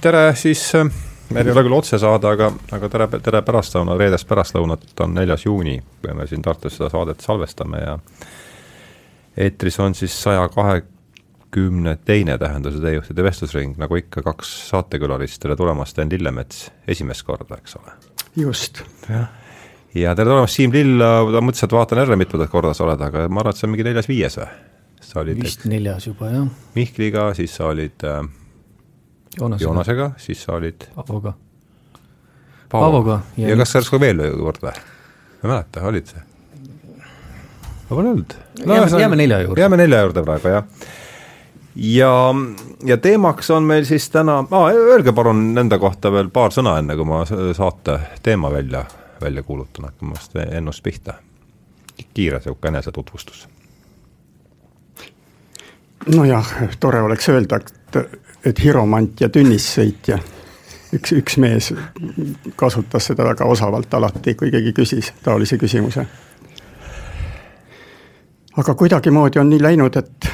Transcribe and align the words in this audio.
tere 0.00 0.22
siis, 0.34 0.64
meil 1.34 1.46
ei 1.46 1.52
ole 1.52 1.62
küll 1.66 1.76
otsesaade, 1.78 2.30
aga, 2.32 2.50
aga 2.74 2.90
tere, 2.90 3.08
tere 3.22 3.42
pärastlõuna, 3.46 3.96
reedest 3.98 4.26
pärastlõunat 4.28 5.02
on 5.04 5.14
neljas 5.14 5.46
juuni, 5.46 5.78
kui 6.02 6.14
me 6.16 6.26
siin 6.26 6.42
Tartus 6.42 6.78
seda 6.78 6.90
saadet 6.92 7.22
salvestame 7.24 7.82
ja 7.82 7.96
eetris 9.38 9.78
on 9.80 9.94
siis 9.94 10.16
saja 10.22 10.48
kahekümne 10.50 11.98
teine 12.04 12.38
tähenduse 12.38 12.82
teejuhtide 12.82 13.26
vestlusring, 13.26 13.76
nagu 13.78 14.00
ikka, 14.00 14.24
kaks 14.26 14.54
saatekülalist, 14.72 15.40
tere 15.42 15.56
tulemast, 15.58 15.98
Enn 16.02 16.10
Lillemets, 16.12 16.68
esimest 16.88 17.26
korda, 17.28 17.60
eks 17.62 17.78
ole? 17.78 17.94
just. 18.38 18.82
ja 19.94 20.16
tere 20.18 20.32
tulemast, 20.32 20.58
Siim 20.58 20.74
Lill, 20.74 20.98
ma 20.98 21.44
mõtlesin, 21.44 21.70
et 21.70 21.78
vaatan 21.78 22.02
jälle 22.02 22.18
mitmendat 22.18 22.50
korda 22.50 22.74
sa 22.74 22.88
oled, 22.88 23.06
aga 23.06 23.28
ma 23.30 23.44
arvan, 23.44 23.54
et 23.54 23.60
see 23.60 23.70
on 23.70 23.74
mingi 23.76 23.86
neljas-viies 23.86 24.40
või? 24.42 24.50
sa 25.08 25.22
olid 25.22 25.38
vist 25.40 25.62
neljas 25.70 26.04
juba, 26.10 26.28
jah. 26.32 26.48
Mihkliga, 26.74 27.30
siis 27.38 27.54
sa 27.54 27.70
olid 27.70 28.02
äh, 28.04 28.18
Joonasega, 29.40 29.68
Joonasega, 29.68 30.10
siis 30.16 30.42
sa 30.42 30.52
olid 30.52 30.88
Paavoga. 30.94 31.32
Paavoga. 32.68 33.20
ja, 33.36 33.48
ja 33.48 33.56
kas 33.56 33.72
sa 33.72 33.78
järsku 33.78 34.00
veel 34.00 34.22
kord 34.38 34.62
või? 34.62 34.72
ma 34.72 35.44
ei 35.44 35.50
mäleta, 35.52 35.82
olid 35.88 36.10
see? 36.10 36.22
võib-olla 37.88 38.08
ei 38.08 38.14
olnud 38.14 38.34
no,. 38.64 38.74
jääme, 38.74 39.00
jääme 39.00 39.16
nelja 39.16 39.40
juurde. 39.42 39.60
jääme 39.60 39.80
nelja 39.80 40.00
juurde 40.04 40.24
praegu, 40.26 40.54
jah. 40.54 40.64
ja, 41.76 42.12
ja 42.84 42.96
teemaks 42.96 43.50
on 43.54 43.68
meil 43.68 43.86
siis 43.88 44.10
täna 44.10 44.40
ah,, 44.50 44.70
öelge 44.74 45.12
palun 45.12 45.52
enda 45.58 45.78
kohta 45.78 46.12
veel 46.12 46.32
paar 46.34 46.54
sõna, 46.54 46.78
enne 46.82 46.96
kui 46.98 47.08
ma 47.08 47.22
saate 47.28 48.00
teema 48.22 48.50
välja, 48.52 48.84
välja 49.22 49.46
kuulutan, 49.46 49.90
hakkame 49.92 50.18
vast 50.18 50.36
ennust 50.48 50.82
pihta. 50.82 51.20
kiire 52.14 52.40
sihuke 52.40 52.68
enesetutvustus 52.68 53.46
nojah, 56.14 56.52
tore 56.80 57.02
oleks 57.02 57.28
öelda, 57.28 57.56
et 57.56 58.27
et 58.48 58.64
hiromant 58.64 59.20
ja 59.20 59.28
tünnissõitja. 59.28 60.18
üks, 60.96 61.12
üks 61.12 61.36
mees 61.36 61.72
kasutas 62.56 63.10
seda 63.10 63.26
väga 63.28 63.44
osavalt 63.44 63.94
alati, 63.94 64.34
kui 64.34 64.50
keegi 64.50 64.72
küsis 64.72 65.12
taolise 65.22 65.58
küsimuse. 65.60 66.06
aga 68.56 68.74
kuidagimoodi 68.74 69.38
on 69.38 69.50
nii 69.50 69.62
läinud, 69.62 69.96
et 69.96 70.30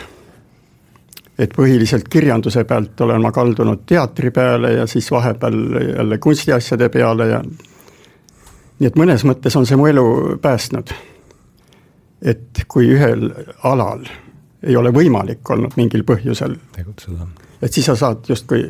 et 1.38 1.50
põhiliselt 1.56 2.06
kirjanduse 2.08 2.62
pealt 2.64 3.00
olen 3.00 3.22
ma 3.22 3.32
kaldunud 3.34 3.82
teatri 3.86 4.30
peale 4.30 4.72
ja 4.72 4.86
siis 4.86 5.10
vahepeal 5.10 5.56
jälle 5.96 6.18
kunstiasjade 6.18 6.88
peale 6.88 7.26
ja 7.28 7.40
nii 7.42 8.86
et 8.86 8.98
mõnes 8.98 9.24
mõttes 9.26 9.56
on 9.58 9.66
see 9.66 9.76
mu 9.76 9.88
elu 9.90 10.04
päästnud. 10.42 10.94
et 12.22 12.62
kui 12.68 12.86
ühel 12.94 13.32
alal 13.62 14.06
ei 14.62 14.76
ole 14.76 14.94
võimalik 14.94 15.50
olnud 15.50 15.74
mingil 15.76 16.06
põhjusel 16.06 16.54
tegutseda 16.76 17.26
et 17.64 17.72
siis 17.72 17.86
sa 17.88 17.96
saad 17.96 18.28
justkui 18.28 18.68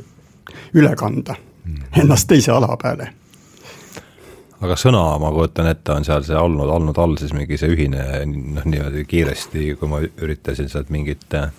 üle 0.74 0.94
kanda 0.96 1.36
mm. 1.36 1.82
ennast 2.02 2.28
teise 2.30 2.52
ala 2.54 2.76
peale. 2.80 3.10
aga 4.64 4.76
sõna, 4.80 5.02
ma 5.20 5.32
kujutan 5.34 5.68
ette, 5.68 5.92
on 5.92 6.06
seal 6.06 6.24
see 6.24 6.38
olnud, 6.38 6.70
olnud 6.70 6.98
all 6.98 7.18
siis 7.20 7.34
mingi 7.36 7.58
see 7.60 7.72
ühine 7.74 8.06
noh, 8.30 8.64
niimoodi 8.64 9.04
kiiresti, 9.08 9.74
kui 9.80 9.90
ma 9.90 10.00
üritasin 10.04 10.70
sealt 10.72 10.92
mingit 10.94 11.34
äh, 11.36 11.50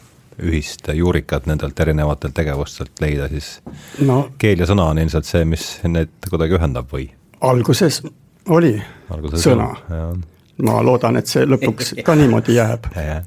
ühist 0.44 0.88
juurikat 0.94 1.45
nendelt 1.47 1.80
erinevatelt 1.80 2.36
tegevustelt 2.36 3.02
leida, 3.03 3.30
siis 3.31 3.59
no, 4.03 4.25
keel 4.41 4.63
ja 4.63 4.67
sõna 4.69 4.89
on 4.91 5.00
ilmselt 5.03 5.28
see, 5.28 5.45
mis 5.47 5.67
need 5.88 6.30
kuidagi 6.30 6.58
ühendab 6.59 6.89
või? 6.91 7.09
alguses 7.45 8.02
oli 8.50 8.75
alguses 9.13 9.45
sõna. 9.45 9.69
ma 10.66 10.80
loodan, 10.83 11.19
et 11.19 11.31
see 11.31 11.45
lõpuks 11.47 11.95
ka 12.06 12.17
niimoodi 12.19 12.58
jääb 12.58 12.89
ja, 12.95 13.22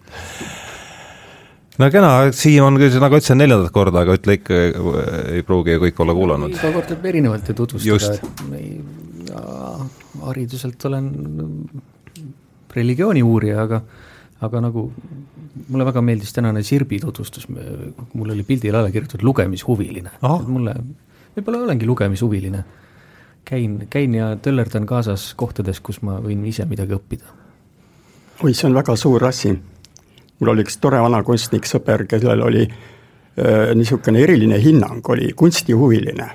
no 1.79 1.91
kena, 1.95 2.11
Siim 2.35 2.67
on 2.67 2.79
küll, 2.81 2.99
nagu 3.03 3.19
ütlesin, 3.19 3.39
neljandat 3.41 3.73
korda, 3.75 4.03
aga 4.05 4.17
ütle 4.19 4.39
ikka, 4.39 4.59
ei 5.37 5.45
pruugi 5.47 5.79
kõik 5.85 6.03
olla 6.05 6.17
kuulanud. 6.17 6.57
iga 6.57 6.73
kord 6.75 6.91
tuleb 6.91 7.09
erinevalt 7.13 7.49
ju 7.49 7.57
tutvustada, 7.63 8.19
et 8.19 9.33
ma 10.19 10.29
hariduselt 10.29 10.85
olen 10.89 11.11
religiooni 12.75 13.23
uurija, 13.25 13.63
aga 13.67 13.83
aga 14.47 14.61
nagu 14.63 14.85
mulle 15.69 15.87
väga 15.89 16.03
meeldis 16.05 16.35
tänane 16.35 16.63
Sirbi 16.63 17.01
tutvustus, 17.03 17.49
mul 17.51 18.35
oli 18.35 18.45
pildil 18.47 18.77
alla 18.79 18.91
kirjutatud 18.95 19.25
lugemishuviline, 19.27 20.13
mulle, 20.47 20.75
võib-olla 21.37 21.65
olengi 21.67 21.87
lugemishuviline. 21.87 22.65
käin, 23.49 23.87
käin 23.91 24.15
ja 24.15 24.37
töllerdan 24.37 24.87
kaasas 24.87 25.35
kohtades, 25.35 25.81
kus 25.81 26.03
ma 26.03 26.19
võin 26.21 26.45
ise 26.47 26.65
midagi 26.65 26.95
õppida. 26.95 27.25
oi, 28.43 28.55
see 28.55 28.69
on 28.69 28.75
väga 28.75 28.97
suur 28.97 29.25
asi 29.25 29.57
mul 30.41 30.53
oli 30.55 30.65
üks 30.67 30.79
tore 30.83 31.01
vana 31.03 31.23
kunstnik, 31.27 31.67
sõber, 31.67 32.05
kellel 32.11 32.43
oli 32.47 32.65
äh, 32.65 33.75
niisugune 33.75 34.23
eriline 34.23 34.61
hinnang, 34.63 35.03
oli 35.09 35.33
kunstihuviline. 35.37 36.31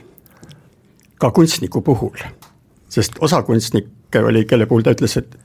ka 1.18 1.32
kunstniku 1.32 1.82
puhul. 1.82 2.18
sest 2.90 3.14
osa 3.20 3.42
kunstnikke 3.44 4.20
oli, 4.20 4.46
kelle 4.46 4.66
puhul 4.66 4.84
ta 4.84 4.92
ütles, 4.92 5.18
et 5.18 5.38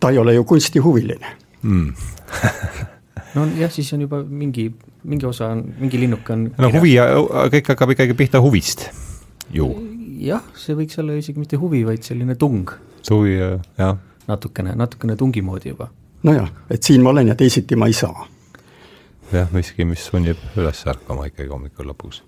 ta 0.00 0.10
ei 0.10 0.18
ole 0.18 0.34
ju 0.34 0.44
kunstihuviline 0.44 1.26
mm. 1.62 1.92
no 3.34 3.46
jah, 3.58 3.70
siis 3.72 3.92
on 3.92 4.00
juba 4.00 4.22
mingi, 4.22 4.72
mingi 5.04 5.26
osa 5.26 5.52
on, 5.54 5.62
mingi 5.78 6.00
linnuke 6.00 6.32
on. 6.32 6.50
no 6.58 6.72
huvi, 6.74 6.96
kõik 7.54 7.72
hakkab 7.72 7.94
ikkagi 7.94 8.18
pihta 8.18 8.42
huvist 8.42 8.88
ju. 9.54 9.70
jah, 10.20 10.42
see 10.58 10.76
võiks 10.78 10.98
olla 11.00 11.16
isegi 11.18 11.38
mitte 11.40 11.56
huvi, 11.56 11.84
vaid 11.86 12.02
selline 12.02 12.34
tung. 12.34 12.74
huvi, 13.10 13.38
jah. 13.38 13.96
natukene, 14.28 14.74
natukene 14.76 15.16
tungi 15.16 15.42
moodi 15.42 15.72
juba 15.72 15.88
nojah, 16.26 16.50
et 16.70 16.82
siin 16.82 17.02
ma 17.04 17.12
olen 17.14 17.32
ja 17.32 17.36
teisiti 17.38 17.76
ma 17.76 17.86
ei 17.86 17.96
saa. 17.96 18.26
jah, 19.32 19.50
miski, 19.52 19.84
mis 19.84 20.06
sunnib 20.08 20.40
üles 20.56 20.80
ärkama 20.88 21.28
ikkagi 21.28 21.50
hommikul 21.52 21.90
lõpuks. 21.92 22.22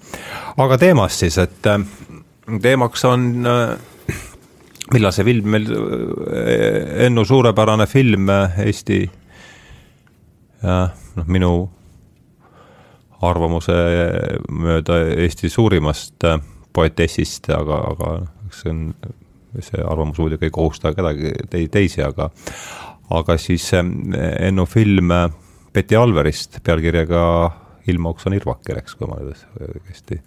aga 0.57 0.79
teemast 0.79 1.25
siis, 1.25 1.39
et 1.43 1.67
äh, 1.67 1.81
teemaks 2.63 3.05
on 3.09 3.31
äh, 3.47 4.21
millal 4.95 5.15
see 5.17 5.27
film 5.27 5.51
meil, 5.57 5.67
äh, 5.71 7.07
Ennu 7.07 7.25
suurepärane 7.25 7.87
film 7.91 8.31
Eesti, 8.31 9.03
noh, 10.63 11.27
minu 11.27 11.55
arvamuse 13.25 13.75
mööda 14.49 14.99
Eesti 15.25 15.49
suurimast 15.53 16.27
poetessist, 16.73 17.49
aga, 17.53 17.81
aga 17.93 18.13
see 18.55 18.71
on, 18.71 18.83
see 19.59 19.83
arvamus 19.83 20.21
muidugi 20.21 20.47
ei 20.49 20.55
kohusta 20.55 20.93
kedagi 20.95 21.33
teisi, 21.73 22.05
aga 22.05 22.31
aga 23.11 23.37
siis 23.39 23.71
Ennu 23.75 24.67
film 24.71 25.13
Betty 25.75 25.99
Alverist 25.99 26.61
pealkirjaga 26.67 27.25
Ilmauks 27.89 28.27
on 28.29 28.37
irvakil, 28.37 28.79
eks, 28.79 28.95
kui 28.95 29.09
ma 29.09 29.17
nüüd 29.19 29.41
õigesti, 29.65 30.21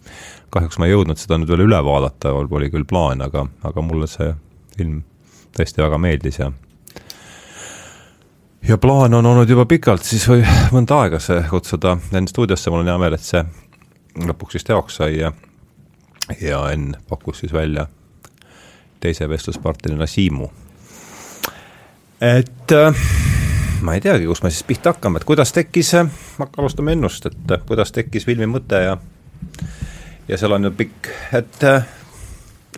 kahjuks 0.52 0.80
ma 0.82 0.88
ei 0.88 0.96
jõudnud 0.96 1.20
seda 1.22 1.38
nüüd 1.38 1.52
veel 1.54 1.68
üle 1.68 1.80
vaadata, 1.86 2.34
oli 2.34 2.70
küll 2.74 2.88
plaan, 2.90 3.22
aga, 3.24 3.46
aga 3.64 3.84
mulle 3.86 4.10
see 4.10 4.32
film 4.76 5.04
tõesti 5.54 5.84
väga 5.84 6.00
meeldis 6.02 6.40
ja 6.42 6.50
ja 8.68 8.78
plaan 8.82 9.14
on 9.14 9.26
olnud 9.26 9.50
juba 9.50 9.68
pikalt 9.70 10.06
siis 10.08 10.26
või 10.30 10.42
mõnda 10.74 11.04
aega 11.04 11.20
see 11.22 11.44
kutsuda 11.50 11.98
Enn 12.16 12.30
stuudiosse, 12.32 12.72
mul 12.72 12.84
on 12.84 12.92
hea 12.94 13.00
meel, 13.02 13.18
et 13.18 13.28
see 13.28 13.44
lõpuks 14.24 14.58
siis 14.58 14.68
teoks 14.68 15.00
sai 15.02 15.20
ja 15.20 15.34
ja 16.42 16.66
Enn 16.72 16.96
pakkus 17.10 17.44
siis 17.44 17.54
välja 17.54 17.86
teise 19.04 19.28
vestluspartnerina 19.30 20.08
Siimu 20.08 20.50
et 22.24 22.72
äh, 22.72 22.96
ma 23.82 23.94
ei 23.94 24.02
teagi, 24.02 24.26
kus 24.26 24.44
me 24.44 24.52
siis 24.52 24.64
pihta 24.64 24.94
hakkame, 24.94 25.20
et 25.20 25.28
kuidas 25.28 25.52
tekkis, 25.54 25.94
äh, 26.00 26.08
alustame 26.58 26.96
ennust, 26.96 27.26
et 27.26 27.52
äh, 27.52 27.64
kuidas 27.68 27.92
tekkis 27.92 28.26
filmi 28.26 28.48
mõte 28.48 28.80
ja 28.80 28.98
ja 30.28 30.38
seal 30.40 30.56
on 30.56 30.70
ju 30.70 30.72
pikk, 30.72 31.10
et 31.36 31.66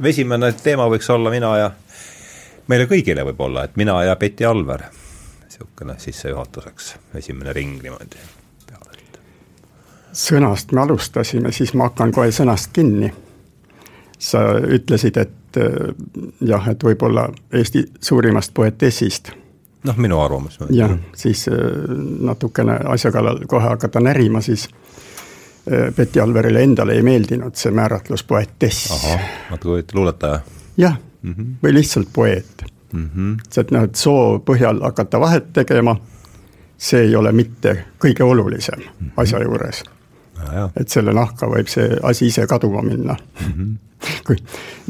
esimene 0.01 0.49
teema 0.63 0.87
võiks 0.89 1.09
olla 1.13 1.29
mina 1.29 1.51
ja 1.59 1.67
meile 2.67 2.87
kõigile 2.89 3.25
võib-olla, 3.27 3.67
et 3.67 3.77
mina 3.77 3.99
ja 4.03 4.15
Betty 4.15 4.45
Alver. 4.49 4.87
niisugune 5.43 5.99
sissejuhatuseks, 6.01 6.95
esimene 7.15 7.53
ring 7.53 7.83
niimoodi 7.83 8.17
peale. 8.65 8.97
sõnast 10.11 10.71
me 10.71 10.81
alustasime, 10.81 11.51
siis 11.51 11.73
ma 11.73 11.91
hakkan 11.91 12.11
kohe 12.11 12.31
sõnast 12.31 12.73
kinni. 12.73 13.13
sa 14.17 14.39
ütlesid, 14.57 15.17
et 15.17 15.44
et 15.57 16.47
jah, 16.49 16.69
et 16.69 16.83
võib-olla 16.83 17.29
Eesti 17.53 17.85
suurimast 18.01 18.53
poetessist. 18.53 19.31
noh, 19.83 19.97
minu 19.97 20.19
arvamus. 20.19 20.59
jah, 20.69 20.97
siis 21.15 21.47
äh, 21.47 21.55
natukene 22.19 22.79
asja 22.85 23.11
kallal 23.11 23.45
kohe 23.47 23.69
hakata 23.69 23.99
närima, 23.99 24.41
siis 24.41 24.69
äh, 25.71 25.93
Betty 25.95 26.19
Alverile 26.19 26.63
endale 26.63 26.93
ei 26.93 27.03
meeldinud 27.03 27.55
see 27.55 27.71
määratlus 27.71 28.23
poetess. 28.23 28.91
ahah, 28.91 29.27
natuke 29.51 29.83
luuletaja. 29.93 30.39
jah 30.77 30.97
mm, 31.21 31.33
-hmm. 31.33 31.53
või 31.63 31.73
lihtsalt 31.73 32.09
poeet 32.13 32.65
mm. 32.93 33.09
-hmm. 33.15 33.37
see, 33.49 33.61
et 33.61 33.71
noh, 33.71 33.83
et 33.83 33.95
soo 33.95 34.39
põhjal 34.45 34.81
hakata 34.81 35.19
vahet 35.19 35.53
tegema, 35.53 35.95
see 36.77 37.01
ei 37.07 37.15
ole 37.15 37.31
mitte 37.31 37.85
kõige 38.05 38.23
olulisem 38.23 38.79
mm 38.79 38.85
-hmm. 38.85 39.11
asja 39.17 39.43
juures. 39.43 39.83
Et 40.75 40.89
selle 40.89 41.13
nahka 41.13 41.47
võib 41.47 41.67
see 41.71 41.97
asi 42.03 42.27
ise 42.27 42.47
kaduma 42.47 42.81
minna 42.81 43.15
mm. 43.15 43.51
-hmm 43.51 43.73
kui 44.27 44.37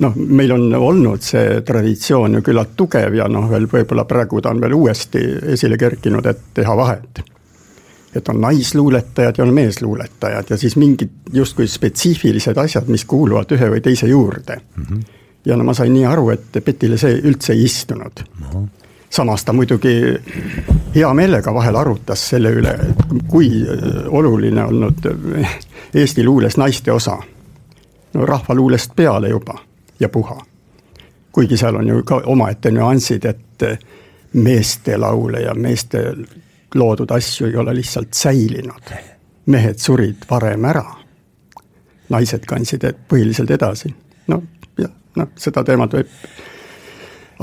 noh, 0.03 0.15
meil 0.15 0.51
on 0.55 0.73
olnud 0.75 1.23
see 1.23 1.61
traditsioon 1.65 2.37
ju 2.37 2.43
küllalt 2.45 2.75
tugev 2.77 3.15
ja 3.15 3.27
noh, 3.31 3.47
veel 3.51 3.67
võib-olla 3.71 4.05
praegu 4.09 4.41
ta 4.41 4.51
on 4.53 4.61
veel 4.63 4.75
uuesti 4.77 5.21
esile 5.55 5.77
kerkinud, 5.77 6.25
et 6.25 6.43
teha 6.53 6.75
vahet. 6.77 7.23
et 8.15 8.29
on 8.29 8.41
naisluuletajad 8.41 9.37
ja 9.37 9.43
on 9.43 9.53
meesluuletajad 9.53 10.49
ja 10.49 10.57
siis 10.57 10.75
mingid 10.79 11.09
justkui 11.33 11.67
spetsiifilised 11.67 12.57
asjad, 12.57 12.87
mis 12.87 13.03
kuuluvad 13.05 13.51
ühe 13.51 13.69
või 13.69 13.81
teise 13.81 14.07
juurde 14.07 14.55
mm. 14.55 14.83
-hmm. 14.83 15.03
ja 15.45 15.57
no 15.57 15.63
ma 15.63 15.73
sain 15.73 15.93
nii 15.93 16.05
aru, 16.05 16.29
et 16.29 16.63
Petile 16.63 16.97
see 16.97 17.19
üldse 17.21 17.53
ei 17.53 17.63
istunud 17.63 18.23
mm. 18.23 18.49
-hmm 18.51 18.67
samas 19.15 19.45
ta 19.45 19.53
muidugi 19.53 19.95
hea 20.95 21.13
meelega 21.13 21.53
vahel 21.53 21.75
arutas 21.75 22.29
selle 22.29 22.49
üle, 22.51 22.73
kui 23.27 23.49
oluline 24.07 24.63
olnud 24.63 25.07
Eesti 25.95 26.23
luules 26.23 26.57
naiste 26.57 26.91
osa. 26.91 27.17
no 28.13 28.25
rahvaluulest 28.25 28.95
peale 28.95 29.29
juba 29.29 29.55
ja 29.99 30.09
puha. 30.09 30.41
kuigi 31.31 31.57
seal 31.57 31.75
on 31.75 31.87
ju 31.87 32.03
ka 32.03 32.21
omaette 32.25 32.71
nüansid, 32.71 33.25
et 33.25 33.63
meeste 34.33 34.97
laule 34.97 35.41
ja 35.41 35.53
meeste 35.53 36.15
loodud 36.75 37.11
asju 37.11 37.47
ei 37.47 37.55
ole 37.55 37.75
lihtsalt 37.75 38.13
säilinud. 38.13 38.91
mehed 39.45 39.77
surid 39.77 40.27
varem 40.29 40.65
ära. 40.65 40.85
naised 42.09 42.45
kandsid 42.45 42.83
põhiliselt 43.07 43.51
edasi. 43.51 43.95
no 44.27 44.43
jah, 44.77 44.91
noh, 45.15 45.31
seda 45.37 45.63
teemat 45.63 45.93
võib 45.93 46.19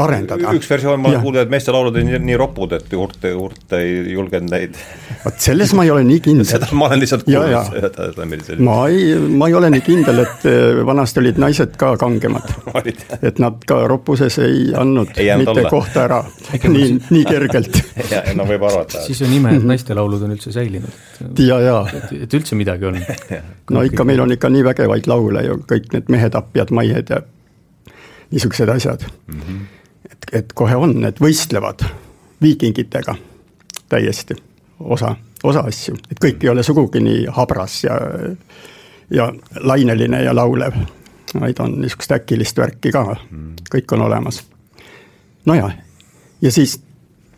arendada. 0.01 0.53
üks 0.57 0.69
versioon, 0.71 1.01
ma 1.03 1.11
olen 1.11 1.21
kuulnud, 1.23 1.43
et 1.45 1.51
meeste 1.53 1.73
laulud 1.75 1.97
on 2.01 2.07
nii, 2.09 2.21
nii 2.25 2.37
ropud, 2.41 2.73
et 2.77 2.95
Urt, 2.97 3.27
Urt 3.37 3.75
ei 3.77 4.15
julgenud 4.15 4.53
neid. 4.53 4.77
vot 5.25 5.41
selles 5.45 5.75
ma 5.77 5.85
ei 5.85 5.93
ole 5.93 6.05
nii 6.09 6.21
kindel. 6.25 6.49
seda 6.49 6.69
ma 6.79 6.89
olen 6.89 7.03
lihtsalt 7.03 7.27
kuulnud, 7.27 8.63
ma 8.65 8.77
ei, 8.89 9.11
ma 9.37 9.49
ei 9.51 9.57
ole 9.59 9.71
nii 9.75 9.85
kindel, 9.85 10.23
et 10.25 10.47
eh, 10.49 10.81
vanasti 10.89 11.21
olid 11.21 11.41
naised 11.43 11.77
ka 11.81 11.93
kangemad 12.01 12.49
et 13.29 13.43
nad 13.43 13.59
ka 13.69 13.83
roppuses 13.91 14.39
ei 14.45 14.71
andnud 14.79 15.13
ei 15.17 15.29
mitte 15.43 15.57
olla. 15.57 15.73
kohta 15.73 16.07
ära 16.07 16.23
nii, 16.77 16.89
nii 17.11 17.27
kergelt 17.29 17.83
no 18.39 18.49
võib 18.49 18.65
arvata. 18.71 19.05
siis 19.05 19.21
on 19.27 19.37
ime, 19.37 19.59
et 19.59 19.69
naistelaulud 19.75 20.25
on 20.25 20.33
üldse 20.39 20.55
säilinud. 20.57 20.97
ja, 21.45 21.61
ja. 21.61 21.77
et 22.17 22.33
üldse 22.33 22.57
midagi 22.57 22.89
on. 22.89 22.99
no 23.77 23.85
ikka, 23.85 24.09
meil 24.09 24.25
on 24.25 24.33
ikka 24.39 24.49
nii 24.53 24.65
vägevaid 24.73 25.11
laule 25.11 25.45
ju, 25.47 25.61
kõik 25.69 25.93
need 25.93 26.11
mehetapjad, 26.13 26.73
maihed 26.73 27.13
ja 27.13 27.23
niisugused 28.33 28.73
asjad 28.73 29.05
mm. 29.29 29.41
-hmm 29.41 29.63
et, 30.23 30.35
et 30.39 30.53
kohe 30.55 30.77
on, 30.77 30.95
need 31.01 31.21
võistlevad 31.21 31.85
viikingitega 32.43 33.15
täiesti, 33.89 34.35
osa, 34.81 35.17
osa 35.45 35.61
asju, 35.69 35.97
et 36.11 36.21
kõik 36.23 36.45
ei 36.45 36.51
ole 36.51 36.63
sugugi 36.63 37.01
nii 37.01 37.27
habras 37.37 37.85
ja, 37.85 37.99
ja 39.11 39.33
laineline 39.61 40.23
ja 40.25 40.35
laulev, 40.35 40.79
vaid 41.41 41.61
on 41.61 41.79
niisugust 41.81 42.13
äkilist 42.17 42.59
värki 42.59 42.93
ka, 42.93 43.05
kõik 43.75 43.95
on 43.97 44.07
olemas. 44.09 44.43
nojah, 45.47 45.75
ja 46.43 46.53
siis 46.53 46.81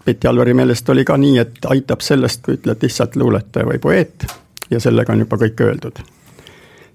Betty 0.05 0.29
Alveri 0.29 0.55
meelest 0.55 0.89
oli 0.89 1.05
ka 1.05 1.17
nii, 1.17 1.39
et 1.39 1.67
aitab 1.69 2.01
sellest, 2.01 2.43
kui 2.45 2.59
ütled 2.59 2.83
lihtsalt 2.83 3.17
luuletaja 3.17 3.67
või 3.67 3.79
poeet 3.79 4.27
ja 4.71 4.81
sellega 4.81 5.13
on 5.13 5.25
juba 5.25 5.37
kõik 5.37 5.61
öeldud. 5.61 5.99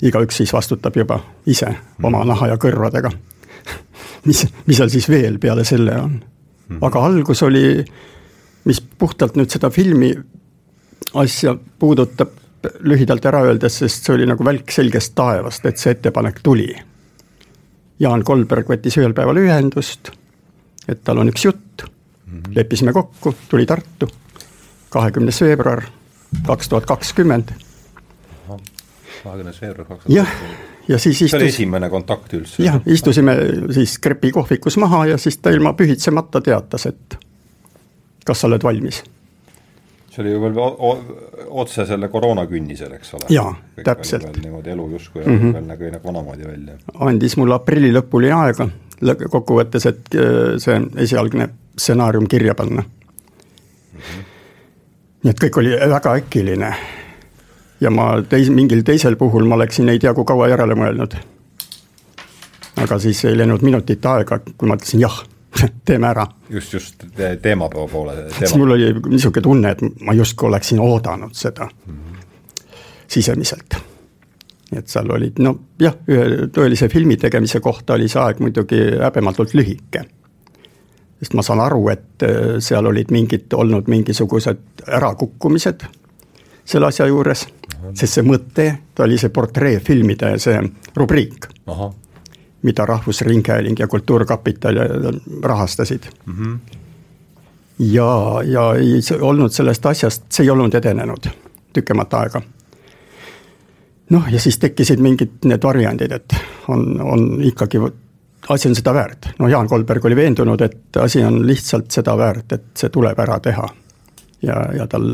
igaüks 0.01 0.37
siis 0.37 0.53
vastutab 0.53 0.95
juba 0.95 1.19
ise 1.45 1.75
oma 2.03 2.23
naha 2.25 2.47
ja 2.47 2.57
kõrvadega 2.57 3.11
mis, 4.25 4.45
mis 4.65 4.77
seal 4.77 4.91
siis 4.91 5.09
veel 5.09 5.39
peale 5.39 5.63
selle 5.67 5.95
on 5.99 6.11
mm. 6.11 6.21
-hmm. 6.69 6.85
aga 6.87 7.05
algus 7.05 7.43
oli, 7.43 7.85
mis 8.65 8.81
puhtalt 8.81 9.35
nüüd 9.39 9.49
seda 9.49 9.69
filmi 9.69 10.13
asja 11.13 11.55
puudutab, 11.79 12.29
lühidalt 12.79 13.25
ära 13.25 13.41
öeldes, 13.47 13.79
sest 13.81 14.05
see 14.05 14.13
oli 14.13 14.25
nagu 14.29 14.45
välk 14.45 14.71
selgest 14.71 15.15
taevast, 15.15 15.65
et 15.65 15.77
see 15.79 15.95
ettepanek 15.95 16.41
tuli. 16.43 16.67
Jaan 17.99 18.23
Kolberg 18.23 18.67
võttis 18.69 18.97
ühel 18.99 19.15
päeval 19.15 19.39
ühendust, 19.41 20.11
et 20.87 21.03
tal 21.03 21.17
on 21.17 21.31
üks 21.31 21.45
jutt 21.45 21.83
mm, 21.83 22.39
-hmm. 22.39 22.55
leppisime 22.55 22.93
kokku, 22.93 23.35
tuli 23.49 23.65
Tartu, 23.65 24.09
kahekümnes 24.89 25.41
veebruar 25.41 25.83
kaks 26.45 26.69
tuhat 26.69 26.85
kakskümmend. 26.85 27.51
kahekümnes 29.23 29.61
veebruar 29.61 29.87
kaks 29.87 30.03
tuhat 30.05 30.05
kakskümmend 30.05 30.78
ja 30.89 30.97
siis 30.99 31.21
istus. 31.21 31.31
see 31.31 31.37
oli 31.37 31.53
esimene 31.53 31.89
kontakt 31.89 32.33
üldse? 32.33 32.63
jah, 32.63 32.81
istusime 32.85 33.35
siis 33.75 33.97
Krepi 34.01 34.31
kohvikus 34.31 34.77
maha 34.81 35.05
ja 35.13 35.17
siis 35.21 35.37
ta 35.37 35.53
ilma 35.53 35.73
pühitsemata 35.77 36.41
teatas, 36.41 36.85
et 36.89 37.17
kas 38.25 38.41
sa 38.41 38.49
oled 38.49 38.63
valmis. 38.63 39.03
see 40.09 40.23
oli 40.23 40.33
ju 40.33 40.41
veel 40.41 40.59
otse 41.63 41.85
selle 41.85 42.09
koroonakünnisel, 42.09 42.93
eks 42.97 43.13
ole? 43.19 43.29
jaa, 43.33 43.53
täpselt. 43.83 44.41
niimoodi 44.41 44.73
elu 44.75 44.89
justkui 44.97 45.25
mm 45.25 45.39
-hmm. 45.39 45.53
veel 45.53 45.67
nägi 45.73 45.91
nagu 45.95 46.07
vanamoodi 46.07 46.47
välja. 46.47 46.77
andis 46.99 47.37
mulle 47.37 47.55
aprilli 47.55 47.93
lõpuni 47.93 48.33
aega 48.43 48.69
kokkuvõttes, 49.29 49.85
et 49.85 50.15
äh, 50.15 50.57
see 50.57 50.81
esialgne 50.97 51.49
stsenaarium 51.77 52.27
kirja 52.27 52.55
panna 52.55 52.81
mm. 52.81 53.99
-hmm. 53.99 54.23
nii 55.23 55.29
et 55.29 55.43
kõik 55.43 55.59
oli 55.59 55.77
väga 55.93 56.15
äkiline 56.15 56.73
ja 57.81 57.91
ma 57.91 58.11
teis-, 58.29 58.51
mingil 58.53 58.83
teisel 58.85 59.15
puhul 59.15 59.47
ma 59.47 59.55
oleksin 59.55 59.89
ei 59.89 59.99
tea 59.99 60.13
kui 60.13 60.27
kaua 60.27 60.49
järele 60.51 60.75
mõelnud. 60.75 61.17
aga 62.79 62.99
siis 62.99 63.25
ei 63.25 63.37
läinud 63.37 63.63
minutit 63.65 64.05
aega, 64.05 64.39
kui 64.39 64.67
ma 64.67 64.77
ütlesin 64.79 65.03
jah, 65.03 65.21
teeme 65.87 66.07
ära. 66.07 66.27
just, 66.49 66.73
just 66.73 67.05
teemapäeva 67.41 67.87
poole 67.87 68.15
teema.. 68.15 68.39
siis 68.39 68.55
mul 68.55 68.75
oli 68.77 68.93
niisugune 69.09 69.43
tunne, 69.43 69.71
et 69.71 70.03
ma 70.05 70.13
justkui 70.13 70.47
oleksin 70.47 70.79
oodanud 70.79 71.33
seda 71.33 71.69
mm 71.69 71.95
-hmm. 71.95 72.67
sisemiselt. 73.07 73.75
et 74.75 74.87
seal 74.87 75.11
olid, 75.11 75.39
no 75.39 75.59
jah, 75.79 75.95
ühe 76.07 76.47
tõelise 76.53 76.89
filmi 76.89 77.17
tegemise 77.17 77.59
kohta 77.59 77.93
oli 77.93 78.07
see 78.07 78.21
aeg 78.21 78.39
muidugi 78.39 78.81
häbematult 79.01 79.53
lühike 79.53 80.05
sest 81.19 81.33
ma 81.33 81.41
saan 81.41 81.59
aru, 81.59 81.89
et 81.89 82.23
äh, 82.23 82.59
seal 82.59 82.85
olid 82.85 83.11
mingid, 83.11 83.53
olnud 83.53 83.87
mingisugused 83.87 84.85
ärakukkumised 84.87 85.83
selle 86.65 86.87
asja 86.87 87.07
juures 87.09 87.47
sest 87.93 88.19
see 88.19 88.25
mõte, 88.25 88.67
ta 88.95 89.03
oli 89.03 89.17
see 89.17 89.31
portreefilmide 89.33 90.33
see 90.41 90.59
rubriik, 90.95 91.47
mida 92.61 92.85
Rahvusringhääling 92.85 93.79
ja 93.79 93.87
Kultuurkapital 93.87 94.79
rahastasid 95.43 96.09
mm. 96.25 96.33
-hmm. 96.35 96.59
ja, 97.79 98.41
ja 98.45 98.73
ei 98.75 99.01
olnud 99.21 99.51
sellest 99.51 99.85
asjast, 99.85 100.23
see 100.29 100.43
ei 100.43 100.49
olnud 100.49 100.73
edenenud 100.73 101.29
tükemat 101.73 102.13
aega. 102.13 102.41
noh, 104.09 104.31
ja 104.31 104.39
siis 104.39 104.57
tekkisid 104.57 104.99
mingid 104.99 105.45
need 105.45 105.63
variandid, 105.63 106.11
et 106.11 106.35
on, 106.67 107.01
on 107.01 107.43
ikkagi 107.43 107.77
asi 108.49 108.69
on 108.69 108.75
seda 108.75 108.93
väärt, 108.93 109.29
no 109.39 109.47
Jaan 109.47 109.67
Kolberg 109.67 110.05
oli 110.05 110.15
veendunud, 110.15 110.61
et 110.61 110.97
asi 110.97 111.23
on 111.23 111.47
lihtsalt 111.47 111.91
seda 111.91 112.17
väärt, 112.17 112.51
et 112.51 112.65
see 112.77 112.89
tuleb 112.89 113.19
ära 113.19 113.39
teha. 113.39 113.67
Ja, 114.41 114.57
ja 114.75 114.87
tal 114.87 115.05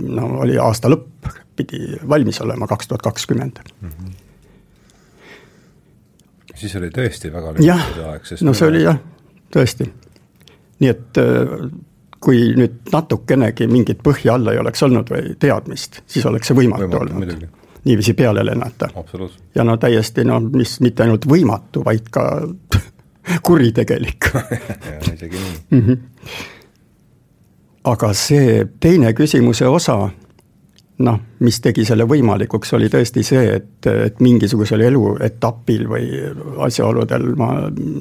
no 0.00 0.26
oli 0.44 0.58
aasta 0.58 0.90
lõpp, 0.90 1.30
pidi 1.56 1.98
valmis 2.08 2.40
olema 2.40 2.68
kaks 2.70 2.88
tuhat 2.88 3.02
kakskümmend. 3.02 3.62
Siis 6.60 6.76
oli 6.76 6.90
tõesti 6.92 7.32
väga 7.32 7.54
lühike 7.56 8.08
aeg, 8.10 8.26
sest 8.28 8.44
no 8.44 8.54
see 8.56 8.68
oli 8.68 8.82
jah, 8.84 8.98
tõesti. 9.54 9.86
nii 10.80 10.90
et 10.90 11.20
äh, 11.20 11.54
kui 12.20 12.50
nüüd 12.56 12.92
natukenegi 12.92 13.68
mingit 13.70 14.02
põhja 14.04 14.36
alla 14.36 14.52
ei 14.52 14.60
oleks 14.60 14.82
olnud 14.84 15.08
või 15.12 15.34
teadmist, 15.40 16.02
siis 16.06 16.26
oleks 16.28 16.50
see 16.50 16.58
võimatu, 16.58 16.88
võimatu 16.88 17.16
olnud. 17.16 17.48
niiviisi 17.88 18.14
peale 18.14 18.44
lennata. 18.44 18.90
ja 19.54 19.64
no 19.64 19.76
täiesti 19.80 20.24
no 20.28 20.40
mis, 20.40 20.78
mitte 20.84 21.06
ainult 21.06 21.26
võimatu, 21.26 21.84
vaid 21.84 22.12
ka 22.12 22.26
kuritegelik 23.46 24.32
isegi 25.14 25.36
nii 25.36 25.54
mm. 25.70 25.86
-hmm. 25.86 26.58
Aga 27.84 28.12
see 28.14 28.64
teine 28.80 29.12
küsimuse 29.16 29.68
osa 29.68 30.10
noh, 31.00 31.20
mis 31.40 31.60
tegi 31.64 31.84
selle 31.88 32.04
võimalikuks, 32.08 32.74
oli 32.76 32.90
tõesti 32.92 33.22
see, 33.24 33.54
et, 33.56 33.86
et 33.88 34.20
mingisugusel 34.20 34.84
eluetapil 34.84 35.86
või 35.88 36.08
asjaoludel 36.66 37.30
ma 37.40 37.50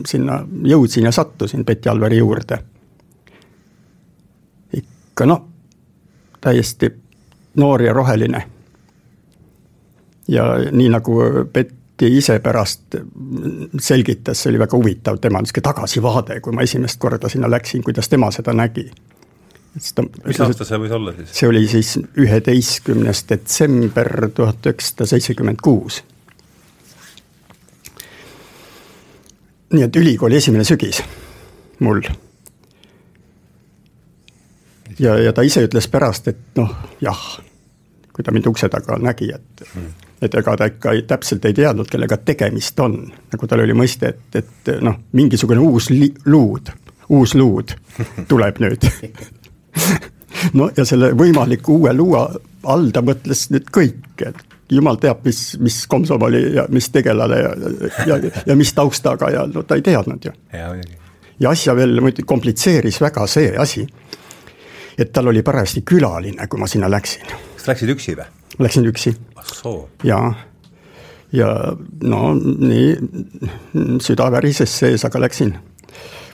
sinna 0.07 0.41
jõudsin 0.67 1.07
ja 1.07 1.13
sattusin 1.15 1.65
Betty 1.65 1.89
Alveri 1.89 2.19
juurde. 2.19 2.59
ikka 4.73 5.25
noh, 5.25 5.45
täiesti 6.41 6.91
noor 7.55 7.81
ja 7.81 7.93
roheline. 7.93 8.43
ja 10.27 10.43
nii 10.71 10.89
nagu 10.89 11.21
Betty 11.53 12.07
ise 12.07 12.39
pärast 12.39 12.95
selgitas, 13.79 14.41
see 14.41 14.51
oli 14.51 14.59
väga 14.59 14.77
huvitav, 14.77 15.17
tema 15.17 15.39
niisugune 15.39 15.63
tagasivaade, 15.63 16.41
kui 16.41 16.53
ma 16.53 16.67
esimest 16.67 16.99
korda 16.99 17.29
sinna 17.29 17.49
läksin, 17.51 17.83
kuidas 17.83 18.09
tema 18.09 18.31
seda 18.31 18.53
nägi 18.53 18.89
Ta, 19.95 20.03
mis 20.25 20.39
aasta 20.41 20.65
see 20.65 20.79
võis 20.81 20.93
olla 20.97 21.11
siis? 21.13 21.33
see 21.39 21.47
oli 21.47 21.67
siis 21.69 21.91
üheteistkümnes 22.17 23.21
detsember 23.29 24.29
tuhat 24.35 24.65
üheksasada 24.65 25.05
seitsekümmend 25.13 25.61
kuus. 25.61 26.01
nii 29.73 29.85
et 29.85 29.95
ülikooli 30.01 30.39
esimene 30.41 30.65
sügis 30.65 31.03
mul. 31.79 32.01
ja, 34.99 35.17
ja 35.19 35.33
ta 35.33 35.45
ise 35.45 35.63
ütles 35.67 35.87
pärast, 35.87 36.27
et 36.27 36.57
noh, 36.57 36.73
jah, 37.01 37.23
kui 38.13 38.25
ta 38.25 38.33
mind 38.35 38.49
ukse 38.49 38.69
taga 38.73 38.97
nägi, 38.99 39.29
et 39.35 39.65
mm. 39.69 39.89
et 40.25 40.35
ega 40.41 40.57
ta 40.57 40.67
ikka 40.73 40.97
ei, 40.97 41.05
täpselt 41.07 41.45
ei 41.45 41.53
teadnud, 41.53 41.87
kellega 41.91 42.17
tegemist 42.17 42.79
on. 42.79 43.03
nagu 43.31 43.47
tal 43.47 43.63
oli 43.63 43.77
mõiste, 43.77 44.15
et, 44.15 44.41
et 44.41 44.77
noh, 44.81 44.97
mingisugune 45.13 45.61
uus 45.61 45.89
li-, 45.93 46.15
luud, 46.25 46.73
uus 47.09 47.35
luud 47.37 47.77
tuleb 48.27 48.65
nüüd 48.65 48.89
no 50.57 50.69
ja 50.77 50.85
selle 50.85 51.11
võimaliku 51.17 51.79
uue 51.81 51.93
luua 51.93 52.27
all 52.69 52.91
ta 52.93 53.03
mõtles 53.05 53.47
nüüd 53.53 53.69
kõike, 53.73 54.31
et 54.31 54.57
jumal 54.69 54.99
teab, 55.01 55.23
mis, 55.25 55.57
mis 55.63 55.81
komsomoli 55.89 56.41
ja 56.55 56.65
mis 56.69 56.89
tegelane 56.93 57.39
ja, 57.41 57.53
ja, 58.07 58.17
ja 58.45 58.55
mis 58.55 58.73
taustaga 58.77 59.31
ja 59.33 59.45
no 59.49 59.63
ta 59.63 59.79
ei 59.79 59.85
teadnud 59.85 60.25
ju. 60.25 60.33
ja 61.39 61.49
asja 61.49 61.75
veel 61.75 62.01
muidugi 62.01 62.27
komplitseeris 62.27 63.01
väga 63.01 63.25
see 63.27 63.55
asi, 63.57 63.85
et 64.97 65.13
tal 65.13 65.31
oli 65.31 65.43
parajasti 65.45 65.85
külaline, 65.87 66.47
kui 66.47 66.59
ma 66.59 66.67
sinna 66.67 66.91
läksin. 66.91 67.25
kas 67.55 67.71
läksid 67.71 67.95
üksi 67.95 68.17
või? 68.19 68.29
Läksin 68.59 68.85
üksi. 68.89 69.15
jaa, 70.03 70.33
ja 71.31 71.49
no 72.03 72.33
nii, 72.35 72.95
süda 74.03 74.29
värises 74.31 74.77
sees, 74.81 75.05
aga 75.05 75.21
läksin. 75.25 75.55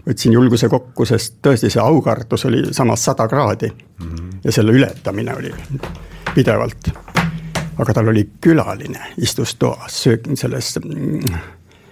Võtsin 0.07 0.33
julguse 0.33 0.69
kokku, 0.69 1.05
sest 1.05 1.39
tõesti 1.41 1.69
see 1.69 1.81
aukartus 1.81 2.45
oli 2.45 2.63
samas 2.71 3.05
sada 3.05 3.27
kraadi 3.27 3.67
mm 3.67 4.07
-hmm. 4.07 4.39
ja 4.43 4.51
selle 4.51 4.71
ületamine 4.71 5.35
oli 5.35 5.53
pidevalt 6.35 6.91
aga 7.77 7.93
tal 7.93 8.07
oli 8.07 8.29
külaline, 8.41 9.13
istus 9.17 9.55
toas, 9.55 10.03
söök-, 10.03 10.35
selles 10.35 10.79
mm, 10.83 11.19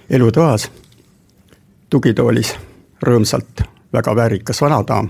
elutoas, 0.09 0.71
tugitoolis, 1.89 2.55
rõõmsalt, 3.03 3.65
väga 3.93 4.15
väärikas 4.15 4.61
vanadaam. 4.61 5.09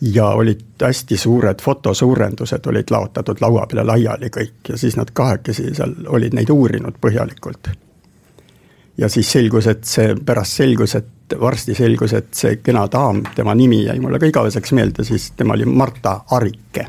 ja 0.00 0.26
olid 0.26 0.60
hästi 0.82 1.16
suured 1.16 1.60
fotosuurendused 1.62 2.66
olid 2.66 2.90
laotatud 2.90 3.40
laua 3.40 3.66
peale 3.66 3.84
laiali 3.84 4.30
kõik 4.32 4.68
ja 4.68 4.76
siis 4.76 4.96
nad 4.96 5.10
kahekesi 5.12 5.74
seal 5.74 5.92
olid 6.08 6.32
neid 6.34 6.50
uurinud 6.50 6.96
põhjalikult. 7.00 7.68
Ja 9.00 9.08
siis 9.08 9.32
selgus, 9.32 9.66
et 9.66 9.84
see, 9.88 10.14
pärast 10.26 10.60
selgus, 10.60 10.94
et 10.98 11.36
varsti 11.40 11.74
selgus, 11.74 12.12
et 12.12 12.30
see 12.36 12.60
kena 12.60 12.84
daam, 12.92 13.22
tema 13.34 13.54
nimi 13.56 13.84
jäi 13.86 13.98
mulle 14.00 14.20
ka 14.20 14.28
igaveseks 14.28 14.72
meelde, 14.76 15.04
siis 15.08 15.30
tema 15.36 15.56
oli 15.56 15.64
Marta 15.64 16.20
Arike 16.36 16.86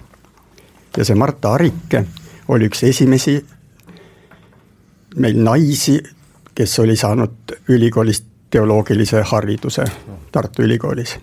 ja 0.98 1.06
see 1.06 1.16
Marta 1.16 1.54
Arike 1.54 2.06
oli 2.48 2.68
üks 2.68 2.84
esimesi 2.84 3.38
meil 5.16 5.40
naisi, 5.44 6.00
kes 6.56 6.80
oli 6.80 6.96
saanud 6.96 7.56
ülikoolist 7.70 8.26
teoloogilise 8.52 9.22
hariduse 9.26 9.84
Tartu 10.32 10.62
Ülikoolis. 10.62 11.20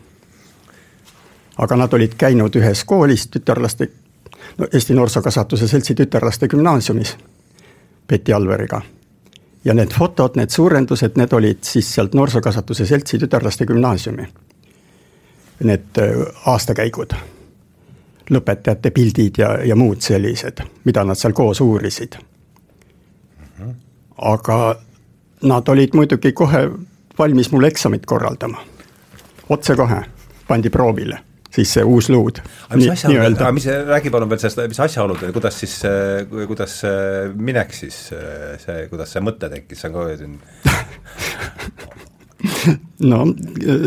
aga 1.58 1.76
nad 1.76 1.92
olid 1.92 2.14
käinud 2.18 2.54
ühes 2.56 2.84
koolis 2.84 3.26
tütarlaste, 3.28 3.88
no 4.58 4.66
Eesti 4.72 4.94
Noorsookasvatuse 4.94 5.68
Seltsi 5.68 5.94
tütarlaste 5.94 6.48
gümnaasiumis 6.48 7.16
Betty 8.08 8.32
Alveriga. 8.32 8.82
Ja 9.64 9.74
need 9.74 9.94
fotod, 9.94 10.36
need 10.36 10.50
suurendused, 10.50 11.16
need 11.16 11.32
olid 11.32 11.64
siis 11.66 11.94
sealt 11.94 12.14
Noorsookasvatuse 12.14 12.86
Seltsi 12.86 13.18
tütarlaste 13.18 13.66
gümnaasiumi. 13.66 14.28
Need 15.64 15.98
äh, 15.98 16.22
aastakäigud 16.46 17.14
lõpetajate 18.30 18.90
pildid 18.92 19.38
ja, 19.40 19.54
ja 19.64 19.76
muud 19.76 20.02
sellised, 20.04 20.60
mida 20.84 21.04
nad 21.04 21.16
seal 21.18 21.32
koos 21.32 21.60
uurisid. 21.60 22.18
aga 24.18 24.76
nad 25.42 25.68
olid 25.68 25.94
muidugi 25.94 26.32
kohe 26.32 26.70
valmis 27.18 27.52
mulle 27.52 27.66
eksamit 27.66 28.06
korraldama. 28.06 28.58
otsekohe 29.48 30.02
pandi 30.48 30.70
proovile 30.70 31.27
siis 31.58 31.74
see 31.78 31.84
uus 31.86 32.08
luud. 32.12 32.40
aga 32.68 32.80
mis 32.80 32.92
asjaolud, 32.94 33.38
aga 33.40 33.52
mis, 33.56 33.68
räägi 33.90 34.12
palun 34.14 34.30
veel 34.30 34.42
sellest, 34.42 34.62
mis 34.70 34.82
asjaolud, 34.86 35.24
kuidas 35.34 35.60
siis, 35.62 35.76
kuidas 36.50 36.78
minek 37.36 37.74
siis, 37.76 37.98
see, 38.64 38.78
kuidas 38.92 39.14
see 39.14 39.24
mõte 39.24 39.50
tekkis, 39.52 39.82
see 39.82 39.90
on 39.90 39.98
ka 39.98 40.00
siin 40.22 40.38
no 43.10 43.24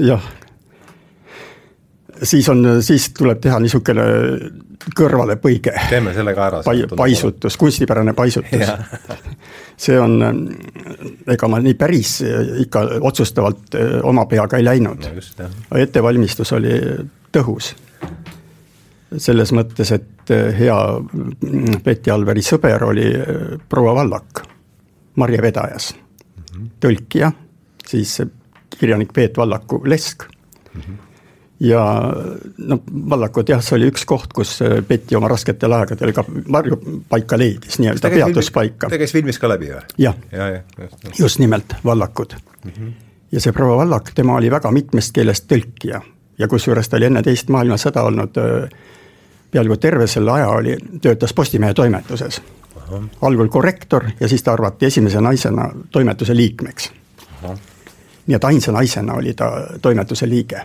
jah, 0.07 0.23
siis 2.23 2.49
on, 2.51 2.65
siis 2.85 3.11
tuleb 3.17 3.41
teha 3.43 3.61
niisugune 3.63 4.05
kõrvalepõige. 4.97 5.73
teeme 5.89 6.13
selle 6.13 6.33
ka 6.35 6.47
ära. 6.47 6.61
Pai-, 6.65 6.85
paisutus, 6.97 7.57
kunstipärane 7.57 8.13
paisutus. 8.17 8.71
see 9.85 9.99
on, 9.99 10.17
ega 11.27 11.49
ma 11.49 11.59
nii 11.63 11.75
päris 11.79 12.19
ikka 12.63 12.83
otsustavalt 13.01 13.77
eh, 13.77 13.95
oma 14.07 14.25
peaga 14.29 14.59
ei 14.59 14.65
läinud 14.65 15.07
no. 15.07 15.79
ettevalmistus 15.79 16.53
oli 16.57 16.75
tõhus. 17.33 17.73
selles 19.17 19.51
mõttes, 19.51 19.91
et 19.91 20.31
eh, 20.31 20.53
hea 20.59 20.77
Betty 21.83 22.11
Alveri 22.11 22.43
sõber 22.45 22.83
oli 22.87 23.07
eh, 23.09 23.55
proua 23.69 23.95
Vallak, 23.95 24.43
Marje 25.15 25.41
Vedajas 25.41 25.93
mm, 25.95 26.43
-hmm. 26.43 26.69
tõlkija, 26.79 27.31
siis 27.87 28.21
kirjanik 28.77 29.13
Peet 29.13 29.37
Vallaku 29.37 29.81
lesk 29.85 30.27
mm. 30.73 30.81
-hmm 30.81 31.10
ja 31.61 31.81
noh, 32.57 32.81
Vallakut 33.09 33.49
jah, 33.49 33.61
see 33.61 33.77
oli 33.77 33.89
üks 33.91 34.05
koht, 34.09 34.33
kus 34.33 34.55
Betty 34.87 35.17
oma 35.17 35.29
rasketel 35.31 35.75
aegadel 35.77 36.13
ka 36.15 36.23
varjupaika 36.27 37.37
leidis, 37.37 37.77
nii-öelda 37.79 38.09
peatuspaika. 38.09 38.89
ta 38.89 38.97
käis 39.01 39.13
filmis 39.13 39.39
ka 39.39 39.49
läbi 39.51 39.69
või? 39.73 39.83
jah 40.01 40.17
ja, 40.31 40.47
ja, 40.55 40.63
just, 40.79 41.19
just 41.19 41.43
nimelt, 41.43 41.75
Vallakud 41.85 42.33
mm. 42.37 42.71
-hmm. 42.71 42.95
ja 43.31 43.43
see 43.43 43.53
proua 43.53 43.77
Vallak, 43.83 44.09
tema 44.15 44.39
oli 44.41 44.51
väga 44.51 44.71
mitmest 44.71 45.13
keelest 45.13 45.45
tõlkija 45.51 46.01
ja 46.37 46.47
kusjuures 46.47 46.89
ta 46.89 46.97
oli 46.97 47.11
enne 47.11 47.21
teist 47.21 47.53
maailmasõda 47.53 48.03
olnud 48.09 48.41
peaaegu 49.51 49.77
terve 49.77 50.07
selle 50.07 50.31
aja 50.31 50.49
oli, 50.49 50.77
töötas 51.01 51.33
Postimehe 51.33 51.73
toimetuses. 51.73 52.41
algul 53.21 53.47
korrektor 53.47 54.03
ja 54.19 54.27
siis 54.27 54.43
ta 54.43 54.53
arvati 54.53 54.85
esimese 54.85 55.21
naisena 55.21 55.69
toimetuse 55.91 56.35
liikmeks. 56.35 56.91
nii 58.27 58.35
et 58.35 58.43
ainsa 58.43 58.71
naisena 58.71 59.13
oli 59.13 59.33
ta 59.33 59.67
toimetuse 59.81 60.29
liige 60.29 60.61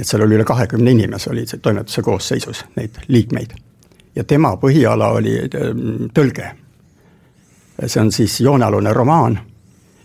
nii 0.00 0.04
et 0.04 0.08
seal 0.08 0.22
oli 0.24 0.38
üle 0.38 0.44
kahekümne 0.48 0.90
inimese 0.90 1.28
oli 1.30 1.42
see 1.46 1.60
toimetuse 1.60 2.02
koosseisus, 2.02 2.64
neid 2.76 2.94
liikmeid. 3.08 3.50
ja 4.16 4.24
tema 4.24 4.54
põhiala 4.56 5.10
oli 5.12 5.34
ähm, 5.38 6.08
tõlge. 6.16 6.46
see 7.86 8.00
on 8.00 8.12
siis 8.12 8.40
joonealune 8.40 8.92
romaan 8.92 9.38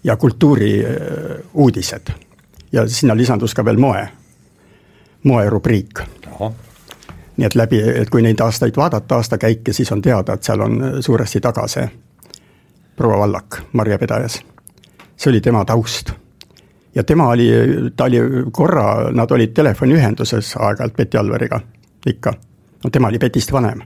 ja 0.04 0.18
kultuuriuudised. 0.18 2.12
ja 2.72 2.88
sinna 2.88 3.16
lisandus 3.18 3.54
ka 3.54 3.66
veel 3.66 3.78
moe, 3.78 4.08
moerubriik. 5.24 6.00
nii 7.38 7.46
et 7.46 7.56
läbi, 7.56 7.80
et 7.80 8.10
kui 8.10 8.22
neid 8.22 8.40
aastaid 8.40 8.76
vaadata, 8.76 9.16
aastakäike, 9.16 9.74
siis 9.74 9.92
on 9.92 10.02
teada, 10.02 10.34
et 10.34 10.44
seal 10.44 10.60
on 10.60 10.84
suuresti 11.00 11.40
taga 11.40 11.68
see 11.68 11.88
proua 12.96 13.18
Vallak, 13.18 13.62
Marje 13.74 13.98
Pedajas. 13.98 14.42
see 15.16 15.32
oli 15.32 15.42
tema 15.42 15.66
taust 15.66 16.25
ja 16.96 17.04
tema 17.04 17.28
oli, 17.28 17.50
ta 17.96 18.04
oli 18.04 18.18
korra, 18.52 19.12
nad 19.12 19.32
olid 19.32 19.54
telefoniühenduses 19.54 20.56
aeg-ajalt 20.60 20.96
Betty 20.96 21.18
Alveriga, 21.18 21.60
ikka. 22.06 22.34
no 22.84 22.90
tema 22.90 23.08
oli 23.08 23.20
Betist 23.20 23.52
vanem. 23.52 23.82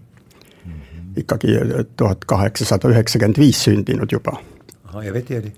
ikkagi 1.18 1.58
tuhat 1.98 2.26
kaheksasada 2.26 2.90
üheksakümmend 2.90 3.40
viis 3.40 3.64
sündinud 3.64 4.12
juba. 4.12 4.38
ahah, 4.84 5.06
ja 5.06 5.14
Betty 5.14 5.38
oli? 5.38 5.54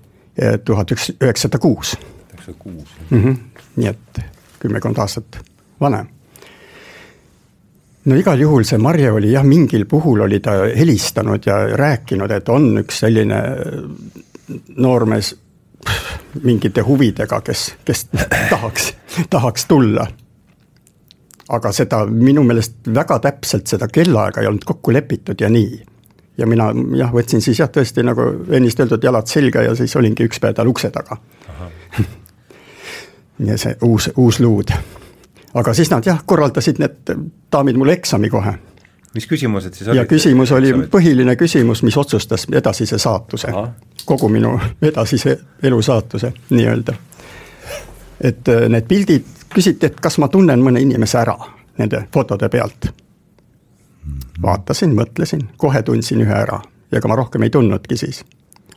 tuhat 0.64 0.90
üks, 0.90 1.12
üheksasada 1.20 1.58
kuus. 1.58 1.96
üheksasada 2.30 2.58
kuus. 2.58 2.88
Mhm. 3.10 3.32
nii 3.76 3.88
et 3.88 4.24
kümmekond 4.60 4.98
aastat 4.98 5.38
vanem 5.80 6.08
no 8.04 8.18
igal 8.18 8.40
juhul 8.40 8.64
see 8.66 8.80
Marje 8.82 9.10
oli 9.12 9.32
jah, 9.32 9.44
mingil 9.46 9.84
puhul 9.90 10.24
oli 10.26 10.40
ta 10.40 10.56
helistanud 10.76 11.46
ja 11.46 11.58
rääkinud, 11.78 12.30
et 12.30 12.48
on 12.48 12.72
üks 12.82 13.02
selline 13.04 13.40
noormees, 14.76 15.34
mingite 16.42 16.80
huvidega, 16.80 17.40
kes, 17.40 17.74
kes 17.84 18.08
tahaks, 18.50 18.94
tahaks 19.30 19.66
tulla. 19.66 20.06
aga 21.48 21.72
seda 21.72 22.06
minu 22.06 22.42
meelest 22.48 22.88
väga 22.94 23.18
täpselt 23.18 23.66
seda 23.66 23.88
kellaaega 23.92 24.40
ei 24.40 24.46
olnud 24.46 24.64
kokku 24.64 24.92
lepitud 24.92 25.40
ja 25.40 25.50
nii. 25.50 25.82
ja 26.38 26.46
mina 26.46 26.70
jah, 26.96 27.12
võtsin 27.12 27.42
siis 27.44 27.58
jah, 27.58 27.68
tõesti 27.68 28.04
nagu 28.06 28.22
ennist 28.50 28.80
öeldud, 28.80 29.04
jalad 29.04 29.26
selga 29.26 29.62
ja 29.62 29.74
siis 29.76 29.96
olingi 29.96 30.24
üks 30.24 30.40
päev 30.40 30.54
tal 30.56 30.70
ukse 30.70 30.90
taga. 30.90 31.16
ja 33.50 33.58
see 33.58 33.76
uus, 33.82 34.10
uus 34.16 34.40
luud. 34.40 34.72
aga 35.54 35.74
siis 35.74 35.90
nad 35.90 36.06
jah, 36.06 36.22
korraldasid 36.26 36.78
need 36.78 37.16
daamid 37.52 37.76
mulle 37.76 37.98
eksami 38.00 38.30
kohe 38.30 38.56
mis 39.14 39.26
küsimused 39.26 39.74
siis 39.74 39.88
olid? 39.88 39.96
ja 39.96 40.06
küsimus 40.06 40.52
oli, 40.52 40.72
põhiline 40.90 41.36
küsimus, 41.36 41.82
mis 41.82 41.96
otsustas 41.96 42.46
edasise 42.52 42.98
saatuse, 42.98 43.52
kogu 44.04 44.28
minu 44.28 44.58
edasise 44.82 45.38
elu 45.62 45.82
saatuse 45.82 46.32
nii-öelda. 46.50 46.94
et 48.20 48.48
äh, 48.48 48.68
need 48.68 48.88
pildid, 48.88 49.24
küsiti, 49.54 49.86
et 49.86 50.00
kas 50.00 50.18
ma 50.18 50.28
tunnen 50.28 50.62
mõne 50.62 50.80
inimese 50.80 51.18
ära 51.18 51.36
nende 51.78 52.06
fotode 52.14 52.48
pealt. 52.48 52.86
vaatasin, 54.42 54.94
mõtlesin, 54.96 55.48
kohe 55.56 55.82
tundsin 55.82 56.20
ühe 56.20 56.34
ära 56.34 56.60
ja 56.90 56.98
ega 56.98 57.08
ma 57.08 57.16
rohkem 57.16 57.42
ei 57.42 57.50
tundnudki 57.50 57.96
siis. 57.96 58.24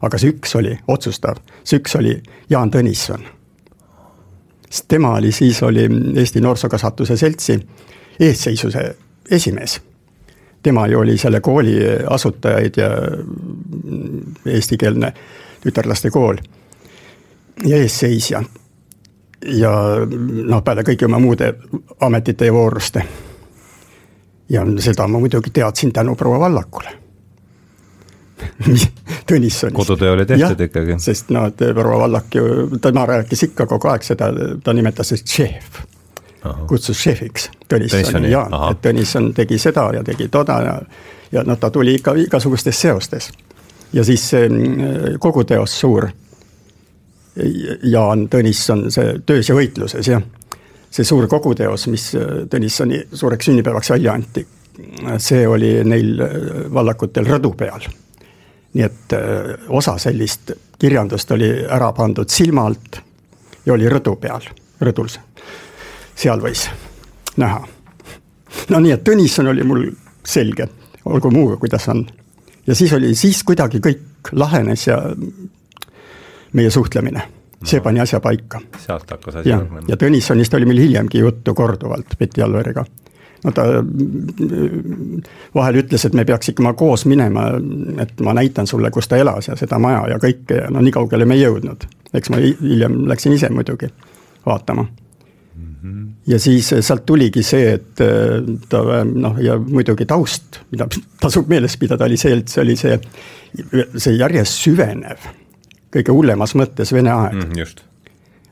aga 0.01 0.17
see 0.17 0.35
üks 0.35 0.55
oli 0.59 0.77
otsustav, 0.87 1.39
see 1.63 1.79
üks 1.79 1.95
oli 1.95 2.21
Jaan 2.49 2.71
Tõnisson. 2.71 3.23
sest 4.69 4.87
tema 4.87 5.15
oli 5.15 5.31
siis, 5.31 5.63
oli 5.63 5.89
Eesti 6.15 6.41
Noorsookasvatuse 6.41 7.17
Seltsi 7.17 7.59
eesseisuse 8.19 8.95
esimees 9.31 9.79
tema 10.65 10.87
ju 10.89 10.99
oli 10.99 11.17
selle 11.21 11.41
kooli 11.45 11.77
asutajaid 12.09 12.77
ja 12.81 12.89
eestikeelne 14.49 15.13
tütarlaste 15.61 16.09
kool 16.13 16.41
ja 17.65 17.77
eesseisja. 17.77 18.43
ja 19.45 19.71
noh, 20.09 20.63
peale 20.65 20.83
kõigi 20.87 21.05
oma 21.05 21.21
muude 21.21 21.53
ametite 22.01 22.49
ja 22.49 22.53
vooruste 22.53 23.05
ja 24.49 24.65
seda 24.81 25.07
ma 25.07 25.21
muidugi 25.21 25.53
teadsin 25.53 25.93
tänu 25.93 26.15
proua 26.15 26.39
Vallakule 26.39 27.05
Tõnissonist. 29.29 29.75
kodutöö 29.75 30.11
oli 30.11 30.25
tehtud 30.25 30.59
ja, 30.59 30.65
ikkagi. 30.65 30.97
sest 31.01 31.29
noh, 31.33 31.49
proua 31.73 31.99
Vallak 32.05 32.35
ju, 32.35 32.45
tema 32.81 33.05
rääkis 33.05 33.43
ikka 33.49 33.65
kogu 33.69 33.89
aeg 33.91 34.03
seda, 34.05 34.29
ta 34.63 34.73
nimetas, 34.73 35.13
et 35.15 35.27
šef. 35.27 35.79
Kutsus 36.67 36.99
šefiks 37.01 37.49
Tõnissoni 37.69 38.31
ja, 38.31 38.45
et 38.69 38.81
Tõnisson 38.83 39.31
tegi 39.35 39.57
seda 39.61 39.87
ja 39.95 40.03
tegi 40.05 40.27
toda 40.31 40.59
ja, 40.65 40.75
ja 41.31 41.43
noh, 41.47 41.59
ta 41.59 41.71
tuli 41.73 41.95
ikka 41.99 42.15
igasugustes 42.25 42.81
seostes. 42.81 43.29
ja 43.93 44.03
siis 44.03 44.29
see 44.29 44.49
mm, 44.49 45.19
koguteos 45.19 45.79
suur. 45.79 46.09
Jaan 47.83 48.29
Tõnisson, 48.31 48.89
see 48.91 49.19
Töös 49.25 49.49
ja 49.49 49.55
võitluses, 49.55 50.07
jah. 50.07 50.23
see 50.89 51.03
suur 51.03 51.27
koguteos, 51.27 51.87
mis 51.87 52.11
Tõnissoni 52.49 53.03
suureks 53.13 53.51
sünnipäevaks 53.51 53.91
välja 53.91 54.13
anti, 54.13 54.45
see 55.17 55.47
oli 55.47 55.77
neil 55.83 56.23
vallakutel 56.73 57.27
rõdu 57.27 57.53
peal 57.57 57.87
nii 58.75 58.83
et 58.83 59.13
äh, 59.15 59.55
osa 59.69 59.97
sellist 59.97 60.51
kirjandust 60.79 61.31
oli 61.31 61.49
ära 61.63 61.91
pandud 61.95 62.29
silma 62.29 62.67
alt 62.67 62.99
ja 63.65 63.73
oli 63.73 63.89
rõdu 63.89 64.17
peal, 64.19 64.43
rõdul. 64.83 65.09
Seal 66.15 66.41
võis 66.41 66.67
näha. 67.37 67.61
no 68.69 68.79
nii, 68.79 68.91
et 68.95 69.03
Tõnisson 69.07 69.51
oli 69.51 69.63
mul 69.67 69.85
selge, 70.25 70.67
olgu 71.05 71.31
muuga, 71.31 71.57
kuidas 71.61 71.87
on. 71.91 72.05
ja 72.67 72.75
siis 72.75 72.93
oli, 72.93 73.15
siis 73.15 73.43
kuidagi 73.43 73.79
kõik 73.83 74.31
lahenes 74.31 74.87
ja 74.87 74.99
meie 76.53 76.69
suhtlemine, 76.71 77.21
see 77.63 77.81
pani 77.81 77.99
asja 77.99 78.19
paika. 78.19 78.61
sealt 78.85 79.11
hakkas 79.11 79.41
asi 79.41 79.49
lõhnema. 79.51 79.87
ja 79.87 79.97
Tõnissonist 79.97 80.55
oli 80.55 80.65
meil 80.65 80.85
hiljemgi 80.87 81.23
juttu 81.23 81.53
korduvalt 81.53 82.17
Betty 82.19 82.41
Alveriga 82.41 82.85
no 83.45 83.51
ta 83.53 83.65
vahel 85.55 85.81
ütles, 85.83 86.05
et 86.07 86.17
me 86.17 86.25
peaks 86.25 86.51
ikka 86.51 86.73
koos 86.77 87.05
minema, 87.09 87.47
et 88.01 88.21
ma 88.25 88.33
näitan 88.37 88.67
sulle, 88.67 88.91
kus 88.91 89.09
ta 89.11 89.19
elas 89.21 89.49
ja 89.51 89.57
seda 89.59 89.79
maja 89.81 90.05
ja 90.15 90.19
kõike 90.21 90.61
ja 90.63 90.69
no 90.73 90.83
nii 90.83 90.93
kaugele 90.95 91.27
me 91.29 91.37
ei 91.37 91.45
jõudnud. 91.45 91.87
eks 92.13 92.31
ma 92.31 92.41
hiljem 92.41 93.03
läksin 93.09 93.35
ise 93.35 93.49
muidugi 93.49 93.91
vaatama. 94.45 94.87
Ja 96.27 96.39
siis 96.39 96.69
sealt 96.79 97.05
tuligi 97.05 97.43
see, 97.43 97.73
et 97.77 98.03
ta 98.69 98.83
noh, 99.05 99.39
ja 99.43 99.57
muidugi 99.59 100.07
taust, 100.09 100.61
mida 100.71 100.87
tasub 101.23 101.49
meeles 101.51 101.77
pidada, 101.81 102.05
oli 102.05 102.17
see, 102.17 102.37
et 102.39 102.51
see 102.51 102.63
oli 102.63 102.77
see, 102.79 102.99
see 103.97 104.15
järjest 104.15 104.63
süvenev, 104.65 105.27
kõige 105.95 106.15
hullemas 106.15 106.55
mõttes 106.59 106.93
Vene 106.95 107.13
aeg 107.15 107.41
mm,. 107.41 107.59
just 107.59 107.85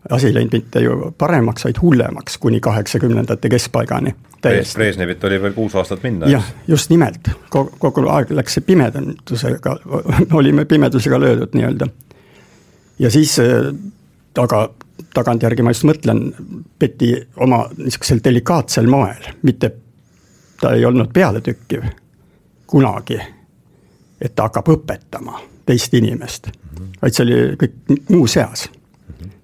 asi 0.10 0.28
ei 0.28 0.34
läinud 0.34 0.52
mitte 0.52 0.80
ju 0.80 1.14
paremaks, 1.18 1.64
vaid 1.64 1.80
hullemaks 1.82 2.38
kuni 2.38 2.60
kaheksakümnendate 2.60 3.50
keskpaigani. 3.50 4.16
Brežnevit 4.76 5.24
oli 5.24 5.42
veel 5.42 5.54
kuus 5.56 5.76
aastat 5.80 6.04
minna. 6.04 6.28
jah, 6.30 6.44
just 6.68 6.90
nimelt, 6.92 7.30
kogu, 7.50 8.08
aeg 8.12 8.34
läks 8.36 8.58
see 8.58 8.66
pimedusega, 8.68 9.78
olime 10.40 10.66
pimedusega 10.66 11.20
löödud 11.20 11.56
nii-öelda. 11.56 11.88
ja 13.00 13.12
siis, 13.12 13.38
äh, 13.40 13.72
aga 14.38 14.70
tagantjärgi 15.14 15.64
ma 15.66 15.74
just 15.74 15.88
mõtlen, 15.90 16.26
Betty 16.80 17.14
oma 17.42 17.64
niisugusel 17.78 18.22
delikaatsel 18.24 18.88
moel, 18.90 19.32
mitte 19.42 19.72
ta 20.62 20.74
ei 20.74 20.86
olnud 20.86 21.12
pealetükkiv 21.14 21.90
kunagi, 22.68 23.20
et 24.22 24.36
ta 24.36 24.48
hakkab 24.48 24.70
õpetama 24.76 25.40
teist 25.66 25.94
inimest, 25.94 26.50
vaid 27.02 27.16
see 27.16 27.26
oli 27.26 27.42
kõik 27.60 28.00
muu 28.10 28.28
seas 28.28 28.70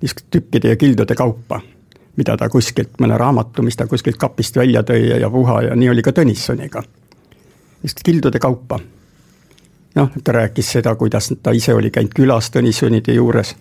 niisuguste 0.02 0.28
tükkide 0.32 0.70
ja 0.70 0.76
kildude 0.76 1.16
kaupa, 1.16 1.62
mida 2.16 2.38
ta 2.38 2.50
kuskilt, 2.50 2.96
mõne 3.00 3.18
raamatu, 3.18 3.64
mis 3.64 3.78
ta 3.78 3.88
kuskilt 3.88 4.18
kapist 4.18 4.56
välja 4.56 4.84
tõi 4.84 5.20
ja 5.20 5.30
puha 5.30 5.62
ja 5.70 5.76
nii 5.76 5.90
oli 5.90 6.04
ka 6.04 6.12
Tõnissoniga. 6.16 6.84
niisuguste 7.84 8.06
kildude 8.06 8.40
kaupa. 8.40 8.80
noh, 9.96 10.10
ta 10.24 10.32
rääkis 10.32 10.72
seda, 10.72 10.96
kuidas 10.96 11.34
ta 11.44 11.52
ise 11.52 11.74
oli 11.74 11.92
käinud 11.92 12.14
külas 12.14 12.52
Tõnissonide 12.52 13.14
juures. 13.14 13.56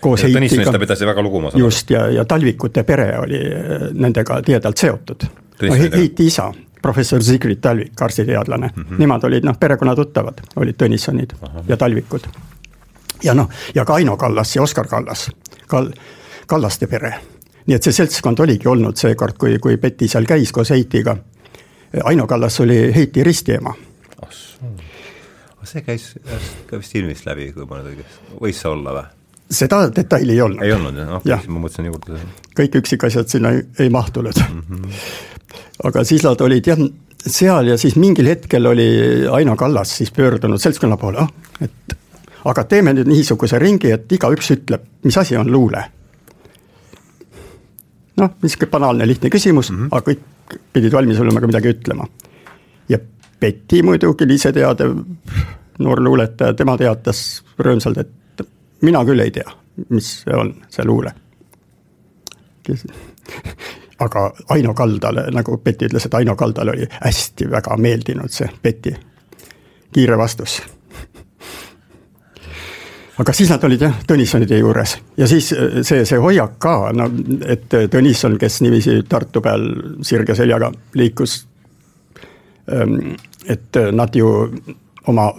Koos 0.00 0.22
Heitiga. 0.22 0.72
ta 0.72 0.78
pidas 0.78 1.00
väga 1.00 1.22
lugu, 1.22 1.40
ma 1.40 1.50
saan 1.50 1.60
aru. 1.60 1.66
just, 1.66 1.90
ja, 1.90 2.06
ja 2.12 2.24
Talvikute 2.24 2.82
pere 2.84 3.10
oli 3.18 3.40
äh, 3.40 3.88
nendega 3.92 4.42
tihedalt 4.42 4.76
seotud. 4.76 5.26
no 5.62 5.74
Heiti 5.74 6.26
isa, 6.26 6.52
professor 6.82 7.22
Sigrid 7.22 7.60
Talvik, 7.60 8.02
arstiteadlane 8.02 8.70
mm, 8.76 8.82
-hmm. 8.82 8.98
nemad 8.98 9.24
olid 9.24 9.44
noh, 9.44 9.58
perekonnatuttavad, 9.60 10.40
olid 10.56 10.76
Tõnissonid 10.82 11.34
Aha. 11.42 11.64
ja 11.68 11.76
Talvikud 11.76 12.28
ja 13.22 13.34
noh, 13.34 13.50
ja 13.74 13.84
ka 13.84 13.94
Aino 13.94 14.16
Kallas 14.16 14.56
ja 14.56 14.62
Oskar 14.62 14.86
Kallas, 14.86 15.30
Kall-, 15.66 15.92
Kallaste 16.46 16.86
pere. 16.86 17.14
nii 17.66 17.76
et 17.76 17.82
see 17.82 17.92
seltskond 17.92 18.38
oligi 18.40 18.68
olnud 18.68 18.96
seekord, 18.96 19.36
kui, 19.36 19.58
kui 19.58 19.76
Betty 19.76 20.08
seal 20.08 20.24
käis 20.24 20.52
koos 20.52 20.70
Heitiga. 20.70 21.16
Aino 22.04 22.26
Kallas 22.26 22.60
oli 22.60 22.94
Heiti 22.94 23.24
ristiema. 23.24 23.74
ah 24.22 25.66
see 25.68 25.84
käis 25.84 26.14
ka 26.66 26.78
vist 26.80 26.94
ilmist 26.96 27.26
läbi, 27.28 27.50
kui 27.52 27.66
ma 27.68 27.82
nüüd 27.82 27.92
õigesti, 27.92 28.36
võis 28.40 28.60
see 28.62 28.70
olla 28.70 28.94
või? 28.96 29.17
Seda 29.50 29.88
detaili 29.96 30.32
ei 30.32 30.40
olnud. 30.40 30.62
ei 30.62 30.72
olnud 30.72 30.98
jah, 31.24 31.42
noh, 31.42 31.48
ma 31.54 31.64
mõtlesin 31.64 31.88
juurde. 31.88 32.20
kõik 32.58 32.80
üksikasjad 32.82 33.28
sinna 33.32 33.52
ei, 33.56 33.62
ei 33.78 33.90
mahtunud 33.90 34.40
mm. 34.42 34.62
-hmm. 34.68 34.96
aga 35.88 36.04
siis 36.04 36.24
nad 36.26 36.40
olid 36.40 36.66
jah, 36.66 36.82
seal 37.26 37.72
ja 37.72 37.78
siis 37.78 37.96
mingil 37.96 38.28
hetkel 38.28 38.66
oli 38.66 38.88
Aino 39.32 39.56
Kallas 39.56 39.96
siis 39.96 40.10
pöördunud 40.10 40.60
seltskonna 40.60 40.96
poole, 40.96 41.18
ah, 41.18 41.30
et 41.60 41.96
aga 42.44 42.64
teeme 42.64 42.92
nüüd 42.92 43.08
niisuguse 43.10 43.58
ringi, 43.58 43.90
et 43.92 44.12
igaüks 44.12 44.50
ütleb, 44.54 44.84
mis 45.04 45.18
asi 45.18 45.36
on 45.36 45.52
luule. 45.52 45.84
noh, 48.16 48.30
niisugune 48.42 48.70
banaalne 48.70 49.06
lihtne 49.06 49.30
küsimus 49.30 49.70
mm, 49.70 49.76
-hmm. 49.76 49.88
aga 49.92 50.10
kõik 50.10 50.58
pidid 50.72 50.92
valmis 50.92 51.20
olema 51.20 51.40
ka 51.40 51.46
midagi 51.46 51.68
ütlema. 51.68 52.06
ja 52.88 52.98
Betty 53.40 53.82
muidugi, 53.82 54.26
iseteadev 54.34 54.96
noor 55.78 56.00
luuletaja, 56.02 56.54
tema 56.54 56.76
teatas 56.76 57.42
rõõmsalt, 57.58 57.98
et 57.98 58.08
mina 58.82 59.04
küll 59.04 59.20
ei 59.24 59.30
tea, 59.34 59.50
mis 59.90 60.12
see 60.22 60.36
on, 60.36 60.54
see 60.68 60.84
luule. 60.86 61.12
aga 64.04 64.24
Aino 64.54 64.74
Kaldale, 64.74 65.28
nagu 65.34 65.58
Betty 65.64 65.88
ütles, 65.88 66.06
et 66.06 66.14
Aino 66.14 66.36
Kaldale 66.36 66.74
oli 66.76 66.88
hästi 67.00 67.50
väga 67.50 67.76
meeldinud 67.80 68.30
see 68.32 68.48
Betty 68.62 68.94
kiire 69.94 70.18
vastus 70.18 70.60
aga 73.18 73.34
siis 73.34 73.50
nad 73.50 73.64
olid 73.66 73.82
jah, 73.82 73.96
Tõnissonide 74.06 74.60
juures 74.60 74.94
ja 75.18 75.28
siis 75.30 75.50
äh, 75.56 75.80
see, 75.82 76.04
see 76.08 76.20
hoiak 76.22 76.58
ka, 76.62 76.76
no 76.94 77.08
et 77.46 77.66
Tõnisson, 77.90 78.38
kes 78.40 78.60
niiviisi 78.64 79.00
Tartu 79.08 79.42
peal 79.44 79.66
sirge 80.06 80.36
seljaga 80.38 80.70
liikus, 80.98 81.40
ähm, 82.72 83.16
et 83.48 83.80
nad 83.92 84.14
ju 84.14 84.30
oma 85.08 85.32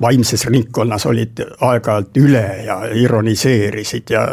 vaimses 0.00 0.46
ringkonnas 0.46 1.06
olid 1.06 1.40
aeg-ajalt 1.60 2.16
üle 2.16 2.46
ja 2.66 2.80
ironiseerisid 2.94 4.10
ja 4.10 4.26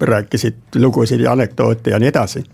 rääkisid 0.00 0.78
lugusid 0.82 1.20
ja 1.20 1.32
anekdoote 1.32 1.90
ja 1.90 1.98
nii 1.98 2.08
edasi. 2.08 2.44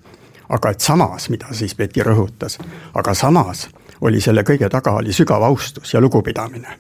aga 0.49 0.71
et 0.71 0.81
samas, 0.81 1.29
mida 1.31 1.47
siis 1.53 1.75
Betty 1.75 2.03
rõhutas, 2.03 2.59
aga 2.95 3.15
samas 3.15 3.69
oli 4.01 4.21
selle 4.21 4.43
kõige 4.43 4.69
taga 4.69 4.93
oli 4.93 5.13
sügav 5.13 5.43
austus 5.43 5.95
ja 5.95 6.01
lugupidamine 6.01 6.79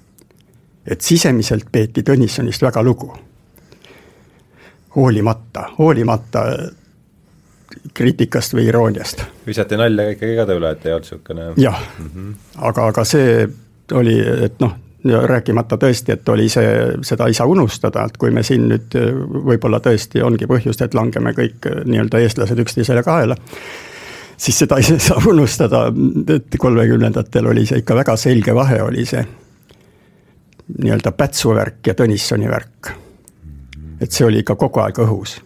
et 0.86 1.00
sisemiselt 1.00 1.68
peeti 1.72 2.02
Tõnissonist 2.02 2.62
väga 2.62 2.82
lugu. 2.82 3.12
hoolimata, 4.96 5.70
hoolimata 5.78 6.40
kriitikast 7.94 8.54
või 8.54 8.66
irooniast. 8.68 9.22
visati 9.46 9.76
nalja 9.76 10.10
ikkagi 10.10 10.36
ka 10.36 10.46
ta 10.46 10.54
üle, 10.54 10.70
et 10.70 10.86
ei 10.86 10.92
olnud 10.92 11.06
niisugune 11.06 11.46
jah 11.56 11.78
mm, 11.98 12.10
-hmm. 12.14 12.34
aga, 12.68 12.86
aga 12.86 13.04
see 13.04 13.48
oli, 13.92 14.18
et 14.44 14.60
noh, 14.60 14.74
rääkimata 15.04 15.76
tõesti, 15.82 16.12
et 16.12 16.28
oli 16.28 16.48
see, 16.52 16.72
seda 17.02 17.26
ei 17.26 17.34
saa 17.34 17.46
unustada, 17.50 18.04
et 18.06 18.16
kui 18.20 18.30
me 18.30 18.44
siin 18.46 18.68
nüüd 18.70 18.94
võib-olla 19.48 19.80
tõesti 19.82 20.22
ongi 20.22 20.46
põhjust, 20.46 20.84
et 20.84 20.94
langeme 20.94 21.32
kõik 21.34 21.66
nii-öelda 21.84 22.20
eestlased 22.22 22.58
üksteisele 22.62 23.02
kaela, 23.02 23.36
siis 24.36 24.58
seda 24.62 24.78
ei 24.78 24.98
saa 25.08 25.22
unustada, 25.26 25.86
et 26.36 26.58
kolmekümnendatel 26.58 27.50
oli 27.50 27.66
see 27.66 27.82
ikka 27.82 27.98
väga 28.02 28.16
selge 28.16 28.54
vahe, 28.54 28.82
oli 28.82 29.06
see 29.08 29.24
nii-öelda 30.78 31.12
Pätsu 31.12 31.54
värk 31.54 31.86
ja 31.86 31.94
Tõnissoni 31.94 32.50
värk. 32.50 32.92
et 34.00 34.10
see 34.10 34.26
oli 34.26 34.40
ikka 34.42 34.56
kogu 34.58 34.80
aeg 34.82 34.98
õhus. 34.98 35.40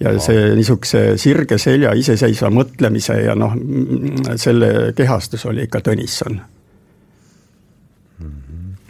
ja 0.00 0.12
see 0.20 0.54
niisuguse 0.56 1.16
sirge 1.18 1.58
selja 1.58 1.92
iseseisva 1.94 2.50
mõtlemise 2.50 3.18
ja 3.24 3.34
noh, 3.34 3.52
selle 4.36 4.92
kehastus 4.96 5.46
oli 5.46 5.62
ikka 5.68 5.80
Tõnisson. 5.80 6.40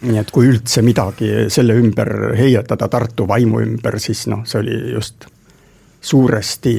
Nii 0.01 0.17
et 0.17 0.31
kui 0.31 0.47
üldse 0.49 0.81
midagi 0.81 1.29
selle 1.53 1.75
ümber 1.77 2.33
heietada, 2.37 2.87
Tartu 2.87 3.27
vaimu 3.27 3.61
ümber, 3.61 3.99
siis 3.99 4.25
noh, 4.27 4.45
see 4.45 4.59
oli 4.59 4.77
just 4.95 5.27
suuresti 6.01 6.75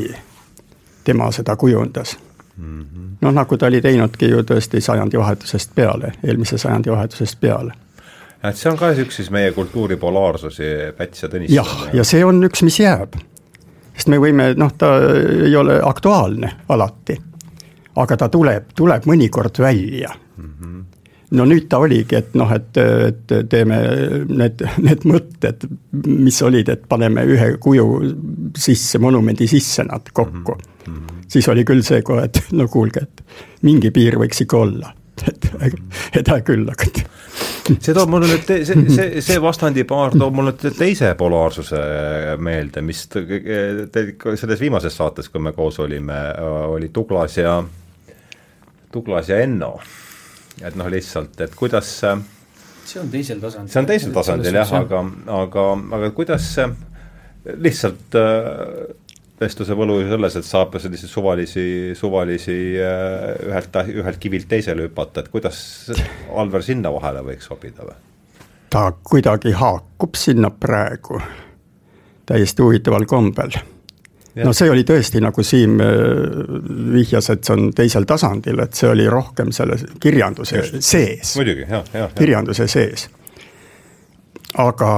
tema 1.04 1.30
seda 1.32 1.56
kujundas 1.56 2.16
mm 2.56 2.80
-hmm. 2.80 3.16
noh, 3.20 3.32
nagu 3.32 3.56
ta 3.56 3.66
oli 3.66 3.80
teinudki 3.80 4.28
ju 4.28 4.42
tõesti 4.42 4.80
sajandivahetusest 4.80 5.74
peale, 5.74 6.12
eelmise 6.24 6.58
sajandivahetusest 6.58 7.40
peale 7.40 7.72
et 8.50 8.58
see 8.58 8.70
on 8.70 8.78
ka 8.78 8.90
üks 8.98 9.20
siis 9.20 9.30
meie 9.30 9.52
kultuuri 9.52 9.96
polaarsusi, 9.96 10.70
Päts 10.96 11.22
ja 11.22 11.28
Tõnisson. 11.28 11.54
jah, 11.54 11.74
ja 11.94 12.04
see 12.04 12.24
on 12.24 12.42
üks, 12.44 12.64
mis 12.66 12.78
jääb. 12.80 13.14
sest 13.94 14.08
me 14.08 14.18
võime, 14.18 14.52
noh, 14.58 14.72
ta 14.78 14.96
ei 15.46 15.56
ole 15.56 15.80
aktuaalne 15.85 16.52
alati. 16.68 17.18
aga 17.96 18.16
ta 18.16 18.28
tuleb, 18.28 18.72
tuleb 18.74 19.06
mõnikord 19.06 19.58
välja 19.58 20.11
mm. 20.37 20.54
-hmm. 20.61 20.85
No 21.33 21.47
nüüd 21.49 21.68
ta 21.71 21.81
oligi, 21.83 22.18
et 22.18 22.35
noh, 22.38 22.51
et, 22.55 22.79
et 22.79 23.35
teeme 23.51 23.79
need, 24.29 24.64
need 24.85 25.07
mõtted, 25.09 25.66
mis 26.07 26.40
olid, 26.45 26.73
et 26.73 26.87
paneme 26.88 27.25
ühe 27.29 27.53
kuju 27.62 27.87
sisse, 28.59 29.01
monumendi 29.03 29.49
sisse 29.51 29.87
nad 29.88 30.12
kokku 30.12 30.57
mm. 30.59 30.85
-hmm. 30.87 31.23
siis 31.33 31.49
oli 31.49 31.64
küll 31.68 31.85
see 31.87 32.03
kohe, 32.03 32.29
et 32.29 32.42
no 32.53 32.68
kuulge, 32.68 33.07
et 33.07 33.25
mingi 33.62 33.90
piir 33.90 34.18
võiks 34.21 34.45
ikka 34.45 34.62
olla, 34.66 34.92
et, 35.29 35.51
hea 36.18 36.40
küll, 36.45 36.68
aga 36.68 36.90
see 37.73 37.95
toob 37.95 38.11
mulle 38.11 38.29
nüüd, 38.29 38.47
see, 38.49 38.87
see, 38.90 39.23
see 39.25 39.40
vastandipaar 39.42 40.16
toob 40.18 40.35
mulle 40.35 40.55
teise 40.59 41.14
polaarsuse 41.18 41.83
meelde, 42.38 42.83
mis 42.83 43.07
te, 43.09 43.25
te 43.92 44.07
selles 44.37 44.61
viimases 44.61 44.97
saates, 44.97 45.31
kui 45.33 45.40
me 45.40 45.55
koos 45.57 45.79
olime, 45.81 46.18
oli 46.75 46.90
Douglas 46.95 47.38
ja 47.38 47.62
Douglas 48.92 49.29
ja 49.29 49.40
Enno. 49.40 49.79
Et 50.61 50.77
noh, 50.77 50.88
lihtsalt, 50.93 51.41
et 51.41 51.55
kuidas 51.57 51.91
see 52.03 53.01
on 53.01 53.11
teisel 53.12 53.41
tasandil. 53.41 53.73
see 53.73 53.81
on 53.81 53.88
teisel 53.88 54.15
tasandil 54.15 54.59
jah, 54.61 54.75
aga, 54.83 55.05
aga, 55.43 55.67
aga 55.99 56.11
kuidas 56.17 56.49
lihtsalt 57.45 58.19
äh, 58.19 58.93
vestluse 59.43 59.75
võlu 59.79 59.99
ju 60.03 60.11
selles, 60.12 60.37
et 60.38 60.47
saab 60.47 60.77
selliseid 60.83 61.11
suvalisi, 61.11 61.67
suvalisi 61.99 62.57
äh, 62.79 63.29
ühelt, 63.49 63.79
ühelt 63.91 64.23
kivilt 64.23 64.49
teisele 64.51 64.88
hüpata, 64.88 65.25
et 65.25 65.33
kuidas 65.33 65.59
Alver 66.38 66.65
sinna 66.67 66.93
vahele 66.95 67.25
võiks 67.27 67.51
sobida 67.51 67.87
või? 67.88 67.99
ta 68.73 68.87
kuidagi 69.05 69.53
haakub 69.53 70.17
sinna 70.17 70.49
praegu 70.51 71.21
täiesti 72.27 72.65
huvitaval 72.65 73.05
kombel 73.11 73.59
no 74.40 74.53
see 74.57 74.71
oli 74.73 74.85
tõesti, 74.88 75.21
nagu 75.21 75.45
Siim 75.45 75.81
äh, 75.81 75.90
vihjas, 76.95 77.31
et 77.35 77.45
see 77.45 77.57
on 77.57 77.71
teisel 77.77 78.07
tasandil, 78.09 78.62
et 78.64 78.79
see 78.79 78.88
oli 78.88 79.09
rohkem 79.11 79.53
selle 79.53 79.77
kirjanduse 80.01 80.59
Just. 80.59 80.81
sees. 80.81 81.37
muidugi, 81.37 81.66
jah, 81.68 81.85
jah. 81.95 82.14
kirjanduse 82.16 82.68
sees. 82.71 83.09
aga 84.62 84.92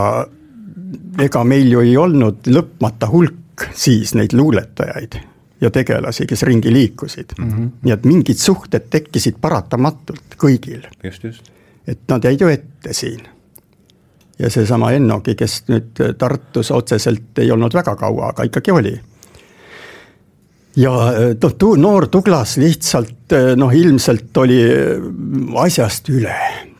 ega 1.22 1.44
meil 1.46 1.70
ju 1.72 1.82
ei 1.84 1.96
olnud 1.98 2.50
lõpmata 2.50 3.10
hulk 3.10 3.68
siis 3.74 4.14
neid 4.18 4.34
luuletajaid 4.34 5.18
ja 5.62 5.70
tegelasi, 5.70 6.26
kes 6.26 6.42
ringi 6.42 6.72
liikusid 6.72 7.36
mm. 7.38 7.50
-hmm. 7.50 7.70
nii 7.82 7.92
et 7.92 8.04
mingid 8.04 8.38
suhted 8.38 8.90
tekkisid 8.90 9.38
paratamatult 9.40 10.38
kõigil. 10.38 10.86
just, 11.04 11.24
just. 11.24 11.52
et 11.86 12.00
nad 12.08 12.24
jäid 12.24 12.40
ju 12.40 12.48
ette 12.48 12.92
siin 12.92 13.22
ja 14.38 14.50
seesama 14.50 14.92
Ennogi, 14.92 15.34
kes 15.34 15.64
nüüd 15.68 16.02
Tartus 16.18 16.70
otseselt 16.70 17.38
ei 17.38 17.50
olnud 17.50 17.74
väga 17.74 17.96
kaua, 17.96 18.28
aga 18.28 18.46
ikkagi 18.50 18.70
oli 18.70 18.94
ja 20.76 20.92
noh, 21.42 21.76
noor 21.78 22.08
Douglas 22.12 22.56
lihtsalt 22.60 23.32
eh, 23.32 23.52
noh, 23.58 23.72
ilmselt 23.74 24.36
oli 24.42 24.60
eh, 24.62 25.06
asjast 25.62 26.10
üle. 26.12 26.34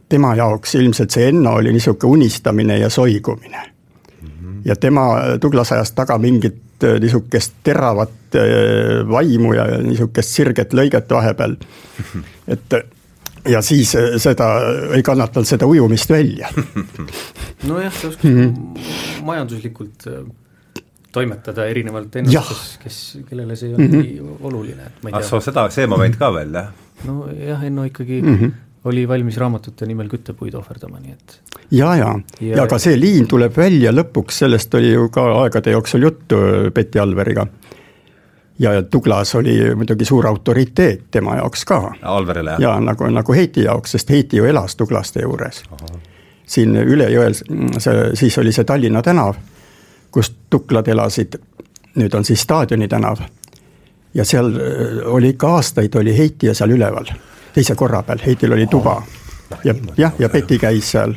tema 0.08 0.34
jaoks 0.36 0.74
ilmselt 0.78 1.10
see 1.10 1.28
Enno 1.30 1.56
oli 1.58 1.72
niisugune 1.72 2.18
unistamine 2.18 2.78
ja 2.78 2.90
soigumine 2.90 3.62
mm. 3.62 4.28
-hmm. 4.28 4.60
ja 4.64 4.76
tema, 4.76 5.06
Douglas 5.42 5.72
ajas 5.72 5.92
taga 5.92 6.18
mingit 6.18 6.60
niisugust 7.00 7.52
teravat 7.62 8.34
vaimu 9.08 9.54
ja 9.54 9.64
niisugust 9.82 10.28
sirget 10.28 10.74
lõiget 10.74 11.10
vahepeal. 11.10 11.54
et 12.54 12.74
ja 13.48 13.62
siis 13.62 13.94
seda, 14.16 14.48
ei 14.92 15.02
kannatanud 15.02 15.46
seda 15.48 15.66
ujumist 15.66 16.10
välja. 16.10 16.48
nojah, 17.68 17.94
ta 18.00 18.08
oskas 18.08 18.24
mm 18.24 18.40
-hmm. 18.40 19.24
majanduslikult 19.24 20.06
toimetada 21.14 21.66
erinevalt 21.70 22.16
ennustusest, 22.20 22.78
kes, 22.82 23.00
kellele 23.28 23.56
see 23.56 23.72
olnud 23.74 23.88
mm 23.88 24.00
-hmm. 24.00 24.28
nii 24.28 24.38
oluline, 24.50 24.90
et 24.90 25.02
ma 25.02 25.10
ei 25.10 25.12
tea. 25.12 25.22
ah 25.22 25.28
soo, 25.28 25.40
seda, 25.44 25.68
see 25.70 25.86
moment 25.90 26.16
ka 26.20 26.30
veel, 26.34 26.54
jah? 26.54 26.70
nojah, 27.08 27.64
Enno 27.64 27.84
ikkagi 27.88 28.22
mm 28.22 28.38
-hmm. 28.38 28.52
oli 28.90 29.08
valmis 29.08 29.36
raamatute 29.42 29.86
nimel 29.86 30.08
küttepuid 30.08 30.54
ohverdama, 30.58 31.00
nii 31.02 31.12
et 31.12 31.38
ja, 31.70 31.94
ja, 31.96 32.10
ja, 32.40 32.56
ja 32.56 32.66
ka 32.66 32.78
see 32.78 32.96
liin 33.00 33.28
tuleb 33.30 33.56
välja 33.56 33.92
lõpuks, 33.92 34.42
sellest 34.44 34.74
oli 34.74 34.92
ju 34.92 35.08
ka 35.14 35.26
aegade 35.42 35.70
jooksul 35.70 36.02
juttu 36.02 36.36
Betty 36.74 36.98
Alveriga. 36.98 37.46
ja 38.58 38.82
Douglas 38.92 39.34
oli 39.34 39.74
muidugi 39.74 40.04
suur 40.04 40.26
autoriteet 40.26 41.00
tema 41.10 41.36
jaoks 41.36 41.64
ka. 41.64 41.92
Alverile, 42.02 42.50
jah? 42.50 42.60
jaa, 42.60 42.80
nagu, 42.80 43.06
nagu 43.10 43.32
Heiti 43.32 43.64
jaoks, 43.64 43.90
sest 43.90 44.10
Heiti 44.10 44.36
ju 44.36 44.44
elas 44.44 44.78
Douglaste 44.78 45.22
juures. 45.22 45.62
siin 46.46 46.76
üle 46.76 47.08
jõel, 47.10 47.34
see, 47.78 48.10
siis 48.14 48.38
oli 48.38 48.52
see 48.52 48.64
Tallinna 48.64 49.02
tänav 49.02 49.34
kus 50.14 50.36
tuklad 50.50 50.88
elasid, 50.88 51.34
nüüd 51.98 52.14
on 52.14 52.24
siis 52.24 52.40
Staadioni 52.40 52.88
tänav. 52.88 53.18
ja 54.14 54.24
seal 54.24 54.46
äh, 54.46 55.06
oli 55.10 55.28
ikka 55.34 55.48
aastaid, 55.48 55.94
oli 55.94 56.18
Heiti 56.18 56.46
ja 56.46 56.54
seal 56.54 56.70
üleval, 56.70 57.10
teise 57.54 57.74
korra 57.74 58.02
peal, 58.02 58.22
Heitil 58.26 58.52
oli 58.52 58.66
tuba. 58.66 59.02
ja 59.64 59.74
jah, 59.96 60.12
ja 60.18 60.28
Betty 60.28 60.58
käis 60.58 60.90
seal 60.90 61.14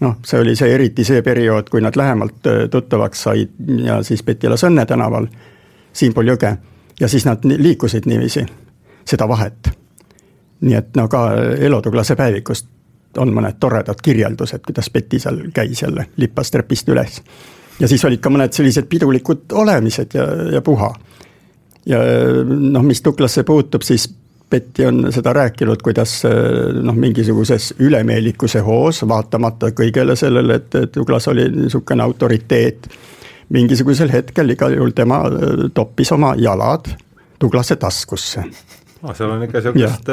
noh, 0.00 0.16
see 0.24 0.40
oli 0.40 0.56
see 0.56 0.72
eriti 0.74 1.04
see 1.04 1.22
periood, 1.22 1.68
kui 1.70 1.84
nad 1.84 1.96
lähemalt 1.96 2.46
äh, 2.46 2.64
tuttavaks 2.70 3.22
said 3.22 3.52
ja 3.84 4.02
siis 4.02 4.22
Betty 4.22 4.46
elas 4.46 4.64
Õnne 4.64 4.86
tänaval, 4.86 5.28
siinpool 5.92 6.32
jõge. 6.32 6.56
ja 7.00 7.08
siis 7.08 7.28
nad 7.28 7.44
liikusid 7.44 8.08
niiviisi, 8.08 8.46
seda 9.04 9.28
vahet. 9.28 9.70
nii 10.60 10.74
et 10.74 10.96
no 10.96 11.08
ka 11.08 11.28
Elo 11.60 11.82
Tuglase 11.82 12.16
päevikust 12.16 12.68
on 13.18 13.32
mõned 13.34 13.60
toredad 13.60 14.00
kirjeldused, 14.02 14.64
kuidas 14.66 14.90
Betty 14.90 15.18
seal 15.18 15.48
käis 15.52 15.82
jälle, 15.82 16.06
lippas 16.16 16.50
trepist 16.50 16.88
üles 16.88 17.22
ja 17.80 17.88
siis 17.88 18.04
olid 18.04 18.20
ka 18.22 18.32
mõned 18.32 18.54
sellised 18.54 18.88
pidulikud 18.90 19.52
olemised 19.56 20.14
ja, 20.14 20.26
ja 20.56 20.62
puha. 20.64 20.90
ja 21.86 22.00
noh, 22.46 22.82
mis 22.86 23.02
Tuklasse 23.02 23.44
puutub, 23.44 23.82
siis 23.86 24.08
Betty 24.50 24.84
on 24.86 25.12
seda 25.14 25.32
rääkinud, 25.32 25.78
kuidas 25.82 26.22
noh, 26.82 26.96
mingisuguses 26.98 27.74
ülemeelikuse 27.78 28.60
hoos, 28.66 29.04
vaatamata 29.08 29.70
kõigele 29.78 30.16
sellele, 30.18 30.56
et, 30.58 30.74
et 30.74 30.96
Douglas 30.96 31.28
oli 31.30 31.46
niisugune 31.54 32.02
autoriteet, 32.02 32.88
mingisugusel 33.54 34.10
hetkel 34.10 34.50
igal 34.56 34.74
juhul 34.74 34.94
tema 34.96 35.22
toppis 35.74 36.12
oma 36.12 36.34
jalad 36.38 36.90
Douglase 37.40 37.76
taskusse 37.80 38.42
oh,. 39.02 39.14
seal 39.16 39.30
on 39.30 39.46
ikka 39.46 39.62
niisugust 39.62 40.10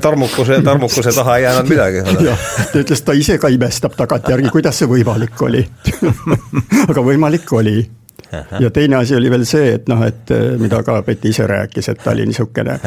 tarmukuse, 0.00 0.62
tarmukuse 0.62 1.12
taha 1.14 1.36
ei 1.36 1.42
jäänud 1.42 1.68
midagi. 1.68 2.02
jah, 2.28 2.38
ta 2.72 2.80
ütles, 2.82 3.02
ta 3.02 3.12
ise 3.12 3.38
ka 3.38 3.48
imestab 3.52 3.94
tagantjärgi, 3.98 4.50
kuidas 4.54 4.82
see 4.82 4.90
võimalik 4.90 5.42
oli 5.46 5.62
aga 6.90 7.04
võimalik 7.04 7.52
oli. 7.52 7.78
ja 8.60 8.70
teine 8.70 8.96
asi 8.96 9.16
oli 9.16 9.30
veel 9.30 9.46
see, 9.46 9.74
et 9.78 9.88
noh, 9.88 10.02
et 10.06 10.30
eh, 10.34 10.54
mida 10.58 10.82
ka 10.82 11.00
Betty 11.06 11.30
ise 11.30 11.46
rääkis, 11.46 11.88
et 11.92 12.02
ta 12.02 12.10
oli 12.14 12.26
niisugune 12.26 12.78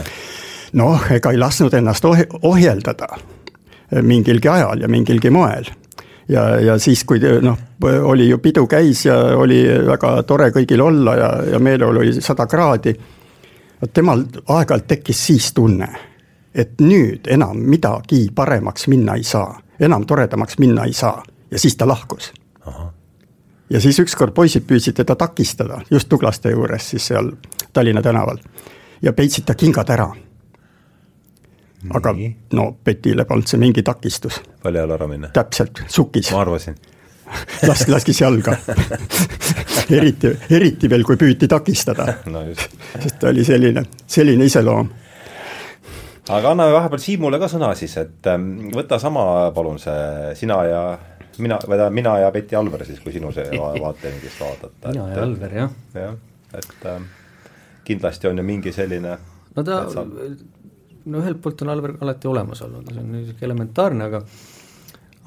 noh, 0.79 1.12
ega 1.12 1.31
ei 1.31 1.39
lasknud 1.39 1.73
ennast 1.73 2.05
ohe, 2.05 2.27
ohjeldada 2.41 3.07
mingilgi 4.05 4.49
ajal 4.51 4.83
ja 4.83 4.89
mingilgi 4.91 5.31
moel 5.33 5.65
ja, 6.29 6.43
ja 6.59 6.77
siis, 6.77 7.03
kui 7.07 7.21
noh, 7.41 7.57
oli 8.03 8.27
ju 8.29 8.38
pidu 8.43 8.67
käis 8.67 9.05
ja 9.05 9.15
oli 9.38 9.63
väga 9.88 10.12
tore 10.27 10.51
kõigil 10.53 10.83
olla 10.83 11.15
ja, 11.17 11.31
ja 11.55 11.59
meeleolu 11.59 12.03
oli 12.03 12.21
sada 12.21 12.45
kraadi. 12.47 12.93
temal 13.93 14.23
aeg-ajalt 14.45 14.88
tekkis 14.88 15.25
siis 15.27 15.53
tunne 15.53 15.89
et 16.55 16.81
nüüd 16.81 17.27
enam 17.27 17.57
midagi 17.57 18.29
paremaks 18.35 18.88
minna 18.88 19.15
ei 19.15 19.23
saa, 19.23 19.59
enam 19.79 20.05
toredamaks 20.05 20.57
minna 20.57 20.85
ei 20.85 20.93
saa 20.93 21.23
ja 21.51 21.59
siis 21.59 21.75
ta 21.77 21.88
lahkus. 21.88 22.33
ja 23.69 23.81
siis 23.81 23.99
ükskord 23.99 24.33
poisid 24.33 24.65
püüdsid 24.65 24.93
teda 24.97 25.15
takistada 25.15 25.81
just 25.91 26.09
Tuglaste 26.09 26.51
juures 26.51 26.89
siis 26.89 27.07
seal 27.07 27.31
Tallinna 27.73 28.01
tänaval 28.01 28.38
ja 29.01 29.13
peitsid 29.13 29.45
ta 29.45 29.53
kingad 29.55 29.89
ära. 29.89 30.09
aga 31.93 32.13
no 32.53 32.77
Betile 32.85 33.25
polnud 33.25 33.47
see 33.47 33.59
mingi 33.59 33.83
takistus. 33.83 34.41
palju 34.63 34.79
jalga 34.79 34.93
ära 34.93 35.07
minna? 35.07 35.27
täpselt, 35.27 35.81
sukkis. 35.88 36.31
ma 36.31 36.41
arvasin 36.41 36.75
lask-, 37.69 37.89
laskis 37.89 38.21
jalga 38.21 38.57
eriti, 39.97 40.38
eriti 40.49 40.89
veel, 40.89 41.03
kui 41.03 41.17
püüti 41.17 41.47
takistada 41.47 42.13
no. 42.25 42.43
sest 42.55 43.19
ta 43.19 43.29
oli 43.29 43.45
selline, 43.45 43.85
selline 44.07 44.45
iseloom 44.45 44.89
aga 46.30 46.52
anna 46.54 46.68
vahepeal 46.74 47.02
Siimule 47.04 47.39
ka 47.42 47.50
sõna 47.52 47.72
siis, 47.78 47.96
et 48.02 48.30
ähm, 48.32 48.70
võta 48.76 49.00
sama, 49.02 49.24
palun 49.56 49.80
see 49.82 50.36
sina 50.39 50.60
ja 50.68 50.84
mina, 51.39 51.58
või 51.63 51.78
tähendab 51.78 51.98
mina 51.98 52.15
ja 52.24 52.30
Betty 52.36 52.58
Alver 52.60 52.86
siis, 52.88 53.02
kui 53.04 53.15
sinu 53.15 53.34
see 53.36 53.48
vaateringist 53.86 54.44
vaadata. 54.44 54.94
mina 54.94 55.10
ja 55.13 55.26
Alver, 55.26 55.58
jah. 55.63 55.76
jah, 55.96 56.15
et 56.54 56.88
äh, 56.94 57.02
kindlasti 57.88 58.30
on 58.30 58.42
ju 58.42 58.46
mingi 58.46 58.74
selline 58.76 59.18
no 59.56 59.65
ta, 59.65 59.82
no 61.10 61.22
ühelt 61.24 61.42
poolt 61.44 61.65
on 61.65 61.74
Alver 61.76 61.98
alati 62.00 62.32
olemas 62.32 62.63
olnud, 62.68 62.89
see 62.94 63.04
on 63.04 63.13
niisugune 63.15 63.50
elementaarne, 63.52 64.10
aga 64.12 64.24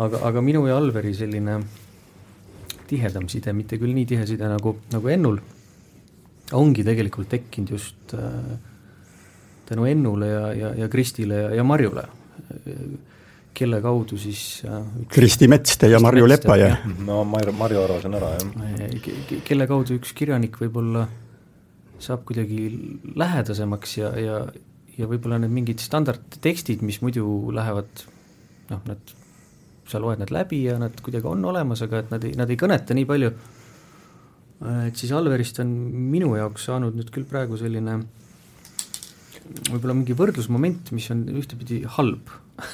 aga, 0.06 0.22
aga 0.28 0.44
minu 0.44 0.66
ja 0.68 0.76
Alveri 0.80 1.14
selline 1.16 1.58
tihedam 2.90 3.28
side, 3.32 3.54
mitte 3.56 3.78
küll 3.80 3.94
nii 3.96 4.06
tihe 4.08 4.26
side 4.28 4.48
nagu, 4.50 4.76
nagu 4.92 5.08
Ennul, 5.08 5.38
ongi 6.58 6.84
tegelikult 6.84 7.30
tekkinud 7.32 7.72
just 7.72 8.14
äh, 8.18 8.52
tänu 9.68 9.86
Ennule 9.88 10.28
ja, 10.28 10.44
ja, 10.52 10.74
ja 10.82 10.88
Kristile 10.92 11.40
ja, 11.46 11.54
ja 11.58 11.64
Marjule, 11.64 12.04
kelle 13.54 13.80
kaudu 13.84 14.16
siis 14.20 14.62
äh, 14.66 14.82
Kristi 15.12 15.48
Metste 15.48 15.88
ja 15.92 16.00
Marju 16.00 16.28
Lepaja. 16.28 16.76
no 17.06 17.22
Marju, 17.28 17.52
Marju 17.56 17.82
arvasin 17.84 18.16
ära, 18.18 18.32
jah. 18.38 19.40
kelle 19.46 19.68
kaudu 19.70 19.98
üks 20.00 20.14
kirjanik 20.16 20.56
võib-olla 20.60 21.06
saab 22.02 22.24
kuidagi 22.26 22.66
lähedasemaks 23.18 23.96
ja, 24.00 24.12
ja, 24.18 24.38
ja 24.98 25.08
võib-olla 25.10 25.38
need 25.42 25.52
mingid 25.54 25.82
standardtekstid, 25.84 26.82
mis 26.86 26.98
muidu 27.04 27.26
lähevad 27.54 28.06
noh, 28.72 28.80
nad, 28.88 29.12
sa 29.88 30.00
loed 30.02 30.22
need 30.22 30.32
läbi 30.34 30.64
ja 30.66 30.78
nad 30.80 30.96
kuidagi 31.04 31.28
on 31.28 31.44
olemas, 31.52 31.84
aga 31.84 32.02
et 32.02 32.10
nad 32.14 32.24
ei, 32.26 32.34
nad 32.38 32.50
ei 32.50 32.58
kõneta 32.58 32.96
nii 32.96 33.06
palju, 33.08 33.30
et 34.88 34.98
siis 34.98 35.12
Alverist 35.14 35.60
on 35.62 35.70
minu 36.10 36.34
jaoks 36.38 36.66
saanud 36.70 36.96
nüüd 36.98 37.12
küll 37.14 37.28
praegu 37.28 37.58
selline 37.60 38.00
võib-olla 39.70 39.96
mingi 39.96 40.16
võrdlusmoment, 40.16 40.92
mis 40.94 41.10
on 41.14 41.24
ühtepidi 41.32 41.82
halb. 41.98 42.32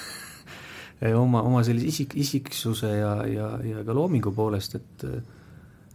Oma, 0.99 1.45
oma 1.47 1.61
sellise 1.63 1.87
isik, 1.87 2.17
isiksuse 2.19 2.89
ja, 2.91 3.13
ja, 3.31 3.53
ja 3.63 3.85
ka 3.87 3.95
loomingu 3.95 4.33
poolest, 4.35 4.73
et 4.75 5.05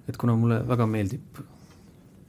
et 0.08 0.16
kuna 0.20 0.32
mulle 0.40 0.62
väga 0.64 0.86
meeldib 0.88 1.42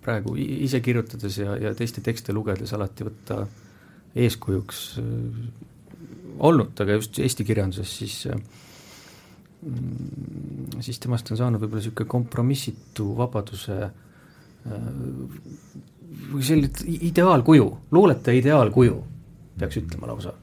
praegu 0.02 0.34
ise 0.38 0.80
kirjutades 0.82 1.38
ja, 1.38 1.54
ja 1.54 1.70
teiste 1.78 2.02
tekste 2.02 2.34
lugedes 2.34 2.74
alati 2.74 3.06
võtta 3.06 3.46
eeskujuks 4.24 4.80
olnud, 6.38 6.74
aga 6.82 6.98
just 6.98 7.18
Eesti 7.22 7.46
kirjanduses, 7.46 7.94
siis 7.98 8.26
mm, 9.62 10.82
siis 10.82 10.98
temast 11.02 11.30
on 11.30 11.38
saanud 11.40 11.62
võib-olla 11.62 11.82
niisugune 11.82 12.10
kompromissitu 12.10 13.04
vabaduse 13.22 13.76
või 14.64 15.28
selline 16.40 16.96
ideaalkuju, 17.10 17.66
luuletaja 17.94 18.38
ideaalkuju, 18.38 18.96
peaks 19.58 19.78
ütlema 19.82 20.10
lausa. 20.12 20.34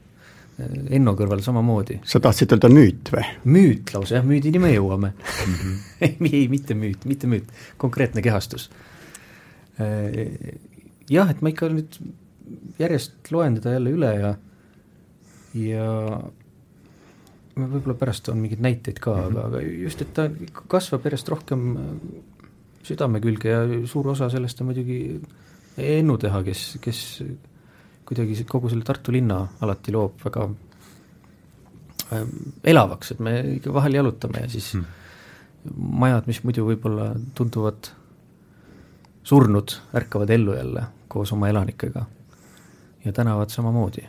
Enno 0.92 1.14
kõrval 1.16 1.40
samamoodi. 1.42 1.98
sa 2.06 2.20
tahtsid 2.20 2.52
öelda 2.54 2.68
müüt 2.70 3.08
või? 3.10 3.24
müüt 3.50 3.94
lausa, 3.94 4.18
jah, 4.18 4.26
müüdini 4.26 4.60
me 4.62 4.70
jõuame 4.74 5.14
mm. 5.46 5.54
-hmm. 5.54 6.26
ei, 6.28 6.42
mitte 6.52 6.76
müüt, 6.78 7.06
mitte 7.08 7.26
müüt, 7.26 7.48
konkreetne 7.80 8.22
kehastus. 8.22 8.70
jah, 11.10 11.30
et 11.30 11.40
ma 11.42 11.48
ikka 11.48 11.72
nüüd 11.72 11.98
järjest 12.78 13.32
loen 13.32 13.56
teda 13.58 13.72
jälle 13.78 13.96
üle 13.96 14.12
ja 14.20 14.34
ja 15.54 15.86
võib-olla 17.56 17.96
pärast 17.98 18.28
on 18.32 18.40
mingeid 18.40 18.62
näiteid 18.64 19.00
ka 19.02 19.14
mm, 19.14 19.22
-hmm. 19.22 19.38
aga, 19.38 19.46
aga 19.46 19.60
just, 19.84 20.02
et 20.02 20.12
ta 20.14 20.28
kasvab 20.68 21.04
järjest 21.04 21.28
rohkem 21.28 21.76
äh, 21.76 21.90
südame 22.82 23.20
külge 23.20 23.48
ja 23.48 23.62
suur 23.86 24.08
osa 24.14 24.30
sellest 24.32 24.60
on 24.60 24.70
muidugi 24.70 25.20
Ennu 25.78 26.18
teha, 26.20 26.42
kes, 26.44 26.64
kes 26.84 27.00
kuidagi 28.08 28.44
kogu 28.48 28.68
selle 28.68 28.84
Tartu 28.84 29.14
linna 29.14 29.38
alati 29.64 29.94
loob 29.94 30.20
väga 30.24 30.46
äh, 32.12 32.26
elavaks, 32.74 33.14
et 33.14 33.22
me 33.24 33.38
ikka 33.56 33.72
vahel 33.74 33.96
jalutame 34.00 34.44
ja 34.44 34.50
siis 34.52 34.72
mm. 34.76 34.88
majad, 36.04 36.28
mis 36.28 36.42
muidu 36.44 36.66
võib-olla 36.68 37.12
tunduvad 37.34 37.92
surnud, 39.24 39.78
ärkavad 39.96 40.30
ellu 40.34 40.58
jälle 40.58 40.88
koos 41.08 41.32
oma 41.32 41.48
elanikega 41.52 42.04
ja 43.04 43.12
tänavad 43.12 43.50
samamoodi 43.54 44.04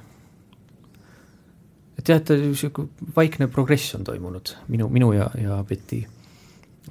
et 2.03 2.09
jah, 2.09 2.19
et 2.19 2.33
niisugune 2.41 3.13
vaikne 3.15 3.47
progress 3.51 3.95
on 3.97 4.03
toimunud 4.07 4.55
minu, 4.67 4.89
minu 4.91 5.13
ja, 5.15 5.29
ja 5.39 5.61
Betty 5.67 6.03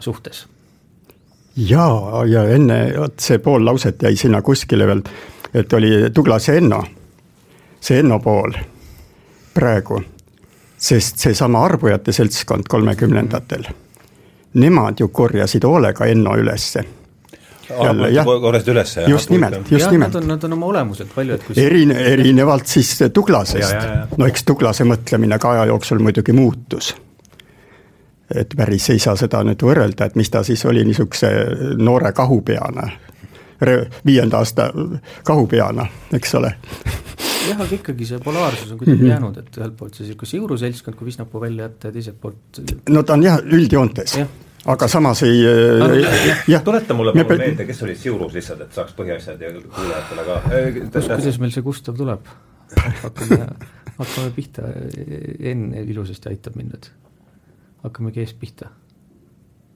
suhtes. 0.00 0.46
Jaa, 1.56 2.24
ja 2.26 2.44
enne, 2.48 2.80
vot 2.98 3.20
see 3.20 3.38
pool 3.38 3.64
lauset 3.64 4.02
jäi 4.02 4.16
sinna 4.16 4.42
kuskile 4.42 4.86
veel, 4.86 5.02
et 5.54 5.72
oli 5.72 5.92
Douglas 6.14 6.48
ja 6.48 6.54
Enno, 6.54 6.82
see 7.80 8.00
Enno 8.00 8.18
pool 8.24 8.56
praegu, 9.54 10.00
sest 10.78 11.18
seesama 11.18 11.64
arbujate 11.64 12.12
seltskond 12.12 12.68
kolmekümnendatel, 12.68 13.68
nemad 14.54 15.00
ju 15.00 15.08
korjasid 15.08 15.64
hoolega 15.68 16.08
Enno 16.08 16.36
ülesse. 16.40 16.84
Korrasid 17.72 18.68
üles. 18.68 18.96
just 19.08 19.30
nimelt, 19.30 19.70
just 19.70 19.84
jah, 19.84 19.92
nimelt. 19.92 20.12
Nad 20.12 20.22
on, 20.22 20.28
nad 20.28 20.44
on 20.44 20.52
oma 20.52 20.66
olemuselt 20.66 21.14
palju, 21.14 21.34
et 21.38 21.44
kui 21.46 21.56
Erine, 21.62 21.94
erinevalt 21.94 22.66
siis 22.68 22.98
Douglasest, 23.14 24.18
no 24.18 24.28
eks 24.28 24.44
Douglase 24.48 24.84
mõtlemine 24.84 25.38
ka 25.40 25.54
aja 25.54 25.70
jooksul 25.70 26.02
muidugi 26.02 26.34
muutus. 26.36 26.92
Et 28.34 28.54
päris 28.56 28.90
ei 28.90 28.98
saa 29.02 29.16
seda 29.16 29.42
nüüd 29.46 29.62
võrrelda, 29.62 30.06
et 30.06 30.16
mis 30.16 30.30
ta 30.30 30.42
siis 30.46 30.64
oli 30.66 30.84
niisuguse 30.84 31.30
noore 31.78 32.12
kahupeana, 32.12 32.88
viienda 34.06 34.38
aasta 34.38 34.70
kahupeana, 35.24 35.86
eks 36.12 36.34
ole 36.40 36.54
jah, 37.48 37.58
aga 37.58 37.74
ikkagi 37.74 38.06
see 38.06 38.22
polaarsus 38.22 38.70
on 38.72 38.78
kuidagi 38.78 38.98
mm 38.98 39.04
-hmm. 39.04 39.10
jäänud, 39.10 39.36
et 39.38 39.58
ühelt 39.58 39.76
poolt 39.76 39.94
see 39.94 40.06
niisugune 40.06 40.30
siuruseltskond, 40.30 40.96
kui 40.96 41.06
Visnapuu 41.06 41.40
välja 41.40 41.68
jätta 41.68 41.88
ja 41.88 41.92
teiselt 41.92 42.20
poolt 42.20 42.62
no 42.88 43.02
ta 43.02 43.12
on 43.12 43.22
jah, 43.22 43.38
üldjoontes 43.42 44.16
ja 44.18 44.26
aga 44.64 44.88
samas 44.88 45.22
ei 45.22 45.42
äh, 45.46 46.42
jah. 46.48 46.62
tuleta 46.62 46.94
mulle 46.94 47.12
palun 47.12 47.38
meelde, 47.38 47.66
kes 47.66 47.82
olid 47.82 47.98
Siurus 47.98 48.34
lihtsalt, 48.36 48.60
et 48.66 48.74
saaks 48.78 48.94
põhiasjad 48.98 49.42
ja 49.42 49.52
kuulajatele 49.58 50.26
ka. 50.28 50.40
Kus, 50.92 51.08
kuidas 51.10 51.38
meil 51.42 51.54
see 51.54 51.66
Gustav 51.66 51.98
tuleb? 51.98 52.30
hakkame, 53.02 53.38
hakkame 53.98 54.30
pihta, 54.36 54.68
Enn 55.52 55.72
ilusasti 55.82 56.30
aitab 56.30 56.56
mind 56.56 56.76
nüüd. 56.76 56.90
Hakkamegi 57.82 58.22
eest 58.22 58.38
pihta. 58.40 58.70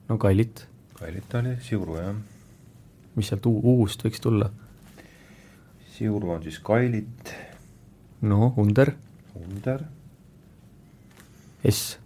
no 0.09 0.19
Kailit. 0.19 0.67
Kailit 0.99 1.35
oli 1.35 1.57
Siuru, 1.61 1.99
jah. 2.01 2.15
mis 3.17 3.29
sealt 3.29 3.47
uust 3.47 4.05
võiks 4.07 4.23
tulla? 4.23 4.51
Siuru 5.97 6.31
on 6.37 6.43
siis 6.43 6.59
Kailit. 6.59 7.35
no 8.23 8.55
Under. 8.57 8.93
Under. 9.35 9.85
S 11.67 11.99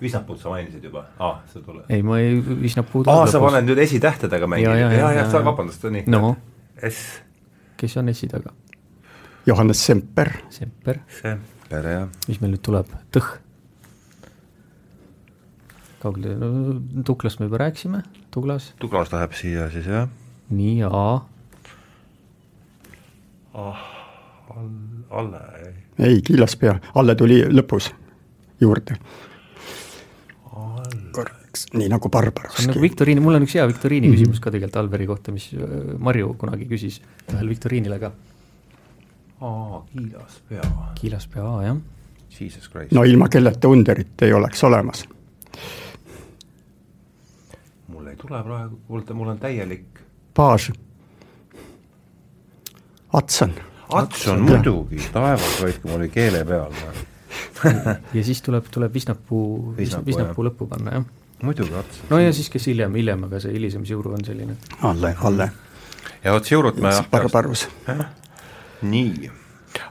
Visnapuud 0.00 0.38
sa 0.40 0.48
mainisid 0.48 0.84
juba, 0.84 1.02
aa, 1.20 1.42
see 1.52 1.60
tuleb. 1.64 1.84
ei, 1.92 2.02
ma 2.02 2.16
ei, 2.20 2.38
Visnapuu 2.40 3.02
aa, 3.12 3.26
sa 3.28 3.40
paned 3.42 3.66
nüüd 3.68 3.82
esitähtedega 3.84 4.48
mängida, 4.48 4.72
ja, 4.78 4.88
ja, 4.88 5.10
ja, 5.12 5.26
ja, 5.26 5.42
vabandust, 5.44 5.84
nii. 5.92 6.06
no. 6.08 6.32
S. 6.88 7.20
kes 7.76 7.98
on 8.00 8.08
S-i 8.14 8.28
taga? 8.30 8.54
Johannes 9.46 9.82
Semper. 9.84 10.32
Semper. 10.52 11.02
Semper, 11.20 11.90
jah. 11.92 12.08
mis 12.28 12.40
meil 12.40 12.54
nüüd 12.56 12.64
tuleb, 12.64 12.88
Tõh. 13.12 13.28
Kaugele, 16.02 16.34
no 16.40 17.02
Tuklast 17.06 17.40
me 17.40 17.48
juba 17.48 17.62
rääkisime, 17.64 18.02
Tuglas. 18.30 18.72
Tuglas 18.80 19.12
läheb 19.12 19.32
siia 19.38 19.70
siis, 19.70 19.86
jah. 19.86 20.08
nii, 20.50 20.82
A. 20.90 21.06
ah, 23.54 23.88
Alle, 25.10 25.40
ei. 25.64 25.74
ei, 25.98 26.22
Kiilaspea, 26.22 26.78
Alle 26.94 27.14
tuli 27.14 27.42
lõpus 27.50 27.92
juurde 28.60 28.98
korraks, 31.12 31.66
nii 31.74 31.88
nagu 31.90 32.08
Barbaroski. 32.08 32.66
nagu 32.70 32.80
viktoriini, 32.80 33.20
mul 33.20 33.38
on 33.38 33.46
üks 33.46 33.54
hea 33.58 33.66
viktoriini 33.68 34.08
mm 34.08 34.12
-hmm. 34.14 34.18
küsimus 34.18 34.40
ka 34.40 34.50
tegelikult 34.50 34.76
Alveri 34.76 35.06
kohta, 35.06 35.32
mis 35.32 35.50
äh, 35.54 35.98
Marju 35.98 36.34
kunagi 36.38 36.66
küsis 36.66 37.00
ühel 37.32 37.48
viktoriinile 37.48 37.98
ka. 37.98 38.12
aa, 39.40 39.82
kiilaspea. 39.92 40.62
kiilaspea, 41.00 41.62
jah. 41.66 41.76
Jesus 42.40 42.68
Christ. 42.70 42.92
no 42.92 43.04
ilma 43.04 43.28
kelleta 43.28 43.68
Underit 43.68 44.22
ei 44.22 44.32
oleks 44.32 44.64
olemas. 44.64 45.08
Tule 48.20 48.42
praegu, 48.44 48.80
kuulge, 48.86 49.14
mul 49.14 49.28
on 49.28 49.38
täielik. 49.38 50.00
baas. 50.36 50.70
Atson. 53.12 53.54
Atson 53.92 54.42
muidugi, 54.46 55.00
taevas 55.12 55.56
hoidku, 55.60 55.88
mul 55.88 55.96
oli 55.98 56.08
keele 56.08 56.44
peal 56.44 56.74
ja 58.16 58.22
siis 58.24 58.42
tuleb, 58.42 58.68
tuleb 58.70 58.94
Visnapuu, 58.94 59.74
Visnapuu 59.76 60.44
lõppu 60.46 60.68
panna, 60.70 60.94
jah. 60.98 61.08
muidugi, 61.42 61.74
Ats. 61.74 62.04
no 62.10 62.20
ja 62.22 62.30
siis, 62.32 62.50
kes 62.52 62.68
hiljem, 62.70 62.94
hiljem, 62.94 63.26
aga 63.26 63.40
see 63.42 63.52
hilisem 63.56 63.84
Siuru 63.88 64.14
on 64.14 64.24
selline. 64.24 64.56
Alle, 64.86 65.14
Alle. 65.26 65.50
ja 66.24 66.36
vot 66.36 66.46
Siurut 66.46 66.78
me 66.82 66.94
Barbarus. 67.10 67.66
nii, 68.82 69.30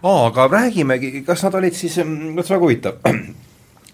aa, 0.03 0.25
aga 0.27 0.47
räägimegi, 0.47 1.21
kas 1.27 1.43
nad 1.43 1.59
olid 1.59 1.75
siis, 1.75 1.99
mm, 2.03 2.35
vot 2.39 2.47
see 2.47 2.55
on 2.55 2.61
väga 2.61 2.65
huvitav 2.69 3.13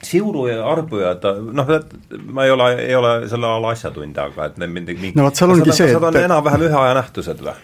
Siuru 0.04 0.48
ja 0.48 0.60
Arbujad, 0.68 1.24
noh, 1.54 1.72
ma 2.32 2.46
ei 2.46 2.52
ole, 2.52 2.70
ei 2.84 2.96
ole 2.96 3.14
selle 3.30 3.48
ala 3.48 3.72
asjatundja, 3.76 4.30
aga 4.32 4.50
et 4.50 4.58
need 4.62 4.74
mingi, 4.74 4.98
mingi 5.00 5.18
no 5.18 5.28
vot, 5.28 5.36
seal 5.36 5.54
ongi 5.56 5.76
see, 5.76 5.92
et 5.96 6.22
enam-vähem 6.24 6.68
ühe 6.68 6.80
aja 6.82 6.94
nähtused 7.00 7.44
või? 7.46 7.56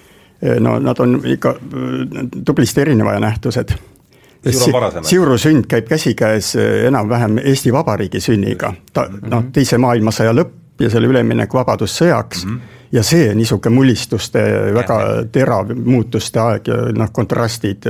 no 0.60 0.80
nad 0.82 1.00
on 1.00 1.20
ikka 1.26 1.54
mm, 1.60 2.30
tublisti 2.46 2.82
erineva 2.82 3.14
aja 3.16 3.24
nähtused 3.28 3.76
Siuru 5.06 5.38
sünd 5.38 5.68
käib 5.70 5.86
käsikäes 5.86 6.56
eh, 6.58 6.88
enam-vähem 6.90 7.38
Eesti 7.44 7.74
Vabariigi 7.74 8.20
sünniga, 8.20 8.74
ta 8.94 9.06
mm 9.06 9.20
-hmm. 9.20 9.30
noh, 9.30 9.44
teise 9.54 9.78
maailmasõja 9.78 10.34
lõpp 10.34 10.82
ja 10.82 10.90
selle 10.90 11.08
üleminek 11.08 11.54
Vabadussõjaks 11.54 12.46
mm. 12.46 12.52
-hmm 12.52 12.80
ja 12.92 13.04
see 13.04 13.36
niisugune 13.36 13.76
mullistuste 13.76 14.42
väga 14.76 14.98
terav 15.32 15.70
muutuste 15.86 16.40
aeg 16.40 16.68
ja 16.68 16.80
noh, 16.96 17.12
kontrastid 17.12 17.86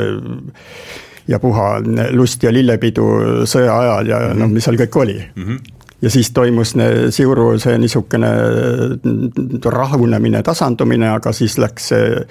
ja 1.27 1.39
puha 1.39 1.75
lust 2.11 2.43
ja 2.43 2.53
lillepidu 2.53 3.07
sõja 3.45 3.77
ajal 3.79 4.07
ja 4.07 4.19
mm 4.19 4.31
-hmm. 4.31 4.39
noh, 4.39 4.49
mis 4.49 4.63
seal 4.63 4.79
kõik 4.79 4.97
oli 5.01 5.17
mm. 5.35 5.43
-hmm. 5.43 5.59
ja 6.01 6.09
siis 6.09 6.31
toimus 6.31 6.75
Siuru 7.09 7.59
see 7.59 7.77
niisugune 7.77 8.31
rahunemine, 9.65 10.43
tasandumine, 10.43 11.09
aga 11.09 11.31
siis 11.31 11.57
läks 11.57 11.87
see 11.87 12.25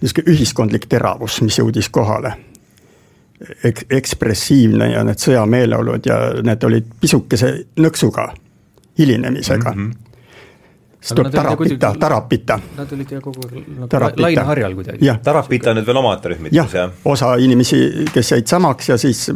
niisugune 0.00 0.34
ühiskondlik 0.34 0.86
teravus, 0.88 1.42
mis 1.42 1.58
jõudis 1.58 1.88
kohale 1.88 2.34
eks-, 3.64 3.86
ekspressiivne 3.90 4.90
ja 4.92 5.04
need 5.04 5.20
sõjameeleolud 5.20 6.06
ja 6.06 6.18
need 6.42 6.64
olid 6.64 6.90
pisukese 7.00 7.52
nõksuga, 7.76 8.28
hilinemisega 8.98 9.72
mm. 9.72 9.90
-hmm. 9.90 10.13
Siis 11.04 11.16
tuleb 11.16 11.32
Tarapita, 11.32 11.94
Tarapita. 12.00 12.58
Nad 12.76 12.92
olid 12.92 13.10
ju 13.12 13.20
kogu 13.20 13.44
aeg 13.44 13.66
nagu 13.82 14.22
laineharjal 14.22 14.76
kuidagi. 14.78 15.10
Tarapita 15.24 15.72
on 15.72 15.78
nüüd 15.80 15.88
veel 15.88 16.00
omaette 16.00 16.32
rühmitus, 16.32 16.56
jah? 16.74 16.94
osa 17.04 17.34
inimesi, 17.44 17.80
kes 18.14 18.32
jäid 18.32 18.48
samaks 18.48 18.88
ja 18.88 18.96
siis, 19.00 19.26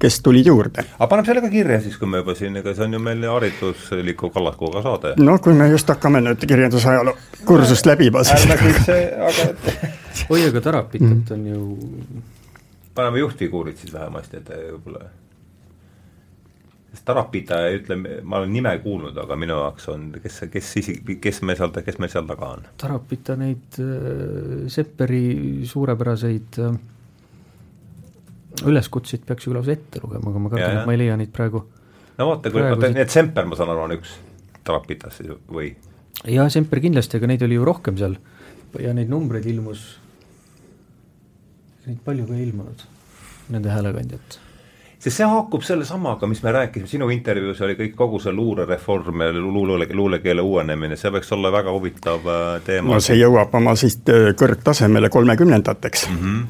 kes 0.00 0.20
tulid 0.24 0.50
juurde. 0.52 0.84
aga 0.98 1.08
paneme 1.08 1.30
selle 1.30 1.44
ka 1.46 1.50
kirja 1.52 1.80
siis, 1.80 1.96
kui 2.00 2.10
me 2.10 2.20
juba 2.20 2.36
siin, 2.36 2.60
ega 2.60 2.76
see 2.76 2.84
on 2.84 2.98
ju 2.98 3.02
meil 3.06 3.24
haridusliku 3.30 4.30
kallakuga 4.34 4.84
saade. 4.84 5.16
no 5.24 5.38
kui 5.38 5.56
me 5.56 5.70
just 5.72 5.88
hakkame 5.88 6.20
nüüd 6.24 6.44
kirjandusajaloo 6.44 7.16
kursust 7.48 7.88
läbima, 7.88 8.24
siis 8.28 8.44
ärme 8.44 8.60
kõik 8.60 8.80
see, 8.84 9.02
aga 9.32 9.50
oi, 10.28 10.46
aga 10.50 10.64
Tarapitat 10.68 11.10
mm. 11.10 11.34
on 11.38 11.46
ju 11.52 12.22
paneme 12.94 13.24
juhtfiguurid 13.24 13.80
siis 13.80 13.92
vähemasti, 13.96 14.42
et 14.42 14.52
võib-olla 14.52 15.08
sest 16.94 17.04
Tarapita, 17.08 17.58
ütleme, 17.74 18.20
ma 18.22 18.38
olen 18.40 18.52
nime 18.54 18.72
kuulnud, 18.82 19.16
aga 19.18 19.36
minu 19.38 19.56
jaoks 19.58 19.88
on, 19.90 20.08
kes, 20.22 20.44
kes 20.52 20.72
isi-, 20.80 20.98
kes 21.20 21.40
me 21.46 21.56
seal, 21.58 21.72
kes 21.84 21.98
meil 22.02 22.12
seal 22.12 22.26
taga 22.28 22.50
on? 22.56 22.66
Tarapita 22.80 23.36
neid 23.40 23.78
äh, 23.82 24.66
Sepperi 24.70 25.24
suurepäraseid 25.68 26.60
äh, 26.62 26.76
üleskutseid 28.70 29.24
peaks 29.26 29.48
ju 29.48 29.56
lausa 29.56 29.74
ette 29.74 30.02
lugema, 30.04 30.30
aga 30.30 30.44
ma 30.44 30.52
kardan, 30.52 30.78
et 30.78 30.86
ma 30.86 30.94
ei 30.94 31.02
leia 31.02 31.18
neid 31.18 31.34
praegu. 31.34 31.64
no 32.18 32.30
vaata, 32.30 32.54
kui, 32.54 32.62
vaata 32.62 32.86
siit... 32.86 32.96
nii 32.98 33.04
et 33.04 33.16
Semper, 33.18 33.50
ma 33.50 33.58
saan 33.58 33.74
aru, 33.74 33.88
on 33.88 33.96
üks 33.98 34.14
Tarapitas 34.64 35.18
siis 35.18 35.34
või? 35.50 35.74
jaa, 36.30 36.46
Semper 36.52 36.82
kindlasti, 36.84 37.18
aga 37.18 37.32
neid 37.32 37.42
oli 37.46 37.58
ju 37.58 37.66
rohkem 37.66 37.98
seal 38.00 38.16
ja 38.82 38.94
neid 38.94 39.10
numbreid 39.10 39.46
ilmus, 39.50 39.84
neid 41.88 42.00
palju 42.06 42.30
ka 42.30 42.38
ei 42.38 42.48
ilmunud, 42.48 42.86
nende 43.54 43.74
häälekandjat 43.74 44.38
sest 45.04 45.20
see 45.20 45.26
haakub 45.28 45.62
sellesamaga, 45.62 46.26
mis 46.26 46.42
me 46.42 46.52
rääkisime, 46.52 46.88
sinu 46.88 47.10
intervjuus 47.12 47.60
oli 47.66 47.76
kõik 47.76 47.94
kogu 47.96 48.18
see 48.22 48.32
luurereform 48.32 49.20
ja 49.26 49.32
luule, 49.36 49.86
luulekeele 49.92 50.40
uuenemine, 50.40 50.96
see 50.96 51.12
võiks 51.12 51.32
olla 51.36 51.52
väga 51.52 51.72
huvitav 51.74 52.24
äh, 52.24 52.44
teema. 52.64 52.94
no 52.94 53.00
see 53.04 53.18
jõuab 53.20 53.52
oma 53.60 53.74
siis 53.76 53.98
äh, 54.08 54.30
kõrgtasemele 54.38 55.12
kolmekümnendateks 55.12 56.08
mm. 56.10 56.20
-hmm 56.20 56.44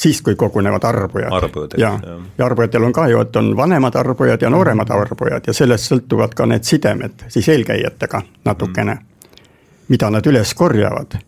siis, 0.00 0.22
kui 0.24 0.32
kogunevad 0.34 0.84
arbujad. 0.84 1.32
arbujad, 1.32 1.74
ja, 1.76 1.90
ja 2.38 2.44
arbujatel 2.46 2.84
on 2.86 2.92
ka 2.92 3.02
ju, 3.10 3.20
et 3.20 3.36
on 3.36 3.50
vanemad 3.56 3.94
arbujad 4.00 4.42
ja 4.42 4.50
nooremad 4.50 4.88
mm 4.88 4.94
-hmm. 4.94 5.00
arbujad 5.00 5.42
ja 5.46 5.52
sellest 5.52 5.92
sõltuvad 5.92 6.32
ka 6.34 6.46
need 6.46 6.64
sidemed 6.64 7.24
siis 7.28 7.48
eelkäijatega 7.48 8.22
natukene 8.44 8.94
mm, 8.94 9.00
-hmm. 9.00 9.42
mida 9.88 10.10
nad 10.10 10.26
üles 10.26 10.54
korjavad. 10.54 11.18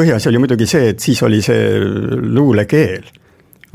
põhiasi 0.00 0.28
oli 0.28 0.38
muidugi 0.38 0.66
see, 0.66 0.88
et 0.88 1.00
siis 1.00 1.22
oli 1.22 1.42
see 1.42 1.80
luulekeel 2.22 3.02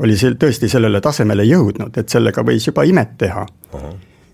oli 0.00 0.16
see 0.16 0.34
tõesti 0.40 0.70
sellele 0.70 1.00
tasemele 1.04 1.44
jõudnud, 1.46 1.96
et 1.98 2.08
sellega 2.08 2.44
võis 2.46 2.66
juba 2.66 2.84
imet 2.88 3.16
teha. 3.20 3.46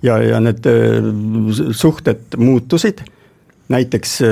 ja, 0.03 0.19
ja 0.23 0.41
need 0.41 0.67
äh, 0.71 1.73
suhted 1.73 2.39
muutusid, 2.39 3.03
näiteks 3.69 4.21
äh, 4.23 4.31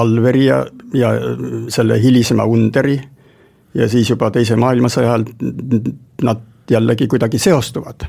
Alveri 0.00 0.44
ja, 0.46 0.64
ja 0.94 1.12
selle 1.68 2.00
hilisema 2.02 2.44
Underi 2.44 2.98
ja 3.74 3.88
siis 3.88 4.10
juba 4.10 4.30
Teise 4.34 4.56
maailmasõja 4.56 5.12
ajal 5.12 5.26
nad 6.22 6.46
jällegi 6.70 7.06
kuidagi 7.08 7.38
seostuvad. 7.38 8.08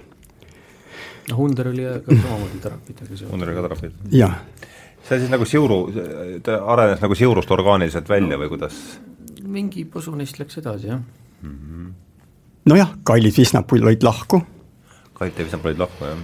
noh, 1.29 1.39
Under 1.39 1.67
oli 1.67 1.85
ka 2.05 2.15
samamoodi 2.15 2.59
Tarapitaga 2.65 3.15
seotud. 3.15 3.33
Under 3.33 3.49
oli 3.49 3.55
ka 3.55 3.67
Tarapita. 3.67 4.09
jah. 4.11 4.39
see 5.09 5.19
siis 5.19 5.29
nagu 5.31 5.45
siuru, 5.45 5.79
ta 6.43 6.59
arenes 6.73 7.01
nagu 7.01 7.15
siurust 7.15 7.51
orgaaniliselt 7.51 8.09
välja 8.09 8.37
või 8.37 8.49
kuidas? 8.55 8.81
mingi 9.49 9.85
posu 9.85 10.11
neist 10.15 10.39
läks 10.39 10.57
edasi, 10.61 10.87
jah 10.87 10.99
mm. 11.41 11.55
-hmm 11.55 12.08
nojah, 12.69 12.91
Kailis 13.03 13.37
Visnap 13.37 13.71
lõid 13.71 14.03
lahku. 14.05 14.41
Kait 15.17 15.39
ja 15.39 15.45
Visnap 15.45 15.65
lõid 15.65 15.81
lahku, 15.81 16.05
jah. 16.05 16.19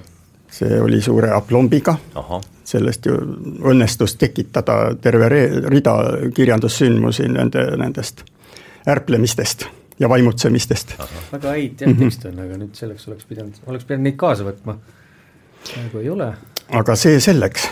see 0.55 0.77
oli 0.81 1.01
suure 1.03 1.31
aplombiga, 1.35 1.97
sellest 2.63 3.05
ju 3.09 3.15
õnnestus 3.71 4.15
tekitada 4.15 4.95
terve 5.01 5.27
rida 5.67 5.95
kirjandussündmusi 6.35 7.27
nende, 7.27 7.65
nendest 7.81 8.23
ärplemistest 8.87 9.65
ja 9.99 10.09
vaimutsemistest. 10.09 10.95
väga 11.31 11.49
häid 11.49 11.81
jah 11.81 11.95
tekste 11.99 12.29
on, 12.29 12.39
aga 12.45 12.59
nüüd 12.61 12.75
selleks 12.77 13.07
oleks 13.07 13.25
pidanud, 13.25 13.59
oleks 13.67 13.87
pidanud 13.87 14.07
neid 14.07 14.19
kaasa 14.21 14.47
võtma, 14.47 14.77
praegu 15.73 16.03
ei 16.03 16.09
ole. 16.09 16.29
aga 16.69 16.95
see 16.95 17.19
selleks, 17.19 17.67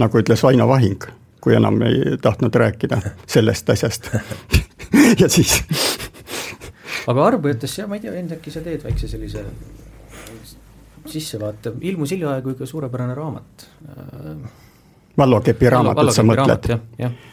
nagu 0.00 0.22
ütles 0.22 0.42
Vaino 0.42 0.68
Vahing, 0.68 1.04
kui 1.40 1.56
enam 1.58 1.82
ei 1.82 2.16
tahtnud 2.22 2.54
rääkida 2.54 3.00
sellest 3.26 3.70
asjast 3.70 4.12
ja 5.20 5.28
siis 5.28 5.58
aga 7.06 7.26
Arbujatest 7.26 7.78
jah, 7.78 7.88
ma 7.88 7.98
ei 7.98 8.04
tea, 8.04 8.14
Enn, 8.18 8.32
äkki 8.36 8.52
sa 8.54 8.62
teed 8.64 8.84
väikse 8.84 9.08
sellise 9.10 9.44
sissevaate, 11.12 11.74
ilmus 11.80 12.12
hiljaaegu 12.14 12.54
ikka 12.54 12.66
suurepärane 12.66 13.14
raamat. 13.14 13.66
Vallo 15.18 15.40
Kepi 15.44 15.70
raamatut 15.70 16.12
sa 16.14 16.22
mõtled? 16.24 16.68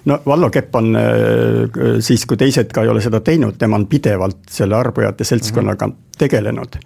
no 0.09 0.19
Vallo 0.25 0.49
Kepp 0.51 0.75
on 0.75 0.95
äh, 0.99 1.99
siis, 2.03 2.25
kui 2.27 2.37
teised 2.37 2.73
ka 2.75 2.83
ei 2.83 2.91
ole 2.91 3.01
seda 3.01 3.21
teinud, 3.23 3.55
tema 3.61 3.79
on 3.79 3.87
pidevalt 3.87 4.49
selle 4.51 4.75
Arbujate 4.75 5.23
seltskonnaga 5.23 5.87
mm 5.87 5.93
-hmm. 5.93 6.17
tegelenud 6.17 6.79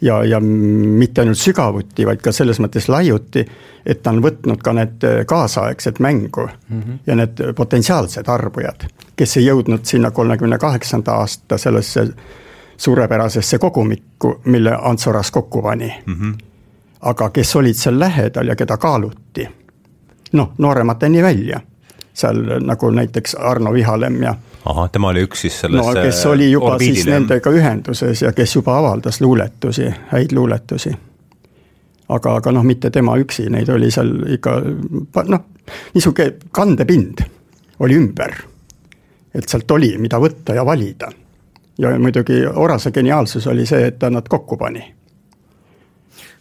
ja, 0.00 0.24
ja 0.24 0.40
mitte 0.40 1.20
ainult 1.20 1.38
sügavuti, 1.38 2.06
vaid 2.06 2.20
ka 2.22 2.32
selles 2.32 2.60
mõttes 2.62 2.88
laiuti, 2.88 3.44
et 3.86 4.02
ta 4.02 4.12
on 4.14 4.22
võtnud 4.22 4.62
ka 4.62 4.72
need 4.76 5.06
kaasaegsed 5.26 6.00
mängu 6.04 6.48
mm 6.48 6.82
-hmm. 6.82 6.98
ja 7.06 7.14
need 7.14 7.42
potentsiaalsed 7.56 8.28
arbujad, 8.28 8.86
kes 9.16 9.36
ei 9.36 9.46
jõudnud 9.46 9.84
sinna 9.84 10.10
kolmekümne 10.10 10.58
kaheksanda 10.58 11.12
aasta 11.12 11.58
sellesse 11.58 12.08
suurepärasesse 12.76 13.58
kogumikku, 13.58 14.40
mille 14.44 14.78
Ants 14.82 15.06
Oras 15.06 15.30
kokku 15.30 15.62
pani 15.62 15.94
mm. 16.06 16.14
-hmm. 16.14 16.38
aga 17.00 17.30
kes 17.30 17.56
olid 17.56 17.74
seal 17.74 17.98
lähedal 17.98 18.46
ja 18.46 18.56
keda 18.56 18.76
kaaluti. 18.76 19.48
noh, 20.32 20.52
nooremateni 20.58 21.22
välja, 21.22 21.60
seal 22.12 22.60
nagu 22.60 22.90
näiteks 22.90 23.34
Arno 23.34 23.72
Vihalem 23.72 24.22
ja 24.22 24.34
ahah, 24.64 24.90
tema 24.90 25.08
oli 25.08 25.22
üks 25.26 25.44
siis 25.46 25.60
selles 25.60 25.84
no 25.84 26.02
kes 26.02 26.24
oli 26.26 26.50
juba 26.50 26.74
orbiidil, 26.74 26.94
siis 27.00 27.10
nendega 27.10 27.52
ühenduses 27.54 28.22
ja 28.22 28.32
kes 28.36 28.56
juba 28.56 28.78
avaldas 28.78 29.20
luuletusi, 29.20 29.88
häid 30.12 30.34
luuletusi. 30.36 30.92
aga, 32.08 32.34
aga 32.40 32.52
noh, 32.52 32.64
mitte 32.64 32.90
tema 32.90 33.16
üksi, 33.20 33.48
neid 33.52 33.68
oli 33.68 33.90
seal 33.90 34.12
ikka 34.38 34.58
noh, 35.28 35.46
niisugune 35.94 36.50
kandepind 36.52 37.24
oli 37.78 37.96
ümber. 37.96 38.34
et 39.34 39.48
sealt 39.48 39.70
oli, 39.70 39.96
mida 39.98 40.20
võtta 40.20 40.54
ja 40.54 40.66
valida. 40.66 41.10
ja 41.78 41.98
muidugi 41.98 42.44
Orase 42.46 42.90
geniaalsus 42.90 43.46
oli 43.46 43.66
see, 43.66 43.86
et 43.86 43.98
ta 43.98 44.10
nad 44.10 44.28
kokku 44.28 44.56
pani 44.56 44.84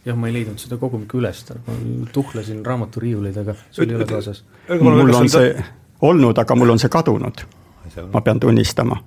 jah, 0.05 0.15
ma 0.15 0.27
ei 0.27 0.33
leidnud 0.33 0.59
seda 0.59 0.77
kogumikku 0.77 1.19
üles, 1.19 1.43
ma 1.67 1.75
tuhlesin 2.13 2.65
raamaturiiuleid, 2.65 3.37
aga 3.43 3.55
sul 3.71 3.89
ei 3.89 3.95
ole 3.95 4.05
kaasas. 4.05 4.43
mul 4.81 5.13
on 5.13 5.29
see 5.29 5.53
olnud, 6.01 6.37
aga 6.37 6.55
mul 6.55 6.75
on 6.75 6.79
see 6.79 6.89
kadunud 6.89 7.43
ma 8.13 8.21
pean 8.21 8.39
tunnistama. 8.39 9.03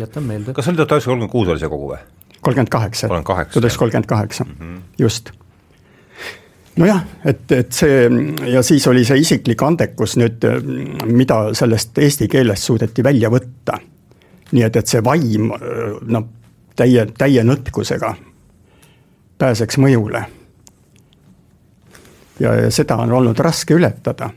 jätan 0.00 0.24
meelde. 0.24 0.52
kas 0.52 0.68
oli 0.68 0.76
tuhat 0.76 0.96
üheksasada 0.96 1.12
kolmkümmend 1.12 1.32
kuus 1.32 1.48
oli 1.48 1.60
see 1.60 1.68
kogu 1.68 1.92
või? 1.92 2.00
kolmkümmend 2.40 2.72
kaheksa, 2.72 3.08
tuhat 3.08 3.28
üheksasada 3.28 3.78
kolmkümmend 3.78 4.06
kaheksa, 4.06 4.44
mhm. 4.44 4.76
just 4.98 5.32
nojah, 6.76 7.04
et, 7.24 7.44
et 7.52 7.72
see 7.72 8.08
ja 8.52 8.62
siis 8.64 8.86
oli 8.88 9.04
see 9.04 9.20
isiklik 9.22 9.62
andekus 9.62 10.16
nüüd, 10.20 10.44
mida 11.06 11.42
sellest 11.56 11.98
eesti 11.98 12.28
keelest 12.32 12.68
suudeti 12.70 13.04
välja 13.04 13.30
võtta. 13.32 13.78
nii 14.52 14.62
et, 14.68 14.76
et 14.76 14.86
see 14.86 15.00
vaim 15.04 15.52
noh, 16.02 16.28
täie, 16.76 17.06
täie 17.18 17.44
nõtkusega 17.44 18.14
pääseks 19.38 19.78
mõjule. 19.78 20.24
ja, 22.40 22.54
ja 22.54 22.70
seda 22.70 22.96
on 22.96 23.12
olnud 23.12 23.38
raske 23.38 23.74
ületada 23.74 24.30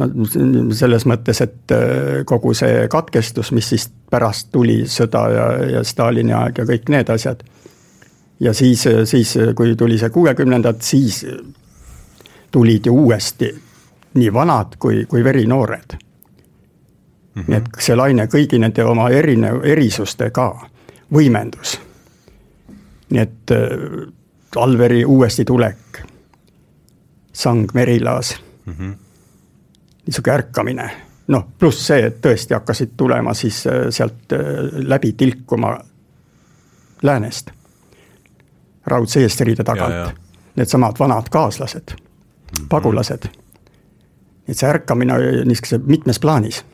no 0.00 0.72
selles 0.76 1.06
mõttes, 1.08 1.40
et 1.44 1.74
äh, 1.74 2.24
kogu 2.26 2.54
see 2.56 2.86
katkestus, 2.90 3.52
mis 3.56 3.68
siis 3.74 3.88
pärast 4.10 4.50
tuli, 4.52 4.82
sõda 4.90 5.24
ja, 5.34 5.46
ja 5.76 5.84
Stalini 5.86 6.34
aeg 6.36 6.62
ja 6.62 6.66
kõik 6.68 6.88
need 6.92 7.10
asjad. 7.12 7.42
ja 8.40 8.54
siis, 8.56 8.86
siis 9.04 9.34
kui 9.56 9.76
tuli 9.76 9.98
see 9.98 10.10
kuuekümnendad, 10.10 10.80
siis 10.82 11.24
tulid 12.50 12.86
ju 12.86 12.94
uuesti 13.04 13.50
nii 14.14 14.32
vanad 14.32 14.78
kui, 14.78 15.04
kui 15.06 15.24
verinoored 15.24 15.92
mm. 15.94 17.42
-hmm. 17.42 17.44
nii 17.46 17.56
et 17.56 17.68
see 17.78 17.96
laine 17.96 18.26
kõigi 18.26 18.58
nende 18.58 18.84
oma 18.84 19.10
erinev, 19.10 19.64
erisustega 19.64 20.48
võimendus. 21.12 21.78
nii 23.10 23.22
et 23.22 23.50
äh, 23.50 24.08
Alveri 24.56 25.04
uuesti 25.04 25.44
tulek, 25.44 26.02
sang 27.32 27.70
Merilaas 27.74 28.34
mm. 28.66 28.72
-hmm 28.72 29.09
niisugune 30.10 30.34
ärkamine. 30.34 30.90
noh, 31.30 31.44
pluss 31.58 31.86
see, 31.86 32.02
et 32.06 32.16
tõesti 32.18 32.56
hakkasid 32.56 32.96
tulema 32.98 33.34
siis 33.38 33.62
äh, 33.66 33.86
sealt 33.94 34.32
äh, 34.34 34.40
läbi 34.82 35.12
tilkuma 35.12 35.76
läänest, 37.02 37.50
raudse 38.86 39.22
eesriide 39.22 39.64
tagant, 39.64 40.18
needsamad 40.56 40.98
vanad 40.98 41.30
kaaslased 41.30 41.92
mm, 41.92 41.96
-hmm. 41.96 42.66
pagulased. 42.68 43.28
et 44.48 44.58
see 44.58 44.68
ärkamine 44.68 45.14
oli 45.14 45.44
niisuguse 45.44 45.78
mitmes 45.86 46.18
plaanis, 46.18 46.64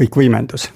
kõik 0.00 0.16
võimendus. 0.16 0.70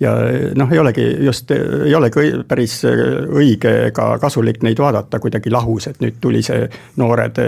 ja 0.00 0.16
noh, 0.54 0.72
ei 0.72 0.78
olegi 0.78 1.24
just, 1.24 1.50
ei 1.84 1.94
olegi 1.94 2.32
päris 2.48 2.82
õige 3.28 3.86
ega 3.86 4.18
kasulik 4.18 4.62
neid 4.62 4.78
vaadata 4.78 5.18
kuidagi 5.18 5.50
lahus, 5.50 5.86
et 5.86 6.00
nüüd 6.00 6.18
tuli 6.20 6.42
see 6.42 6.68
noored 6.96 7.38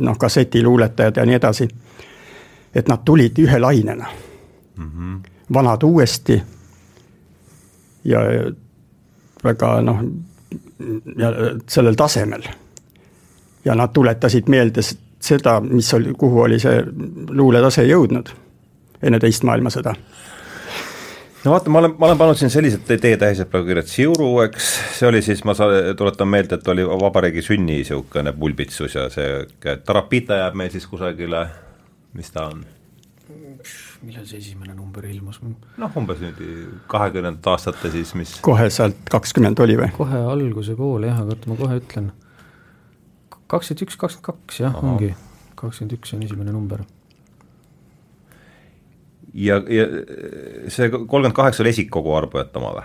noh, 0.00 0.18
kassetiluuletajad 0.18 1.16
ja 1.16 1.26
nii 1.26 1.34
edasi. 1.34 1.68
Et 2.74 2.88
nad 2.88 3.04
tulid 3.04 3.38
ühe 3.38 3.58
lainena 3.58 4.06
mm. 4.76 4.90
-hmm. 4.90 5.30
vanad 5.52 5.82
uuesti 5.82 6.42
ja 8.04 8.20
väga 9.44 9.80
noh, 9.82 10.04
ja 11.16 11.32
sellel 11.68 11.94
tasemel. 11.94 12.42
ja 13.64 13.74
nad 13.74 13.88
tuletasid 13.92 14.48
meelde 14.48 14.82
seda, 15.20 15.60
mis 15.60 15.94
oli, 15.94 16.14
kuhu 16.18 16.40
oli 16.40 16.58
see 16.58 16.84
luuletase 17.28 17.84
jõudnud 17.86 18.32
enne 19.02 19.18
teist 19.18 19.42
maailmasõda 19.42 19.94
no 21.44 21.50
vaata, 21.50 21.70
ma 21.70 21.78
olen, 21.78 21.94
ma 21.98 22.06
olen 22.06 22.18
pannud 22.18 22.38
siin 22.38 22.50
sellised 22.50 22.86
teetähised 22.86 23.50
praegu 23.50 23.70
kirja, 23.70 23.84
et 23.84 23.90
Siuru, 23.90 24.28
eks, 24.46 24.68
see 24.98 25.08
oli 25.08 25.22
siis, 25.22 25.44
ma 25.48 25.54
saan, 25.58 25.92
tuletan 25.98 26.30
meelde, 26.30 26.58
et 26.58 26.68
oli 26.74 26.86
vabariigi 26.86 27.42
sünni 27.42 27.80
niisugune 27.80 28.34
pulbitsus 28.38 28.96
ja 28.98 29.08
see 29.12 29.76
Tarapita 29.86 30.42
jääb 30.42 30.58
meil 30.58 30.70
siis 30.74 30.86
kusagile, 30.90 31.46
mis 32.18 32.30
ta 32.34 32.48
on? 32.52 32.64
millal 34.02 34.24
see 34.28 34.40
esimene 34.42 34.74
number 34.76 35.04
ilmus? 35.08 35.38
noh, 35.42 35.98
umbes 35.98 36.20
nüüd 36.22 36.40
kahekümnendat 36.90 37.52
aastate 37.54 37.92
siis, 37.94 38.14
mis 38.18 38.34
kohe 38.44 38.68
sealt 38.74 38.98
kakskümmend 39.12 39.60
oli 39.64 39.78
või? 39.80 39.92
kohe 39.96 40.24
alguse 40.32 40.76
kool 40.78 41.06
jah, 41.08 41.22
aga 41.22 41.36
oota, 41.36 41.52
ma 41.52 41.58
kohe 41.60 41.78
ütlen. 41.80 42.10
kakskümmend 43.46 43.86
üks, 43.86 44.00
kakskümmend 44.00 44.26
kaks 44.26 44.60
jah, 44.64 44.82
ongi, 44.82 45.12
kakskümmend 45.54 45.96
üks 45.98 46.16
on 46.16 46.26
esimene 46.26 46.54
number 46.54 46.84
ja, 49.32 49.60
ja 49.68 49.86
see 50.72 50.90
kolmkümmend 50.90 51.36
kaheksa 51.36 51.64
oli 51.64 51.72
esikkogu 51.72 52.14
Arbujat 52.16 52.56
oma 52.60 52.74
või 52.76 52.84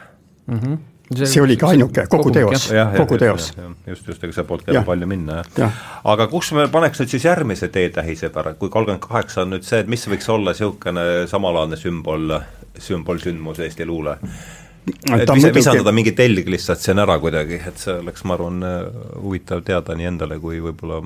mm? 0.53 0.59
-hmm. 0.59 0.77
See, 1.07 1.27
see 1.31 1.39
oligi 1.39 1.63
ainuke, 1.63 2.03
kogu 2.11 2.31
teos, 2.35 2.67
kogu 2.97 3.17
teos. 3.21 3.51
just, 3.87 4.07
just, 4.09 4.23
ega 4.23 4.35
seal 4.35 4.47
polnud 4.49 4.67
ka 4.67 4.83
palju 4.87 5.07
minna, 5.07 5.39
jah. 5.55 5.81
aga 6.11 6.27
kus 6.31 6.51
me 6.57 6.65
paneks 6.71 6.99
nüüd 6.99 7.13
siis 7.13 7.27
järgmise 7.29 7.69
teetähise 7.71 8.27
pära, 8.35 8.51
kui 8.59 8.71
kolmkümmend 8.73 9.03
kaheksa 9.05 9.45
on 9.45 9.55
nüüd 9.55 9.63
see, 9.67 9.79
et 9.85 9.91
mis 9.91 10.03
võiks 10.11 10.27
olla 10.33 10.51
niisugune 10.51 11.05
samalaadne 11.31 11.79
sümbol, 11.79 12.35
sümbolsündmus 12.89 13.63
Eesti 13.63 13.87
luule? 13.87 14.17
et 14.87 15.31
vis-, 15.31 15.47
visandada 15.55 15.95
mingi 15.95 16.11
telg 16.17 16.51
lihtsalt 16.51 16.83
siin 16.83 16.99
ära 16.99 17.15
kuidagi, 17.23 17.61
et 17.71 17.79
see 17.79 17.95
oleks, 18.01 18.27
ma 18.27 18.35
arvan, 18.35 18.67
huvitav 19.23 19.63
teada 19.67 19.95
nii 19.95 20.11
endale 20.11 20.41
kui 20.43 20.59
võib-olla 20.63 21.01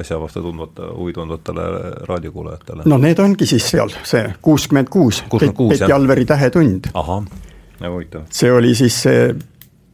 asja 0.00 0.18
vastu 0.18 0.42
tundvate, 0.42 0.90
huvi 0.98 1.12
tundvatele 1.14 1.64
raadiokuulajatele? 2.08 2.86
no 2.90 2.98
need 2.98 3.22
ongi 3.22 3.46
siis 3.48 3.70
seal, 3.74 3.92
see 4.02 4.26
kuuskümmend 4.42 4.90
kuus, 4.90 5.22
Peti 5.30 5.92
Alveri 5.92 6.26
Tähetund. 6.26 6.90
ahah, 6.94 7.22
väga 7.80 7.92
huvitav. 7.92 8.26
see 8.30 8.52
oli 8.52 8.74
siis 8.74 9.02
see 9.02 9.34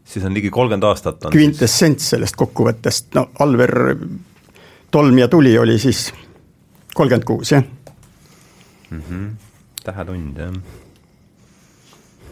siis 0.05 0.25
on 0.25 0.35
ligi 0.35 0.51
kolmkümmend 0.51 0.85
aastat 0.89 1.25
on 1.25 1.35
kvintessents 1.35 2.11
sellest 2.15 2.37
kokkuvõttest, 2.37 3.13
no 3.15 3.29
Alver 3.39 3.97
Tolm 4.91 5.19
ja 5.19 5.29
tuli 5.29 5.59
oli 5.59 5.79
siis 5.79 6.09
kolmkümmend 6.95 7.25
kuus, 7.25 7.53
jah 7.53 7.63
mm. 8.91 9.03
-hmm. 9.03 9.31
tähetund, 9.85 10.37
jah. 10.37 10.53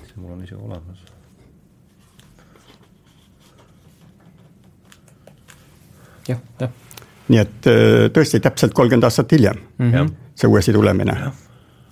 see 0.07 0.17
mul 0.17 0.33
on 0.33 0.43
isegi 0.43 0.61
olemas. 0.61 1.07
jah, 6.29 6.39
jah 6.61 6.71
nii 7.29 7.41
et 7.41 7.69
äh, 7.69 8.09
tõesti 8.15 8.41
täpselt 8.41 8.75
kolmkümmend 8.77 9.05
aastat 9.05 9.33
hiljem 9.33 9.61
mm 9.79 9.93
-hmm. 9.93 10.11
see 10.35 10.49
uuesti 10.49 10.73
tulemine 10.73 11.17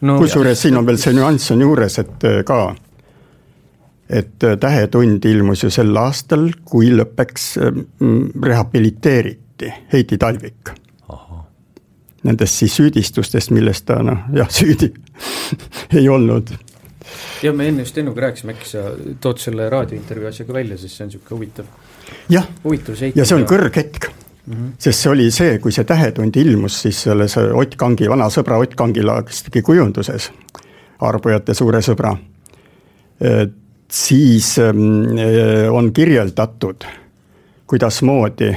no,. 0.00 0.18
kusjuures 0.18 0.62
siin 0.62 0.76
on 0.76 0.86
veel 0.86 0.98
see 0.98 1.12
nüanss 1.12 1.52
on 1.52 1.60
juures, 1.60 1.98
et 1.98 2.24
äh, 2.24 2.42
ka, 2.44 2.74
et 4.08 4.44
äh, 4.44 4.56
Tähetund 4.60 5.24
ilmus 5.24 5.64
ju 5.64 5.70
sel 5.70 5.96
aastal, 5.96 6.50
kui 6.64 6.90
lõppeks 6.94 7.46
rehabiliteeriti 8.42 9.72
Heiti 9.92 10.18
Talvik. 10.18 10.74
Nendest 12.26 12.58
siis 12.58 12.74
süüdistustest, 12.74 13.52
millest 13.54 13.86
ta 13.86 14.00
noh, 14.02 14.24
jah, 14.34 14.48
süüdi 14.50 14.88
ei 16.00 16.08
olnud 16.10 16.50
jah, 17.42 17.54
me 17.54 17.68
enne 17.70 17.84
just 17.84 17.98
Ennuga 17.98 18.26
rääkisime, 18.26 18.56
äkki 18.56 18.68
sa 18.68 18.84
tood 19.22 19.40
selle 19.42 19.68
raadiointervjuu 19.72 20.30
asja 20.30 20.46
ka 20.48 20.56
välja, 20.56 20.78
sest 20.80 20.96
see 20.96 21.06
on 21.06 21.12
niisugune 21.12 21.36
huvitav. 21.36 21.68
jah, 22.32 22.48
ja 23.14 23.26
see 23.26 23.38
on 23.38 23.46
kõrghetk 23.48 24.12
Mm 24.46 24.54
-hmm. 24.54 24.72
sest 24.78 25.00
see 25.02 25.10
oli 25.10 25.30
see, 25.30 25.58
kui 25.58 25.72
see 25.72 25.84
Tähetund 25.84 26.36
ilmus, 26.36 26.82
siis 26.82 27.02
selles 27.02 27.36
Ott 27.36 27.76
Kangi, 27.76 28.08
vana 28.08 28.28
sõbra 28.30 28.58
Ott 28.62 28.74
Kangilagi 28.74 29.62
kujunduses, 29.62 30.30
arbujate 31.00 31.54
suure 31.54 31.80
sõbra, 31.82 32.16
siis 33.90 34.58
ähm, 34.58 34.78
on 35.70 35.92
kirjeldatud, 35.92 36.84
kuidasmoodi 37.66 38.56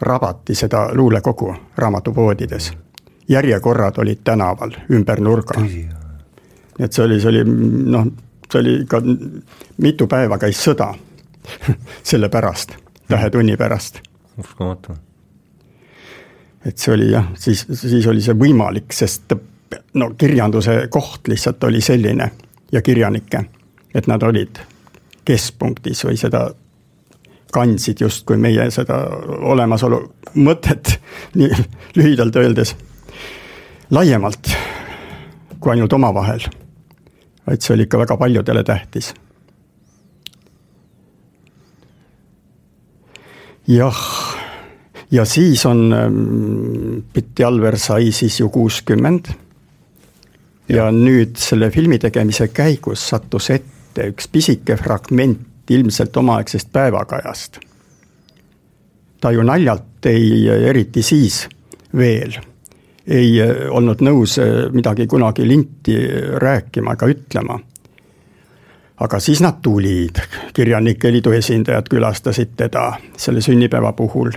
rabati 0.00 0.54
seda 0.54 0.88
luulekogu 0.92 1.54
raamatupoodides. 1.76 2.72
järjekorrad 3.28 3.98
olid 3.98 4.18
tänaval 4.24 4.70
ümber 4.90 5.20
nurga. 5.20 5.60
et 6.78 6.92
see 6.92 7.04
oli, 7.04 7.20
see 7.20 7.28
oli 7.28 7.44
noh, 7.90 8.06
see 8.52 8.60
oli 8.60 8.80
ikka 8.82 9.02
mitu 9.76 10.06
päeva 10.06 10.38
käis 10.38 10.64
sõda 10.64 10.94
selle 12.10 12.28
pärast 12.28 12.76
tähetunni 13.08 13.56
pärast. 13.56 14.00
uskumatu. 14.38 14.92
et 16.66 16.78
see 16.78 16.94
oli 16.94 17.10
jah, 17.10 17.26
siis, 17.34 17.66
siis 17.74 18.06
oli 18.06 18.22
see 18.24 18.34
võimalik, 18.38 18.92
sest 18.92 19.34
no 19.94 20.10
kirjanduse 20.18 20.86
koht 20.90 21.28
lihtsalt 21.28 21.64
oli 21.64 21.80
selline 21.80 22.30
ja 22.74 22.82
kirjanikke, 22.82 23.44
et 23.94 24.08
nad 24.10 24.22
olid 24.26 24.58
keskpunktis 25.24 26.02
või 26.04 26.18
seda 26.18 26.48
kandsid 27.54 28.02
justkui 28.02 28.36
meie 28.36 28.66
seda 28.74 28.98
olemasolu 29.54 30.00
mõtet, 30.42 30.96
nii 31.38 31.64
lühidalt 31.96 32.36
öeldes, 32.42 32.74
laiemalt 33.94 34.50
kui 35.60 35.72
ainult 35.72 35.92
omavahel. 35.92 36.42
vaid 37.46 37.62
see 37.62 37.74
oli 37.74 37.86
ikka 37.86 37.98
väga 38.00 38.16
paljudele 38.16 38.64
tähtis 38.64 39.14
jah, 43.68 44.00
ja 45.10 45.24
siis 45.24 45.66
on 45.66 45.92
ähm,, 45.92 46.98
Pitti 47.12 47.44
Alver 47.44 47.78
sai 47.78 48.12
siis 48.12 48.40
ju 48.40 48.48
kuuskümmend. 48.48 49.32
Ja 50.68 50.88
nüüd 50.92 51.36
selle 51.40 51.70
filmi 51.70 51.98
tegemise 51.98 52.48
käigus 52.48 53.08
sattus 53.08 53.50
ette 53.50 54.08
üks 54.12 54.28
pisike 54.32 54.76
fragment 54.80 55.70
ilmselt 55.70 56.16
omaaegsest 56.16 56.72
päevakajast. 56.72 57.60
ta 59.20 59.30
ju 59.32 59.42
naljalt 59.42 60.06
ei, 60.06 60.48
eriti 60.48 61.02
siis 61.02 61.48
veel, 61.96 62.34
ei 63.06 63.40
äh, 63.40 63.68
olnud 63.70 64.02
nõus 64.04 64.38
äh, 64.38 64.66
midagi 64.72 65.06
kunagi 65.06 65.48
linti 65.48 65.96
rääkima 66.40 66.92
ega 66.92 67.08
ütlema 67.08 67.60
aga 69.00 69.20
siis 69.20 69.40
nad 69.40 69.60
tulid, 69.62 70.20
Kirjanike 70.54 71.12
Liidu 71.12 71.32
esindajad 71.34 71.88
külastasid 71.90 72.54
teda 72.56 72.92
selle 73.16 73.40
sünnipäeva 73.40 73.92
puhul. 73.92 74.30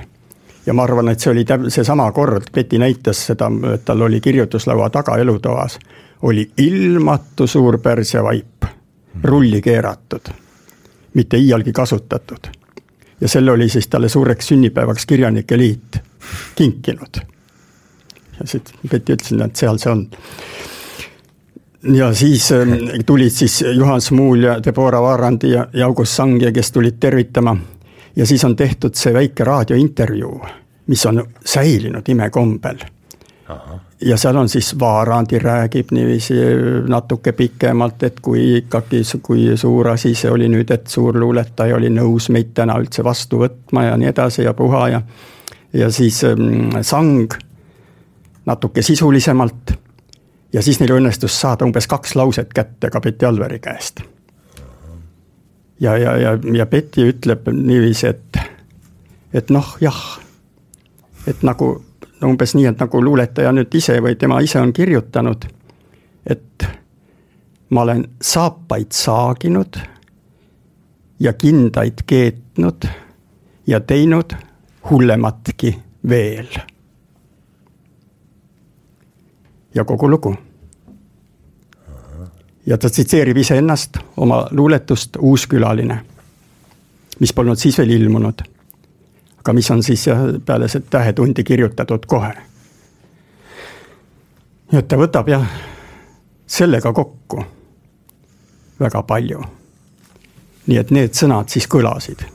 Ja 0.67 0.73
ma 0.73 0.83
arvan, 0.83 1.09
et 1.09 1.23
see 1.23 1.31
oli 1.31 1.45
täp-, 1.47 1.69
seesama 1.71 2.09
kord, 2.11 2.51
Betty 2.53 2.79
näitas 2.79 3.25
seda, 3.29 3.49
et 3.73 3.85
tal 3.87 4.01
oli 4.01 4.19
kirjutuslaua 4.21 4.89
taga 4.89 5.17
elutoas, 5.17 5.79
oli 6.27 6.43
ilmatu 6.57 7.47
suur 7.47 7.79
pärsiavaip, 7.79 8.67
rulli 9.23 9.61
keeratud, 9.61 10.29
mitte 11.13 11.37
iialgi 11.37 11.73
kasutatud. 11.73 12.51
ja 13.21 13.27
selle 13.27 13.51
oli 13.51 13.69
siis 13.69 13.87
talle 13.87 14.09
suureks 14.09 14.47
sünnipäevaks 14.47 15.05
Kirjanike 15.05 15.57
Liit 15.57 15.97
kinkinud. 16.55 17.21
ja 18.39 18.47
siis 18.47 18.63
Betty 18.89 19.13
ütles, 19.13 19.45
et 19.45 19.55
seal 19.55 19.77
see 19.77 19.91
on 19.91 20.07
ja 21.93 22.13
siis 22.13 22.51
ähm, 22.51 22.73
tulid 23.05 23.29
siis 23.29 23.63
Juhan 23.73 24.01
Smuul 24.01 24.43
ja 24.43 24.63
Debora 24.63 25.01
Vaarandi 25.01 25.51
ja, 25.51 25.67
ja 25.73 25.85
August 25.85 26.13
Sangja, 26.13 26.51
kes 26.51 26.71
tulid 26.71 26.97
tervitama. 26.99 27.55
Ja 28.17 28.25
siis 28.25 28.43
on 28.45 28.55
tehtud 28.55 28.95
see 28.97 29.13
väike 29.13 29.43
raadiointervjuu, 29.43 30.45
mis 30.87 31.05
on 31.05 31.23
säilinud 31.45 32.09
imekombel. 32.09 32.77
ja 34.01 34.17
seal 34.17 34.35
on 34.35 34.49
siis 34.49 34.79
Vaarandi 34.79 35.39
räägib 35.39 35.91
niiviisi 35.91 36.33
natuke 36.87 37.31
pikemalt, 37.31 38.03
et 38.03 38.19
kui 38.19 38.57
ikkagi, 38.57 39.01
kui 39.21 39.57
suur 39.57 39.87
asi 39.87 40.15
see 40.15 40.31
oli 40.31 40.49
nüüd, 40.49 40.73
et 40.73 40.87
suurluuletaja 40.87 41.75
oli 41.75 41.89
nõus 41.89 42.29
meid 42.29 42.51
täna 42.53 42.75
üldse 42.81 43.03
vastu 43.03 43.39
võtma 43.45 43.83
ja 43.83 43.97
nii 43.97 44.09
edasi 44.11 44.43
ja 44.43 44.53
puha 44.53 44.89
ja. 44.89 45.01
ja 45.73 45.91
siis 45.91 46.23
ähm, 46.23 46.81
sang 46.81 47.33
natuke 48.45 48.81
sisulisemalt 48.81 49.77
ja 50.53 50.61
siis 50.61 50.79
neil 50.79 50.97
õnnestus 50.97 51.39
saada 51.41 51.65
umbes 51.65 51.87
kaks 51.87 52.15
lauset 52.15 52.53
kätte 52.53 52.89
ka 52.89 53.01
Betty 53.01 53.25
Alveri 53.25 53.59
käest. 53.59 54.01
Ja, 55.79 55.97
ja, 55.97 56.17
ja, 56.17 56.37
ja 56.53 56.65
Betty 56.65 57.09
ütleb 57.11 57.49
niiviisi, 57.53 58.07
et, 58.07 58.39
et 59.33 59.49
noh, 59.53 59.75
jah, 59.81 59.99
et 61.27 61.43
nagu 61.45 61.75
umbes 62.25 62.55
nii, 62.57 62.65
et 62.71 62.79
nagu 62.81 63.01
luuletaja 63.03 63.51
nüüd 63.53 63.73
ise 63.77 63.99
või 64.01 64.17
tema 64.17 64.39
ise 64.41 64.61
on 64.61 64.73
kirjutanud, 64.73 65.45
et 66.25 66.67
ma 67.69 67.83
olen 67.83 68.03
saapaid 68.21 68.95
saaginud 68.95 69.77
ja 71.19 71.33
kindaid 71.33 72.05
keetnud 72.07 72.87
ja 73.67 73.79
teinud 73.79 74.33
hullematki 74.89 75.77
veel. 76.09 76.47
ja 79.75 79.83
kogu 79.85 80.09
lugu. 80.09 80.35
Ja 82.67 82.77
ta 82.77 82.89
tsiteerib 82.89 83.37
iseennast, 83.37 83.97
oma 84.17 84.47
luuletust 84.51 85.15
Uuskülaline, 85.19 85.99
mis 87.19 87.33
polnud 87.33 87.57
siis 87.57 87.77
veel 87.77 87.89
ilmunud. 87.89 88.41
aga 89.37 89.53
mis 89.53 89.71
on 89.71 89.83
siis 89.83 90.05
peale 90.45 90.67
seda 90.67 90.85
Tähetundi 90.89 91.43
kirjutatud 91.43 92.05
kohe. 92.07 92.33
nii 94.71 94.79
et 94.79 94.87
ta 94.87 94.97
võtab 94.97 95.29
jah, 95.29 95.47
sellega 96.47 96.93
kokku 96.93 97.43
väga 98.79 99.03
palju. 99.03 99.41
nii 100.67 100.77
et 100.77 100.91
need 100.91 101.15
sõnad 101.15 101.47
siis 101.47 101.67
kõlasid 101.67 102.25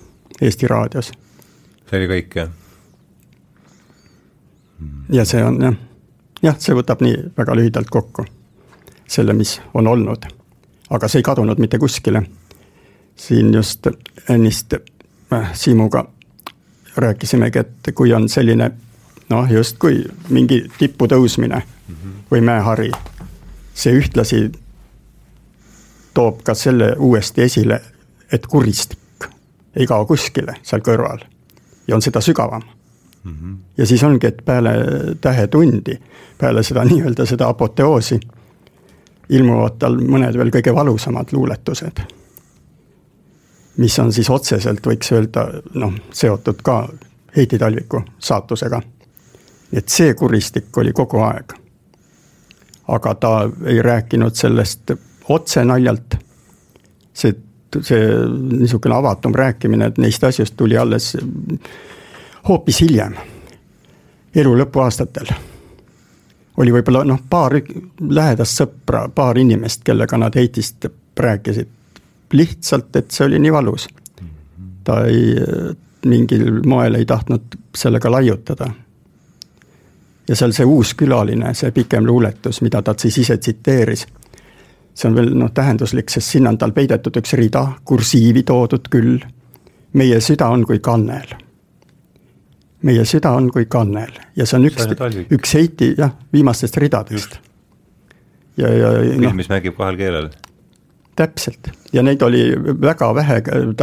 Eesti 0.41 0.67
Raadios. 0.67 1.13
see 1.91 1.99
oli 1.99 2.09
kõik, 2.09 2.37
jah? 2.37 2.49
ja 5.13 5.25
see 5.25 5.45
on 5.45 5.61
jah, 5.63 5.75
jah, 6.43 6.57
see 6.59 6.75
võtab 6.75 7.05
nii 7.05 7.19
väga 7.37 7.57
lühidalt 7.57 7.91
kokku 7.91 8.25
selle, 9.13 9.33
mis 9.33 9.61
on 9.75 9.87
olnud. 9.87 10.25
aga 10.91 11.09
see 11.09 11.21
ei 11.21 11.23
kadunud 11.23 11.59
mitte 11.59 11.79
kuskile. 11.79 12.23
siin 13.17 13.55
just 13.55 13.87
ennist 14.29 14.75
äh, 15.33 15.53
Siimuga 15.53 16.05
rääkisimegi, 16.97 17.59
et 17.59 17.95
kui 17.95 18.13
on 18.13 18.29
selline 18.29 18.71
noh, 19.29 19.51
justkui 19.51 20.05
mingi 20.29 20.65
tippu 20.79 21.07
tõusmine 21.09 21.63
või 22.31 22.41
mäehari, 22.41 22.91
see 23.75 23.93
ühtlasi 23.97 24.51
toob 26.15 26.43
ka 26.45 26.55
selle 26.55 26.95
uuesti 26.99 27.43
esile, 27.43 27.81
et 28.33 28.47
kuristik 28.47 29.29
ei 29.77 29.87
kao 29.87 30.07
kuskile 30.07 30.57
seal 30.63 30.85
kõrval 30.85 31.25
ja 31.89 31.97
on 31.97 32.03
seda 32.03 32.21
sügavam 32.21 32.63
mm. 32.63 33.33
-hmm. 33.33 33.57
ja 33.77 33.87
siis 33.87 34.03
ongi, 34.03 34.27
et 34.27 34.45
peale 34.45 34.75
tähetundi, 35.21 35.99
peale 36.39 36.63
seda 36.63 36.85
nii-öelda 36.85 37.27
seda 37.27 37.49
apoteoosi, 37.49 38.21
ilmuvad 39.29 39.79
tal 39.79 39.97
mõned 39.97 40.37
veel 40.39 40.51
kõige 40.51 40.75
valusamad 40.75 41.33
luuletused. 41.33 42.03
mis 43.77 43.99
on 43.99 44.13
siis 44.13 44.31
otseselt, 44.31 44.87
võiks 44.87 45.13
öelda, 45.13 45.47
noh, 45.75 45.95
seotud 46.13 46.61
ka 46.63 46.89
Heiti 47.37 47.59
Talviku 47.59 48.03
saatusega. 48.19 48.83
et 49.73 49.89
see 49.89 50.15
kuristik 50.15 50.77
oli 50.77 50.93
kogu 50.93 51.19
aeg. 51.19 51.53
aga 52.89 53.15
ta 53.15 53.51
ei 53.67 53.83
rääkinud 53.83 54.35
sellest 54.35 54.93
otse 55.29 55.65
naljalt. 55.65 56.15
see, 57.15 57.35
see 57.81 58.09
niisugune 58.59 58.95
avatum 58.95 59.35
rääkimine, 59.35 59.87
et 59.87 59.99
neist 59.99 60.25
asjust 60.25 60.57
tuli 60.57 60.77
alles 60.77 61.17
hoopis 62.49 62.81
hiljem, 62.81 63.15
elu 64.35 64.59
lõpuaastatel. 64.59 65.33
Oli 66.57 66.73
võib-olla 66.73 67.05
noh, 67.05 67.21
paar 67.31 67.57
lähedast 68.09 68.61
sõpra, 68.61 69.07
paar 69.15 69.39
inimest, 69.39 69.83
kellega 69.85 70.19
nad 70.19 70.35
Heitist 70.37 70.87
rääkisid. 71.17 71.69
lihtsalt, 72.33 72.97
et 72.97 73.11
see 73.11 73.27
oli 73.27 73.39
nii 73.39 73.53
valus. 73.53 73.89
ta 74.85 75.05
ei, 75.05 75.37
mingil 76.07 76.63
moel 76.67 76.95
ei 76.95 77.05
tahtnud 77.05 77.59
sellega 77.77 78.11
laiutada. 78.11 78.71
ja 80.29 80.37
seal 80.37 80.53
see 80.53 80.65
uus 80.65 80.95
külaline, 80.95 81.55
see 81.55 81.71
pikem 81.71 82.07
luuletus, 82.07 82.61
mida 82.61 82.83
ta 82.83 82.95
siis 82.99 83.19
ise 83.19 83.37
tsiteeris 83.37 84.07
see 84.95 85.09
on 85.09 85.15
veel 85.17 85.31
noh, 85.35 85.51
tähenduslik, 85.55 86.11
sest 86.11 86.35
sinna 86.35 86.51
on 86.51 86.59
tal 86.59 86.73
peidetud 86.73 87.17
üks 87.17 87.33
rida, 87.33 87.67
kursiivi 87.85 88.43
toodud 88.43 88.89
küll. 88.91 89.23
meie 89.93 90.21
süda 90.21 90.49
on 90.49 90.65
kui 90.65 90.79
kannel 90.79 91.35
meie 92.87 93.05
süda 93.09 93.33
on 93.39 93.49
kui 93.53 93.67
kannel 93.71 94.13
ja 94.37 94.47
see 94.47 94.59
on 94.59 94.69
üks, 94.69 94.87
üks 95.33 95.55
Heiti 95.59 95.93
jah, 95.99 96.15
viimastest 96.35 96.77
ridadest. 96.83 97.39
ja, 98.61 98.71
ja 98.71 98.93
noh. 99.23 99.35
mis 99.39 99.51
mängib 99.51 99.77
kahel 99.79 99.99
keelel. 100.01 100.31
täpselt 101.19 101.71
ja 101.95 102.03
neid 102.03 102.23
oli 102.27 102.45
väga 102.83 103.13
vähe, 103.15 103.41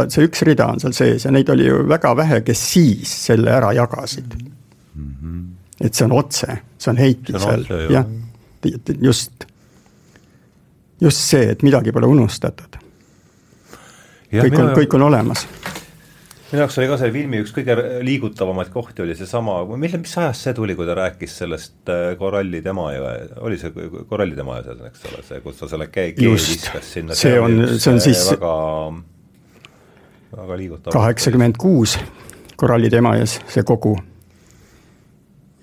see 0.08 0.28
üks 0.28 0.44
rida 0.48 0.68
on 0.74 0.82
seal 0.82 0.96
sees 0.96 1.26
ja 1.26 1.34
neid 1.34 1.48
oli 1.52 1.68
ju 1.68 1.84
väga 1.88 2.14
vähe, 2.16 2.40
kes 2.46 2.64
siis 2.74 3.14
selle 3.26 3.52
ära 3.56 3.72
jagasid 3.76 4.34
mm. 4.36 5.14
-hmm. 5.22 5.44
et 5.80 5.94
see 5.94 6.08
on 6.08 6.16
otse, 6.18 6.60
see 6.78 6.92
on 6.92 7.00
Heiti 7.00 7.38
seal, 7.38 7.64
jah, 7.90 8.06
just, 9.00 9.46
just 11.00 11.28
see, 11.32 11.50
et 11.54 11.62
midagi 11.62 11.92
pole 11.92 12.06
unustatud. 12.06 12.76
kõik 14.30 14.58
on, 14.58 14.74
kõik 14.76 14.94
on 14.94 15.08
olemas 15.08 15.46
minu 16.50 16.64
jaoks 16.64 16.78
oli 16.80 16.88
ka 16.90 16.96
selle 16.98 17.14
filmi 17.14 17.40
üks 17.44 17.52
kõige 17.54 17.76
liigutavamaid 18.06 18.70
kohti 18.74 19.04
oli 19.04 19.14
seesama, 19.18 19.60
mille, 19.78 20.00
mis 20.02 20.16
ajast 20.18 20.46
see 20.46 20.56
tuli, 20.56 20.74
kui 20.78 20.88
ta 20.88 20.96
rääkis 20.98 21.36
sellest 21.42 21.92
äh, 21.92 22.16
koralli 22.18 22.62
tema 22.64 22.88
ju, 22.94 23.06
oli 23.46 23.58
see 23.60 23.70
koralli 24.10 24.38
tema 24.38 24.58
ju 24.58 24.66
seal, 24.66 24.80
eks 24.90 25.06
ole, 25.10 25.22
see, 25.28 25.42
kus 25.44 25.60
ta 25.60 25.70
selle 25.70 25.86
käe 25.92 26.14
viskas 26.18 26.92
sinna. 26.96 27.18
see 27.18 27.38
on, 27.40 27.62
see 27.76 27.92
on 27.94 28.02
siis 28.02 28.24
väga, 28.32 28.54
väga 30.40 30.58
liigutav. 30.64 30.96
kaheksakümmend 30.96 31.60
kuus 31.60 31.98
koralli 32.60 32.90
tema 32.90 33.14
ees, 33.20 33.38
see 33.48 33.64
kogu. 33.66 33.94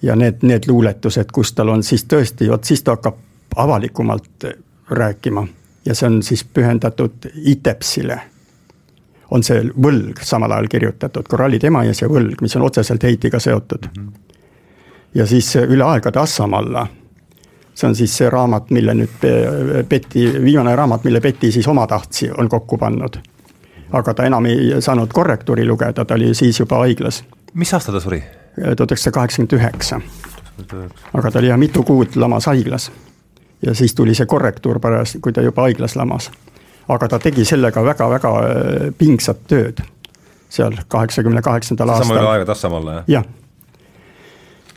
ja 0.01 0.15
need, 0.15 0.39
need 0.47 0.69
luuletused, 0.71 1.35
kus 1.35 1.51
tal 1.57 1.75
on 1.75 1.83
siis 1.83 2.07
tõesti, 2.07 2.47
vot 2.53 2.63
siis 2.63 2.83
ta 2.83 2.95
hakkab 2.95 3.19
avalikumalt 3.57 4.47
rääkima 4.89 5.47
ja 5.85 5.95
see 5.95 6.07
on 6.07 6.23
siis 6.23 6.47
pühendatud 6.47 7.27
ITEPSile 7.43 8.21
on 9.31 9.43
see 9.43 9.63
võlg 9.83 10.21
samal 10.23 10.51
ajal 10.55 10.69
kirjutatud, 10.71 11.27
Korallid 11.29 11.63
Emajões 11.67 12.01
ja 12.01 12.09
võlg, 12.11 12.41
mis 12.41 12.55
on 12.55 12.65
otseselt 12.67 13.03
Heitiga 13.03 13.39
seotud 13.39 13.89
mm. 13.89 14.03
-hmm. 14.03 14.35
ja 15.19 15.25
siis 15.27 15.55
Üle 15.55 15.83
aegade 15.83 16.19
Assamalla, 16.19 16.87
see 17.73 17.89
on 17.89 17.95
siis 17.95 18.17
see 18.17 18.29
raamat, 18.29 18.69
mille 18.71 18.93
nüüd 18.93 19.25
Betty, 19.89 20.29
viimane 20.43 20.75
raamat, 20.75 21.03
mille 21.03 21.21
Betty 21.21 21.51
siis 21.51 21.67
omatahtsi 21.67 22.31
on 22.37 22.49
kokku 22.49 22.77
pannud. 22.77 23.19
aga 23.91 24.13
ta 24.13 24.23
enam 24.23 24.45
ei 24.45 24.81
saanud 24.81 25.13
korrektuuri 25.13 25.65
lugeda, 25.65 26.05
ta 26.05 26.13
oli 26.13 26.33
siis 26.33 26.59
juba 26.59 26.77
haiglas. 26.77 27.23
mis 27.53 27.73
aasta 27.73 27.91
ta 27.91 27.99
suri? 27.99 28.23
tuhat 28.75 28.91
üheksasada 28.91 29.13
kaheksakümmend 29.13 29.53
üheksa. 29.53 30.01
aga 31.13 31.31
ta 31.31 31.39
oli 31.39 31.47
jah 31.47 31.57
mitu 31.57 31.83
kuud 31.83 32.15
lamas 32.15 32.45
haiglas. 32.45 32.91
ja 33.61 33.73
siis 33.73 33.95
tuli 33.95 34.15
see 34.15 34.25
korrektuur 34.25 34.79
parajasti, 34.79 35.19
kui 35.19 35.33
ta 35.33 35.41
juba 35.41 35.61
haiglas 35.61 35.95
lamas 35.95 36.31
aga 36.87 37.07
ta 37.07 37.19
tegi 37.19 37.45
sellega 37.45 37.83
väga-väga 37.83 38.33
äh, 38.39 38.89
pingsat 38.97 39.45
tööd 39.47 39.83
seal 40.49 40.77
kaheksakümne 40.87 41.41
kaheksandal 41.41 41.89
aastal. 41.89 42.07
sama 42.07 42.21
üle 42.21 42.29
aega 42.29 42.45
Tassamaale, 42.45 42.93
jah? 42.93 43.03
jah. 43.07 43.25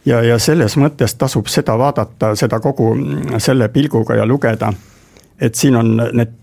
ja, 0.05 0.23
ja 0.23 0.39
selles 0.39 0.77
mõttes 0.81 1.15
tasub 1.15 1.49
seda 1.49 1.79
vaadata, 1.79 2.35
seda 2.39 2.61
kogu 2.61 2.95
mm, 2.95 3.39
selle 3.39 3.69
pilguga 3.69 4.19
ja 4.19 4.27
lugeda, 4.27 4.73
et 5.41 5.55
siin 5.55 5.79
on 5.79 5.95
need, 5.97 6.37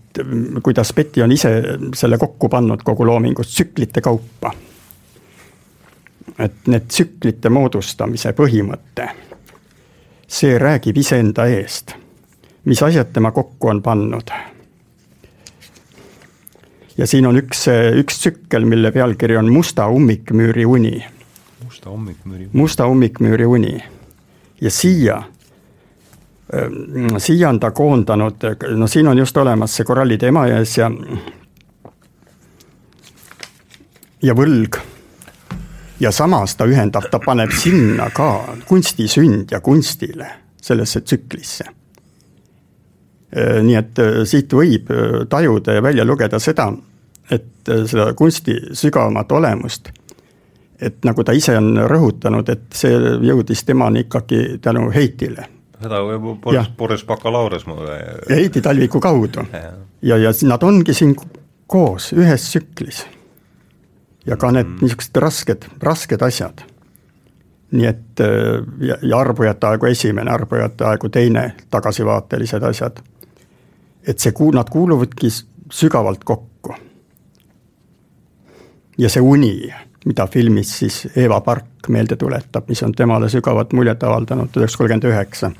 kuidas 0.64 0.94
Betty 0.96 1.22
on 1.22 1.32
ise 1.32 1.52
selle 1.94 2.18
kokku 2.18 2.48
pannud, 2.48 2.82
kogu 2.84 3.06
loomingut 3.06 3.46
tsüklite 3.46 4.00
kaupa. 4.00 4.52
et 6.38 6.66
need 6.66 6.88
tsüklite 6.88 7.50
moodustamise 7.50 8.32
põhimõte, 8.32 9.08
see 10.26 10.58
räägib 10.58 10.96
iseenda 10.96 11.46
eest, 11.52 11.92
mis 12.64 12.82
asjad 12.82 13.12
tema 13.12 13.30
kokku 13.36 13.68
on 13.68 13.82
pannud 13.82 14.32
ja 16.98 17.06
siin 17.06 17.26
on 17.26 17.36
üks, 17.38 17.66
üks 18.00 18.18
tsükkel, 18.18 18.64
mille 18.64 18.92
pealkiri 18.92 19.38
on 19.38 19.52
Musta 19.52 19.88
ummikmüüri 19.88 20.66
uni. 20.66 21.04
musta 21.64 21.90
ummikmüüri 21.90 22.44
uni. 22.44 22.50
musta 22.52 22.86
ummikmüüri 22.86 23.46
uni 23.46 23.78
ja 24.60 24.70
siia, 24.70 25.22
ähm, 26.54 27.16
siia 27.18 27.48
on 27.48 27.60
ta 27.60 27.70
koondanud, 27.70 28.34
no 28.76 28.86
siin 28.86 29.08
on 29.08 29.18
just 29.18 29.36
olemas 29.36 29.76
see 29.76 29.86
korallide 29.86 30.28
Emajões 30.28 30.76
ja, 30.78 30.90
ja 34.22 34.34
võlg. 34.34 34.80
ja 36.00 36.12
samas 36.12 36.56
ta 36.56 36.66
ühendab, 36.66 37.10
ta 37.10 37.18
paneb 37.18 37.52
sinna 37.52 38.10
ka 38.14 38.56
kunsti 38.66 39.08
sünd 39.08 39.50
ja 39.50 39.60
kunstile, 39.60 40.30
sellesse 40.62 41.00
tsüklisse 41.00 41.64
äh, 41.64 43.62
nii 43.62 43.74
et 43.78 43.98
äh, 43.98 44.22
siit 44.24 44.52
võib 44.52 44.90
äh, 44.90 45.24
tajuda 45.28 45.78
ja 45.78 45.82
välja 45.82 46.04
lugeda 46.04 46.38
seda, 46.38 46.72
et 47.30 47.68
äh, 47.68 47.84
seda 47.86 48.12
kunsti 48.14 48.56
sügavamat 48.72 49.32
olemust, 49.32 49.90
et 50.80 51.04
nagu 51.04 51.24
ta 51.24 51.34
ise 51.36 51.56
on 51.58 51.76
rõhutanud, 51.90 52.48
et 52.52 52.66
see 52.74 52.94
jõudis 53.26 53.64
temani 53.66 54.06
ikkagi 54.06 54.58
tänu 54.62 54.90
Heitile. 54.94 55.48
seda 55.82 56.00
Boris, 56.42 56.70
Boris 56.76 57.04
Bakalaureus 57.04 57.66
mulle. 57.66 57.98
ja 58.28 58.36
Heiti 58.36 58.60
Talviku 58.60 59.00
kaudu. 59.00 59.44
ja, 60.02 60.16
ja 60.16 60.32
nad 60.42 60.62
ongi 60.62 60.94
siin 60.94 61.16
koos 61.66 62.12
ühes 62.12 62.48
tsüklis. 62.48 63.06
ja 64.26 64.36
ka 64.36 64.50
need 64.50 64.66
mm. 64.66 64.78
niisugused 64.80 65.16
rasked, 65.16 65.68
rasked 65.82 66.22
asjad. 66.22 66.64
nii 67.70 67.86
et 67.86 68.20
äh, 68.20 68.64
ja, 68.80 68.96
ja 69.02 69.18
Arbujate 69.18 69.66
aegu 69.66 69.86
esimene, 69.86 70.30
Arbujate 70.30 70.84
aegu 70.84 71.08
teine, 71.08 71.52
tagasivaatelised 71.70 72.62
asjad 72.62 73.02
et 74.08 74.18
see 74.18 74.32
kuu-, 74.32 74.54
nad 74.54 74.70
kuuluvadki 74.72 75.30
sügavalt 75.72 76.24
kokku. 76.24 76.47
Ja 78.98 79.10
see 79.10 79.22
uni, 79.22 79.72
mida 80.06 80.26
filmis 80.26 80.78
siis 80.78 81.08
Eva 81.16 81.40
Park 81.40 81.88
meelde 81.88 82.16
tuletab, 82.16 82.68
mis 82.68 82.82
on 82.82 82.92
temale 82.92 83.28
sügavat 83.28 83.72
muljet 83.72 84.02
avaldanud 84.02 84.56
üheksasada 84.56 84.78
kolmkümmend 84.78 85.04
üheksa. 85.04 85.50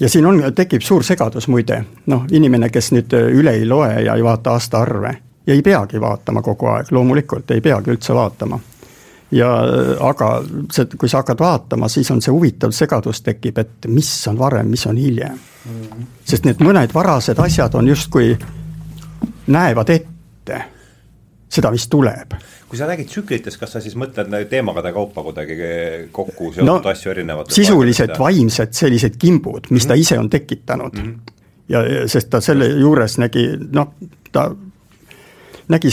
ja 0.00 0.08
siin 0.08 0.26
on, 0.26 0.42
tekib 0.54 0.82
suur 0.82 1.04
segadus 1.04 1.48
muide, 1.48 1.84
noh, 2.06 2.24
inimene, 2.30 2.70
kes 2.70 2.92
nüüd 2.92 3.12
üle 3.12 3.56
ei 3.58 3.66
loe 3.68 4.02
ja 4.04 4.14
ei 4.14 4.24
vaata 4.24 4.56
aastaarve 4.56 5.16
ja 5.46 5.54
ei 5.54 5.62
peagi 5.62 6.00
vaatama 6.00 6.42
kogu 6.42 6.66
aeg, 6.66 6.90
loomulikult 6.90 7.50
ei 7.50 7.60
peagi 7.60 7.90
üldse 7.90 8.14
vaatama 8.14 8.60
ja 9.34 9.50
aga 10.00 10.30
see, 10.72 10.86
kui 10.98 11.08
sa 11.08 11.22
hakkad 11.22 11.40
vaatama, 11.40 11.88
siis 11.88 12.10
on 12.10 12.22
see 12.22 12.32
huvitav 12.32 12.72
segadus 12.74 13.22
tekib, 13.22 13.58
et 13.58 13.88
mis 13.88 14.10
on 14.30 14.38
varem, 14.38 14.68
mis 14.70 14.86
on 14.86 14.96
hiljem. 14.96 15.38
-hmm. 15.64 16.04
sest 16.24 16.44
need 16.44 16.60
mõned 16.60 16.94
varased 16.94 17.38
asjad 17.38 17.74
on 17.74 17.88
justkui, 17.88 18.38
näevad 19.46 19.90
ette 19.90 20.64
seda, 21.54 21.70
mis 21.74 21.86
tuleb. 21.90 22.34
kui 22.68 22.78
sa 22.78 22.88
räägid 22.90 23.10
tsüklitest, 23.10 23.60
kas 23.60 23.76
sa 23.76 23.80
siis 23.82 23.94
mõtled 24.00 24.32
teemade 24.50 24.92
kaupa 24.92 25.22
kuidagi 25.22 25.56
kokku 26.12 26.50
seotud 26.56 26.66
no, 26.66 26.80
asju 26.90 27.12
erinevates 27.12 27.54
sisulised 27.54 28.16
vaimsed 28.18 28.74
sellised 28.74 29.18
kimbud, 29.20 29.70
mis 29.70 29.70
mm 29.70 29.78
-hmm. 29.84 29.88
ta 29.88 29.94
ise 29.94 30.18
on 30.18 30.30
tekitanud 30.30 30.98
mm. 30.98 31.02
-hmm. 31.02 31.32
ja, 31.68 32.08
sest 32.08 32.30
ta 32.30 32.40
selle 32.40 32.68
juures 32.68 33.18
nägi, 33.18 33.46
noh, 33.72 33.94
ta 34.32 34.50
nägi, 35.68 35.88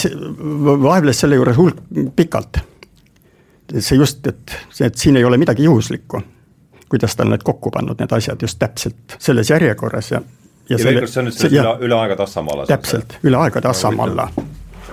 vaevles 0.83 1.19
selle 1.19 1.35
juures 1.35 1.57
hulk 1.57 1.77
pikalt 2.15 2.57
see 3.79 3.97
just, 3.97 4.27
et 4.27 4.51
et 4.81 4.97
siin 4.97 5.17
ei 5.17 5.23
ole 5.23 5.37
midagi 5.37 5.63
juhuslikku, 5.63 6.21
kuidas 6.89 7.15
ta 7.15 7.23
on 7.23 7.29
need 7.29 7.43
kokku 7.43 7.71
pannud, 7.71 7.99
need 7.99 8.11
asjad 8.11 8.41
just 8.41 8.59
täpselt 8.59 9.15
selles 9.19 9.49
järjekorras 9.49 10.11
ja 10.11 10.21
ja, 10.69 10.77
ja 10.77 10.83
selle, 10.83 11.07
see 11.07 11.21
on 11.21 11.29
nüüd 11.29 11.37
sellest 11.37 11.59
üle, 11.59 11.75
üle 11.87 11.99
aegade 11.99 12.23
Assamalla? 12.23 12.65
täpselt, 12.69 13.17
üle 13.23 13.39
aegade 13.41 13.71
Assamalla. 13.71 14.27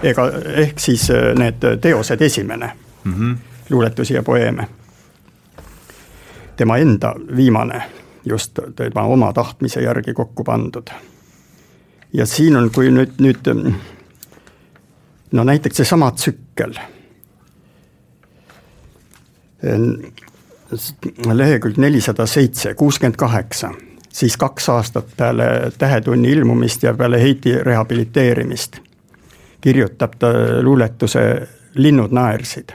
Ega 0.02 0.30
ehk 0.62 0.78
siis 0.78 1.10
äh, 1.10 1.32
need 1.38 1.64
teosed 1.80 2.20
esimene 2.20 2.72
mm, 3.04 3.14
-hmm. 3.14 3.36
luuletusi 3.70 4.14
ja 4.14 4.22
poeeme. 4.22 4.68
tema 6.56 6.76
enda 6.76 7.14
viimane, 7.36 7.82
just 8.24 8.58
tema 8.76 9.02
oma 9.02 9.32
tahtmise 9.32 9.80
järgi 9.80 10.14
kokku 10.14 10.44
pandud. 10.44 10.88
ja 12.12 12.26
siin 12.26 12.56
on, 12.56 12.70
kui 12.70 12.90
nüüd, 12.90 13.12
nüüd 13.18 13.72
no 15.32 15.44
näiteks 15.44 15.76
seesama 15.76 16.10
tsükkel 16.10 16.74
lehekülg 21.32 21.76
nelisada 21.76 22.26
seitse, 22.26 22.74
kuuskümmend 22.74 23.16
kaheksa, 23.16 23.70
siis 24.12 24.36
kaks 24.36 24.68
aastat 24.68 25.06
peale 25.16 25.72
Tähetunni 25.78 26.30
ilmumist 26.30 26.82
ja 26.82 26.94
peale 26.94 27.22
Heiti 27.22 27.54
rehabiliteerimist 27.62 28.80
kirjutab 29.60 30.12
ta 30.18 30.26
luuletuse 30.62 31.48
Linnud 31.74 32.10
naersid. 32.10 32.68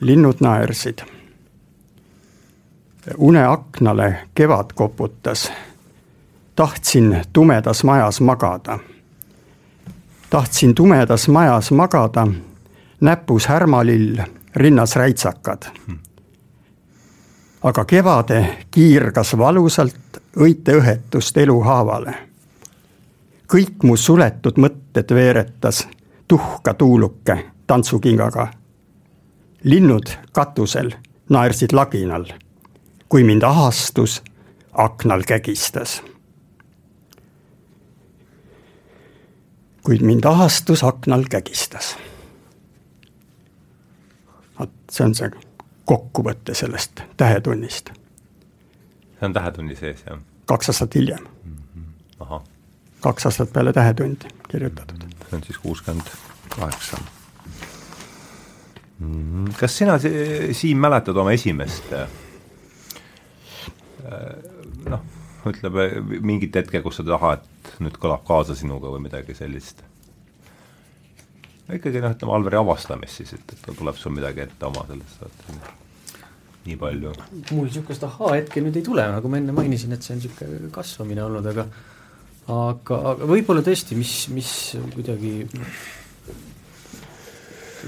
linnud 0.00 0.36
naersid. 0.40 0.98
une 3.18 3.44
aknale 3.44 4.18
kevad 4.34 4.72
koputas. 4.74 5.52
tahtsin 6.56 7.22
tumedas 7.32 7.84
majas 7.84 8.20
magada. 8.20 8.78
tahtsin 10.30 10.74
tumedas 10.74 11.28
majas 11.28 11.70
magada, 11.70 12.26
näpus 13.00 13.46
härmalill 13.46 14.18
rinnas 14.54 14.96
räitsakad. 14.96 15.62
aga 17.62 17.84
kevade 17.84 18.66
kiirgas 18.70 19.38
valusalt 19.38 19.94
õiteõhetust 20.36 21.36
eluhaavale. 21.36 22.27
Kõik 23.52 23.82
mu 23.82 23.96
suletud 23.96 24.58
mõtted 24.60 25.14
veeretas 25.14 25.88
tuhka 26.28 26.74
tuuluke 26.74 27.50
tantsukingaga. 27.66 28.48
linnud 29.64 30.10
katusel 30.32 30.92
naersid 31.28 31.72
laginal, 31.72 32.24
kui 33.08 33.24
mind 33.24 33.42
ahastus 33.42 34.22
aknal 34.72 35.22
kägistas. 35.22 36.02
kuid 39.82 40.02
mind 40.02 40.24
ahastus 40.24 40.84
aknal 40.84 41.24
kägistas 41.30 41.96
vot 44.58 44.70
see 44.90 45.06
on 45.06 45.14
see 45.14 45.30
kokkuvõte 45.88 46.54
sellest 46.54 47.02
Tähetunnist. 47.16 47.90
see 49.18 49.26
on 49.26 49.32
Tähetunni 49.32 49.76
sees, 49.76 50.04
jah? 50.06 50.18
kaks 50.46 50.68
aastat 50.68 50.94
hiljem 50.94 51.24
mm. 51.44 51.56
-hmm. 51.56 51.84
ahah. 52.20 52.42
Kaks 53.04 53.26
aastat 53.30 53.52
peale 53.52 53.72
Tähetundi 53.72 54.30
kirjutatud. 54.48 55.04
see 55.28 55.36
on 55.36 55.44
siis 55.44 55.58
kuuskümmend 55.58 56.08
kaheksa. 56.56 56.98
Mhm. 58.98 59.44
kas 59.60 59.78
sina, 59.78 59.98
Siim, 60.52 60.78
mäletad 60.78 61.16
oma 61.16 61.32
esimest 61.32 61.92
äh, 61.92 62.08
noh, 64.88 65.00
ütleme 65.46 65.88
mingit 66.20 66.56
hetke, 66.56 66.82
kus 66.82 66.98
sa 66.98 67.04
taha, 67.06 67.32
et 67.38 67.78
nüüd 67.84 67.98
kõlab 68.00 68.24
kaasa 68.26 68.56
sinuga 68.58 68.90
või 68.94 69.04
midagi 69.06 69.36
sellist? 69.38 69.84
ikkagi 71.72 72.00
noh, 72.00 72.14
ütleme 72.16 72.34
Alveri 72.34 72.56
avastamist 72.58 73.20
siis, 73.20 73.34
et, 73.36 73.52
et 73.52 73.76
tuleb 73.76 73.96
sul 74.00 74.16
midagi 74.16 74.40
ette 74.46 74.66
oma 74.66 74.86
sellest 74.88 75.20
saate 75.20 75.76
nii 76.68 76.76
palju. 76.80 77.12
mul 77.52 77.68
niisugust 77.68 78.04
ahaa-hetke 78.08 78.62
nüüd 78.64 78.76
ei 78.80 78.84
tule, 78.84 79.04
nagu 79.12 79.30
ma 79.30 79.40
enne 79.40 79.54
mainisin, 79.56 79.94
et 79.94 80.04
see 80.04 80.14
on 80.14 80.20
niisugune 80.22 80.72
kasvamine 80.74 81.24
olnud, 81.24 81.46
aga 81.52 81.68
aga, 82.48 82.98
aga 83.12 83.28
võib-olla 83.28 83.62
tõesti, 83.64 83.96
mis, 83.98 84.12
mis 84.32 84.50
kuidagi 84.94 85.32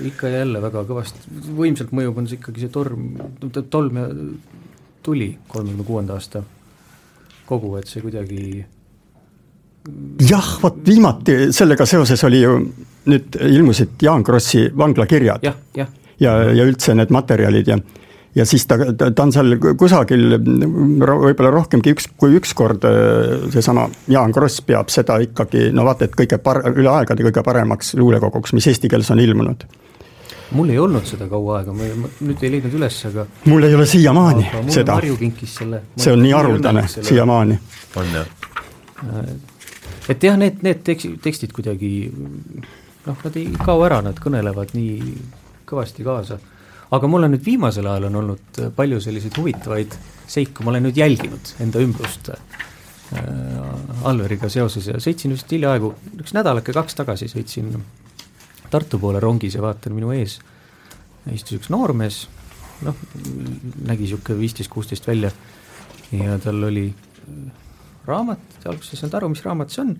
ikka 0.06 0.30
ja 0.30 0.42
jälle 0.44 0.62
väga 0.62 0.84
kõvasti, 0.88 1.24
võimsalt 1.56 1.92
mõjub, 1.96 2.20
on 2.20 2.28
see 2.30 2.38
ikkagi 2.38 2.64
see 2.64 2.72
torm, 2.72 3.10
tolm 3.72 4.00
ja 4.00 4.08
tuli 5.04 5.32
kolmekümne 5.48 5.86
kuuenda 5.86 6.16
aasta 6.16 6.42
kogu, 7.48 7.74
et 7.80 7.90
see 7.90 8.02
kuidagi 8.04 8.64
jah, 10.28 10.50
vot 10.62 10.76
viimati 10.86 11.50
sellega 11.56 11.86
seoses 11.88 12.22
oli 12.28 12.42
ju, 12.42 12.58
nüüd 13.10 13.40
ilmusid 13.48 14.02
Jaan 14.04 14.24
Krossi 14.24 14.68
vanglakirjad. 14.76 15.44
ja, 15.46 15.54
ja, 15.76 15.86
ja, 16.20 16.36
ja 16.52 16.68
üldse 16.68 16.94
need 16.94 17.12
materjalid 17.14 17.72
ja 17.72 17.78
ja 18.34 18.46
siis 18.46 18.66
ta, 18.66 18.78
ta, 18.96 19.10
ta 19.10 19.26
on 19.26 19.32
seal 19.34 19.56
kusagil 19.78 20.36
võib-olla 20.38 21.50
rohkemgi 21.54 21.94
üks, 21.94 22.08
kui 22.20 22.36
üks 22.38 22.54
kord 22.56 22.86
äh, 22.88 23.46
seesama 23.54 23.88
Jaan 24.10 24.34
Kross 24.34 24.62
peab 24.66 24.92
seda 24.92 25.18
ikkagi 25.24 25.68
no 25.74 25.84
vaata, 25.88 26.06
et 26.06 26.16
kõige 26.18 26.38
par-, 26.42 26.62
üle 26.70 26.90
aegade 26.92 27.26
kõige 27.26 27.44
paremaks 27.46 27.94
luulekoguks, 27.98 28.54
mis 28.56 28.70
eesti 28.70 28.90
keeles 28.90 29.10
on 29.10 29.22
ilmunud. 29.22 29.66
mul 30.56 30.70
ei 30.70 30.78
olnud 30.78 31.06
seda 31.06 31.28
kaua 31.30 31.60
aega, 31.60 31.74
ma, 31.74 32.10
nüüd 32.20 32.42
ei 32.46 32.54
leidnud 32.56 32.74
üles, 32.78 32.98
aga 33.10 33.26
mul 33.50 33.66
ei 33.68 33.74
ole 33.74 33.86
siiamaani 33.86 34.48
seda. 34.68 34.98
Marju 34.98 35.18
kinkis 35.20 35.56
selle. 35.62 35.84
see 35.96 36.14
on 36.14 36.22
nii 36.22 36.34
haruldane 36.36 36.86
siiamaani. 36.88 37.58
on 37.96 38.14
jah? 38.14 38.36
Äh, 39.06 39.34
et 40.08 40.22
jah, 40.22 40.38
need, 40.38 40.62
need 40.66 40.86
tekstid 40.86 41.52
kuidagi 41.56 41.92
noh, 43.06 43.16
nad 43.24 43.36
ei 43.36 43.50
kao 43.58 43.82
ära, 43.86 44.00
nad 44.04 44.18
kõnelevad 44.22 44.74
nii 44.76 45.14
kõvasti 45.70 46.06
kaasa. 46.06 46.38
Aga 46.90 47.10
mul 47.10 47.26
on 47.26 47.34
nüüd 47.34 47.44
viimasel 47.46 47.86
ajal 47.86 48.08
on 48.10 48.20
olnud 48.22 48.60
palju 48.76 49.00
selliseid 49.02 49.36
huvitavaid 49.38 49.96
seiku, 50.30 50.64
ma 50.64 50.74
olen 50.74 50.88
nüüd 50.88 50.98
jälginud 50.98 51.54
enda 51.62 51.82
ümbrust 51.82 52.32
äh, 52.34 52.40
Alveriga 54.06 54.50
seoses 54.52 54.86
ja 54.86 55.00
sõitsin 55.02 55.34
just 55.34 55.50
hiljaaegu, 55.50 55.92
üks 56.20 56.34
nädalake 56.36 56.74
kaks 56.76 56.98
tagasi 57.02 57.30
sõitsin 57.30 57.74
Tartu 58.70 59.00
poole 59.02 59.18
rongis 59.18 59.56
ja 59.56 59.62
vaatan 59.64 59.96
minu 59.96 60.12
ees 60.14 60.36
istus 61.34 61.58
üks 61.58 61.70
noormees, 61.72 62.22
noh, 62.86 62.96
nägi 63.86 64.06
niisugune 64.06 64.38
viisteist-kuusteist 64.40 65.08
välja 65.10 65.32
ja 66.14 66.38
tal 66.42 66.62
oli 66.68 66.86
raamat, 68.06 68.42
alguses 68.64 68.94
ei 68.94 69.02
saanud 69.02 69.18
aru, 69.18 69.32
mis 69.34 69.42
raamat 69.44 69.74
see 69.74 69.82
on, 69.84 69.92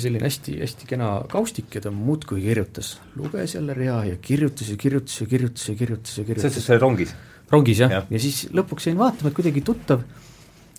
selline 0.00 0.24
hästi-hästi 0.24 0.88
kena 0.88 1.10
kaustik 1.28 1.74
ja 1.76 1.82
ta 1.84 1.90
muudkui 1.92 2.40
kirjutas, 2.40 2.94
luges 3.16 3.56
jälle 3.58 3.74
rea 3.76 3.98
ja 4.08 4.16
kirjutas 4.16 4.70
ja 4.72 4.76
kirjutas 4.80 5.20
ja 5.20 5.26
kirjutas 5.26 5.68
ja 5.68 5.74
kirjutas 5.76 6.18
ja 6.18 6.24
kirjutas. 6.24 6.54
see 6.54 6.60
siis 6.64 6.80
rongis? 6.80 7.14
rongis 7.52 7.82
jah 7.84 7.92
ja., 7.92 8.02
ja 8.10 8.20
siis 8.22 8.46
lõpuks 8.56 8.88
jäin 8.88 9.00
vaatama, 9.00 9.28
et 9.28 9.36
kuidagi 9.36 9.60
tuttav, 9.66 10.06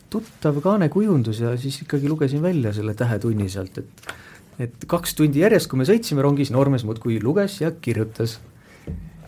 tuttav 0.09 0.57
kaanekujundus 0.65 1.43
ja 1.45 1.53
siis 1.61 1.77
ikkagi 1.85 2.09
lugesin 2.09 2.41
välja 2.41 2.73
selle 2.73 2.95
tähetunni 2.97 3.49
sealt, 3.49 3.77
et 3.77 4.13
et 4.61 4.85
kaks 4.89 5.15
tundi 5.17 5.41
järjest, 5.41 5.65
kui 5.69 5.79
me 5.81 5.85
sõitsime 5.89 6.21
rongis, 6.21 6.51
noormees 6.53 6.83
muudkui 6.85 7.17
luges 7.21 7.59
ja 7.61 7.71
kirjutas. 7.73 8.39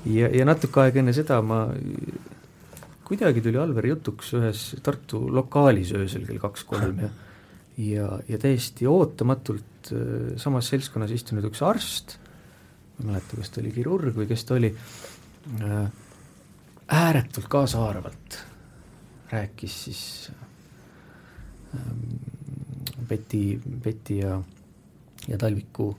ja, 0.06 0.30
ja 0.30 0.46
natuke 0.46 0.82
aega 0.82 1.02
enne 1.02 1.14
seda 1.14 1.42
ma 1.42 1.68
kuidagi 3.06 3.42
tuli 3.46 3.62
Alveri 3.62 3.94
jutuks 3.94 4.34
ühes 4.34 4.66
Tartu 4.82 5.28
lokaalis 5.30 5.94
öösel 5.94 6.26
kell 6.26 6.42
kaks-kolm 6.42 7.06
ja 7.06 7.12
ja, 7.78 8.20
ja 8.28 8.38
täiesti 8.38 8.88
ootamatult 8.88 9.75
äh, 9.94 10.34
samas 10.42 10.70
seltskonnas 10.72 11.14
istunud 11.16 11.46
üks 11.50 11.62
arst, 11.66 12.18
ma 12.98 13.04
ei 13.04 13.12
mäleta, 13.12 13.40
kas 13.40 13.52
ta 13.54 13.62
oli 13.62 13.74
kirurg 13.76 14.18
või 14.18 14.28
kes 14.30 14.46
ta 14.48 14.58
oli 14.58 14.72
äh,, 14.72 15.86
ääretult 16.96 17.48
kaasahaaravalt 17.52 18.40
rääkis 19.32 19.78
siis 19.88 20.02
äh, 20.32 21.88
Peti, 23.08 23.60
Peti 23.84 24.20
ja, 24.24 24.40
ja 25.28 25.38
Talviku 25.38 25.92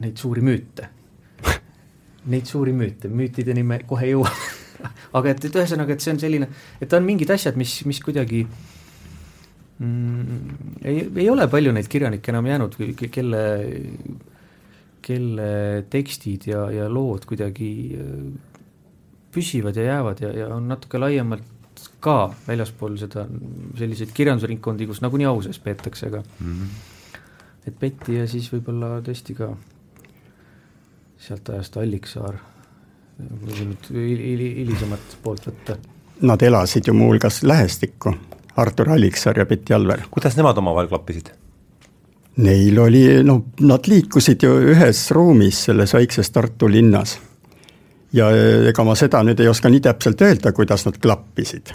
neid 0.00 0.18
suuri 0.20 0.42
müüte. 0.44 0.86
Neid 2.30 2.46
suuri 2.46 2.74
müüte, 2.76 3.08
müütideni 3.08 3.62
me 3.64 3.78
kohe 3.88 4.10
jõuame 4.10 4.58
aga 5.16 5.32
et, 5.32 5.44
et 5.44 5.56
ühesõnaga, 5.56 5.94
et 5.94 6.04
see 6.04 6.14
on 6.14 6.20
selline, 6.22 6.48
et 6.82 6.92
on 6.96 7.06
mingid 7.06 7.30
asjad, 7.32 7.58
mis, 7.60 7.72
mis 7.88 8.00
kuidagi 8.04 8.44
mm, 9.80 10.76
ei, 10.84 11.04
ei 11.24 11.30
ole 11.32 11.48
palju 11.50 11.72
neid 11.76 11.88
kirjanikke 11.90 12.32
enam 12.32 12.46
jäänud, 12.46 12.76
kelle, 13.10 13.44
kelle 15.02 15.48
tekstid 15.90 16.46
ja, 16.52 16.66
ja 16.74 16.88
lood 16.92 17.26
kuidagi 17.28 17.70
äh, 17.96 18.12
püsivad 19.34 19.76
ja 19.76 19.88
jäävad 19.94 20.22
ja, 20.24 20.34
ja 20.42 20.52
on 20.54 20.68
natuke 20.68 21.00
laiemalt 21.00 21.48
ka 22.00 22.32
väljaspool 22.46 22.96
seda, 23.00 23.24
selliseid 23.78 24.12
kirjandusringkondi, 24.16 24.88
kus 24.88 25.02
nagunii 25.04 25.28
au 25.30 25.42
sees 25.44 25.58
peetakse, 25.62 26.08
aga 26.10 26.22
mm 26.22 26.56
-hmm. 26.56 27.18
et 27.68 27.78
Betty 27.80 28.18
ja 28.18 28.26
siis 28.28 28.50
võib-olla 28.52 29.00
tõesti 29.04 29.36
ka 29.36 29.52
sealt 31.20 31.48
ajast 31.48 31.76
Alliksaar, 31.76 32.36
kui 33.44 33.66
nüüd 33.68 33.88
hilisemat 34.56 35.16
poolt 35.22 35.46
võtta. 35.46 35.76
Nad 36.20 36.42
elasid 36.42 36.88
ju 36.88 36.94
muuhulgas 36.94 37.42
lähestikku, 37.42 38.14
Artur 38.60 38.90
Alliksaar 38.94 39.38
ja 39.38 39.46
Betty 39.46 39.74
Alver. 39.74 40.04
kuidas 40.10 40.36
nemad 40.36 40.58
omavahel 40.58 40.88
klappisid? 40.88 41.30
Neil 42.40 42.78
oli, 42.78 43.04
no 43.24 43.40
nad 43.60 43.88
liikusid 43.90 44.42
ju 44.42 44.52
ühes 44.72 45.10
ruumis 45.16 45.64
selles 45.66 45.94
väikses 45.94 46.30
Tartu 46.30 46.68
linnas. 46.70 47.18
ja 48.12 48.30
ega 48.68 48.84
ma 48.84 48.94
seda 48.94 49.22
nüüd 49.22 49.40
ei 49.40 49.48
oska 49.48 49.70
nii 49.70 49.80
täpselt 49.80 50.22
öelda, 50.22 50.52
kuidas 50.52 50.86
nad 50.86 50.98
klappisid. 50.98 51.74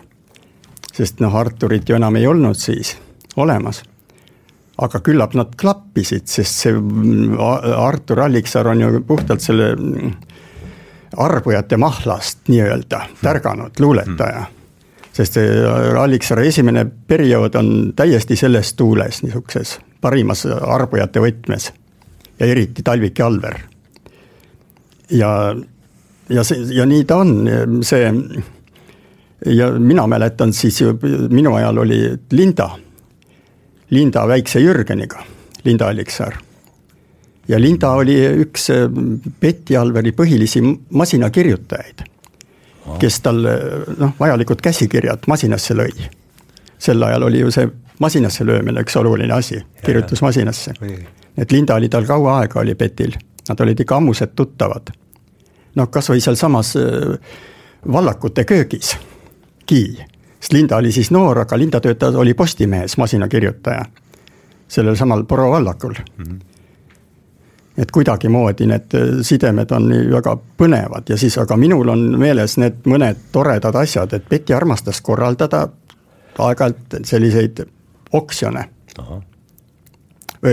sest 0.93 1.19
noh, 1.19 1.35
Arturit 1.35 1.89
ju 1.89 1.95
enam 1.95 2.15
ei 2.15 2.27
olnud 2.27 2.55
siis 2.55 2.97
olemas 3.35 3.83
aga 4.81 4.99
küllap 4.99 5.35
nad 5.37 5.53
klappisid, 5.59 6.27
sest 6.27 6.65
see 6.65 6.73
mm, 6.75 7.37
Artur 7.79 8.25
Alliksaar 8.25 8.67
on 8.73 8.81
ju 8.83 9.01
puhtalt 9.07 9.43
selle 9.43 9.71
mm, 9.75 10.11
arbujate 11.23 11.77
mahlast 11.79 12.49
nii-öelda 12.51 13.01
tärganud 13.21 13.79
luuletaja. 13.79 14.45
Sest 15.15 15.37
see 15.37 15.59
Alliksaare 15.99 16.47
esimene 16.47 16.85
periood 17.07 17.55
on 17.55 17.69
täiesti 17.95 18.35
selles 18.35 18.73
tuules, 18.75 19.21
niisuguses 19.23 19.77
parimas 20.01 20.45
arbujate 20.45 21.23
võtmes. 21.23 21.71
ja 22.39 22.45
eriti 22.45 22.83
Talvik 22.83 23.19
ja 23.19 23.25
Alver. 23.25 23.59
ja, 25.09 25.55
ja 26.29 26.43
see, 26.43 26.67
ja 26.75 26.85
nii 26.85 27.05
ta 27.05 27.17
on, 27.23 27.37
see 27.83 28.09
ja 29.45 29.71
mina 29.79 30.07
mäletan 30.07 30.53
siis 30.53 30.81
ju, 30.81 30.97
minu 31.29 31.55
ajal 31.55 31.77
oli 31.77 32.01
Linda 32.31 32.69
Linda 33.89 34.27
väikse 34.27 34.59
Jürgeniga, 34.59 35.23
Linda 35.63 35.87
Alliksaar. 35.87 36.37
ja 37.47 37.59
Linda 37.59 37.91
oli 37.93 38.15
üks 38.41 38.69
äh, 38.73 38.87
Betty 39.41 39.75
Alveri 39.77 40.11
põhilisi 40.11 40.63
masinakirjutajaid, 40.89 42.01
kes 42.99 43.19
tal 43.21 43.41
noh, 43.97 44.13
vajalikud 44.19 44.61
käsikirjad 44.61 45.27
masinasse 45.27 45.73
lõi. 45.73 46.09
sel 46.77 47.03
ajal 47.03 47.23
oli 47.23 47.39
ju 47.39 47.51
see 47.51 47.69
masinasse 47.99 48.45
löömine 48.45 48.81
üks 48.81 48.97
oluline 48.99 49.33
asi, 49.33 49.61
kirjutusmasinasse. 49.85 50.73
et 51.37 51.51
Linda 51.51 51.75
oli 51.75 51.89
tal 51.89 52.05
kaua 52.05 52.39
aega, 52.39 52.59
oli 52.59 52.75
Bettil, 52.75 53.13
nad 53.49 53.59
olid 53.59 53.79
ikka 53.79 53.95
ammused 53.95 54.35
tuttavad. 54.35 54.91
noh, 55.75 55.89
kas 55.89 56.09
või 56.09 56.21
sealsamas 56.21 56.75
äh, 56.75 57.17
Vallakute 57.85 58.43
köögis, 58.43 58.97
Kii 59.65 60.15
sest 60.45 60.53
Linda 60.53 60.77
oli 60.77 60.91
siis 60.91 61.11
noor, 61.11 61.39
aga 61.41 61.57
Linda 61.57 61.79
töötas, 61.81 62.15
oli 62.15 62.33
Postimehes 62.33 62.97
masinakirjutaja. 62.97 63.85
sellel 64.67 64.95
samal 64.95 65.23
Poro 65.23 65.51
vallakul 65.51 65.93
mm. 65.93 66.23
-hmm. 66.23 66.39
Et 67.77 67.91
kuidagimoodi 67.91 68.67
need 68.69 68.93
sidemed 69.21 69.71
on 69.75 69.89
väga 70.11 70.37
põnevad 70.57 71.09
ja 71.09 71.17
siis, 71.17 71.37
aga 71.37 71.57
minul 71.59 71.89
on 71.91 72.05
meeles 72.19 72.57
need 72.57 72.85
mõned 72.87 73.27
toredad 73.31 73.75
asjad, 73.75 74.13
et 74.13 74.29
Betty 74.29 74.55
armastas 74.55 75.01
korraldada 75.01 75.67
aeg-ajalt 76.39 76.99
selliseid 77.03 77.65
oksjone. 78.13 78.69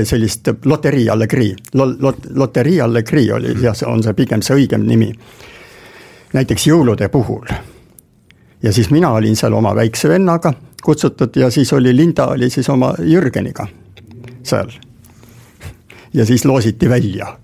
sellist 0.04 0.48
loterii 0.64 1.08
allegrii, 1.10 1.56
lot-, 1.74 2.26
loterii 2.34 2.80
allegrii 2.80 3.32
oli 3.32 3.54
jah, 3.62 3.74
see 3.76 3.88
on 3.88 4.02
see 4.02 4.14
pigem 4.14 4.42
see 4.42 4.56
õigem 4.56 4.86
nimi. 4.86 5.12
näiteks 6.32 6.66
jõulude 6.66 7.08
puhul 7.08 7.46
ja 8.62 8.72
siis 8.72 8.90
mina 8.90 9.10
olin 9.10 9.36
seal 9.36 9.52
oma 9.52 9.74
väikse 9.74 10.08
vennaga 10.08 10.52
kutsutud 10.82 11.36
ja 11.36 11.50
siis 11.50 11.72
oli 11.72 11.96
Linda 11.96 12.26
oli 12.26 12.50
siis 12.50 12.68
oma 12.68 12.94
Jürgeniga 12.98 13.66
seal. 14.42 14.70
Ja 16.14 16.26
siis 16.26 16.44
loositi 16.44 16.88
välja 16.90 17.36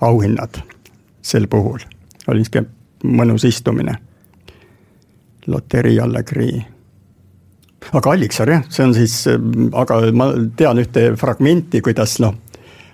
auhinnad 0.00 0.62
sel 1.22 1.46
puhul, 1.46 1.78
oli 2.26 2.42
niisugune 2.42 2.66
mõnus 3.18 3.44
istumine. 3.46 3.94
Loterii 5.46 5.98
Allegri. 6.00 6.64
aga 7.92 8.10
Alliksaar 8.10 8.50
jah, 8.50 8.64
see 8.70 8.84
on 8.84 8.94
siis, 8.94 9.16
aga 9.72 10.00
ma 10.14 10.28
tean 10.56 10.78
ühte 10.78 11.12
fragmenti, 11.18 11.80
kuidas 11.82 12.18
noh, 12.22 12.34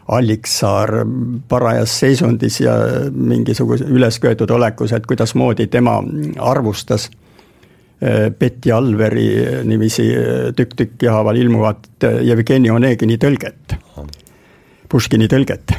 Alliksaar 0.08 1.04
parajas 1.48 1.98
seisundis 2.00 2.60
ja 2.60 2.74
mingisuguse 3.12 3.84
ülesköetud 3.84 4.50
olekus, 4.50 4.92
et 4.92 5.06
kuidasmoodi 5.06 5.66
tema 5.66 5.98
arvustas 6.40 7.10
Äh, 8.02 8.30
Betty 8.30 8.70
Alveri 8.70 9.26
niiviisi 9.66 10.04
tükk 10.56 10.76
tükki 10.76 11.08
haaval 11.10 11.36
ilmuvat 11.36 11.88
Jevgeni 12.22 12.70
Onegini 12.70 13.16
tõlget, 13.18 13.74
Puškini 14.88 15.28
tõlget. 15.28 15.76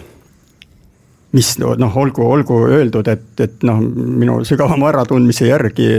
mis 1.32 1.58
noh, 1.62 1.98
olgu, 1.98 2.24
olgu 2.26 2.56
öeldud, 2.68 3.08
et, 3.08 3.26
et 3.40 3.64
noh, 3.64 3.82
minu 3.82 4.40
sügavama 4.46 4.88
äratundmise 4.90 5.46
järgi 5.48 5.90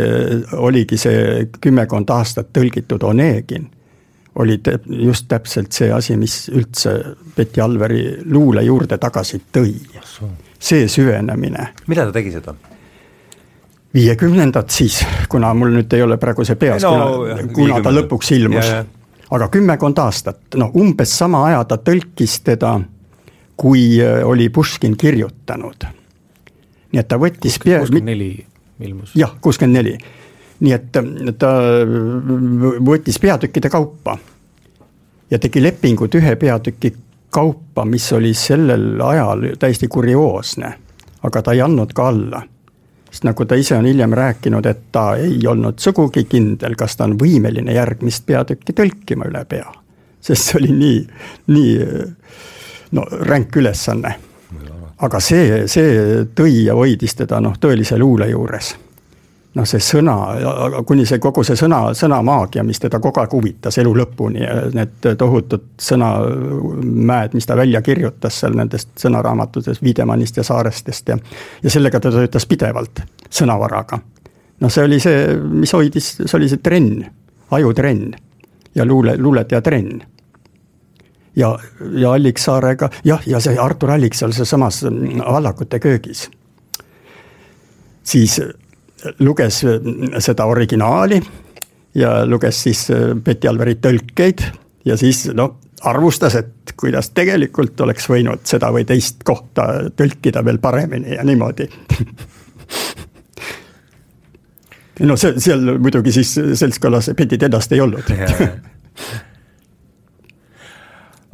oligi 0.58 0.98
see 0.98 1.44
kümmekond 1.60 2.10
aastat 2.10 2.50
tõlgitud 2.52 3.02
Onegin 3.06 3.68
oli 4.34 4.60
just 4.86 5.28
täpselt 5.28 5.72
see 5.72 5.92
asi, 5.92 6.16
mis 6.16 6.48
üldse 6.48 6.92
Betty 7.36 7.60
Alveri 7.60 8.02
luule 8.30 8.62
juurde 8.62 8.98
tagasi 8.98 9.42
tõi. 9.52 9.74
see 10.58 10.88
süvenemine. 10.88 11.68
millal 11.86 12.10
ta 12.10 12.12
tegi 12.12 12.32
seda? 12.32 12.54
viiekümnendad 13.94 14.70
siis, 14.70 15.00
kuna 15.28 15.54
mul 15.54 15.74
nüüd 15.74 15.92
ei 15.96 16.02
ole 16.02 16.16
praegu 16.16 16.44
see 16.44 16.56
peas 16.56 16.82
no,, 16.82 17.24
kuna, 17.26 17.48
kuna 17.54 17.80
ta 17.82 17.92
lõpuks 17.94 18.32
ilmus. 18.36 18.70
aga 19.30 19.48
kümmekond 19.48 19.98
aastat, 19.98 20.40
no 20.54 20.70
umbes 20.74 21.18
sama 21.18 21.44
aja 21.48 21.64
ta 21.64 21.78
tõlkis 21.78 22.40
teda, 22.46 22.78
kui 23.60 24.00
äh, 24.00 24.22
oli 24.26 24.48
Puškin 24.48 24.96
kirjutanud. 24.96 25.84
nii 26.92 27.00
et 27.00 27.08
ta 27.08 27.18
võttis 27.20 27.58
pea-. 27.62 27.82
kuuskümmend 27.84 28.08
neli 28.08 28.46
ilmus. 28.80 29.12
jah, 29.14 29.34
kuuskümmend 29.40 29.76
neli. 29.76 29.98
nii 30.60 30.72
et 30.72 30.96
äh, 30.96 31.34
ta 31.38 31.52
võttis 32.90 33.20
peatükkide 33.20 33.70
kaupa 33.70 34.16
ja 35.30 35.38
tegi 35.38 35.62
lepingud 35.62 36.14
ühe 36.16 36.36
peatüki 36.36 36.94
kaupa, 37.30 37.84
mis 37.84 38.08
oli 38.12 38.32
sellel 38.34 39.00
ajal 39.04 39.52
täiesti 39.58 39.88
kurioosne. 39.88 40.72
aga 41.22 41.42
ta 41.42 41.52
ei 41.52 41.60
andnud 41.60 41.92
ka 41.92 42.08
alla 42.08 42.42
sest 43.10 43.26
nagu 43.26 43.44
ta 43.44 43.58
ise 43.58 43.74
on 43.76 43.84
hiljem 43.84 44.12
rääkinud, 44.14 44.66
et 44.66 44.82
ta 44.92 45.16
ei 45.18 45.40
olnud 45.46 45.78
sugugi 45.82 46.24
kindel, 46.30 46.76
kas 46.78 46.96
ta 46.96 47.08
on 47.08 47.16
võimeline 47.18 47.74
järgmist 47.74 48.24
peatükki 48.26 48.72
tõlkima 48.72 49.26
üle 49.28 49.44
pea. 49.44 49.66
sest 50.20 50.50
see 50.50 50.58
oli 50.60 50.72
nii, 50.76 50.98
nii 51.48 51.76
no 52.92 53.04
ränk 53.10 53.56
ülesanne. 53.56 54.14
aga 55.00 55.20
see, 55.20 55.66
see 55.68 56.24
tõi 56.36 56.66
ja 56.66 56.74
hoidis 56.76 57.14
teda 57.16 57.40
noh, 57.40 57.54
tõelise 57.60 57.98
luule 57.98 58.28
juures 58.28 58.74
noh, 59.54 59.66
see 59.66 59.82
sõna, 59.82 60.14
kuni 60.86 61.04
see 61.08 61.18
kogu 61.22 61.42
see 61.46 61.58
sõna, 61.58 61.80
sõnamaagia, 61.96 62.62
mis 62.66 62.78
teda 62.82 63.00
kogu 63.02 63.22
aeg 63.22 63.32
huvitas 63.34 63.78
elu 63.82 63.92
lõpuni 63.98 64.44
ja 64.44 64.56
need 64.74 65.08
tohutud 65.18 65.66
sõnamäed, 65.80 67.34
mis 67.34 67.48
ta 67.48 67.56
välja 67.58 67.82
kirjutas 67.82 68.40
seal 68.42 68.54
nendest 68.58 68.92
sõnaraamatutest 69.02 69.82
Wiedemannist 69.82 70.38
ja 70.38 70.46
Saarestest 70.46 71.14
ja 71.14 71.18
ja 71.62 71.70
sellega 71.70 72.00
ta 72.00 72.12
töötas 72.14 72.46
pidevalt, 72.46 73.02
sõnavaraga. 73.30 73.98
noh, 74.60 74.70
see 74.70 74.84
oli 74.84 75.00
see, 75.00 75.34
mis 75.64 75.74
hoidis, 75.74 76.14
see 76.22 76.38
oli 76.38 76.48
see 76.48 76.62
trenn, 76.62 77.04
ajutrenn 77.50 78.14
ja 78.74 78.86
luule, 78.86 79.16
luuletaja 79.18 79.62
trenn 79.66 80.02
ja, 81.36 81.58
ja 81.92 82.12
Alliksaarega, 82.12 82.90
jah, 83.04 83.22
ja 83.26 83.40
see 83.40 83.58
Artur 83.58 83.90
Alliksaar 83.90 84.32
sealsamas 84.32 84.84
Vallakute 84.84 85.78
köögis. 85.78 86.30
siis 88.02 88.40
luges 89.18 89.64
äh, 89.64 89.70
seda 90.18 90.44
originaali 90.44 91.22
ja 91.94 92.26
luges 92.26 92.62
siis 92.62 92.90
äh, 92.90 93.14
Betty 93.14 93.48
Alveri 93.48 93.74
tõlkeid 93.74 94.42
ja 94.84 94.96
siis 94.96 95.28
noh, 95.34 95.56
arvustas, 95.80 96.34
et 96.34 96.72
kuidas 96.76 97.10
tegelikult 97.16 97.80
oleks 97.80 98.08
võinud 98.08 98.44
seda 98.44 98.72
või 98.72 98.84
teist 98.88 99.22
kohta 99.24 99.90
tõlkida 99.96 100.44
veel 100.44 100.58
paremini 100.58 101.14
ja 101.14 101.24
niimoodi 101.24 101.68
no 105.08 105.16
see, 105.16 105.40
seal 105.40 105.78
muidugi 105.78 106.12
siis 106.12 106.34
seltskonnas 106.60 107.10
Betty 107.16 107.38
Tedast 107.38 107.72
ei 107.72 107.80
olnud 107.80 108.10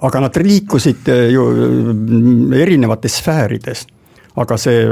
aga 0.02 0.20
nad 0.20 0.36
liikusid 0.42 1.08
ju 1.32 1.44
erinevates 2.56 3.18
sfäärides. 3.18 3.86
aga 4.36 4.56
see 4.56 4.84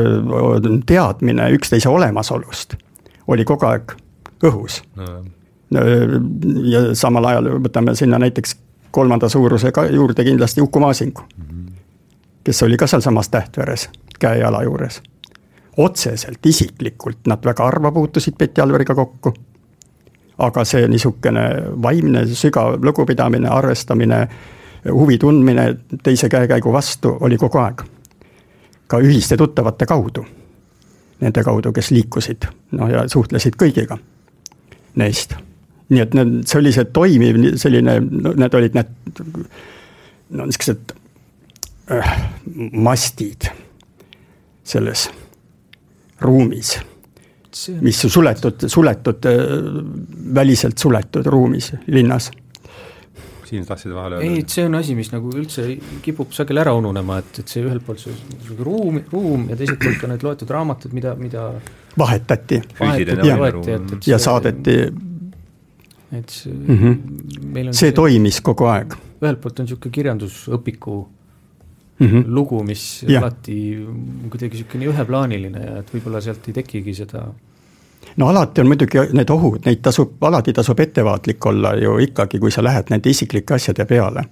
teadmine 0.86 1.50
üksteise 1.52 1.88
olemasolust 1.88 2.74
oli 3.28 3.44
kogu 3.44 3.66
aeg 3.66 3.92
õhus 4.44 4.82
no 5.70 5.80
ja 6.64 6.94
samal 6.94 7.24
ajal 7.24 7.50
võtame 7.66 7.94
sinna 7.98 8.18
näiteks 8.18 8.56
kolmanda 8.94 9.28
suurusega 9.28 9.86
juurde 9.90 10.24
kindlasti 10.24 10.60
Uku 10.60 10.80
Masingu 10.80 11.22
mm, 11.36 11.44
-hmm. 11.44 11.72
kes 12.44 12.62
oli 12.62 12.76
ka 12.76 12.86
sealsamas 12.86 13.28
Tähtveres 13.28 13.88
käe-jala 14.18 14.62
juures. 14.62 15.02
otseselt, 15.76 16.46
isiklikult 16.46 17.26
nad 17.26 17.38
väga 17.44 17.64
harva 17.64 17.92
puutusid 17.92 18.34
Betty 18.38 18.60
Alveriga 18.60 18.94
kokku. 18.94 19.34
aga 20.38 20.64
see 20.64 20.88
niisugune 20.88 21.42
vaimne 21.82 22.26
sügav 22.26 22.78
lugupidamine, 22.82 23.48
arvestamine, 23.48 24.28
huvi 24.92 25.18
tundmine 25.18 25.76
teise 26.02 26.28
käekäigu 26.28 26.72
vastu 26.72 27.16
oli 27.20 27.36
kogu 27.36 27.58
aeg. 27.58 27.82
ka 28.86 28.98
ühiste 29.00 29.36
tuttavate 29.36 29.86
kaudu, 29.86 30.26
nende 31.20 31.42
kaudu, 31.42 31.72
kes 31.72 31.88
liikusid, 31.90 32.44
noh 32.76 32.90
ja 32.92 33.06
suhtlesid 33.08 33.56
kõigiga 33.56 33.96
neist. 35.00 35.32
Nii 35.88 36.02
et 36.02 36.14
need, 36.14 36.34
see 36.48 36.58
oli 36.60 36.72
see 36.72 36.84
toimiv 36.92 37.38
selline, 37.60 37.96
need 38.36 38.54
olid 38.54 38.76
need 38.76 39.22
no 40.34 40.46
niisugused 40.48 40.94
äh, 41.92 42.12
mastid 42.72 43.48
selles 44.64 45.08
ruumis, 46.20 46.76
mis 47.80 48.00
suletud, 48.00 48.68
suletud 48.68 49.28
äh,, 49.28 49.42
väliselt 50.34 50.78
suletud 50.78 51.26
ruumis 51.26 51.72
linnas 51.86 52.30
siin 53.48 53.66
tahtsid 53.68 53.92
vahele 53.94 54.18
öelda? 54.18 54.30
ei, 54.30 54.42
et 54.44 54.56
see 54.56 54.66
on 54.68 54.74
asi, 54.80 54.94
mis 54.98 55.10
nagu 55.12 55.32
üldse 55.34 55.66
kipub 56.04 56.32
sageli 56.36 56.62
ära 56.64 56.74
ununema, 56.76 57.18
et, 57.22 57.40
et 57.42 57.54
see 57.54 57.64
ühelt 57.64 57.84
poolt 57.86 58.02
see 58.04 58.58
ruum, 58.58 59.00
ruum 59.12 59.48
ja 59.50 59.58
teiselt 59.60 59.80
poolt 59.82 60.00
ka 60.02 60.12
need 60.12 60.26
loetud 60.26 60.54
raamatud, 60.56 60.94
mida, 60.96 61.14
mida 61.20 61.48
vahetati. 61.98 62.62
vahetati 62.80 63.28
ja, 63.28 63.36
ja, 63.38 63.80
ja 64.06 64.18
saadeti 64.18 64.78
et 66.18 66.30
see 66.30 66.52
mm 66.52 66.78
-hmm. 66.78 67.44
meil 67.52 67.68
on 67.68 67.74
see, 67.74 67.88
see 67.88 67.96
toimis 67.96 68.40
kogu 68.40 68.68
aeg. 68.70 68.94
ühelt 69.22 69.40
poolt 69.40 69.60
on 69.60 69.66
niisugune 69.66 69.92
kirjandusõpiku 69.92 70.96
mm 71.98 72.06
-hmm. 72.06 72.24
lugu, 72.26 72.62
mis 72.62 73.04
ja. 73.08 73.20
alati 73.20 73.86
kuidagi 74.30 74.56
niisugune 74.56 74.86
üheplaaniline 74.92 75.64
ja 75.66 75.78
et 75.78 75.94
võib-olla 75.94 76.20
sealt 76.20 76.48
ei 76.48 76.54
tekigi 76.60 76.94
seda 76.94 77.26
no 78.16 78.28
alati 78.28 78.60
on 78.60 78.66
muidugi 78.66 79.06
need 79.12 79.30
ohud, 79.30 79.60
neid 79.66 79.82
tasub, 79.82 80.16
alati 80.20 80.52
tasub 80.52 80.80
ettevaatlik 80.80 81.46
olla 81.46 81.74
ju 81.76 81.98
ikkagi, 81.98 82.38
kui 82.38 82.50
sa 82.50 82.64
lähed 82.64 82.90
nende 82.90 83.10
isiklike 83.10 83.54
asjade 83.54 83.84
peale. 83.84 84.24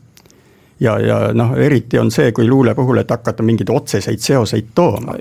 ja, 0.80 0.98
ja 0.98 1.18
noh, 1.32 1.56
eriti 1.58 1.98
on 1.98 2.10
see, 2.10 2.32
kui 2.32 2.48
luule 2.48 2.74
puhul, 2.74 2.98
et 2.98 3.10
hakata 3.10 3.42
mingeid 3.42 3.70
otseseid 3.70 4.18
seoseid 4.18 4.74
tooma. 4.74 5.16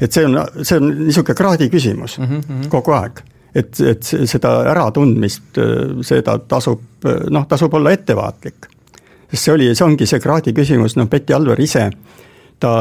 et 0.00 0.12
see 0.12 0.24
on, 0.24 0.38
see 0.62 0.78
on 0.78 0.88
niisugune 1.04 1.34
kraadi 1.34 1.68
küsimus 1.70 2.18
mm 2.18 2.26
-hmm. 2.26 2.68
kogu 2.68 2.92
aeg 2.92 3.22
et, 3.54 3.80
et 3.80 4.02
seda 4.04 4.52
äratundmist, 4.70 5.58
seda 6.06 6.38
tasub, 6.48 6.82
noh, 7.30 7.46
tasub 7.48 7.74
olla 7.74 7.90
ettevaatlik. 7.90 8.68
sest 9.30 9.42
see 9.42 9.54
oli, 9.54 9.74
see 9.74 9.86
ongi 9.86 10.06
see 10.06 10.20
kraadi 10.20 10.52
küsimus, 10.52 10.96
noh, 10.98 11.08
Betty 11.08 11.34
Alver 11.34 11.60
ise, 11.60 11.90
ta, 12.58 12.72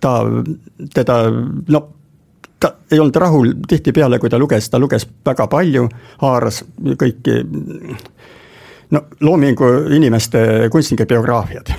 ta, 0.00 0.14
teda, 0.94 1.18
no 1.68 1.82
ta 2.62 2.74
ei 2.90 3.00
olnud 3.00 3.16
rahul 3.16 3.54
tihtipeale, 3.68 4.18
kui 4.22 4.30
ta 4.30 4.38
luges, 4.38 4.70
ta 4.70 4.78
luges 4.78 5.06
väga 5.26 5.46
palju, 5.50 5.88
haaras 6.22 6.62
kõiki 7.00 7.38
no 8.92 9.02
loomingu 9.20 9.70
inimeste 9.96 10.68
kunstnike 10.70 11.06
biograafiad. 11.06 11.74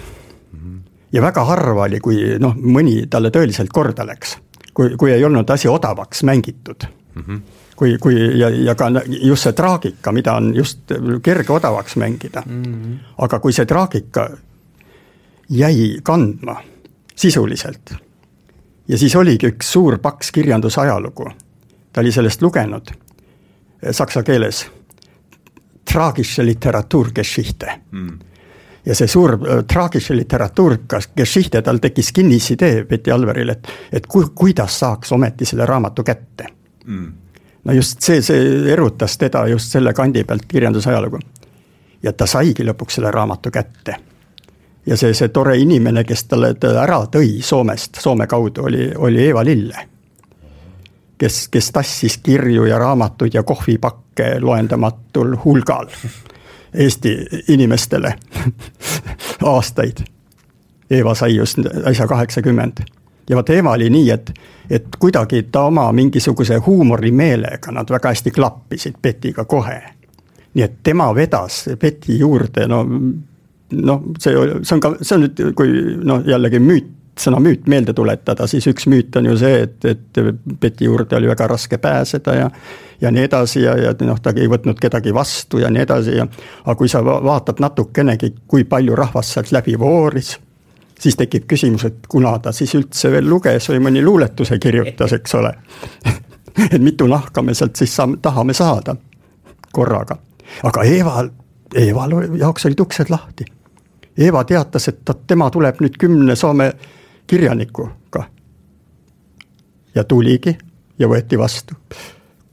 ja 1.13 1.21
väga 1.21 1.43
harva 1.45 1.85
oli, 1.87 1.99
kui 1.99 2.37
noh, 2.39 2.55
mõni 2.57 3.05
talle 3.09 3.29
tõeliselt 3.31 3.69
korda 3.71 4.05
läks, 4.05 4.37
kui, 4.73 4.95
kui 4.97 5.11
ei 5.13 5.23
olnud 5.23 5.49
asi 5.49 5.67
odavaks 5.67 6.23
mängitud 6.23 6.87
mm. 7.15 7.23
-hmm 7.27 7.41
kui, 7.75 7.97
kui 7.97 8.39
ja, 8.39 8.49
ja 8.49 8.75
ka 8.75 8.87
just 9.09 9.43
see 9.43 9.53
traagika, 9.53 10.11
mida 10.11 10.35
on 10.37 10.55
just 10.55 10.91
kerge 11.23 11.53
odavaks 11.53 11.95
mängida 11.95 12.43
mm. 12.45 12.63
-hmm. 12.63 12.97
aga 13.17 13.39
kui 13.39 13.53
see 13.53 13.65
traagika 13.65 14.29
jäi 15.49 15.99
kandma 16.03 16.61
sisuliselt 17.15 17.95
ja 18.93 18.97
siis 19.01 19.15
oligi 19.17 19.49
üks 19.49 19.71
suur 19.73 19.97
paks 19.97 20.29
kirjandusajalugu, 20.31 21.25
ta 21.93 22.01
oli 22.01 22.11
sellest 22.13 22.45
lugenud 22.45 22.93
saksa 23.91 24.23
keeles, 24.23 24.67
Tragische 25.83 26.45
Literaturgeschichte 26.45 27.73
mm. 27.91 28.19
ja 28.85 28.95
see 28.95 29.09
suur 29.11 29.33
äh, 29.35 29.65
Tragische 29.67 30.15
Literaturgeschichte, 30.15 31.61
tal 31.61 31.81
tekkis 31.83 32.13
kinnisidee 32.15 32.85
Betty 32.87 33.11
Alveril, 33.11 33.49
et, 33.49 33.67
et 33.91 34.07
ku, 34.07 34.23
kuidas 34.35 34.79
saaks 34.79 35.11
ometi 35.11 35.49
selle 35.49 35.65
raamatu 35.67 36.05
kätte 36.07 36.47
mm 36.85 37.11
no 37.63 37.73
just 37.73 38.01
see, 38.01 38.21
see 38.21 38.71
erutas 38.71 39.17
teda 39.17 39.47
just 39.47 39.71
selle 39.71 39.93
kandi 39.93 40.23
pealt 40.23 40.45
kirjandusajalugu. 40.47 41.19
ja 42.03 42.13
ta 42.13 42.25
saigi 42.27 42.65
lõpuks 42.67 42.99
selle 42.99 43.11
raamatu 43.11 43.51
kätte. 43.51 43.95
Ja 44.85 44.97
see, 44.97 45.13
see 45.13 45.29
tore 45.29 45.57
inimene, 45.57 46.03
kes 46.03 46.25
talle 46.27 46.53
ta 46.59 46.73
ära 46.83 47.03
tõi 47.11 47.41
Soomest, 47.41 48.01
Soome 48.01 48.27
kaudu, 48.27 48.65
oli, 48.67 48.91
oli 48.95 49.25
Eeva 49.27 49.45
Lille. 49.45 49.87
kes, 51.17 51.47
kes 51.47 51.71
tassis 51.71 52.17
kirju 52.17 52.65
ja 52.65 52.77
raamatuid 52.79 53.33
ja 53.33 53.43
kohvipakke 53.43 54.39
loendamatul 54.41 55.37
hulgal 55.45 55.87
Eesti 56.73 57.17
inimestele 57.47 58.15
aastaid. 59.53 59.97
Eeva 60.89 61.15
sai 61.15 61.35
just 61.35 61.59
äsja 61.85 62.07
kaheksakümmend 62.07 62.81
ja 63.29 63.35
vot 63.35 63.49
Eva 63.49 63.71
oli 63.71 63.89
nii, 63.89 64.09
et, 64.09 64.31
et 64.69 64.87
kuidagi 64.99 65.43
ta 65.51 65.67
oma 65.69 65.91
mingisuguse 65.91 66.57
huumorimeelega, 66.65 67.71
nad 67.71 67.89
väga 67.89 68.09
hästi 68.09 68.31
klappisid 68.31 68.95
Petiga 69.01 69.45
kohe. 69.45 69.81
nii 70.53 70.63
et 70.63 70.73
tema 70.83 71.15
vedas 71.15 71.69
Peti 71.79 72.19
juurde, 72.19 72.67
no 72.67 72.85
noh, 73.73 74.03
see, 74.21 74.35
see 74.61 74.75
on 74.75 74.83
ka, 74.83 74.93
see 75.01 75.17
on 75.17 75.25
nüüd, 75.25 75.41
kui 75.57 75.73
noh, 76.03 76.23
jällegi 76.27 76.61
müüt, 76.63 76.91
sõna 77.19 77.37
müüt 77.43 77.67
meelde 77.69 77.93
tuletada, 77.93 78.47
siis 78.49 78.65
üks 78.71 78.87
müüt 78.89 79.15
on 79.19 79.29
ju 79.29 79.35
see, 79.37 79.67
et, 79.67 79.77
et 79.85 80.23
Peti 80.59 80.87
juurde 80.87 81.17
oli 81.19 81.29
väga 81.29 81.47
raske 81.51 81.77
pääseda 81.81 82.39
ja 82.39 82.49
ja 83.03 83.11
nii 83.11 83.23
edasi 83.27 83.61
ja, 83.61 83.75
ja 83.77 83.91
noh, 84.07 84.19
ta 84.23 84.31
ei 84.37 84.47
võtnud 84.47 84.79
kedagi 84.79 85.11
vastu 85.13 85.59
ja 85.59 85.69
nii 85.73 85.81
edasi 85.83 86.15
ja 86.15 86.25
aga 86.63 86.75
kui 86.79 86.89
sa 86.89 87.03
vaatad 87.03 87.59
natukenegi, 87.59 88.31
kui 88.47 88.63
palju 88.63 88.95
rahvast 88.95 89.35
sealt 89.35 89.51
läbi 89.51 89.75
vooris 89.79 90.37
siis 91.03 91.17
tekib 91.19 91.43
küsimus, 91.49 91.83
et 91.89 92.07
kuna 92.07 92.37
ta 92.39 92.53
siis 92.55 92.71
üldse 92.79 93.11
veel 93.11 93.27
luges 93.29 93.67
või 93.69 93.81
mõni 93.89 94.03
luuletuse 94.03 94.59
kirjutas, 94.61 95.13
eks 95.17 95.35
ole 95.35 95.51
et 96.73 96.81
mitu 96.81 97.07
nahka 97.07 97.41
me 97.41 97.53
sealt 97.57 97.75
siis 97.75 97.95
saame, 97.95 98.17
tahame 98.21 98.53
saada 98.53 98.95
korraga. 99.73 100.17
aga 100.63 100.83
Eeval, 100.83 101.29
Eeval 101.75 102.15
jaoks 102.37 102.65
olid 102.69 102.79
uksed 102.79 103.09
lahti. 103.09 103.45
Eeva 104.17 104.43
teatas, 104.43 104.87
et 104.87 105.09
tema 105.27 105.49
tuleb 105.49 105.79
nüüd 105.81 105.97
kümne 105.99 106.35
Soome 106.35 106.73
kirjanikuga. 107.27 108.27
ja 109.95 110.03
tuligi 110.03 110.57
ja 110.99 111.07
võeti 111.07 111.37
vastu. 111.37 111.75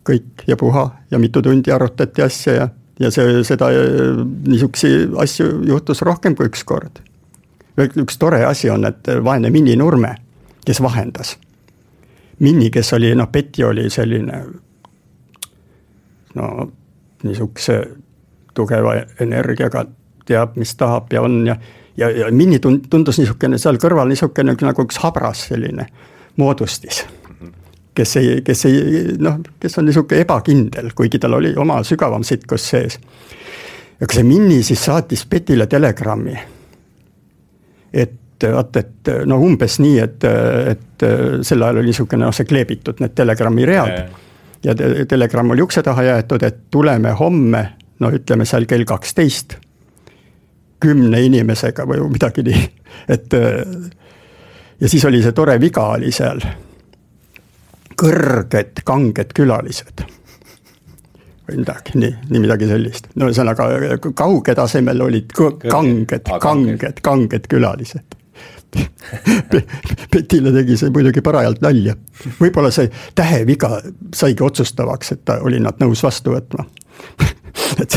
kõik 0.08 0.46
ja 0.46 0.56
puha 0.56 0.90
ja 1.10 1.18
mitu 1.18 1.42
tundi 1.42 1.72
arutati 1.72 2.22
asja 2.22 2.52
ja, 2.52 2.68
ja 3.00 3.10
see, 3.10 3.44
seda, 3.44 3.68
niisuguseid 4.48 5.14
asju 5.16 5.62
juhtus 5.66 6.02
rohkem 6.02 6.34
kui 6.36 6.46
üks 6.46 6.64
kord 6.64 7.00
üks 7.86 8.18
tore 8.18 8.44
asi 8.44 8.70
on, 8.70 8.84
et 8.84 9.08
vaene 9.24 9.50
Minni 9.50 9.76
Nurme, 9.76 10.14
kes 10.66 10.80
vahendas. 10.82 11.36
Minni, 12.40 12.70
kes 12.70 12.92
oli, 12.96 13.14
noh, 13.14 13.28
Betty 13.28 13.64
oli 13.64 13.90
selline 13.90 14.42
no 16.34 16.70
niisuguse 17.22 17.80
tugeva 18.54 18.94
energiaga, 19.20 19.84
teab, 20.30 20.56
mis 20.60 20.76
tahab 20.78 21.12
ja 21.12 21.26
on 21.26 21.42
ja 21.50 21.58
ja, 22.00 22.10
ja 22.10 22.32
Minni 22.32 22.58
tundus 22.60 23.18
niisugune 23.20 23.58
seal 23.58 23.78
kõrval 23.80 24.10
niisugune 24.10 24.54
nagu 24.54 24.86
üks 24.86 25.00
habras 25.02 25.46
selline 25.50 25.86
moodustis. 26.40 27.04
kes 27.94 28.16
ei, 28.16 28.40
kes 28.46 28.64
ei 28.68 29.02
noh, 29.18 29.40
kes 29.60 29.78
on 29.78 29.88
niisugune 29.88 30.24
ebakindel, 30.24 30.92
kuigi 30.96 31.18
tal 31.18 31.36
oli 31.40 31.52
oma 31.56 31.82
sügavam 31.84 32.24
sitkus 32.24 32.68
sees. 32.72 32.98
aga 34.00 34.14
see 34.14 34.24
Minni 34.24 34.62
siis 34.62 34.84
saatis 34.84 35.26
Betile 35.26 35.66
telegrammi 35.66 36.38
et 37.92 38.16
vaat, 38.52 38.76
et 38.76 39.10
no 39.26 39.36
umbes 39.44 39.78
nii, 39.82 39.98
et, 40.00 40.24
et 40.72 41.06
sel 41.44 41.62
ajal 41.62 41.82
oli 41.82 41.92
niisugune 41.92 42.24
noh, 42.24 42.34
see 42.34 42.48
kleebitud, 42.48 43.02
need 43.02 43.16
telegrammi 43.18 43.66
read 43.68 43.96
ja, 43.96 44.06
ja 44.64 44.74
te, 44.76 45.04
telegramm 45.08 45.52
oli 45.52 45.64
ukse 45.66 45.82
taha 45.84 46.06
jäetud, 46.06 46.46
et 46.46 46.62
tuleme 46.70 47.12
homme, 47.18 47.64
no 48.00 48.12
ütleme 48.14 48.46
seal 48.48 48.64
kell 48.70 48.86
kaksteist, 48.88 49.58
kümne 50.80 51.20
inimesega 51.22 51.86
või 51.88 52.02
midagi 52.10 52.44
nii, 52.46 52.62
et 53.08 53.36
ja 54.80 54.88
siis 54.88 55.04
oli 55.04 55.22
see 55.22 55.32
tore 55.36 55.56
viga 55.60 55.86
oli 55.96 56.12
seal, 56.14 56.40
kõrged 58.00 58.82
kanged 58.86 59.34
külalised. 59.36 60.04
Või 61.48 61.60
midagi, 61.64 61.98
nii, 61.98 62.14
nii 62.30 62.40
midagi 62.44 62.68
sellist. 62.70 63.10
no 63.18 63.28
ühesõnaga 63.28 63.66
kauge 64.16 64.54
tasemel 64.54 65.02
olid 65.02 65.34
kanged, 65.34 66.30
kanged, 66.40 67.02
kanged 67.02 67.50
külalised. 67.50 68.16
Petile 70.10 70.52
tegi 70.54 70.76
see 70.78 70.92
muidugi 70.94 71.24
parajalt 71.26 71.60
nalja. 71.64 71.96
võib-olla 72.38 72.70
see 72.70 72.90
täheviga 73.18 73.80
saigi 74.14 74.46
otsustavaks, 74.46 75.12
et 75.16 75.24
ta 75.26 75.40
oli 75.42 75.58
nad 75.60 75.82
nõus 75.82 76.04
vastu 76.06 76.36
võtma. 76.36 76.68
Et 77.82 77.90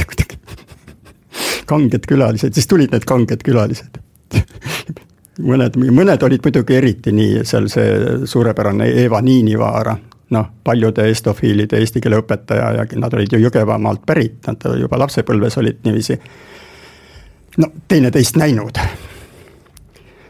kanged 1.69 2.07
külalised, 2.09 2.53
siis 2.53 2.69
tulid 2.69 2.93
need 2.93 3.07
kanged 3.09 3.43
külalised 3.45 3.99
mõned, 5.41 5.77
mõned 5.91 6.23
olid 6.23 6.43
muidugi 6.45 6.77
eriti 6.77 7.13
nii, 7.15 7.43
seal 7.47 7.69
see 7.71 8.25
suurepärane 8.29 8.89
Eva 9.03 9.21
Niinivaara, 9.21 9.95
noh, 10.33 10.49
paljude 10.63 11.05
estofiilide 11.09 11.79
eesti 11.81 12.01
keele 12.01 12.19
õpetaja 12.21 12.73
ja 12.77 12.85
nad 13.01 13.13
olid 13.13 13.33
ju 13.33 13.41
Jõgevamaalt 13.43 14.05
pärit, 14.05 14.41
nad 14.47 14.67
juba 14.79 14.99
lapsepõlves 15.01 15.57
olid 15.61 15.81
niiviisi 15.85 16.19
no 17.61 17.69
teineteist 17.87 18.37
näinud. 18.41 18.79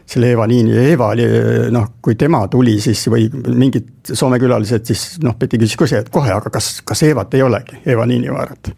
selle 0.06 0.30
Eva 0.30 0.46
Niini, 0.46 0.74
Eva 0.92 1.06
oli 1.14 1.24
noh, 1.72 1.86
kui 2.02 2.14
tema 2.14 2.42
tuli 2.48 2.76
siis 2.80 3.06
või 3.08 3.24
mingid 3.32 4.12
Soome 4.12 4.38
külalised, 4.38 4.84
siis 4.84 5.18
noh, 5.24 5.32
Peti 5.38 5.58
küsis 5.58 5.78
kohe, 5.80 6.02
et 6.04 6.10
kohe, 6.12 6.32
aga 6.32 6.50
kas, 6.52 6.82
kas 6.84 7.02
Evat 7.02 7.34
ei 7.34 7.42
olegi, 7.42 7.80
Eva 7.86 8.04
Niinivaarat? 8.06 8.68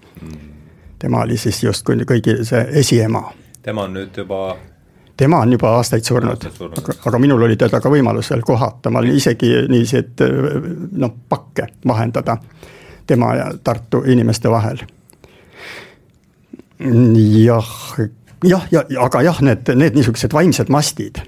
Tema 0.98 1.20
oli 1.22 1.36
siis 1.36 1.62
justkui 1.62 1.96
kõigi 2.08 2.38
see 2.44 2.66
esiema. 2.80 3.30
tema 3.62 3.84
on 3.84 3.94
nüüd 3.94 4.16
juba 4.16 4.56
tema 5.16 5.38
on 5.40 5.52
juba 5.52 5.70
aastaid 5.76 6.04
surnud, 6.04 6.44
aga, 6.78 6.94
aga 7.08 7.18
minul 7.18 7.42
oli 7.42 7.56
teda 7.56 7.80
ka 7.80 7.90
võimalus 7.90 8.30
veel 8.30 8.42
kohata, 8.44 8.90
ma 8.90 9.00
olin 9.00 9.16
isegi 9.16 9.52
niiviisi, 9.68 10.02
et 10.02 10.24
noh, 10.92 11.14
pakke 11.28 11.70
vahendada 11.88 12.36
tema 13.06 13.34
ja 13.34 13.50
Tartu 13.64 14.02
inimeste 14.06 14.50
vahel. 14.50 14.82
jah, 17.24 17.70
jah, 18.44 18.66
ja 18.70 18.84
aga 19.00 19.22
jah, 19.22 19.40
need, 19.40 19.72
need 19.74 19.96
niisugused 19.96 20.32
vaimsed 20.32 20.68
mastid 20.68 21.22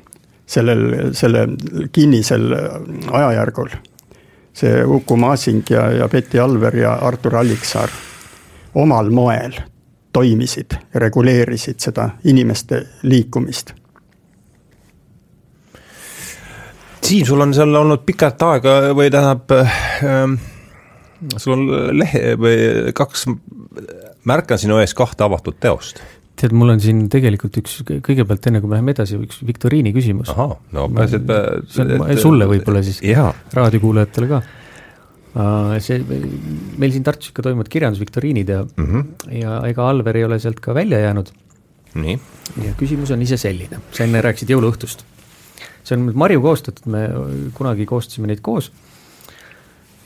sellel, 0.49 1.15
sellel 1.17 1.57
kinnisel 1.93 2.53
ajajärgul. 3.13 3.73
see 4.59 4.85
Uku 4.85 5.17
Masing 5.17 5.63
ja, 5.71 5.91
ja 5.91 6.09
Betty 6.09 6.39
Alver 6.41 6.77
ja 6.77 6.93
Artur 7.07 7.37
Alliksaar 7.37 7.91
omal 8.75 9.11
moel 9.11 9.57
toimisid, 10.13 10.75
reguleerisid 10.95 11.81
seda 11.81 12.11
inimeste 12.25 12.83
liikumist. 13.03 13.75
Siim, 17.09 17.25
sul 17.25 17.41
on 17.41 17.55
seal 17.57 17.73
olnud 17.79 18.03
pikalt 18.05 18.43
aega 18.45 18.75
või 18.97 19.09
tähendab 19.13 19.53
äh,, 19.55 20.35
sul 21.37 21.55
on 21.55 21.97
lehe 21.97 22.35
või 22.37 22.93
kaks, 22.97 23.25
märkan 24.29 24.61
sinu 24.61 24.81
ees 24.83 24.93
kahte 24.99 25.25
avatud 25.25 25.57
teost 25.61 26.03
tead, 26.39 26.55
mul 26.55 26.75
on 26.75 26.83
siin 26.83 27.07
tegelikult 27.11 27.57
üks, 27.63 27.81
kõigepealt 27.87 28.47
enne 28.51 28.61
kui 28.63 28.71
me 28.71 28.77
läheme 28.77 28.95
edasi, 28.95 29.19
üks 29.25 29.41
viktoriini 29.47 29.91
küsimus. 29.95 30.31
ahah, 30.35 30.55
no 30.77 30.87
pääsed. 30.95 31.33
on 31.99 32.21
sulle 32.21 32.47
võib-olla 32.51 32.83
siis, 32.87 33.01
raadiokuulajatele 33.57 34.31
ka 34.31 34.43
see, 35.83 35.99
meil 36.81 36.95
siin 36.95 37.05
Tartus 37.07 37.31
ikka 37.31 37.45
toimuvad 37.47 37.71
kirjandusviktoriinid 37.71 38.49
ja 38.49 38.65
mm, 38.65 38.87
-hmm. 38.87 39.37
ja 39.39 39.61
ega 39.69 39.89
Alver 39.89 40.17
ei 40.17 40.25
ole 40.25 40.39
sealt 40.39 40.61
ka 40.61 40.75
välja 40.75 40.99
jäänud. 40.99 41.31
nii. 41.95 42.19
ja 42.65 42.73
küsimus 42.79 43.11
on 43.11 43.23
ise 43.23 43.37
selline, 43.37 43.81
sa 43.93 44.05
enne 44.05 44.21
rääkisid 44.23 44.51
jõuluõhtust. 44.51 45.05
see 45.85 45.97
on 45.97 46.13
Marju 46.15 46.41
koostatud, 46.41 46.87
me 46.87 47.09
kunagi 47.55 47.87
koostasime 47.87 48.27
neid 48.27 48.41
koos. 48.41 48.73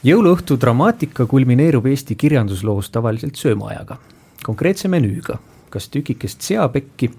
jõuluõhtu 0.05 0.61
dramaatika 0.61 1.26
kulmineerub 1.26 1.87
Eesti 1.87 2.14
kirjandusloos 2.14 2.91
tavaliselt 2.91 3.37
söömaajaga, 3.37 3.97
konkreetse 4.45 4.89
menüüga, 4.89 5.39
kas 5.70 5.89
tükikest 5.89 6.43
seapekki, 6.43 7.11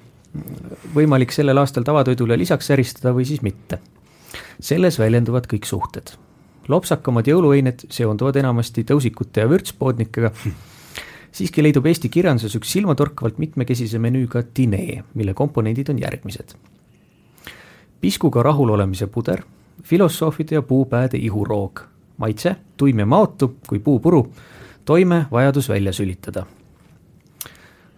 võimalik 0.95 1.32
sellel 1.32 1.57
aastal 1.57 1.84
tavatoidule 1.84 2.38
lisaks 2.38 2.68
säristada 2.68 3.14
või 3.14 3.26
siis 3.26 3.41
mitte. 3.41 3.80
selles 4.59 4.99
väljenduvad 4.99 5.47
kõik 5.47 5.66
suhted 5.66 6.22
lopsakamad 6.68 7.28
jõulueined 7.28 7.88
seonduvad 7.91 8.38
enamasti 8.39 8.84
tõusikute 8.88 9.43
ja 9.43 9.49
vürtspoodnikega. 9.49 10.32
siiski 11.34 11.64
leidub 11.64 11.86
Eesti 11.89 12.09
kirjanduses 12.09 12.55
üks 12.55 12.72
silmatorkavalt 12.76 13.38
mitmekesise 13.38 13.99
menüüga 13.99 14.43
dinee, 14.55 15.03
mille 15.14 15.34
komponendid 15.34 15.89
on 15.89 15.99
järgmised. 15.99 16.55
piskuga 18.01 18.43
rahulolemise 18.43 19.07
puder, 19.07 19.43
filosoofide 19.84 20.55
ja 20.55 20.61
puupääde 20.61 21.18
ihuroog, 21.18 21.80
maitse 22.18 22.55
tuim 22.78 22.99
ja 22.99 23.05
maotu 23.05 23.55
kui 23.68 23.80
puupuru, 23.80 24.34
toime 24.86 25.26
vajadus 25.32 25.70
välja 25.70 25.93
sülitada. 25.93 26.45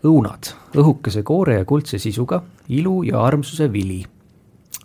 õunad, 0.03 0.53
õhukese 0.75 1.23
koore 1.23 1.53
ja 1.53 1.65
kuldse 1.65 1.97
sisuga, 1.97 2.43
ilu 2.69 3.03
ja 3.03 3.23
armsuse 3.23 3.71
vili. 3.73 4.05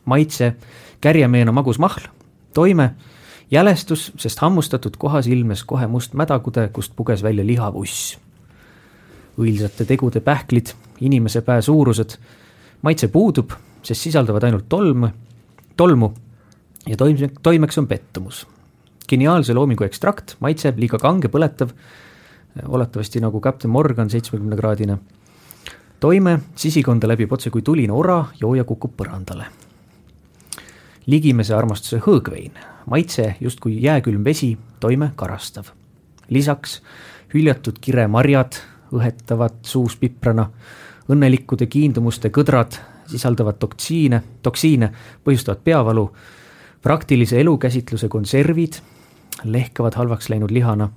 maitse, 0.05 0.57
kärjemeena 1.01 1.53
magus 1.53 1.79
mahl, 1.79 2.09
toime 2.55 2.95
jälestus, 3.51 4.13
sest 4.17 4.39
hammustatud 4.39 4.97
kohas 4.99 5.27
ilmnes 5.27 5.65
kohe 5.65 5.87
must 5.87 6.15
mädakude, 6.15 6.69
kust 6.73 6.93
puges 6.97 7.23
välja 7.23 7.47
lihavuss. 7.47 8.19
õilsate 9.41 9.85
tegude 9.87 10.21
pähklid, 10.21 10.75
inimese 11.01 11.41
pää 11.41 11.61
suurused, 11.61 12.17
maitse 12.83 13.09
puudub, 13.09 13.53
sest 13.83 14.01
sisaldavad 14.01 14.43
ainult 14.43 14.69
tolmu, 14.69 15.09
tolmu 15.77 16.13
ja 16.87 16.97
toime, 16.97 17.31
toimeks 17.43 17.79
on 17.79 17.87
pettumus. 17.87 18.47
geniaalse 19.09 19.55
loomingu 19.55 19.85
ekstrakt, 19.85 20.37
maitse 20.41 20.75
liiga 20.77 20.99
kange, 20.99 21.29
põletav, 21.29 21.71
oletatavasti 22.67 23.21
nagu 23.21 23.41
Captain 23.41 23.71
Morgan 23.71 24.11
seitsmekümne 24.11 24.57
kraadine. 24.57 24.99
toime, 26.01 26.41
sisikonda 26.57 27.09
läbib 27.09 27.33
otse 27.33 27.51
kui 27.51 27.63
tuline 27.63 27.93
ora, 27.93 28.25
jooja 28.41 28.65
kukub 28.65 28.93
põrandale 28.97 29.47
ligimese 31.07 31.55
armastuse 31.55 31.99
hõõgvein, 32.05 32.53
maitse 32.87 33.35
justkui 33.41 33.83
jääkülm 33.83 34.25
vesi, 34.25 34.59
toime 34.81 35.11
karastav. 35.17 35.65
lisaks 36.31 36.83
hüljatud 37.35 37.79
kiremarjad 37.81 38.53
õhetavad 38.95 39.63
suus 39.63 39.97
piprana, 39.97 40.51
õnnelikkude 41.11 41.67
kiindumuste 41.67 42.31
kõdrad 42.31 42.79
sisaldavad 43.11 43.59
toksiine, 43.59 44.23
toksiine, 44.43 44.93
põhjustavad 45.25 45.63
peavalu, 45.65 46.11
praktilise 46.83 47.41
elukäsitluse 47.41 48.09
konservid 48.09 48.79
lehkavad 49.45 49.95
halvaks 49.95 50.29
läinud 50.31 50.51
lihana, 50.51 50.89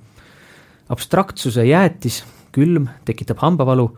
abstraktsuse 0.88 1.64
jäätis, 1.66 2.22
külm, 2.52 2.86
tekitab 3.04 3.40
hambavalu 3.42 3.88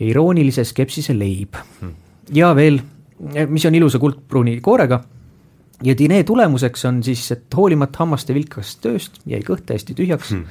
ja 0.00 0.06
iroonilise 0.06 0.64
skepsise 0.64 1.18
leib. 1.18 1.54
Hmm. 1.80 1.94
ja 2.32 2.54
veel, 2.56 2.80
mis 3.48 3.66
on 3.66 3.74
ilusa 3.74 3.98
kuldpruuni 3.98 4.60
koorega 4.60 5.00
ja 5.84 5.98
dinee 5.98 6.24
tulemuseks 6.24 6.84
on 6.84 7.02
siis, 7.02 7.30
et 7.32 7.54
hoolimata 7.56 8.04
hammaste 8.04 8.34
vilkast 8.34 8.80
tööst 8.84 9.20
jäi 9.26 9.42
kõht 9.44 9.66
täiesti 9.68 9.94
tühjaks 9.94 10.32
hmm. 10.32 10.44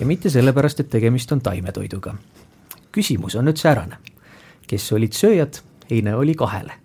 ja 0.00 0.06
mitte 0.06 0.30
sellepärast, 0.30 0.80
et 0.80 0.90
tegemist 0.90 1.32
on 1.32 1.42
taimetoiduga. 1.44 2.14
küsimus 2.92 3.34
on 3.34 3.48
nüüd 3.48 3.58
säärane, 3.60 3.98
kes 4.66 4.92
olid 4.92 5.12
sööjad, 5.12 5.60
heine 5.90 6.16
oli 6.16 6.34
kahele. 6.34 6.80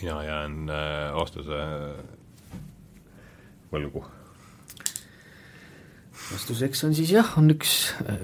mina 0.00 0.22
jään 0.24 0.70
äh, 0.72 1.12
vastuse 1.12 1.58
võlgu 3.72 4.00
vastuseks 6.32 6.84
on 6.86 6.94
siis 6.94 7.10
jah, 7.14 7.32
on 7.38 7.50
üks. 7.54 7.76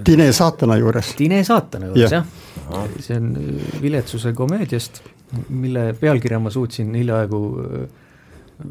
Tine 0.06 0.28
saatana 0.32 0.76
juures. 0.80 1.14
Tine 1.18 1.42
saatana 1.46 1.90
juures 1.92 2.12
jah 2.12 2.26
ja., 2.70 2.86
see 3.00 3.16
on 3.16 3.36
äh, 3.36 3.82
viletsuse 3.82 4.32
komöödiast, 4.32 5.02
mille 5.48 5.92
pealkirja 6.00 6.40
ma 6.42 6.50
suutsin 6.50 6.94
hiljaaegu 6.94 7.42
äh, 7.60 7.86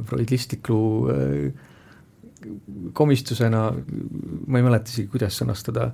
freudistliku 0.10 0.80
äh, 1.12 1.54
komistusena, 2.94 3.70
ma 4.48 4.60
ei 4.60 4.66
mäleta 4.66 4.92
isegi, 4.92 5.08
kuidas 5.10 5.38
sõnastada 5.42 5.88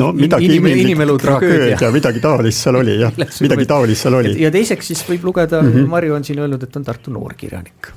no 0.00 0.08
midagi 0.16 0.48
Inim, 0.48 0.70
inimelu 0.72 1.18
tragöödia, 1.20 1.90
midagi 1.92 2.22
taolist 2.24 2.64
seal 2.64 2.80
oli 2.80 2.96
jah, 3.02 3.12
midagi 3.44 3.68
taolist 3.68 4.06
seal 4.06 4.16
oli. 4.22 4.32
ja 4.40 4.50
teiseks 4.54 4.92
siis 4.92 5.04
võib 5.08 5.28
lugeda 5.28 5.60
mm, 5.62 5.72
-hmm. 5.72 5.92
Marju 5.92 6.16
on 6.16 6.24
siin 6.24 6.40
öelnud, 6.42 6.62
et 6.62 6.80
on 6.80 6.86
Tartu 6.86 7.12
noorkirjanik 7.12 7.92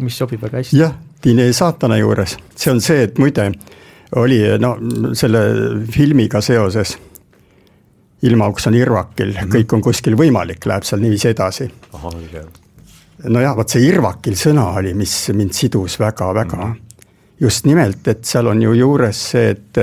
mis 0.00 0.16
sobib 0.18 0.42
väga 0.42 0.62
hästi. 0.62 0.78
jah, 0.78 0.94
Tiine 1.22 1.52
saatana 1.54 1.96
juures, 2.00 2.36
see 2.56 2.72
on 2.72 2.80
see, 2.82 3.04
et 3.06 3.18
muide 3.22 3.52
oli 4.18 4.40
no 4.60 4.74
selle 5.14 5.42
filmiga 5.90 6.40
seoses. 6.40 6.98
ilmauks 8.22 8.66
on 8.66 8.74
irvakil 8.74 9.32
mm, 9.32 9.38
-hmm. 9.38 9.52
kõik 9.54 9.72
on 9.74 9.80
kuskil 9.82 10.16
võimalik, 10.16 10.66
läheb 10.66 10.82
seal 10.82 11.00
niiviisi 11.00 11.28
edasi. 11.28 11.70
nojah, 13.28 13.56
vot 13.56 13.68
see 13.68 13.86
irvakil 13.86 14.34
sõna 14.34 14.66
oli, 14.78 14.94
mis 14.94 15.30
mind 15.34 15.52
sidus 15.52 15.98
väga-väga 16.00 16.56
mm. 16.56 16.72
-hmm. 16.72 17.06
just 17.40 17.66
nimelt, 17.66 18.08
et 18.08 18.24
seal 18.24 18.46
on 18.46 18.62
ju 18.62 18.72
juures 18.72 19.30
see, 19.30 19.50
et 19.50 19.78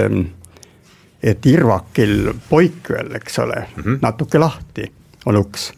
et 1.24 1.46
irvakil 1.46 2.34
poik 2.50 2.90
veel, 2.90 3.16
eks 3.16 3.40
ole 3.40 3.68
mm, 3.76 3.84
-hmm. 3.84 4.00
natuke 4.02 4.40
lahti 4.40 4.92
on 5.26 5.36
uks 5.36 5.72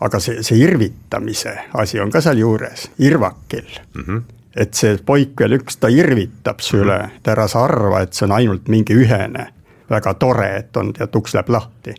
aga 0.00 0.20
see, 0.20 0.42
see 0.42 0.58
irvitamise 0.60 1.54
asi 1.80 2.00
on 2.00 2.10
ka 2.10 2.20
sealjuures, 2.20 2.90
irvakil 2.98 3.68
mm. 3.94 4.02
-hmm. 4.02 4.22
et 4.56 4.74
see 4.74 4.98
poik 5.06 5.40
veel 5.40 5.58
üks, 5.60 5.78
ta 5.80 5.88
irvitab 5.88 6.60
su 6.60 6.82
üle, 6.84 6.98
et 7.16 7.28
ära 7.28 7.48
sa 7.48 7.64
arva, 7.64 8.02
et 8.02 8.12
see 8.12 8.26
on 8.26 8.32
ainult 8.32 8.68
mingi 8.68 8.94
ühene. 8.94 9.52
väga 9.90 10.14
tore, 10.14 10.56
et 10.56 10.76
on, 10.76 10.92
tead, 10.92 11.14
uks 11.14 11.34
läheb 11.34 11.48
lahti. 11.48 11.94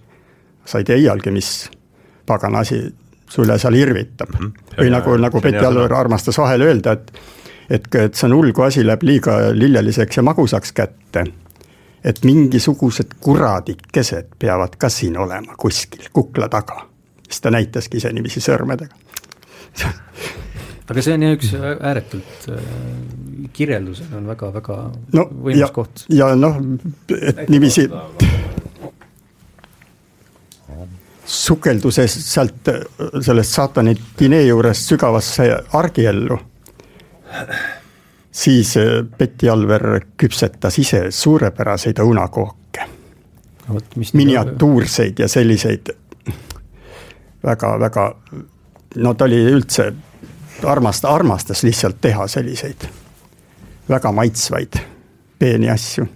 sa 0.66 0.78
ei 0.78 0.84
tea 0.84 0.98
iialgi, 0.98 1.32
mis 1.32 1.70
pagana 2.26 2.60
asi 2.60 2.82
su 3.30 3.42
üle 3.42 3.58
seal 3.60 3.76
irvitab 3.76 4.30
mm. 4.30 4.46
-hmm. 4.46 4.78
või 4.82 4.90
nagu, 4.92 5.18
nagu 5.18 5.42
Peti 5.42 5.66
Alver 5.66 5.94
armastas 5.94 6.38
vahel 6.38 6.62
öelda, 6.62 6.92
et 6.92 7.12
et, 7.70 7.96
et 7.96 8.16
see 8.16 8.28
on 8.30 8.38
hull, 8.38 8.54
kui 8.56 8.68
asi 8.68 8.86
läheb 8.86 9.04
liiga 9.04 9.38
lilleliseks 9.56 10.18
ja 10.18 10.24
magusaks 10.24 10.72
kätte. 10.72 11.26
et 12.04 12.20
mingisugused 12.24 13.18
kuradikesed 13.20 14.28
peavad 14.40 14.76
ka 14.78 14.90
siin 14.90 15.18
olema 15.18 15.56
kuskil 15.58 16.06
kukla 16.14 16.48
taga. 16.50 16.86
Siis 17.28 17.42
ta 17.42 17.52
näitaski 17.54 18.02
ise 18.02 18.14
niiviisi 18.16 18.44
sõrmedega 18.44 18.96
aga 20.88 21.04
see 21.04 21.18
on 21.18 21.26
jah 21.26 21.36
üks 21.36 21.54
ääretult 21.60 22.50
äh, 22.54 22.68
kirjeldusena 23.54 24.22
on 24.22 24.30
väga-väga 24.32 24.78
no, 25.18 25.28
võimas 25.48 25.74
koht. 25.76 26.06
ja 26.14 26.32
noh, 26.40 26.60
et 27.18 27.48
niiviisi 27.52 27.88
sukelduses 31.28 32.14
sealt 32.24 32.70
sellest 33.22 33.58
saatani 33.58 33.96
dinee 34.20 34.46
juurest 34.46 34.88
sügavasse 34.94 35.50
argiellu, 35.76 36.38
siis 38.32 38.78
äh, 38.80 39.02
Betty 39.18 39.52
Alver 39.52 39.90
küpsetas 40.18 40.80
ise 40.80 41.08
suurepäraseid 41.12 42.00
õunakooke. 42.00 42.88
miniatuurseid 44.14 45.20
ja 45.20 45.28
selliseid 45.28 45.92
väga-väga, 47.44 48.16
no 48.96 49.14
ta 49.14 49.26
oli 49.26 49.40
üldse 49.52 49.92
armasta, 50.66 51.10
armastas 51.10 51.64
lihtsalt 51.64 52.02
teha 52.02 52.28
selliseid 52.28 52.88
väga 53.90 54.12
maitsvaid 54.12 54.80
peeni 55.40 55.70
asju. 55.70 56.08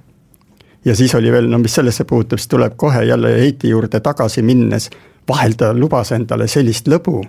ja 0.86 0.96
siis 0.96 1.16
oli 1.16 1.32
veel, 1.32 1.50
no 1.50 1.58
mis 1.58 1.76
sellesse 1.76 2.04
puutub, 2.04 2.40
siis 2.40 2.48
tuleb 2.48 2.74
kohe 2.76 3.04
jälle 3.04 3.40
Heiti 3.40 3.70
juurde 3.70 4.00
tagasi 4.00 4.42
minnes, 4.42 4.90
vahel 5.30 5.54
ta 5.58 5.74
lubas 5.74 6.12
endale 6.12 6.48
sellist 6.48 6.88
lõbu, 6.88 7.22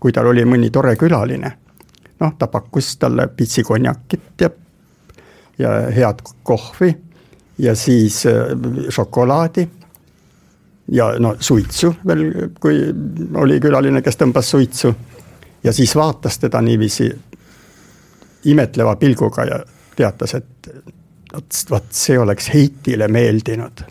kui 0.00 0.12
tal 0.12 0.26
oli 0.26 0.44
mõni 0.44 0.70
tore 0.70 0.96
külaline. 0.96 1.52
noh, 2.20 2.32
ta 2.38 2.46
pakkus 2.46 2.96
talle 2.96 3.28
pitsi 3.28 3.62
konjakit 3.62 4.40
ja, 4.40 4.50
ja 5.58 5.70
head 5.96 6.20
kohvi 6.42 6.94
ja 7.58 7.74
siis 7.76 8.26
äh, 8.26 8.34
šokolaadi 8.88 9.68
ja 10.90 11.12
no 11.18 11.36
suitsu 11.40 11.94
veel, 12.06 12.50
kui 12.60 12.82
oli 13.42 13.60
külaline, 13.62 14.02
kes 14.02 14.18
tõmbas 14.20 14.50
suitsu 14.50 14.92
ja 15.64 15.72
siis 15.72 15.94
vaatas 15.96 16.38
teda 16.38 16.60
niiviisi 16.64 17.10
imetleva 18.50 18.96
pilguga 18.96 19.44
ja 19.44 19.60
teatas, 19.96 20.34
et 20.34 20.70
vot, 21.70 21.90
see 21.90 22.18
oleks 22.18 22.50
Heitile 22.54 23.08
meeldinud. 23.08 23.84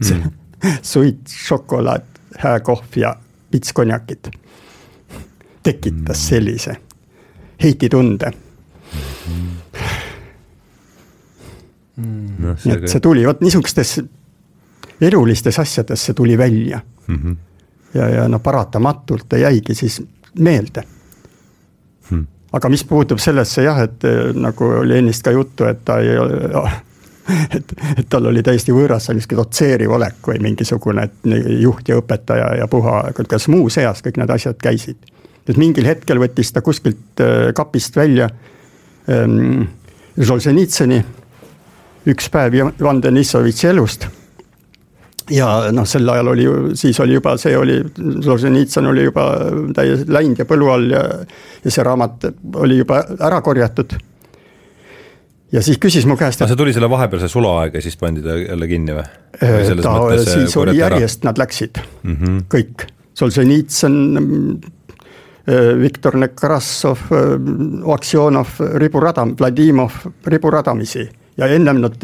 Mm.. 0.00 0.30
suit, 0.82 1.28
šokolaad, 1.28 2.06
hääkohv 2.38 2.96
ja 2.96 3.14
pits 3.50 3.72
konjakit 3.72 4.30
tekitas 5.62 6.16
mm. 6.16 6.28
sellise 6.28 6.76
Heiti 7.62 7.88
tunde. 7.88 8.32
Mm.. 9.28 9.56
No, 12.40 12.54
nii 12.64 12.76
et 12.78 12.88
see 12.88 13.02
tuli, 13.04 13.26
vot 13.28 13.42
niisugustes 13.44 13.98
elulistes 15.00 15.58
asjades 15.58 16.04
see 16.04 16.14
tuli 16.14 16.38
välja 16.38 16.80
mm. 17.06 17.16
-hmm. 17.16 17.36
ja, 17.94 18.08
ja 18.08 18.28
no 18.28 18.38
paratamatult 18.38 19.28
ta 19.28 19.36
jäigi 19.36 19.74
siis 19.74 20.02
meelde 20.38 20.82
hmm.. 22.10 22.26
aga 22.52 22.68
mis 22.68 22.84
puutub 22.84 23.18
sellesse 23.18 23.62
jah, 23.62 23.80
et 23.80 24.04
eh, 24.04 24.34
nagu 24.34 24.64
oli 24.64 24.98
ennist 24.98 25.22
ka 25.22 25.30
juttu, 25.30 25.64
et 25.64 25.84
ta 25.84 25.98
ei 25.98 26.18
ole 26.18 26.70
et, 27.56 27.72
et 27.98 28.06
tal 28.08 28.26
oli 28.26 28.42
täiesti 28.42 28.72
võõras 28.74 29.06
selline 29.06 29.36
dotseeriv 29.36 29.90
olek 29.90 30.28
või 30.28 30.40
mingisugune 30.42 31.08
juht 31.60 31.88
ja 31.88 31.98
õpetaja 32.00 32.54
ja 32.58 32.68
puha, 32.68 33.02
kas 33.28 33.48
muuseas 33.48 34.02
kõik 34.02 34.18
need 34.18 34.30
asjad 34.30 34.58
käisid. 34.62 34.96
et 35.48 35.56
mingil 35.56 35.86
hetkel 35.86 36.18
võttis 36.18 36.52
ta 36.52 36.62
kuskilt 36.62 37.20
eh, 37.20 37.52
kapist 37.54 37.96
välja 37.96 38.30
ähm, 39.08 39.68
Žolženitsõni 40.18 41.04
üks 42.10 42.28
päev 42.28 42.54
Ivan 42.54 43.02
Denissovitši 43.02 43.66
elust 43.66 44.08
ja 45.30 45.48
noh, 45.74 45.86
sel 45.88 46.08
ajal 46.08 46.32
oli 46.32 46.44
ju, 46.44 46.54
siis 46.78 47.00
oli 47.02 47.16
juba, 47.16 47.34
see 47.40 47.56
oli, 47.58 47.78
Solženitsõn 48.24 48.90
oli 48.90 49.06
juba 49.08 49.26
täiesti 49.76 50.12
läinud 50.12 50.42
ja 50.42 50.46
põlu 50.48 50.70
all 50.72 50.94
ja, 50.94 51.02
ja 51.64 51.72
see 51.72 51.84
raamat 51.86 52.30
oli 52.62 52.80
juba 52.80 53.02
ära 53.18 53.40
korjatud. 53.44 53.94
ja 55.52 55.62
siis 55.62 55.78
küsis 55.82 56.06
mu 56.06 56.16
käest. 56.16 56.42
see 56.46 56.58
tuli 56.58 56.74
selle 56.76 56.90
vahepealse 56.90 57.28
sulaaeg 57.28 57.78
ja 57.78 57.84
siis 57.84 57.96
pandi 58.00 58.24
ta 58.26 58.36
jälle 58.38 58.68
kinni 58.70 58.96
või? 58.98 59.06
Äh, 59.42 59.72
ta, 59.82 59.94
siis 60.24 60.56
oli 60.56 60.78
järjest, 60.78 61.24
nad 61.24 61.38
läksid 61.38 61.80
mm, 62.02 62.16
-hmm. 62.16 62.42
kõik, 62.50 62.86
Solženitsõn, 63.20 63.96
äh, 65.44 65.72
Viktor 65.80 66.16
Nekarassov, 66.16 67.06
äh, 67.12 67.38
Aksjonov, 67.94 68.60
riburadam, 68.80 69.34
Vladimov, 69.38 70.04
riburadamisi 70.26 71.08
ja 71.36 71.46
ennem 71.46 71.80
nad, 71.80 71.94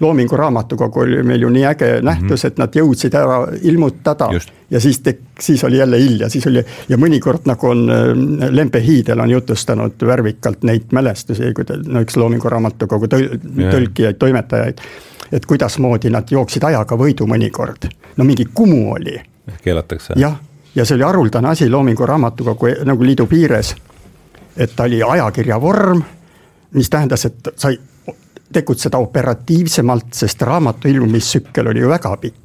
Loomingu 0.00 0.36
Raamatukogu 0.36 1.00
oli 1.00 1.22
meil 1.22 1.42
ju 1.42 1.48
nii 1.48 1.64
äge 1.66 2.00
nähtus 2.02 2.44
-hmm. 2.44 2.46
et 2.46 2.58
nad 2.58 2.76
jõudsid 2.76 3.14
ära 3.14 3.46
ilmutada 3.62 4.28
ja 4.70 4.80
siis 4.80 5.00
tek-, 5.00 5.22
siis 5.40 5.64
oli 5.64 5.78
jälle 5.78 5.98
hilja, 5.98 6.28
siis 6.28 6.46
oli 6.46 6.64
ja 6.88 6.96
mõnikord 6.96 7.46
nagu 7.46 7.66
on 7.66 7.90
äh, 7.90 8.50
Lempe 8.50 8.80
Hiidel 8.80 9.20
on 9.20 9.30
jutustanud 9.30 9.92
värvikalt 10.06 10.62
neid 10.62 10.92
mälestusi, 10.92 11.54
kui 11.54 11.64
ta, 11.64 11.78
no 11.86 12.00
üks 12.00 12.16
Loomingu 12.16 12.48
Raamatukogu 12.48 13.06
tõl-, 13.06 13.38
tõlkijaid, 13.70 14.18
toimetajaid, 14.18 14.80
et 15.32 15.46
kuidasmoodi 15.46 16.10
nad 16.10 16.30
jooksid 16.30 16.64
ajaga 16.64 16.96
võidu 16.96 17.26
mõnikord, 17.26 17.88
no 18.16 18.24
mingi 18.24 18.48
Kumu 18.54 18.92
oli. 18.92 19.20
keelatakse? 19.64 20.14
jah, 20.16 20.36
ja 20.74 20.84
see 20.84 20.94
oli 20.94 21.04
haruldane 21.04 21.48
asi 21.48 21.70
Loomingu 21.70 22.06
Raamatukogu 22.06 22.66
nagu 22.84 23.04
liidu 23.04 23.26
piires, 23.26 23.74
et 24.56 24.76
ta 24.76 24.82
oli 24.82 25.02
ajakirja 25.02 25.60
vorm, 25.60 26.02
mis 26.74 26.90
tähendas, 26.90 27.24
et 27.24 27.48
sai 27.56 27.78
tegutseda 28.52 28.98
operatiivsemalt, 28.98 30.12
sest 30.14 30.42
raamatu 30.42 30.88
ilmumistsükkel 30.88 31.66
oli 31.66 31.80
ju 31.80 31.88
väga 31.88 32.16
pikk. 32.16 32.44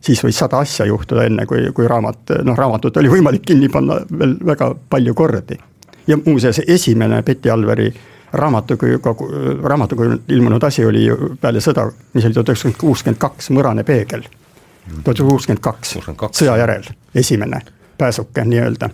siis 0.00 0.22
võis 0.24 0.38
sada 0.38 0.58
asja 0.58 0.86
juhtuda, 0.86 1.24
enne 1.28 1.44
kui, 1.46 1.72
kui 1.76 1.88
raamat, 1.88 2.32
noh 2.44 2.56
raamatut 2.56 2.96
oli 2.96 3.08
võimalik 3.12 3.42
kinni 3.44 3.68
panna 3.68 3.98
veel 4.18 4.36
väga 4.46 4.74
palju 4.90 5.14
kordi. 5.14 5.58
ja 6.06 6.16
muuseas, 6.24 6.60
esimene 6.66 7.22
Betty 7.22 7.50
Alveri 7.50 7.92
raamatukogu, 8.32 9.28
raamatukogu 9.62 10.22
ilmunud 10.28 10.62
asi 10.62 10.84
oli 10.84 11.04
ju 11.04 11.36
peale 11.40 11.60
sõda, 11.60 11.90
mis 12.14 12.24
oli 12.24 12.34
tuhat 12.34 12.48
üheksasada 12.48 12.78
kuuskümmend 12.78 13.18
kaks, 13.18 13.50
Mõrane 13.50 13.84
peegel. 13.84 14.22
tuhat 14.22 15.06
üheksasada 15.06 15.30
kuuskümmend 15.30 15.60
kaks, 15.60 15.94
sõja 16.32 16.56
järel, 16.56 16.84
esimene 17.14 17.60
pääsuke 17.98 18.44
nii-öelda. 18.44 18.90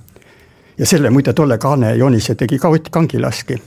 ja 0.79 0.87
selle 0.87 1.11
muide 1.11 1.33
tolle 1.33 1.59
kaane 1.59 1.95
joonise 1.97 2.35
tegi 2.35 2.59
ka 2.59 2.69
Ott 2.69 2.89
Kangilaski 2.91 3.63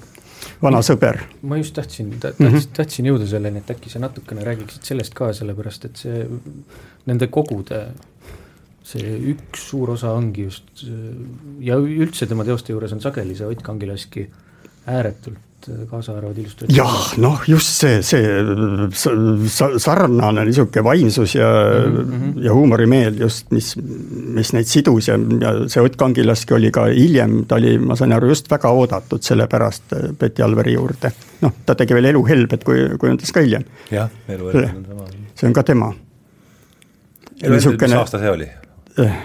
vana 0.62 0.82
sõber. 0.86 1.22
ma 1.42 1.58
just 1.60 1.76
tahtsin, 1.78 2.14
tahtsin 2.20 2.46
mm, 2.46 2.54
-hmm. 2.54 2.70
tahtsin 2.78 3.10
jõuda 3.12 3.28
selleni, 3.28 3.64
et 3.64 3.72
äkki 3.72 3.90
sa 3.90 4.00
natukene 4.04 4.46
räägiksid 4.46 4.84
sellest 4.92 5.14
ka, 5.18 5.34
sellepärast 5.34 5.86
et 5.86 5.98
see, 6.06 6.24
nende 7.06 7.28
kogude 7.28 7.82
see 8.84 9.18
üks 9.34 9.70
suur 9.72 9.94
osa 9.96 10.14
ongi 10.18 10.48
just 10.48 10.86
ja 11.62 11.78
üldse 11.78 12.28
tema 12.28 12.46
teoste 12.48 12.74
juures 12.74 12.94
on 12.96 13.02
sageli 13.04 13.36
see 13.36 13.46
Ott 13.46 13.62
Kangilaski 13.62 14.30
ääretult 14.88 15.49
kaasa 15.90 16.14
arvavad 16.18 16.38
illustratsioonid. 16.38 16.78
jah, 16.78 17.18
noh 17.20 17.42
just 17.48 17.68
see, 17.82 18.02
see 18.02 18.22
sarnane 19.84 20.46
niisugune 20.48 20.84
vaimsus 20.84 21.36
ja 21.36 21.50
mm, 21.50 21.96
-hmm. 21.96 22.44
ja 22.46 22.54
huumorimeel 22.54 23.20
just, 23.20 23.52
mis, 23.52 23.76
mis 24.40 24.54
neid 24.54 24.66
sidus 24.66 25.08
ja, 25.08 25.18
ja 25.42 25.54
see 25.68 25.84
Ott 25.84 25.96
Kangilaski 25.96 26.54
oli 26.54 26.72
ka 26.72 26.86
hiljem, 26.86 27.46
ta 27.46 27.56
oli, 27.56 27.78
ma 27.78 27.96
sain 27.96 28.14
aru, 28.14 28.28
just 28.28 28.52
väga 28.52 28.70
oodatud 28.70 29.22
sellepärast 29.22 29.84
Betty 30.20 30.44
Alveri 30.44 30.74
juurde. 30.74 31.12
noh, 31.42 31.54
ta 31.66 31.76
tegi 31.76 31.94
veel 31.94 32.06
Elu 32.14 32.26
helbed, 32.28 32.64
kui, 32.64 32.90
kujundas 33.00 33.32
ka 33.32 33.40
hiljem. 33.44 33.64
jah, 33.92 34.10
Elu 34.28 34.52
helbed 34.54 34.76
on 34.76 34.86
sama. 34.86 35.08
see 35.36 35.48
on 35.48 35.54
ka 35.54 35.64
tema. 35.64 35.94
elu 37.44 37.62
helbed, 37.66 37.82
mis 37.82 37.94
aasta 37.94 38.20
see 38.20 38.30
oli? 38.30 38.50
Eh, 39.00 39.18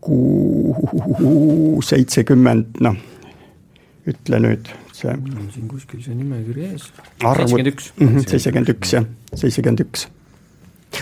kuu 0.00 1.82
seitsekümmend, 1.82 2.66
noh 2.80 2.96
ütle 4.08 4.40
nüüd, 4.42 4.70
see. 4.96 5.14
mul 5.22 5.40
on 5.42 5.48
siin 5.54 5.66
kuskil 5.70 6.02
see 6.04 6.14
nimekiri 6.16 6.70
ees. 6.72 6.88
seitsekümmend 7.22 7.72
üks. 7.72 7.90
Mhm, 7.98 8.22
seitsekümmend 8.24 8.72
üks 8.76 8.94
jah, 8.96 9.10
seitsekümmend 9.34 9.84
üks 9.86 10.08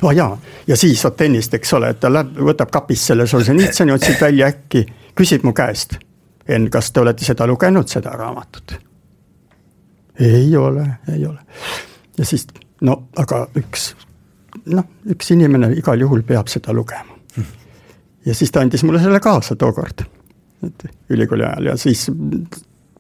oh 0.03 0.15
jaa, 0.15 0.39
ja 0.67 0.77
siis 0.77 1.05
vot 1.05 1.21
ennist, 1.21 1.55
eks 1.55 1.73
ole, 1.77 1.91
et 1.95 2.01
ta 2.01 2.11
läheb, 2.13 2.35
võtab 2.49 2.71
kapist 2.75 3.11
selle 3.11 3.27
Solženitsõni, 3.31 3.95
otsib 3.95 4.21
välja 4.27 4.51
äkki, 4.53 4.85
küsib 5.17 5.47
mu 5.47 5.55
käest. 5.57 5.99
Enn, 6.49 6.69
kas 6.71 6.93
te 6.95 7.03
olete 7.03 7.27
seda 7.27 7.47
lugenud, 7.47 7.89
seda 7.91 8.15
raamatut? 8.19 8.79
ei 10.21 10.57
ole, 10.57 10.87
ei 11.13 11.27
ole. 11.27 11.39
ja 12.17 12.25
siis 12.25 12.47
no 12.81 12.95
aga 13.21 13.43
üks, 13.61 13.91
noh, 14.73 14.87
üks 15.13 15.33
inimene 15.35 15.69
igal 15.77 16.01
juhul 16.01 16.23
peab 16.25 16.49
seda 16.49 16.73
lugema. 16.73 17.19
ja 18.25 18.35
siis 18.35 18.51
ta 18.51 18.63
andis 18.65 18.85
mulle 18.87 19.03
selle 19.03 19.21
kaasa 19.21 19.59
tookord, 19.61 20.07
et 20.65 20.87
ülikooli 21.13 21.45
ajal 21.45 21.69
ja 21.73 21.77
siis 21.77 22.07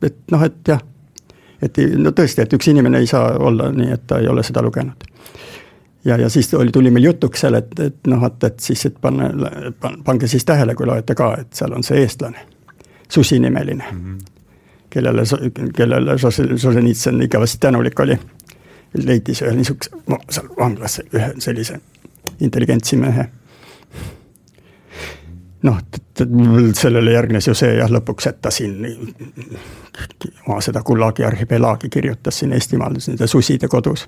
et 0.02 0.16
noh, 0.30 0.42
et 0.44 0.68
jah, 0.68 0.80
et 1.62 1.78
no 1.96 2.12
tõesti, 2.12 2.42
et 2.42 2.52
üks 2.52 2.68
inimene 2.70 3.00
ei 3.00 3.06
saa 3.10 3.36
olla 3.38 3.70
nii, 3.72 3.90
et 3.92 4.06
ta 4.06 4.20
ei 4.20 4.28
ole 4.28 4.42
seda 4.46 4.62
lugenud. 4.62 5.04
ja, 6.04 6.16
ja 6.16 6.28
siis 6.28 6.54
oli, 6.54 6.72
tuli 6.72 6.90
meil 6.90 7.04
jutuks 7.04 7.40
seal, 7.40 7.54
et, 7.54 7.78
et 7.80 8.06
noh, 8.06 8.24
et, 8.26 8.44
et 8.44 8.60
siis, 8.60 8.86
et 8.86 9.00
panne, 9.00 9.30
pange 10.04 10.28
siis 10.28 10.44
tähele, 10.44 10.74
kui 10.74 10.86
loete 10.86 11.14
ka, 11.14 11.34
et 11.40 11.52
seal 11.52 11.72
on 11.72 11.82
see 11.82 12.02
eestlane, 12.04 12.46
Susi 13.08 13.38
nimeline 13.38 13.84
mm. 13.92 14.00
-hmm 14.00 14.36
kellele, 14.96 15.22
kellele 15.76 16.18
Solženitsõn 16.18 17.22
igavesti 17.26 17.60
tänulik 17.60 18.00
oli. 18.00 18.18
leidis 18.96 19.42
ühe 19.44 19.52
niisuguse, 19.52 19.90
no 20.08 20.16
seal 20.30 20.46
vanglas 20.56 21.00
ühe 21.04 21.32
sellise 21.38 21.80
intelligentsi 22.40 22.96
mehe. 22.96 23.26
Noh, 25.66 25.80
sellele 26.78 27.12
järgnes 27.14 27.48
ju 27.50 27.54
see 27.58 27.74
jah, 27.78 27.90
lõpuks, 27.92 28.30
et 28.30 28.40
ta 28.42 28.52
siin 28.54 28.78
oma 30.46 30.60
seda 30.64 30.82
Gulagi 30.86 31.26
arhipelaagi 31.26 31.90
kirjutas 31.92 32.42
siin 32.42 32.54
Eestimaal 32.56 32.96
nende 32.98 33.28
suside 33.30 33.68
kodus. 33.68 34.06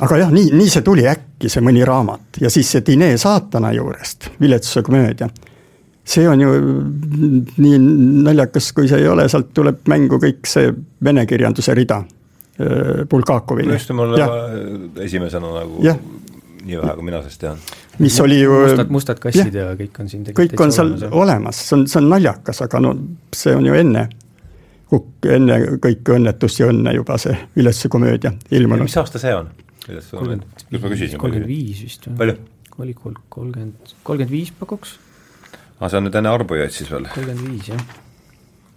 aga 0.00 0.18
jah, 0.24 0.32
nii, 0.32 0.50
nii 0.56 0.72
see 0.72 0.82
tuli 0.86 1.06
äkki, 1.08 1.52
see 1.52 1.64
mõni 1.64 1.84
raamat 1.86 2.40
ja 2.40 2.50
siis 2.50 2.70
see 2.72 2.84
Dine 2.86 3.12
saatana 3.20 3.72
juurest, 3.76 4.30
viletsuse 4.40 4.82
komöödia 4.82 5.28
see 6.10 6.28
on 6.28 6.40
ju 6.40 6.54
nii 7.56 7.78
naljakas, 8.24 8.72
kui 8.72 8.88
see 8.90 9.02
ei 9.02 9.08
ole, 9.08 9.28
sealt 9.30 9.52
tuleb 9.54 9.84
mängu 9.90 10.18
kõik 10.22 10.48
see 10.48 10.72
vene 11.04 11.26
kirjanduse 11.28 11.74
rida. 11.76 12.02
Äh, 12.60 13.04
Bulgakovini. 13.08 13.72
just, 13.72 13.92
mul 13.96 14.16
esimesena 15.00 15.52
nagu 15.54 15.78
ja. 15.84 15.94
Nii 16.64 16.80
vähe, 16.80 16.94
kui 16.96 17.06
mina 17.06 17.20
sellest 17.22 17.40
tean. 17.40 17.60
mis 17.98 18.20
oli 18.20 18.40
ju 18.40 18.52
mustad, 18.52 18.92
mustad 18.96 19.20
kassid 19.22 19.54
ja, 19.54 19.70
ja 19.70 19.78
kõik 19.78 20.00
on 20.02 20.08
siin 20.12 20.24
kõik 20.36 20.64
on 20.64 20.72
seal 20.74 20.92
olemas, 20.92 21.12
olemas., 21.22 21.62
see 21.68 21.76
on, 21.78 21.86
see 21.90 22.00
on 22.02 22.08
naljakas, 22.12 22.62
aga 22.66 22.82
no 22.84 22.94
see 23.36 23.54
on 23.56 23.66
ju 23.66 23.76
enne, 23.80 24.06
enne 25.36 25.58
kõike 25.82 26.16
õnnetust 26.16 26.62
ja 26.62 26.70
õnne 26.72 26.94
juba 26.96 27.18
see 27.22 27.36
viletsuse 27.56 27.92
komöödia 27.92 28.32
ilmunud. 28.50 28.88
mis 28.88 28.96
aasta 29.00 29.22
see 29.22 29.34
on? 29.36 29.52
kolmkümmend 29.90 31.46
viis 31.48 31.84
vist 31.84 32.08
või? 32.08 32.16
palju? 32.24 32.40
oli 32.80 32.96
kolmkümmend, 32.96 33.94
kolmkümmend 34.02 34.32
viis 34.32 34.52
pakuks 34.56 34.98
aa, 35.80 35.88
see 35.88 35.98
on 35.98 36.06
nüüd 36.08 36.18
enne 36.20 36.32
Arbujaid 36.32 36.74
siis 36.74 36.90
veel? 36.92 37.08
kolmkümmend 37.14 37.46
viis, 37.48 37.70
jah. 37.72 37.84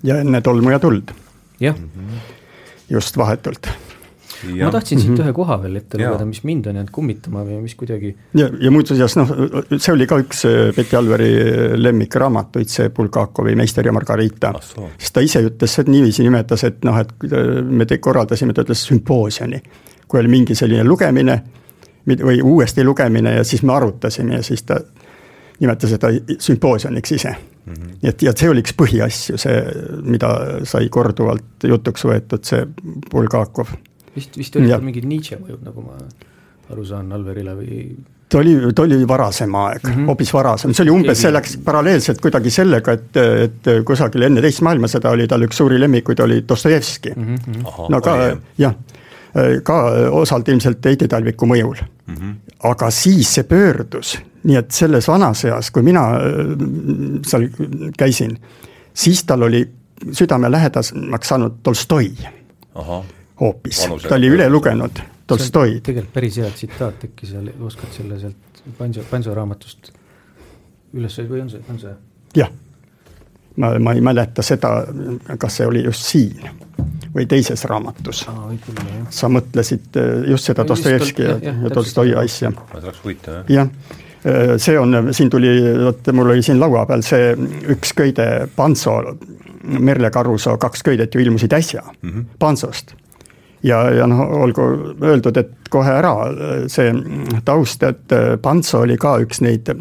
ja 0.08 0.20
enne 0.24 0.42
tolmu 0.46 0.74
ja 0.74 0.80
tuld. 0.84 1.12
jah 1.60 1.76
mm. 1.78 1.90
-hmm. 1.96 2.38
just 2.90 3.18
vahetult. 3.18 3.70
Ma 4.64 4.72
tahtsin 4.72 5.00
siit 5.00 5.10
mm 5.12 5.16
-hmm. 5.16 5.26
ühe 5.26 5.34
koha 5.34 5.58
veel 5.62 5.76
ette 5.80 5.98
lugeda, 5.98 6.26
mis 6.26 6.44
mind 6.44 6.68
on 6.68 6.76
jäänud 6.80 6.92
kummitama 6.92 7.44
või 7.48 7.62
mis 7.62 7.76
kuidagi 7.80 8.16
ja, 8.40 8.50
ja 8.60 8.72
muuseas 8.72 9.16
noh, 9.20 9.32
see 9.78 9.94
oli 9.94 10.08
ka 10.08 10.20
üks 10.24 10.44
Betty 10.76 10.96
äh, 10.96 11.00
Alveri 11.00 11.32
lemmikraamatuid, 11.84 12.70
see 12.70 12.90
Bulgakovi 12.90 13.56
Meister 13.56 13.86
ja 13.86 13.94
Margarita. 13.94 14.54
sest 14.98 15.14
ta 15.14 15.22
ise 15.22 15.44
ütles, 15.48 15.80
et 15.80 15.88
niiviisi 15.88 16.24
nimetas, 16.24 16.64
et 16.64 16.84
noh, 16.84 17.00
et 17.00 17.14
me 17.70 17.86
te 17.86 17.98
korraldasime, 17.98 18.54
ta 18.54 18.62
ütles 18.62 18.86
sümpoosiumi. 18.90 19.62
kui 20.08 20.20
oli 20.20 20.28
mingi 20.28 20.56
selline 20.56 20.84
lugemine 20.84 21.42
või 22.08 22.42
uuesti 22.44 22.84
lugemine 22.84 23.36
ja 23.36 23.44
siis 23.44 23.64
me 23.64 23.74
arutasime 23.74 24.36
ja 24.36 24.44
siis 24.44 24.64
ta 24.64 24.80
nimetas 25.60 25.90
seda 25.90 26.12
sümpoosiumiks 26.40 27.12
ise 27.12 27.36
mm. 27.66 27.74
-hmm. 27.74 27.88
nii 28.02 28.10
et, 28.10 28.22
ja 28.22 28.34
see 28.36 28.50
oli 28.50 28.64
üks 28.64 28.76
põhiasju, 28.78 29.38
see, 29.40 29.64
mida 30.04 30.34
sai 30.70 30.90
korduvalt 30.90 31.68
jutuks 31.68 32.06
võetud, 32.06 32.44
see 32.48 32.66
Bulgakov. 33.12 33.74
Vist, 34.16 34.38
vist 34.38 34.56
oli 34.60 34.72
tal 34.72 34.86
mingid 34.86 35.06
Nietzsche 35.10 35.40
mõjud, 35.42 35.62
nagu 35.66 35.86
ma 35.86 35.98
aru 36.74 36.86
saan, 36.88 37.12
Alverile 37.16 37.56
või? 37.60 37.84
ta 38.30 38.42
oli, 38.42 38.56
ta 38.74 38.86
oli 38.86 38.98
varasem 39.08 39.56
aeg 39.56 39.84
mm, 39.84 39.94
-hmm. 39.94 40.10
hoopis 40.10 40.34
varasem, 40.34 40.74
see 40.74 40.86
oli 40.88 40.96
umbes, 40.96 41.22
see 41.22 41.32
läks 41.32 41.58
paralleelselt 41.66 42.22
kuidagi 42.22 42.50
sellega, 42.54 42.98
et, 42.98 43.22
et 43.48 43.72
kusagil 43.86 44.30
enne 44.30 44.42
teist 44.42 44.64
maailmasõda 44.66 45.14
oli 45.14 45.28
tal 45.30 45.46
üks 45.46 45.62
suuri 45.62 45.80
lemmikuid, 45.82 46.20
oli 46.26 46.42
Dostojevski 46.50 47.14
mm. 47.16 47.36
-hmm. 47.36 47.90
no 47.94 48.02
ka 48.02 48.18
jah, 48.58 48.76
ka 49.64 49.80
osalt 50.22 50.50
ilmselt 50.50 50.86
Heidi 50.86 51.08
Talviku 51.08 51.50
mõjul 51.50 51.78
mm. 51.82 52.16
-hmm. 52.16 52.36
aga 52.70 52.92
siis 52.92 53.34
see 53.36 53.44
pöördus 53.44 54.18
nii 54.44 54.60
et 54.60 54.72
selles 54.76 55.08
vanas 55.08 55.46
eas, 55.48 55.72
kui 55.72 55.86
mina 55.86 56.04
äh, 56.18 56.52
seal 57.28 57.48
käisin, 57.98 58.36
siis 58.94 59.24
tal 59.28 59.48
oli 59.48 59.64
südamelähedasemaks 60.12 61.28
saanud 61.32 61.60
Tolstoi 61.64 62.12
hoopis, 63.40 63.86
ta 64.08 64.16
oli 64.16 64.30
üle 64.34 64.50
lugenud 64.50 65.02
Tolstoid. 65.28 65.82
tegelikult 65.84 66.14
päris 66.14 66.38
hea 66.38 66.50
tsitaat 66.52 67.08
äkki 67.10 67.30
seal, 67.30 67.50
oskad 67.64 67.96
selle 67.96 68.20
sealt 68.20 68.64
Panso, 68.78 69.04
Panso 69.10 69.34
raamatust 69.36 69.92
üles 70.94 71.18
või 71.30 71.42
on 71.42 71.50
see, 71.50 71.64
on 71.70 71.80
see? 71.80 71.96
jah, 72.38 72.52
ma, 73.58 73.74
ma 73.80 73.96
ei 73.98 74.04
mäleta 74.06 74.46
seda, 74.46 74.76
kas 75.40 75.60
see 75.60 75.68
oli 75.68 75.84
just 75.88 76.06
siin 76.12 76.48
või 77.16 77.26
teises 77.30 77.66
raamatus 77.70 78.26
ah,. 78.32 78.46
sa 79.10 79.30
mõtlesid 79.32 80.00
äh, 80.00 80.16
just 80.32 80.52
seda 80.52 80.68
Dostojevski 80.68 81.28
ja, 81.28 81.38
ja, 81.42 81.58
ja 81.66 81.74
Tolstoi 81.74 82.16
asja. 82.24 82.52
see 82.52 82.82
oleks 82.84 83.04
huvitav 83.06 83.44
jah. 83.52 83.68
jah 83.68 84.02
Äh, 84.26 84.58
see 84.58 84.80
on, 84.80 85.14
siin 85.14 85.30
tuli, 85.30 85.50
vot 85.84 86.08
mul 86.16 86.30
oli 86.32 86.44
siin 86.44 86.60
laua 86.60 86.86
peal 86.88 87.02
see 87.04 87.34
üks 87.74 87.92
köide 87.98 88.48
Panso, 88.56 88.96
Merle 89.64 90.12
Karusoo 90.16 90.56
kaks 90.58 90.84
köidet 90.88 91.16
ju 91.16 91.20
ilmusid 91.20 91.52
äsja 91.54 91.82
mm 91.84 92.10
-hmm. 92.10 92.26
Pansost. 92.40 92.96
Ja, 93.64 93.80
ja 93.92 94.08
noh, 94.08 94.22
olgu 94.44 94.68
öeldud, 95.02 95.38
et 95.38 95.70
kohe 95.70 95.92
ära 95.92 96.14
see 96.68 96.92
taust, 97.46 97.84
et 97.84 98.16
Panso 98.42 98.84
oli 98.84 98.98
ka 98.98 99.18
üks 99.24 99.42
neid 99.42 99.72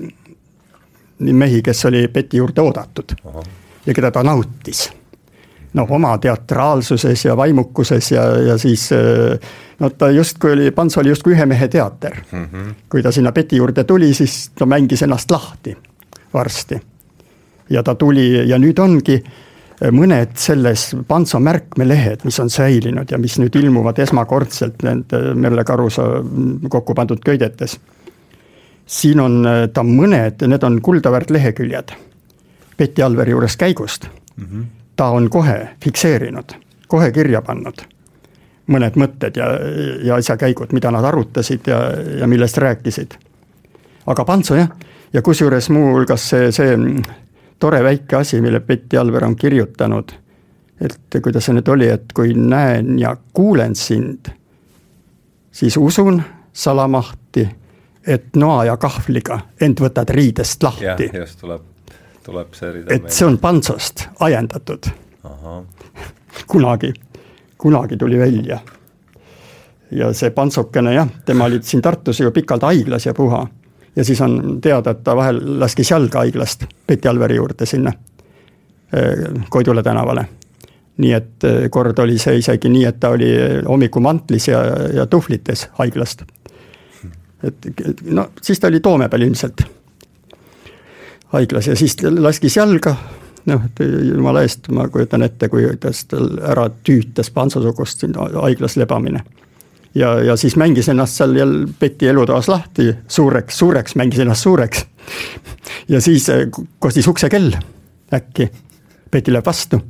mehi, 1.19 1.63
kes 1.63 1.85
oli 1.91 2.09
Peti 2.09 2.37
juurde 2.37 2.63
oodatud 2.63 3.15
Aha. 3.25 3.43
ja 3.87 3.95
keda 3.95 4.11
ta 4.11 4.23
nautis 4.27 4.89
noh, 5.73 5.91
oma 5.91 6.17
teatraalsuses 6.19 7.25
ja 7.25 7.37
vaimukuses 7.37 8.11
ja, 8.13 8.25
ja 8.53 8.59
siis 8.59 8.89
no 9.79 9.91
ta 9.91 10.11
justkui 10.11 10.53
oli, 10.53 10.71
Pants 10.71 10.99
oli 10.99 11.13
justkui 11.13 11.37
ühe 11.37 11.47
mehe 11.47 11.69
teater 11.69 12.19
mm. 12.33 12.45
-hmm. 12.45 12.75
kui 12.89 13.03
ta 13.03 13.13
sinna 13.13 13.33
Peti 13.33 13.57
juurde 13.57 13.85
tuli, 13.85 14.15
siis 14.15 14.51
ta 14.59 14.67
mängis 14.67 15.03
ennast 15.03 15.31
lahti 15.31 15.77
varsti. 16.35 16.81
ja 17.71 17.83
ta 17.83 17.95
tuli 17.95 18.49
ja 18.49 18.59
nüüd 18.59 18.79
ongi 18.79 19.23
mõned 19.91 20.37
selles 20.39 20.93
Pantso 21.09 21.41
märkmelehed, 21.43 22.23
mis 22.25 22.39
on 22.41 22.51
säilinud 22.51 23.11
ja 23.11 23.19
mis 23.19 23.39
nüüd 23.41 23.57
ilmuvad 23.59 23.99
esmakordselt 23.99 24.85
nende 24.87 25.35
Merle 25.35 25.65
Karusoo 25.65 26.23
kokku 26.71 26.95
pandud 26.95 27.23
köidetes. 27.25 27.81
siin 28.87 29.21
on 29.21 29.47
ta 29.73 29.83
mõned, 29.83 30.47
need 30.47 30.63
on 30.63 30.81
kuldaväärt 30.83 31.31
leheküljed 31.31 31.93
Betty 32.79 33.03
Alveri 33.03 33.31
juures 33.31 33.57
käigust 33.57 34.07
mm. 34.37 34.45
-hmm 34.45 34.83
ta 34.97 35.09
on 35.09 35.31
kohe 35.31 35.69
fikseerinud, 35.85 36.53
kohe 36.89 37.13
kirja 37.13 37.43
pannud 37.43 37.83
mõned 38.73 38.95
mõtted 38.97 39.37
ja, 39.37 39.49
ja 40.07 40.17
asjakäigud, 40.23 40.71
mida 40.73 40.91
nad 40.95 41.05
arutasid 41.05 41.67
ja, 41.67 41.81
ja 42.21 42.29
millest 42.31 42.57
rääkisid. 42.63 43.17
aga 44.07 44.25
Pantso 44.25 44.55
jah, 44.55 44.69
ja 45.13 45.23
kusjuures 45.23 45.69
muuhulgas 45.71 46.29
see, 46.31 46.53
see 46.53 46.77
tore 47.63 47.79
väike 47.85 48.19
asi, 48.19 48.41
mille 48.43 48.61
Betty 48.61 48.99
Alver 48.99 49.25
on 49.25 49.37
kirjutanud, 49.39 50.13
et 50.83 51.19
kuidas 51.23 51.47
see 51.47 51.55
nüüd 51.55 51.69
oli, 51.71 51.89
et 51.95 52.11
kui 52.17 52.35
näen 52.35 52.99
ja 52.99 53.15
kuulen 53.33 53.77
sind, 53.79 54.33
siis 55.55 55.77
usun 55.79 56.23
salamahti, 56.53 57.47
et 58.07 58.35
noa 58.37 58.65
ja 58.67 58.77
kahvliga 58.77 59.39
end 59.63 59.79
võtad 59.81 60.11
riidest 60.11 60.63
lahti. 60.67 61.07
jah, 61.13 61.21
just 61.23 61.39
tuleb 61.41 61.71
tuleb 62.23 62.55
see 62.55 62.73
rida 62.73 62.95
et 62.95 63.11
see 63.11 63.27
on 63.27 63.39
Pantsost 63.43 64.07
ajendatud. 64.23 64.91
kunagi, 66.53 66.93
kunagi 67.59 67.97
tuli 67.97 68.19
välja. 68.19 68.59
ja 69.91 70.13
see 70.17 70.31
Pantsokene 70.31 70.95
jah, 70.95 71.09
tema 71.27 71.45
oli 71.51 71.61
siin 71.63 71.83
Tartus 71.83 72.21
ju 72.21 72.31
pikalt 72.31 72.63
haiglas 72.63 73.07
ja 73.07 73.15
puha. 73.15 73.47
Ja 73.97 74.05
siis 74.05 74.21
on 74.21 74.61
teada, 74.61 74.91
et 74.91 75.03
ta 75.05 75.17
vahel 75.17 75.41
laskis 75.61 75.91
jalga 75.91 76.25
haiglast 76.25 76.65
Betty 76.87 77.09
Alveri 77.09 77.37
juurde 77.37 77.67
sinna 77.67 77.93
eh, 78.93 79.43
Koidula 79.51 79.83
tänavale 79.83 80.25
nii 81.03 81.13
et 81.13 81.45
eh, 81.49 81.69
kord 81.71 81.99
oli 81.99 82.19
see 82.19 82.39
isegi 82.39 82.71
nii, 82.73 82.85
et 82.89 83.01
ta 83.01 83.13
oli 83.17 83.31
hommikumantlis 83.69 84.49
ja, 84.49 84.63
ja 84.95 85.07
tuhvlites 85.07 85.69
haiglast. 85.79 86.23
et 87.43 87.67
no 88.05 88.29
siis 88.43 88.61
ta 88.61 88.69
oli 88.71 88.81
Toome 88.81 89.09
peal 89.09 89.23
ilmselt 89.27 89.65
haiglas 91.33 91.67
ja 91.67 91.77
siis 91.77 91.97
laskis 92.03 92.57
jalga, 92.57 92.95
noh, 93.49 93.65
et 93.67 93.81
jumala 94.09 94.43
eest, 94.45 94.69
ma 94.69 94.87
kujutan 94.93 95.25
ette, 95.25 95.49
kuidas 95.49 96.05
tal 96.11 96.37
ära 96.45 96.69
tüütas 96.85 97.33
pantsasugust 97.33 98.05
siin 98.05 98.17
haiglas 98.17 98.77
lebamine. 98.77 99.25
Ja, 99.95 100.21
ja 100.21 100.37
siis 100.37 100.57
mängis 100.57 100.89
ennast 100.89 101.17
seal 101.17 101.37
jälle 101.37 101.69
Betty 101.81 102.09
elutoas 102.09 102.49
lahti 102.49 102.95
suureks, 103.09 103.59
suureks, 103.59 103.95
mängis 103.95 104.19
ennast 104.19 104.43
suureks. 104.43 104.87
ja 105.89 106.01
siis 106.01 106.29
eh, 106.29 106.47
kostis 106.79 107.09
uksekell 107.09 107.53
äkki, 108.13 108.51
Betty 109.11 109.33
läheb 109.33 109.47
vastu, 109.47 109.81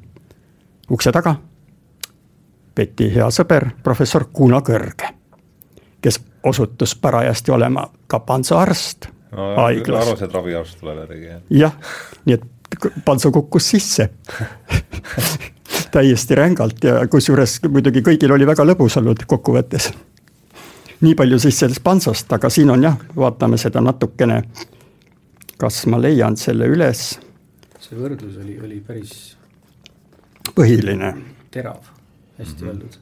ukse 0.91 1.12
taga. 1.12 1.35
Betty 2.74 3.11
hea 3.15 3.27
sõber, 3.31 3.69
professor 3.83 4.24
Kuno 4.33 4.62
Kõrge, 4.65 5.11
kes 6.01 6.20
osutus 6.43 6.95
parajasti 6.97 7.53
olema 7.53 7.85
ka 8.07 8.20
pantsaarst 8.20 9.11
no, 9.33 9.55
haiglas. 9.57 10.07
arvasin, 10.07 10.29
et 10.29 10.35
raviarst 10.35 10.81
tuleb 10.81 11.03
järgi, 11.05 11.27
jah. 11.27 11.43
jah, 11.51 11.97
nii 12.24 12.39
et 12.39 12.49
Paltso 13.05 13.29
kukkus 13.31 13.66
sisse 13.69 14.07
täiesti 15.93 16.35
rängalt 16.39 16.85
ja 16.85 17.01
kusjuures 17.10 17.59
muidugi 17.69 18.02
kõigil 18.05 18.32
oli 18.32 18.47
väga 18.48 18.64
lõbus 18.66 18.97
olnud 19.01 19.24
kokkuvõttes. 19.28 19.93
nii 21.01 21.14
palju 21.19 21.39
siis 21.43 21.59
sellest 21.59 21.82
Pansost, 21.85 22.32
aga 22.32 22.51
siin 22.51 22.70
on 22.70 22.82
jah, 22.82 22.97
vaatame 23.16 23.59
seda 23.59 23.81
natukene. 23.81 24.43
kas 25.59 25.86
ma 25.86 26.01
leian 26.01 26.36
selle 26.36 26.66
üles? 26.66 27.20
see 27.81 27.98
võrdlus 27.98 28.39
oli, 28.44 28.59
oli 28.64 28.81
päris. 28.81 29.36
põhiline. 30.55 31.14
terav, 31.51 31.81
hästi 32.39 32.52
mm 32.52 32.60
-hmm. 32.60 32.69
öeldud. 32.69 32.98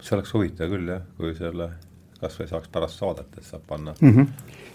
see 0.00 0.16
oleks 0.16 0.34
huvitav 0.34 0.68
küll 0.70 0.88
jah, 0.88 1.02
kui 1.16 1.34
selle 1.34 1.70
kasvõi 2.20 2.48
saaks 2.48 2.68
pärast 2.68 2.98
saadet, 2.98 3.26
et 3.38 3.44
saab 3.44 3.62
panna 3.66 3.94
mm. 4.00 4.14
-hmm. 4.14 4.26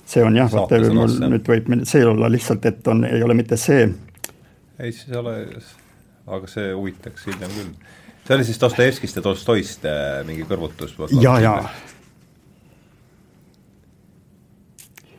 see 0.06 0.24
on 0.24 0.36
jah, 0.36 0.52
vaata 0.52 0.80
mul 0.94 1.20
nüüd 1.30 1.48
võib 1.48 1.72
see 1.84 2.06
olla 2.06 2.32
lihtsalt, 2.32 2.66
et 2.66 2.88
on, 2.88 3.06
ei 3.06 3.24
ole 3.24 3.34
mitte 3.34 3.58
see. 3.58 3.90
ei, 4.80 4.92
siis 4.92 5.10
ei 5.10 5.18
ole, 5.18 5.38
aga 6.28 6.48
see 6.48 6.74
huvitaks 6.74 7.26
hiljem 7.28 7.52
küll. 7.52 7.72
see 8.28 8.36
oli 8.36 8.46
siis 8.48 8.62
Dostojevskist 8.62 9.16
ja 9.20 9.22
Tolstoist 9.26 9.86
äh, 9.86 10.22
mingi 10.28 10.46
kõrvutus? 10.50 10.96
ja, 11.22 11.40
ja. 11.40 11.58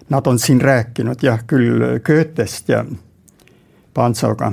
Nad 0.08 0.26
on 0.26 0.38
siin 0.38 0.60
rääkinud 0.60 1.22
jah, 1.24 1.40
küll 1.48 1.98
Goethest 2.04 2.68
ja 2.68 2.84
Pansoga. 3.94 4.52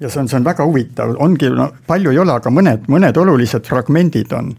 ja 0.00 0.08
see 0.10 0.20
on, 0.20 0.28
see 0.28 0.40
on 0.40 0.44
väga 0.44 0.66
huvitav, 0.66 1.16
ongi, 1.18 1.50
no 1.50 1.72
palju 1.86 2.12
ei 2.12 2.18
ole, 2.18 2.36
aga 2.36 2.50
mõned, 2.50 2.88
mõned 2.88 3.16
olulised 3.16 3.68
fragmendid 3.68 4.32
on 4.32 4.54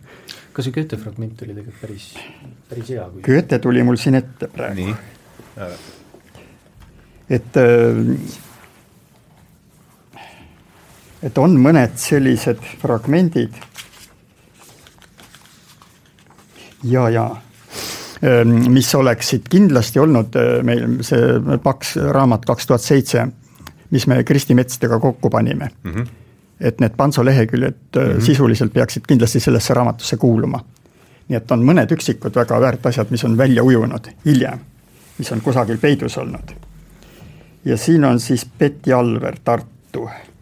ka 0.53 0.61
see 0.61 0.73
Goethe 0.73 0.99
fragment 1.01 1.41
oli 1.41 1.55
tegelikult 1.55 1.81
päris, 1.81 2.07
päris 2.69 2.93
hea. 2.93 3.05
Goethe 3.25 3.59
tuli 3.61 3.83
mul 3.85 3.97
siin 4.01 4.19
ette 4.19 4.49
praegu. 4.53 4.93
et, 7.29 7.57
äh, 7.57 8.41
et 11.23 11.37
on 11.37 11.55
mõned 11.59 11.95
sellised 11.95 12.59
fragmendid. 12.81 13.53
ja, 16.83 17.09
ja 17.09 17.29
ähm, 18.23 18.57
mis 18.73 18.95
oleksid 18.95 19.47
kindlasti 19.49 19.99
olnud 19.99 20.35
äh, 20.35 20.57
meil 20.63 20.99
see 21.01 21.57
paks 21.63 21.95
raamat 21.95 22.45
kaks 22.45 22.67
tuhat 22.67 22.81
seitse, 22.81 23.27
mis 23.91 24.07
me 24.07 24.23
Kristi 24.23 24.55
Metstega 24.55 24.99
kokku 24.99 25.29
panime 25.29 25.69
mm. 25.83 25.91
-hmm 25.91 26.11
et 26.63 26.79
need 26.79 26.93
Panso 26.97 27.25
leheküljed 27.25 27.75
mm 27.95 28.01
-hmm. 28.01 28.21
sisuliselt 28.21 28.73
peaksid 28.73 29.03
kindlasti 29.07 29.39
sellesse 29.39 29.73
raamatusse 29.73 30.17
kuuluma. 30.17 30.59
nii 31.27 31.37
et 31.37 31.51
on 31.51 31.63
mõned 31.63 31.91
üksikud 31.91 32.35
väga 32.35 32.61
väärt 32.61 32.85
asjad, 32.85 33.07
mis 33.11 33.23
on 33.23 33.37
välja 33.37 33.63
ujunud 33.63 34.07
hiljem, 34.25 34.59
mis 35.17 35.31
on 35.31 35.41
kusagil 35.41 35.77
peidus 35.77 36.17
olnud. 36.17 36.53
ja 37.65 37.77
siin 37.77 38.05
on 38.05 38.19
siis 38.19 38.45
Betty 38.59 38.93
Alver, 38.93 39.35
Tartu, 39.43 40.07
äh, 40.07 40.32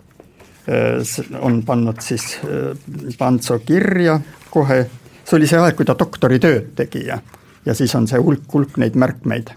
on 1.39 1.63
pannud 1.65 2.01
siis 2.01 2.37
äh, 2.45 2.77
Panso 3.17 3.59
kirja 3.59 4.19
kohe, 4.49 4.83
see 5.23 5.37
oli 5.37 5.47
see 5.49 5.59
aeg, 5.59 5.75
kui 5.75 5.85
ta 5.85 5.95
doktoritööd 5.97 6.71
tegi 6.75 7.05
ja, 7.07 7.17
ja 7.65 7.73
siis 7.73 7.95
on 7.95 8.07
see 8.07 8.21
hulk, 8.21 8.45
hulk 8.53 8.77
neid 8.77 8.95
märkmeid. 8.95 9.51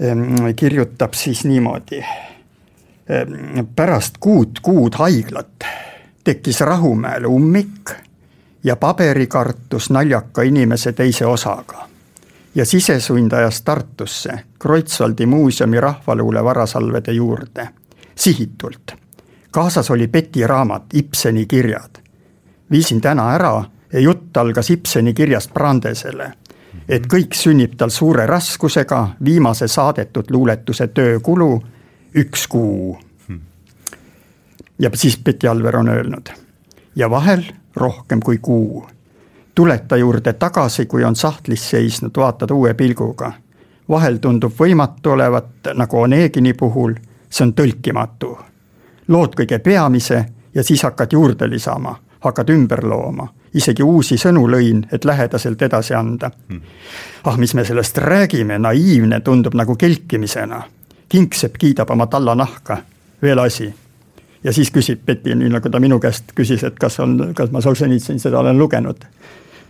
Ehm, 0.00 0.52
kirjutab 0.56 1.14
siis 1.18 1.44
niimoodi 1.44 2.00
Ehm, 3.10 3.58
pärast 3.76 4.14
kuut 4.20 4.60
kuud 4.62 4.94
haiglat 4.94 5.64
tekkis 6.24 6.60
Rahumäel 6.60 7.24
ummik 7.24 7.90
ja 8.64 8.76
paberikartus 8.76 9.90
naljaka 9.90 10.42
inimese 10.42 10.92
teise 10.92 11.26
osaga. 11.26 11.88
ja 12.54 12.66
sisesund 12.66 13.32
ajas 13.32 13.62
Tartusse 13.62 14.32
Kreutzwaldi 14.58 15.26
muuseumi 15.26 15.80
rahvaluule 15.80 16.44
varasalvede 16.44 17.12
juurde, 17.12 17.68
sihitult. 18.20 18.92
kaasas 19.50 19.90
oli 19.90 20.08
Beti 20.08 20.46
raamat 20.46 20.84
Ibseni 20.94 21.46
kirjad. 21.46 21.98
viisin 22.70 23.00
täna 23.00 23.32
ära 23.34 23.64
ja 23.92 24.00
jutt 24.00 24.36
algas 24.36 24.70
Ibseni 24.70 25.14
kirjast 25.14 25.54
Brandesele, 25.54 26.32
et 26.88 27.06
kõik 27.06 27.34
sünnib 27.34 27.76
tal 27.76 27.90
suure 27.90 28.26
raskusega, 28.26 29.08
viimase 29.24 29.68
saadetud 29.68 30.30
luuletuse 30.30 30.86
töökulu 30.86 31.62
üks 32.14 32.46
kuu. 32.48 32.98
ja 34.78 34.90
siis 34.94 35.18
Betty 35.18 35.48
Alver 35.48 35.76
on 35.76 35.88
öelnud 35.88 36.30
ja 36.96 37.10
vahel 37.10 37.42
rohkem 37.76 38.20
kui 38.20 38.38
kuu. 38.38 38.86
tuled 39.54 39.78
ta 39.88 39.96
juurde 39.96 40.32
tagasi, 40.32 40.86
kui 40.86 41.04
on 41.04 41.16
sahtlis 41.16 41.70
seisnud, 41.70 42.10
vaatad 42.16 42.50
uue 42.50 42.74
pilguga. 42.74 43.32
vahel 43.88 44.16
tundub 44.16 44.52
võimatu 44.52 45.10
olevat, 45.10 45.50
nagu 45.74 46.00
Onegini 46.00 46.52
puhul, 46.52 46.94
see 47.30 47.46
on 47.46 47.54
tõlkimatu. 47.54 48.38
lood 49.08 49.34
kõige 49.34 49.58
peamise 49.58 50.24
ja 50.54 50.62
siis 50.62 50.82
hakkad 50.82 51.12
juurde 51.12 51.50
lisama, 51.50 51.96
hakkad 52.20 52.50
ümber 52.50 52.84
looma 52.84 53.28
isegi 53.54 53.82
uusi 53.82 54.18
sõnu 54.18 54.44
lõin, 54.50 54.84
et 54.92 55.04
lähedaselt 55.04 55.62
edasi 55.62 55.94
anda. 55.94 56.30
Hmm. 56.48 56.60
ah, 57.24 57.38
mis 57.38 57.54
me 57.54 57.64
sellest 57.64 57.98
räägime, 57.98 58.58
naiivne 58.58 59.20
tundub 59.20 59.54
nagu 59.54 59.76
kelkimisena 59.76 60.62
kingsepp 61.10 61.58
kiidab 61.58 61.90
oma 61.90 62.06
talla 62.06 62.34
nahka, 62.34 62.76
veel 63.22 63.38
asi. 63.38 63.74
ja 64.44 64.52
siis 64.52 64.70
küsib 64.70 65.02
Betty, 65.06 65.34
nii 65.34 65.50
nagu 65.52 65.70
ta 65.70 65.80
minu 65.80 65.98
käest 66.00 66.30
küsis, 66.34 66.62
et 66.64 66.78
kas 66.78 67.00
on, 67.00 67.32
kas 67.36 67.50
ma 67.50 67.60
Solženitsõni 67.60 68.22
seda 68.22 68.38
olen 68.38 68.58
lugenud. 68.58 69.04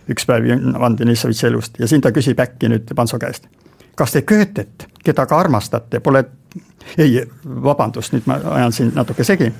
üks 0.09 0.25
päev 0.25 0.47
Vanden 0.79 1.09
Issovitši 1.09 1.47
elust 1.47 1.79
ja 1.79 1.87
siin 1.87 2.01
ta 2.01 2.11
küsib 2.11 2.39
äkki 2.39 2.69
nüüd 2.69 2.93
Panso 2.95 3.19
käest. 3.19 3.47
Kas 3.95 4.11
te 4.11 4.21
Goethet, 4.21 4.87
keda 5.03 5.25
ka 5.25 5.39
armastate, 5.39 5.99
pole, 5.99 6.23
ei, 6.97 7.21
vabandust, 7.63 8.13
nüüd 8.13 8.27
ma 8.29 8.39
ajan 8.57 8.73
siin 8.73 8.91
natuke 8.95 9.23
segi 9.23 9.51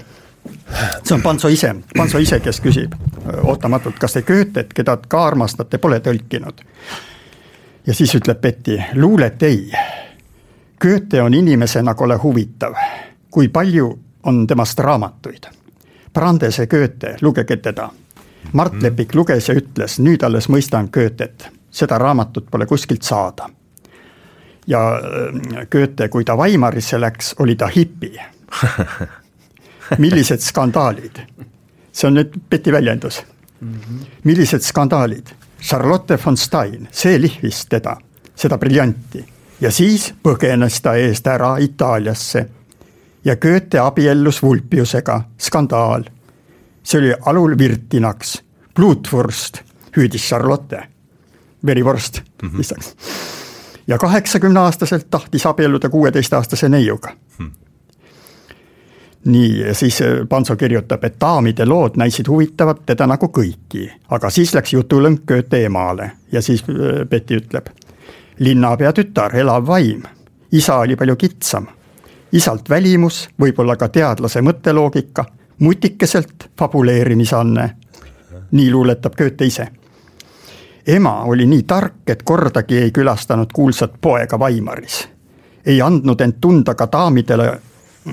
see 1.03 1.15
on 1.15 1.21
Panso 1.21 1.47
ise, 1.47 1.75
Panso 1.97 2.17
ise, 2.17 2.39
kes 2.39 2.61
küsib 2.61 2.95
ootamatult, 3.43 3.99
kas 3.99 4.17
te 4.17 4.21
Goethet, 4.25 4.73
keda 4.73 4.97
ka 5.07 5.25
armastate, 5.27 5.77
pole 5.77 5.99
tõlkinud. 5.99 6.63
ja 7.87 7.93
siis 7.93 8.15
ütleb 8.15 8.41
Betty, 8.41 8.79
luulet 8.95 9.43
ei 9.43 9.71
Goethe 10.81 11.21
on 11.21 11.33
inimesena 11.33 11.93
kole 11.93 12.15
huvitav, 12.15 12.73
kui 13.29 13.47
palju 13.47 13.99
on 14.23 14.47
temast 14.47 14.79
raamatuid. 14.79 15.43
Brandese 16.13 16.67
Goethe, 16.67 17.15
lugege 17.21 17.57
teda. 17.57 17.89
Mart 18.53 18.73
mhm. 18.73 18.83
Lepik 18.83 19.15
luges 19.15 19.49
ja 19.49 19.55
ütles, 19.55 19.99
nüüd 19.99 20.23
alles 20.25 20.49
mõistan 20.49 20.89
Goethet, 20.93 21.47
seda 21.71 21.97
raamatut 21.97 22.49
pole 22.51 22.65
kuskilt 22.65 23.01
saada. 23.01 23.49
Ja 24.71 24.81
äh, 24.95 25.65
Goethe, 25.71 26.07
kui 26.09 26.25
ta 26.25 26.37
Weimarisse 26.39 26.99
läks, 27.01 27.35
oli 27.39 27.55
ta 27.59 27.67
hipi. 27.67 28.13
millised 30.03 30.39
skandaalid, 30.39 31.19
see 31.91 32.07
on 32.07 32.15
nüüd 32.19 32.39
Betty 32.49 32.71
väljendus. 32.71 33.23
Mhm. 33.61 33.99
millised 34.23 34.63
skandaalid, 34.65 35.27
Charlotte 35.61 36.17
von 36.25 36.37
Stein, 36.37 36.87
see 36.91 37.19
lihvis 37.21 37.65
teda, 37.69 37.93
seda 38.35 38.57
briljanti 38.57 39.21
ja 39.61 39.71
siis 39.71 40.07
põgenes 40.23 40.79
ta 40.81 40.95
eest 40.97 41.27
ära 41.27 41.55
Itaaliasse. 41.61 42.45
ja 43.25 43.35
Goethe 43.35 43.79
abiellus 43.79 44.41
Vulpiusega, 44.41 45.21
skandaal. 45.37 46.03
see 46.83 46.99
oli 46.99 47.13
alul 47.25 47.57
virtinaks, 47.57 48.41
Blutwurst 48.75 49.61
hüüdis 49.97 50.29
Charlotte, 50.29 50.87
verivorst 51.65 52.21
mm 52.41 52.49
-hmm. 52.49 52.57
lisaks. 52.57 52.95
Ja 53.87 53.97
kaheksakümneaastaselt 53.97 55.07
tahtis 55.09 55.45
abielluda 55.45 55.89
kuueteistaastase 55.89 56.69
neiuga 56.69 57.15
mm 57.37 57.51
nii, 59.25 59.59
ja 59.59 59.75
siis 59.75 60.01
äh, 60.01 60.07
Panso 60.29 60.55
kirjutab, 60.55 61.03
et 61.03 61.15
daamide 61.21 61.65
lood 61.65 61.97
näisid 61.97 62.27
huvitavat 62.27 62.85
teda 62.85 63.07
nagu 63.07 63.29
kõiki, 63.29 63.85
aga 64.09 64.29
siis 64.29 64.53
läks 64.55 64.73
jutulõng 64.73 65.21
Goethe 65.27 65.65
emale 65.65 66.11
ja 66.31 66.41
siis 66.41 66.63
äh, 66.69 67.05
Betty 67.09 67.37
ütleb 67.37 67.69
linnapea 68.39 68.93
tütar, 68.93 69.35
elav 69.35 69.67
vaim. 69.67 70.03
isa 70.51 70.75
oli 70.75 70.95
palju 70.95 71.15
kitsam. 71.15 71.67
isalt 72.31 72.69
välimus, 72.69 73.29
võib-olla 73.41 73.75
ka 73.75 73.87
teadlase 73.87 74.41
mõtteloogika, 74.41 75.25
mutikeselt 75.59 76.49
fabuleerimisanne. 76.57 77.71
nii 78.51 78.71
luuletab 78.71 79.15
Goethe 79.15 79.45
ise. 79.45 79.67
Ema 80.87 81.21
oli 81.23 81.45
nii 81.45 81.63
tark, 81.63 81.93
et 82.07 82.23
kordagi 82.23 82.77
ei 82.77 82.91
külastanud 82.91 83.53
kuulsat 83.53 83.93
poega 84.01 84.37
Weimaris. 84.37 85.07
ei 85.65 85.81
andnud 85.81 86.21
end 86.21 86.33
tunda 86.41 86.75
ka 86.75 86.87
daamidele 86.91 87.61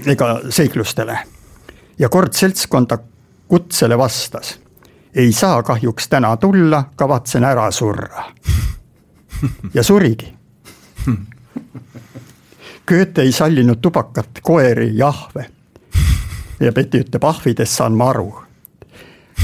ega 0.06 0.40
seiklustele. 0.50 1.18
ja 1.98 2.08
kord 2.08 2.32
seltskonda 2.32 2.98
kutsele 3.48 3.98
vastas. 3.98 4.60
ei 5.14 5.32
saa 5.32 5.62
kahjuks 5.62 6.08
täna 6.08 6.36
tulla, 6.36 6.84
kavatsen 6.96 7.44
ära 7.44 7.70
surra 7.70 8.24
ja 9.74 9.82
surigi. 9.82 10.34
Goethe 12.88 13.22
ei 13.22 13.32
sallinud 13.32 13.76
tubakat, 13.82 14.28
koeri 14.42 14.90
ja 14.98 15.08
ahve. 15.08 15.46
ja 16.60 16.72
Betty 16.72 17.00
ütleb, 17.04 17.24
ahvidest 17.24 17.72
saan 17.72 17.92
ma 17.92 18.10
aru. 18.10 18.42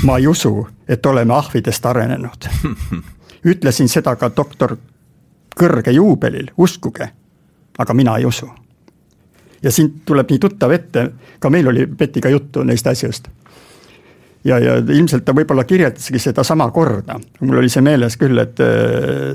ma 0.02 0.16
ei 0.18 0.26
usu, 0.26 0.68
et 0.88 1.06
oleme 1.06 1.34
ahvidest 1.34 1.86
arenenud. 1.86 2.48
ütlesin 3.44 3.88
seda 3.88 4.16
ka 4.16 4.30
doktor 4.36 4.76
Kõrge 5.54 5.92
juubelil, 5.94 6.48
uskuge. 6.58 7.08
aga 7.78 7.94
mina 7.94 8.16
ei 8.16 8.24
usu. 8.26 8.48
ja 9.62 9.70
siin 9.70 10.00
tuleb 10.06 10.30
nii 10.30 10.38
tuttav 10.38 10.70
ette, 10.70 11.10
ka 11.38 11.50
meil 11.50 11.68
oli 11.68 11.86
Petiga 11.86 12.28
juttu 12.28 12.62
neist 12.62 12.86
asjust. 12.86 13.28
ja, 14.44 14.58
ja 14.58 14.76
ilmselt 14.76 15.24
ta 15.24 15.32
võib-olla 15.32 15.64
kirjeldaski 15.64 16.18
sedasama 16.18 16.70
korda, 16.70 17.20
mul 17.40 17.58
oli 17.58 17.68
see 17.68 17.82
meeles 17.82 18.16
küll, 18.16 18.38
et 18.38 18.58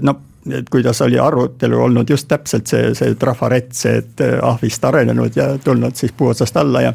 noh, 0.02 0.20
et 0.52 0.70
kuidas 0.70 1.02
oli 1.02 1.20
arutelu 1.20 1.82
olnud 1.82 2.10
just 2.10 2.28
täpselt 2.28 2.68
see, 2.68 2.94
see 2.96 3.16
trafarett, 3.16 3.72
see, 3.74 3.98
et 3.98 4.22
ahvist 4.42 4.86
arenenud 4.86 5.36
ja 5.36 5.58
tulnud 5.64 5.96
siis 5.96 6.12
puu 6.12 6.28
otsast 6.28 6.58
alla 6.58 6.82
ja 6.82 6.94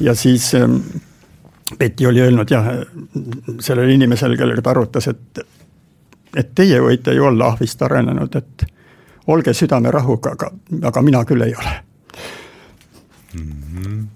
ja 0.00 0.14
siis 0.14 0.54
ähm, 0.54 0.76
Betty 1.78 2.06
oli 2.06 2.20
öelnud 2.20 2.50
jah, 2.50 2.66
sellele 3.60 3.92
inimesele, 3.92 4.36
kellega 4.36 4.62
ta 4.62 4.70
arutas, 4.70 5.08
et, 5.08 5.40
et 6.36 6.54
teie 6.54 6.80
võite 6.80 7.14
ju 7.14 7.24
olla 7.24 7.46
ahvist 7.52 7.82
arenenud, 7.82 8.34
et 8.36 8.66
olge 9.26 9.54
südamerahuga, 9.54 10.30
aga, 10.30 10.50
aga 10.88 11.02
mina 11.02 11.24
küll 11.24 11.42
ei 11.42 11.54
ole 11.54 11.72
mm. 13.34 13.52
-hmm. 13.74 14.06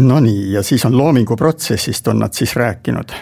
Nonii, 0.00 0.52
ja 0.52 0.62
siis 0.62 0.84
on 0.84 0.98
loominguprotsessist 0.98 2.08
on 2.08 2.18
nad 2.18 2.32
siis 2.32 2.56
rääkinud 2.56 3.12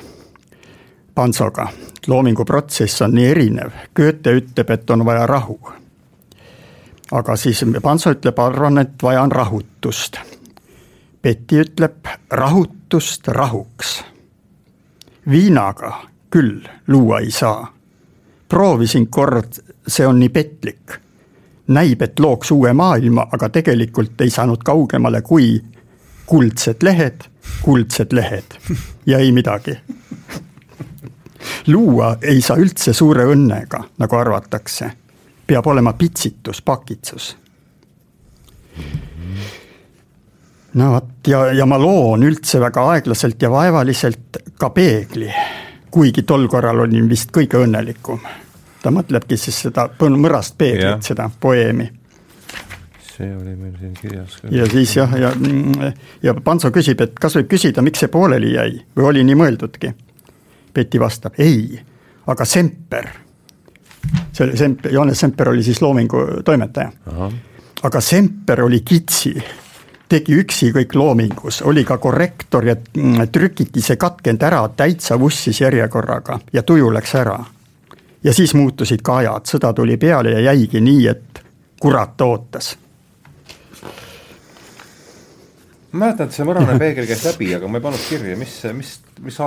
Pansoga. 1.14 1.68
loominguprotsess 2.06 3.02
on 3.02 3.14
nii 3.14 3.26
erinev, 3.26 3.70
Goethe 3.96 4.32
ütleb, 4.32 4.70
et 4.70 4.90
on 4.90 5.04
vaja 5.04 5.26
rahu. 5.26 5.60
aga 7.12 7.36
siis 7.36 7.64
Panso 7.82 8.10
ütleb, 8.10 8.38
arvan, 8.38 8.78
et 8.78 9.02
vaja 9.02 9.22
on 9.22 9.32
rahutust 9.32 10.16
Betty 11.26 11.60
ütleb 11.60 12.06
rahutust 12.30 13.28
rahuks. 13.28 14.04
viinaga 15.30 16.02
küll 16.30 16.60
luua 16.86 17.18
ei 17.18 17.30
saa. 17.30 17.72
proovisin 18.48 19.06
kord, 19.06 19.52
see 19.88 20.06
on 20.06 20.20
nii 20.20 20.28
petlik. 20.28 20.92
näib, 21.66 22.02
et 22.02 22.18
looks 22.20 22.50
uue 22.50 22.72
maailma, 22.72 23.26
aga 23.32 23.48
tegelikult 23.48 24.20
ei 24.20 24.30
saanud 24.30 24.62
kaugemale 24.62 25.22
kui 25.22 25.64
kuldsed 26.26 26.82
lehed, 26.82 27.24
kuldsed 27.62 28.12
lehed 28.12 28.58
ja 29.10 29.18
ei 29.18 29.32
midagi. 29.32 29.78
luua 31.66 32.16
ei 32.22 32.40
saa 32.40 32.56
üldse 32.56 32.92
suure 32.92 33.24
õnnega, 33.24 33.84
nagu 33.98 34.16
arvatakse. 34.16 34.90
peab 35.46 35.66
olema 35.66 35.92
pitsitus, 35.92 36.62
pakitsus 36.62 37.36
no 40.76 40.90
vot 40.92 41.28
ja, 41.28 41.46
ja 41.52 41.66
ma 41.68 41.78
loon 41.80 42.24
üldse 42.26 42.60
väga 42.60 42.84
aeglaselt 42.92 43.42
ja 43.42 43.50
vaevaliselt 43.50 44.40
ka 44.60 44.70
peegli, 44.74 45.30
kuigi 45.96 46.22
tol 46.28 46.44
korral 46.52 46.82
olin 46.84 47.08
vist 47.08 47.30
kõige 47.32 47.62
õnnelikum. 47.64 48.20
ta 48.82 48.90
mõtlebki 48.92 49.38
siis 49.40 49.62
seda 49.64 49.86
mõrast 49.98 50.58
peeglit, 50.58 51.02
seda 51.02 51.30
poeemi. 51.40 51.86
see 53.00 53.30
oli 53.32 53.54
meil 53.56 53.72
siin 53.80 53.94
kirjas 53.96 54.36
ka. 54.42 54.48
ja 54.52 54.66
siis 54.68 54.92
jah, 54.96 55.14
ja, 55.16 55.32
ja 56.22 56.34
Panso 56.44 56.70
küsib, 56.70 57.00
et 57.00 57.16
kas 57.16 57.38
võib 57.38 57.48
küsida, 57.54 57.82
miks 57.82 58.04
see 58.04 58.12
pooleli 58.12 58.52
jäi 58.52 58.82
või 58.96 59.08
oli 59.12 59.24
nii 59.24 59.40
mõeldudki? 59.40 59.94
Betty 60.76 61.00
vastab, 61.00 61.40
ei, 61.40 61.80
aga 62.28 62.44
Semper, 62.44 63.08
see 64.32 64.44
oli 64.44 64.56
Semper, 64.60 64.92
Johannes 64.92 65.24
Semper 65.24 65.48
oli 65.48 65.64
siis 65.64 65.80
Loomingu 65.80 66.26
toimetaja. 66.44 66.92
aga 67.82 68.00
Semper 68.00 68.66
oli 68.68 68.84
kitsi 68.84 69.32
tegi 70.08 70.38
üksi 70.40 70.70
kõik 70.74 70.94
loomingus, 70.94 71.62
oli 71.62 71.84
ka 71.84 71.98
korrektor 71.98 72.64
ja 72.66 72.76
mm, 72.76 73.28
trükiti 73.32 73.82
see 73.82 73.96
katkend 73.96 74.42
ära 74.42 74.62
täitsa 74.76 75.18
vussis 75.20 75.60
järjekorraga 75.60 76.38
ja 76.52 76.62
tuju 76.62 76.92
läks 76.94 77.14
ära. 77.14 77.38
ja 78.24 78.32
siis 78.32 78.54
muutusid 78.54 79.02
ka 79.02 79.16
ajad, 79.16 79.46
sõda 79.46 79.72
tuli 79.74 79.96
peale 79.96 80.30
ja 80.30 80.40
jäigi 80.52 80.80
nii, 80.80 81.06
et 81.06 81.42
kurat 81.80 82.20
ootas 82.20 82.76
ma 85.96 86.04
mäletan, 86.04 86.28
et 86.28 86.36
see 86.36 86.44
mõrane 86.46 86.76
peegel 86.82 87.08
käis 87.08 87.24
läbi, 87.26 87.48
aga 87.56 87.70
ma 87.70 87.80
ei 87.80 87.84
pannud 87.86 88.04
kirja, 88.04 88.36
mis, 88.38 88.54
mis, 88.76 88.92
mis, 89.24 89.40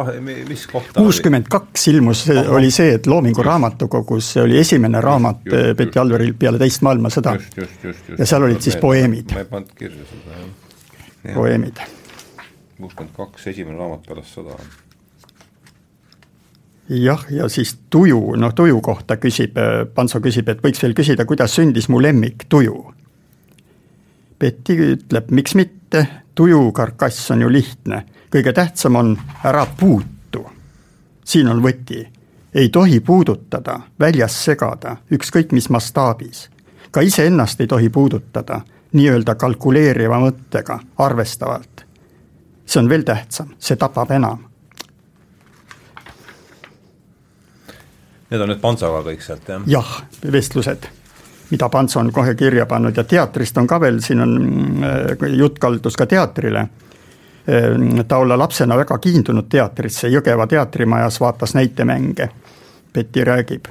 mis 0.49 0.65
kohta 0.71 1.03
kuuskümmend 1.03 1.47
kaks 1.51 1.87
ilmus, 1.93 2.25
oli 2.55 2.71
see, 2.73 2.95
et 2.97 3.07
Loomingu 3.09 3.45
Raamatukogus, 3.45 4.33
see 4.35 4.43
oli 4.43 4.59
esimene 4.61 5.01
raamat 5.03 5.45
Betty 5.77 6.01
Alveril 6.01 6.35
peale 6.39 6.61
teist 6.61 6.83
maailmasõda. 6.87 7.37
ja 8.17 8.25
seal 8.25 8.49
olid 8.49 8.61
siis 8.65 8.79
poeemid. 8.81 9.33
ma 9.37 9.45
ei 9.45 9.49
pannud 9.53 9.73
kirja 9.77 10.05
seda, 10.09 10.41
jah. 10.41 11.33
poeemid. 11.37 11.81
kuuskümmend 12.77 13.15
kaks, 13.17 13.49
esimene 13.53 13.77
raamat 13.77 14.07
pärast 14.09 14.39
sõda. 14.39 14.57
jah, 16.89 17.27
ja 17.29 17.49
siis 17.49 17.75
tuju, 17.89 18.21
noh 18.41 18.55
tuju 18.55 18.81
kohta 18.81 19.19
küsib, 19.21 19.59
Panso 19.93 20.21
küsib, 20.23 20.49
et 20.49 20.65
võiks 20.65 20.81
veel 20.81 20.97
küsida, 20.97 21.25
kuidas 21.29 21.53
sündis 21.59 21.89
mu 21.89 22.01
lemmik 22.01 22.49
tuju 22.49 22.79
Betty 24.39 24.75
ütleb, 24.95 25.31
miks 25.35 25.55
mitte, 25.59 26.05
tujukarkass 26.39 27.31
on 27.31 27.41
ju 27.41 27.51
lihtne, 27.51 28.05
kõige 28.31 28.53
tähtsam 28.55 28.95
on 28.95 29.17
ära 29.43 29.65
puutu. 29.79 30.45
siin 31.25 31.47
on 31.47 31.59
võti, 31.63 32.07
ei 32.53 32.69
tohi 32.69 32.99
puudutada, 32.99 33.79
väljas 33.99 34.37
segada, 34.45 34.95
ükskõik 35.11 35.51
mis 35.51 35.69
mastaabis. 35.69 36.49
ka 36.91 37.01
iseennast 37.01 37.61
ei 37.61 37.67
tohi 37.67 37.89
puudutada, 37.89 38.61
nii-öelda 38.93 39.35
kalkuleeriva 39.35 40.19
mõttega, 40.19 40.79
arvestavalt. 40.97 41.85
see 42.65 42.79
on 42.79 42.89
veel 42.89 43.03
tähtsam, 43.03 43.49
see 43.59 43.75
tapab 43.75 44.11
enam. 44.11 44.39
Need 48.31 48.41
on 48.41 48.49
nüüd 48.49 48.61
Pansaga 48.61 49.03
kõik 49.03 49.21
sealt, 49.21 49.47
jah? 49.47 49.67
jah, 49.67 50.03
vestlused 50.31 50.98
mida 51.49 51.69
Pants 51.69 51.97
on 51.97 52.11
kohe 52.11 52.35
kirja 52.35 52.65
pannud 52.65 52.97
ja 52.97 53.03
teatrist 53.03 53.57
on 53.57 53.67
ka 53.67 53.79
veel, 53.81 53.99
siin 54.01 54.21
on 54.21 54.35
äh, 54.83 55.29
jutt 55.37 55.59
kaldus 55.59 55.97
ka 55.97 56.05
teatrile. 56.05 56.59
Äh, 56.59 58.05
ta 58.07 58.17
olla 58.17 58.37
lapsena 58.37 58.77
väga 58.77 58.97
kiindunud 58.97 59.49
teatrisse, 59.49 60.09
Jõgeva 60.09 60.47
teatrimajas 60.47 61.19
vaatas 61.21 61.55
näitemänge. 61.57 62.29
Betty 62.93 63.23
räägib, 63.23 63.65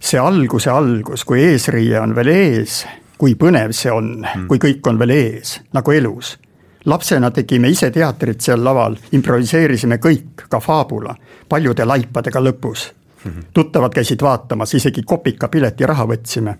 see 0.00 0.20
alguse 0.20 0.70
algus, 0.70 1.24
kui 1.24 1.40
eesriie 1.44 2.00
on 2.00 2.14
veel 2.16 2.28
ees, 2.28 2.82
kui 3.18 3.34
põnev 3.34 3.72
see 3.76 3.92
on 3.92 4.18
mm., 4.20 4.48
kui 4.48 4.60
kõik 4.60 4.88
on 4.90 4.98
veel 5.00 5.16
ees, 5.16 5.60
nagu 5.72 5.92
elus 5.92 6.36
lapsena 6.84 7.28
tegime 7.30 7.68
ise 7.70 7.92
teatrit 7.94 8.40
seal 8.42 8.58
laval, 8.64 8.96
improviseerisime 9.14 10.00
kõik, 10.02 10.48
ka 10.50 10.58
faabula, 10.60 11.14
paljude 11.48 11.84
laipadega 11.86 12.42
lõpus. 12.42 12.90
Mhm. 13.22 13.40
tuttavad 13.54 13.94
käisid 13.94 14.18
vaatamas, 14.22 14.74
isegi 14.74 15.02
kopika 15.06 15.48
piletiraha 15.48 16.04
võtsime 16.10 16.56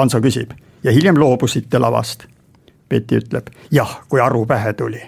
Hanso 0.00 0.20
küsib 0.20 0.52
ja 0.82 0.92
hiljem 0.92 1.18
loobusite 1.20 1.78
lavast. 1.78 2.24
Betty 2.88 3.20
ütleb 3.20 3.50
jah, 3.70 4.00
kui 4.08 4.20
aru 4.20 4.46
pähe 4.46 4.72
tuli. 4.72 5.02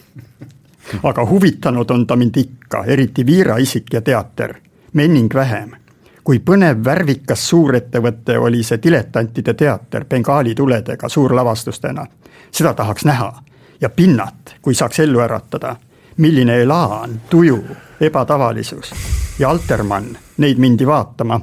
aga 1.10 1.26
huvitanud 1.26 1.90
on 1.90 2.06
ta 2.06 2.16
mind 2.16 2.36
ikka, 2.36 2.84
eriti 2.86 3.26
Viira 3.26 3.58
isik 3.58 3.92
ja 3.92 4.00
teater, 4.00 4.54
Menning 4.92 5.34
vähem. 5.34 5.76
kui 6.24 6.38
põnev 6.38 6.84
värvikas 6.84 7.48
suurettevõte 7.48 8.38
oli 8.38 8.62
see 8.62 8.78
diletantide 8.82 9.54
teater 9.54 10.04
Bengaali 10.04 10.54
tuledega 10.54 11.08
suurlavastustena. 11.08 12.06
seda 12.50 12.74
tahaks 12.74 13.04
näha 13.04 13.42
ja 13.80 13.90
pinnat, 13.90 14.56
kui 14.62 14.74
saaks 14.74 15.00
ellu 15.00 15.20
äratada. 15.20 15.76
milline 16.16 16.62
elaan, 16.62 17.20
tuju, 17.30 17.64
ebatavalisus 18.00 18.92
ja 19.38 19.50
Altermann, 19.50 20.16
neid 20.36 20.58
mindi 20.58 20.86
vaatama 20.86 21.40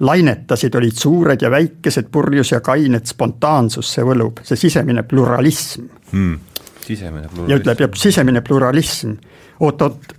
lainetasid, 0.00 0.74
olid 0.74 0.92
suured 0.96 1.42
ja 1.42 1.50
väikesed, 1.50 2.08
purjus 2.12 2.52
ja 2.52 2.60
kained, 2.60 3.06
spontaansus 3.06 3.92
see 3.94 4.04
võlub, 4.04 4.40
see 4.44 4.56
sisemine 4.56 5.02
pluralism 5.02 5.84
hmm.. 6.12 6.38
sisemine 6.86 7.28
pluralism. 7.28 7.50
ja 7.52 7.60
ütleb, 7.60 7.94
sisemine 7.94 8.40
pluralism. 8.40 9.12
oot-oot, 9.60 10.16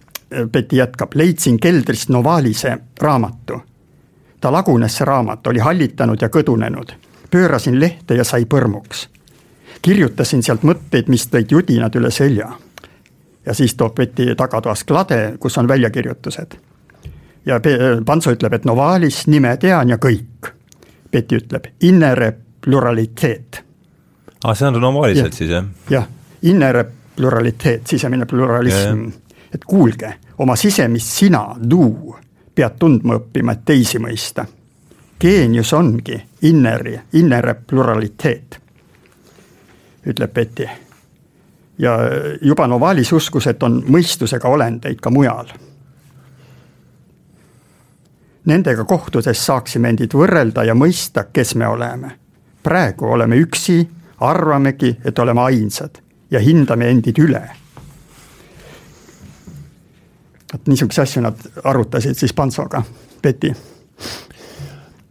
Betty 0.51 0.77
jätkab, 0.77 1.11
leidsin 1.15 1.59
keldrist 1.59 2.09
Novalise 2.09 2.77
raamatu. 3.01 3.61
ta 4.41 4.51
lagunes, 4.51 4.97
see 4.97 5.05
raamat, 5.05 5.47
oli 5.47 5.59
hallitanud 5.59 6.21
ja 6.21 6.29
kõdunenud. 6.29 6.93
pöörasin 7.31 7.79
lehte 7.79 8.15
ja 8.15 8.23
sai 8.23 8.45
põrmuks. 8.45 9.07
kirjutasin 9.81 10.43
sealt 10.43 10.63
mõtteid, 10.63 11.07
mis 11.07 11.27
tõid 11.27 11.51
judinad 11.51 11.95
üle 11.95 12.11
selja. 12.11 12.51
ja 13.45 13.53
siis 13.53 13.75
toob 13.75 13.95
Betty 13.95 14.35
tagatoas 14.35 14.83
klade, 14.83 15.37
kus 15.39 15.57
on 15.57 15.67
väljakirjutused 15.67 16.70
ja 17.45 17.59
Pantso 18.05 18.31
ütleb, 18.31 18.53
et 18.53 18.65
Novalis 18.65 19.25
nime 19.27 19.55
tean 19.57 19.89
ja 19.89 19.97
kõik. 20.01 20.51
Betty 21.11 21.41
ütleb, 21.41 21.65
innere 21.83 22.31
pluraliteet. 22.61 23.63
aa, 24.43 24.51
ah, 24.51 24.57
see 24.57 24.67
on 24.67 24.81
Novaliselt 24.81 25.33
siis, 25.33 25.49
jah? 25.49 25.65
jah, 25.89 26.07
innere 26.41 26.85
pluraliteet, 27.15 27.87
sisemine 27.87 28.25
pluralism, 28.25 29.03
et 29.53 29.65
kuulge, 29.65 30.13
oma 30.37 30.55
sisemist 30.55 31.07
sina, 31.19 31.43
du, 31.69 32.15
pead 32.55 32.77
tundma 32.79 33.17
õppima, 33.19 33.57
et 33.57 33.65
teisi 33.65 33.99
mõista. 33.99 34.45
geenius 35.19 35.73
ongi 35.73 36.15
inneri, 36.41 36.95
innere 37.13 37.53
pluraliteet, 37.67 38.59
ütleb 40.05 40.33
Betty. 40.33 40.69
ja 41.77 41.97
juba 42.41 42.67
Novalis 42.67 43.11
uskus, 43.11 43.47
et 43.47 43.63
on 43.63 43.83
mõistusega 43.87 44.47
olendeid 44.47 45.01
ka 45.01 45.09
mujal 45.09 45.51
Nendega 48.45 48.85
kohtudes 48.89 49.45
saaksime 49.45 49.91
endid 49.93 50.15
võrrelda 50.17 50.63
ja 50.65 50.73
mõista, 50.73 51.27
kes 51.33 51.55
me 51.55 51.67
oleme. 51.67 52.17
praegu 52.63 53.05
oleme 53.05 53.35
üksi, 53.41 53.87
arvamegi, 54.19 54.97
et 55.05 55.19
oleme 55.19 55.41
ainsad 55.41 56.01
ja 56.31 56.39
hindame 56.39 56.89
endid 56.89 57.17
üle. 57.19 57.41
vot 60.53 60.67
niisuguseid 60.67 61.03
asju 61.03 61.21
nad 61.21 61.37
arutasid 61.63 62.17
siis 62.17 62.33
Pantsoga, 62.33 62.83
Peti 63.21 63.53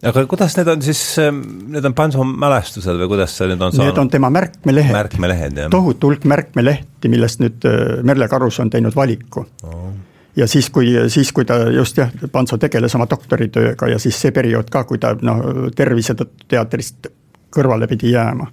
aga 0.03 0.25
kuidas 0.27 0.57
need 0.57 0.69
on 0.69 0.83
siis, 0.83 1.01
ähm, 1.19 1.41
need 1.73 1.85
on 1.85 1.95
Panso 1.95 2.25
mälestused 2.25 3.01
või 3.03 3.09
kuidas 3.15 3.35
see 3.37 3.49
nüüd 3.51 3.61
on 3.61 3.73
saanud? 3.73 3.91
Need 3.91 3.99
on 4.01 4.11
tema 4.13 4.31
märkmelehed. 4.33 4.93
märkmelehed, 4.97 5.59
tohutu 5.71 6.11
hulk 6.11 6.25
märkmelehti, 6.25 7.09
millest 7.13 7.43
nüüd 7.45 7.67
äh, 7.69 8.01
Merle 8.03 8.29
Karus 8.29 8.61
on 8.61 8.71
teinud 8.73 8.97
valiku 8.97 9.45
oh. 9.63 9.91
Ja 10.41 10.47
siis, 10.49 10.71
kui, 10.73 10.89
siis 11.09 11.33
kui 11.37 11.45
ta 11.45 11.59
just 11.71 11.99
jah, 12.01 12.11
Panso 12.33 12.57
tegeles 12.59 12.95
oma 12.97 13.07
doktoritööga 13.11 13.91
ja 13.93 13.99
siis 14.01 14.17
see 14.21 14.33
periood 14.33 14.71
ka, 14.73 14.85
kui 14.89 14.99
ta 14.99 15.13
noh, 15.21 15.43
tervise 15.77 16.17
tõttu 16.17 16.49
teatrist 16.49 17.11
kõrvale 17.53 17.89
pidi 17.91 18.15
jääma. 18.15 18.47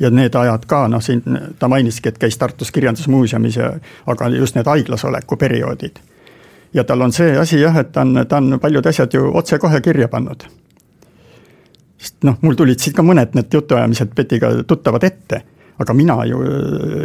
ja 0.00 0.10
need 0.10 0.34
ajad 0.34 0.64
ka, 0.66 0.86
noh 0.88 1.02
siin 1.02 1.22
ta 1.58 1.68
mainiski, 1.68 2.08
et 2.08 2.18
käis 2.18 2.38
Tartus 2.38 2.72
Kirjandusmuuseumis 2.72 3.56
ja 3.56 3.72
aga 4.06 4.28
just 4.28 4.56
need 4.56 4.66
haiglas 4.66 5.04
oleku 5.04 5.36
perioodid. 5.36 6.00
ja 6.74 6.84
tal 6.84 7.00
on 7.00 7.12
see 7.12 7.38
asi 7.38 7.60
jah, 7.60 7.76
et 7.76 7.92
ta 7.92 8.00
on, 8.00 8.26
ta 8.28 8.36
on 8.36 8.58
paljud 8.60 8.86
asjad 8.86 9.14
ju 9.14 9.30
otsekohe 9.34 9.80
kirja 9.80 10.08
pannud 10.08 10.44
sest 12.02 12.22
noh, 12.26 12.36
mul 12.42 12.58
tulid 12.58 12.82
siit 12.82 12.96
ka 12.96 13.02
mõned 13.06 13.36
need 13.38 13.54
jutuajamised 13.54 14.14
Petiga 14.14 14.50
tuttavad 14.66 15.04
ette, 15.06 15.42
aga 15.78 15.94
mina 15.94 16.18
ju 16.26 16.42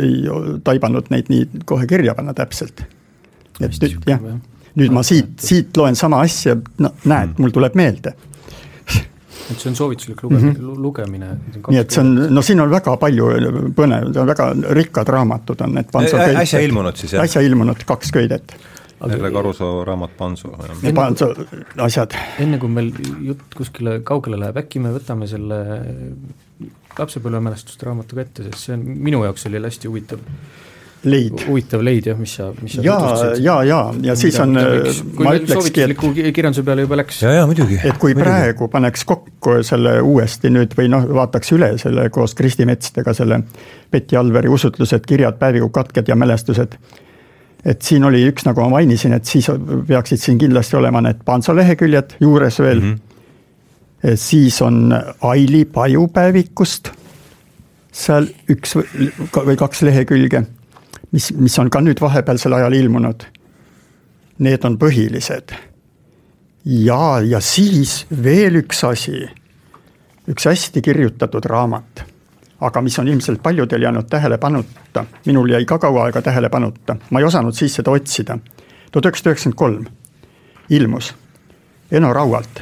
ei 0.01 0.21
taibanud 0.63 1.11
neid 1.13 1.29
nii 1.29 1.63
kohe 1.65 1.87
kirja 1.87 2.15
panna 2.17 2.33
täpselt. 2.33 2.81
Et 3.61 3.81
nüüd 3.81 4.09
jah, 4.09 4.23
nüüd 4.77 4.93
ma 4.93 5.03
siit, 5.05 5.35
siit 5.41 5.77
loen 5.77 5.95
sama 5.95 6.21
asja, 6.25 6.57
no 6.83 6.93
näed, 7.09 7.37
mul 7.41 7.53
tuleb 7.55 7.77
meelde 7.79 8.15
et 9.47 9.61
see 9.61 9.69
on 9.71 9.75
soovituslik 9.79 10.23
lugemine 10.23 10.51
mm, 10.51 10.55
-hmm. 10.55 10.79
lugemine. 10.83 11.27
nii 11.67 11.79
et 11.79 11.91
see 11.91 12.01
on, 12.01 12.15
no 12.35 12.41
siin 12.41 12.61
on 12.61 12.71
väga 12.71 12.97
palju 12.97 13.27
põnev, 13.77 14.09
väga 14.31 14.47
rikkad 14.79 15.07
raamatud 15.15 15.61
on 15.61 15.77
need. 15.77 15.93
äsja 16.41 16.59
ilmunud 16.59 16.95
siis 16.95 17.13
jah? 17.13 17.23
äsja 17.23 17.41
ilmunud 17.41 17.85
kaks 17.85 18.11
köidet 18.11 18.57
Erle 19.05 19.31
Karusoo 19.31 19.85
raamat 19.85 20.17
Panso. 20.17 20.49
Panso 20.95 21.27
asjad. 21.77 22.15
enne 22.39 22.57
kui 22.57 22.69
meil 22.69 22.91
jutt 23.21 23.53
kuskile 23.57 23.99
kaugele 24.03 24.39
läheb, 24.41 24.57
äkki 24.57 24.81
me 24.81 24.89
võtame 24.95 25.27
selle 25.29 25.59
lapsepõlvemälestuste 26.97 27.85
raamatu 27.85 28.17
kätte, 28.17 28.47
sest 28.47 28.65
see 28.65 28.73
on, 28.73 28.87
minu 29.05 29.21
jaoks 29.27 29.45
oli 29.49 29.61
hästi 29.61 29.91
huvitav 29.91 30.23
leid. 31.03 31.43
huvitav 31.47 31.83
leid 31.85 32.07
jah, 32.09 32.17
mis 32.19 32.33
sa, 32.39 32.49
mis 32.61 32.77
sa 32.77 32.83
ja, 32.85 32.97
ja, 33.39 33.55
ja, 33.63 33.79
ja 34.09 34.15
siis 34.19 34.37
on, 34.41 34.57
ma 35.21 35.33
ütlekski, 35.37 35.85
et 35.85 35.97
kirjanduse 36.35 36.63
peale 36.67 36.85
juba 36.87 36.99
läks. 37.01 37.21
ja, 37.25 37.33
ja 37.39 37.47
muidugi. 37.49 37.79
et 37.83 37.97
kui 38.01 38.13
muidugi. 38.13 38.25
praegu 38.25 38.69
paneks 38.73 39.05
kokku 39.07 39.57
selle 39.67 39.97
uuesti 40.01 40.51
nüüd 40.53 40.73
või 40.77 40.91
noh, 40.93 41.07
vaataks 41.19 41.53
üle 41.57 41.73
selle 41.81 42.09
koos 42.13 42.35
Kristi 42.37 42.65
Metstega 42.69 43.13
selle 43.17 43.41
Betty 43.91 44.17
Alveri 44.19 44.49
usutlused, 44.51 45.05
kirjad, 45.07 45.37
päevikukatked 45.39 46.09
ja 46.09 46.17
mälestused 46.19 46.77
et 47.67 47.81
siin 47.81 48.05
oli 48.07 48.21
üks, 48.29 48.45
nagu 48.47 48.63
ma 48.63 48.77
mainisin, 48.77 49.15
et 49.17 49.25
siis 49.27 49.49
peaksid 49.87 50.21
siin 50.21 50.37
kindlasti 50.41 50.77
olema 50.79 51.01
need 51.03 51.23
Panso 51.25 51.55
leheküljed 51.55 52.17
juures 52.23 52.59
veel 52.63 52.81
mm. 52.81 52.93
-hmm. 52.93 54.15
siis 54.15 54.61
on 54.61 54.93
Aili 55.21 55.65
Paju 55.65 56.07
päevikust 56.07 56.91
seal 57.97 58.27
üks 58.49 58.75
või 58.77 59.57
kaks 59.57 59.81
lehekülge, 59.81 60.43
mis, 61.11 61.31
mis 61.33 61.59
on 61.59 61.69
ka 61.69 61.81
nüüd 61.81 62.01
vahepealsel 62.01 62.53
ajal 62.53 62.73
ilmunud. 62.73 63.25
Need 64.39 64.65
on 64.65 64.77
põhilised. 64.77 65.55
ja, 66.65 67.19
ja 67.25 67.39
siis 67.39 68.05
veel 68.23 68.61
üks 68.61 68.83
asi, 68.83 69.23
üks 70.27 70.45
hästi 70.45 70.81
kirjutatud 70.81 71.45
raamat 71.45 72.03
aga 72.61 72.81
mis 72.81 72.97
on 72.99 73.07
ilmselt 73.07 73.41
paljudel 73.43 73.81
jäänud 73.81 74.07
tähelepanuta, 74.09 75.05
minul 75.25 75.49
jäi 75.49 75.65
ka 75.65 75.77
kaua 75.79 76.07
aega 76.07 76.21
tähelepanuta, 76.21 76.95
ma 77.09 77.19
ei 77.19 77.25
osanud 77.25 77.53
siis 77.53 77.75
seda 77.75 77.91
otsida. 77.91 78.37
tuhat 78.91 79.05
üheksasada 79.05 79.29
üheksakümmend 79.29 79.57
kolm 79.57 79.85
ilmus 80.69 81.13
Eno 81.91 82.13
Raualt 82.13 82.61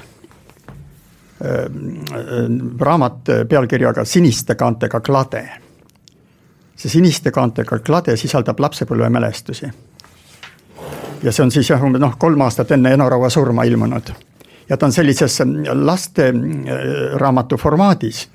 raamat 2.80 3.20
pealkirjaga 3.49 4.06
Siniste 4.06 4.56
kaantega 4.56 4.99
klade. 4.99 5.49
See 6.76 6.89
siniste 6.89 7.31
kaantega 7.31 7.80
klade 7.80 8.18
sisaldab 8.18 8.60
lapsepõlvemälestusi. 8.60 9.72
ja 11.23 11.31
see 11.31 11.43
on 11.43 11.52
siis 11.52 11.69
jah, 11.69 11.84
umbes 11.84 12.02
noh, 12.02 12.18
kolm 12.18 12.41
aastat 12.41 12.72
enne 12.72 12.93
Eno 12.93 13.10
Raua 13.10 13.30
surma 13.30 13.64
ilmunud. 13.64 14.11
ja 14.69 14.77
ta 14.77 14.85
on 14.85 14.91
sellises 14.91 15.39
lasteraamatu 15.73 17.57
formaadis 17.57 18.27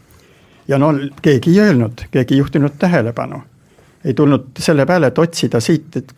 ja 0.68 0.78
no 0.78 0.94
keegi 1.22 1.50
ei 1.50 1.60
öelnud, 1.60 2.06
keegi 2.10 2.34
ei 2.34 2.38
juhtinud 2.38 2.78
tähelepanu. 2.78 3.42
ei 4.04 4.14
tulnud 4.14 4.46
selle 4.58 4.86
peale, 4.86 5.06
et 5.06 5.18
otsida 5.18 5.60
siit 5.60 5.96
et 5.96 6.14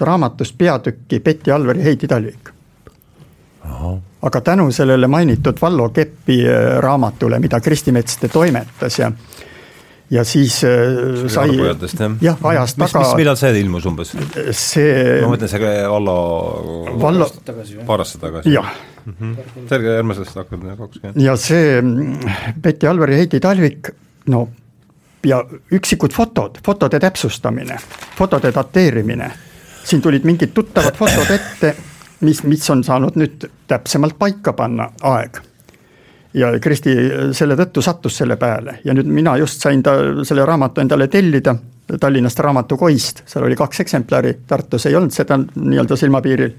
raamatust 0.00 0.54
peatükki 0.58 1.20
Betty 1.20 1.52
Alveri 1.52 1.84
Heidi 1.84 2.08
Talvik. 2.08 2.50
aga 4.22 4.40
tänu 4.40 4.72
sellele 4.72 5.06
mainitud 5.06 5.56
Vallo 5.62 5.88
Keppi 5.88 6.48
äh, 6.48 6.78
raamatule, 6.78 7.38
mida 7.38 7.60
Kristi 7.60 7.92
Metste 7.92 8.28
toimetas 8.28 8.98
ja 8.98 9.12
ja 10.10 10.24
siis 10.24 10.64
äh, 10.64 11.28
sai 11.30 11.48
jah, 12.20 12.38
ajas 12.42 12.76
mis, 12.76 12.92
taga. 12.92 13.16
millal 13.16 13.38
see 13.38 13.60
ilmus 13.62 13.86
umbes? 13.86 14.14
see. 14.56 14.94
ma 15.22 15.32
mõtlen, 15.34 15.50
see 15.52 15.74
Vallo. 15.90 16.16
Vallo. 17.00 17.28
paar 17.86 18.02
aastat 18.04 18.24
tagasi. 18.26 18.54
jah 18.54 18.72
mm 19.04 19.14
-hmm.. 19.20 19.68
selge, 19.68 19.94
järgmisest 19.94 20.40
hakkab 20.42 20.64
kakskümmend. 20.78 21.20
ja 21.22 21.36
see 21.36 21.82
mm, 21.82 22.32
Betty 22.62 22.88
Alveri 22.90 23.20
Heidi 23.22 23.40
Talvik, 23.40 23.92
no 24.26 24.48
ja 25.26 25.44
üksikud 25.72 26.12
fotod, 26.12 26.58
fotode 26.66 27.00
täpsustamine, 27.00 27.76
fotode 28.18 28.52
dateerimine. 28.54 29.30
siin 29.84 30.02
tulid 30.02 30.24
mingid 30.24 30.50
tuttavad 30.54 30.96
fotod 30.96 31.30
ette, 31.30 31.76
mis, 32.20 32.42
mis 32.42 32.70
on 32.70 32.84
saanud 32.84 33.16
nüüd 33.16 33.46
täpsemalt 33.68 34.18
paika 34.18 34.52
panna, 34.52 34.90
aeg 35.02 35.40
ja 36.34 36.52
Kristi 36.62 36.94
selle 37.32 37.56
tõttu 37.58 37.82
sattus 37.82 38.16
selle 38.20 38.36
peale 38.36 38.78
ja 38.84 38.94
nüüd 38.94 39.08
mina 39.10 39.36
just 39.40 39.62
sain 39.62 39.82
ta 39.82 39.96
selle 40.24 40.46
raamatu 40.46 40.80
endale 40.80 41.08
tellida 41.08 41.56
Tallinnast 42.00 42.38
raamatukoist, 42.38 43.24
seal 43.26 43.44
oli 43.48 43.56
kaks 43.58 43.80
eksemplari, 43.82 44.36
Tartus 44.46 44.86
ei 44.86 44.94
olnud 44.94 45.10
seda 45.10 45.40
nii-öelda 45.40 45.96
silmapiiril 45.98 46.52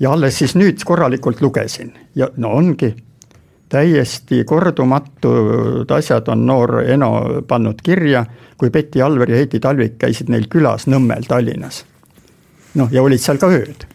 ja 0.00 0.12
alles 0.12 0.38
siis 0.38 0.56
nüüd 0.58 0.82
korralikult 0.84 1.40
lugesin 1.40 1.92
ja 2.18 2.28
no 2.36 2.56
ongi, 2.58 2.90
täiesti 3.68 4.44
kordumatud 4.44 5.90
asjad 5.90 6.28
on 6.28 6.46
noor 6.46 6.80
Eno 6.86 7.42
pannud 7.48 7.82
kirja, 7.82 8.24
kui 8.56 8.70
Betty 8.70 9.02
Alver 9.02 9.30
ja 9.30 9.36
Heiti 9.36 9.60
Talvik 9.60 9.98
käisid 9.98 10.32
neil 10.32 10.48
külas 10.50 10.86
Nõmmel 10.86 11.28
Tallinnas. 11.28 11.84
noh, 12.74 12.88
ja 12.92 13.02
olid 13.02 13.20
seal 13.20 13.38
ka 13.38 13.50
ööd. 13.52 13.86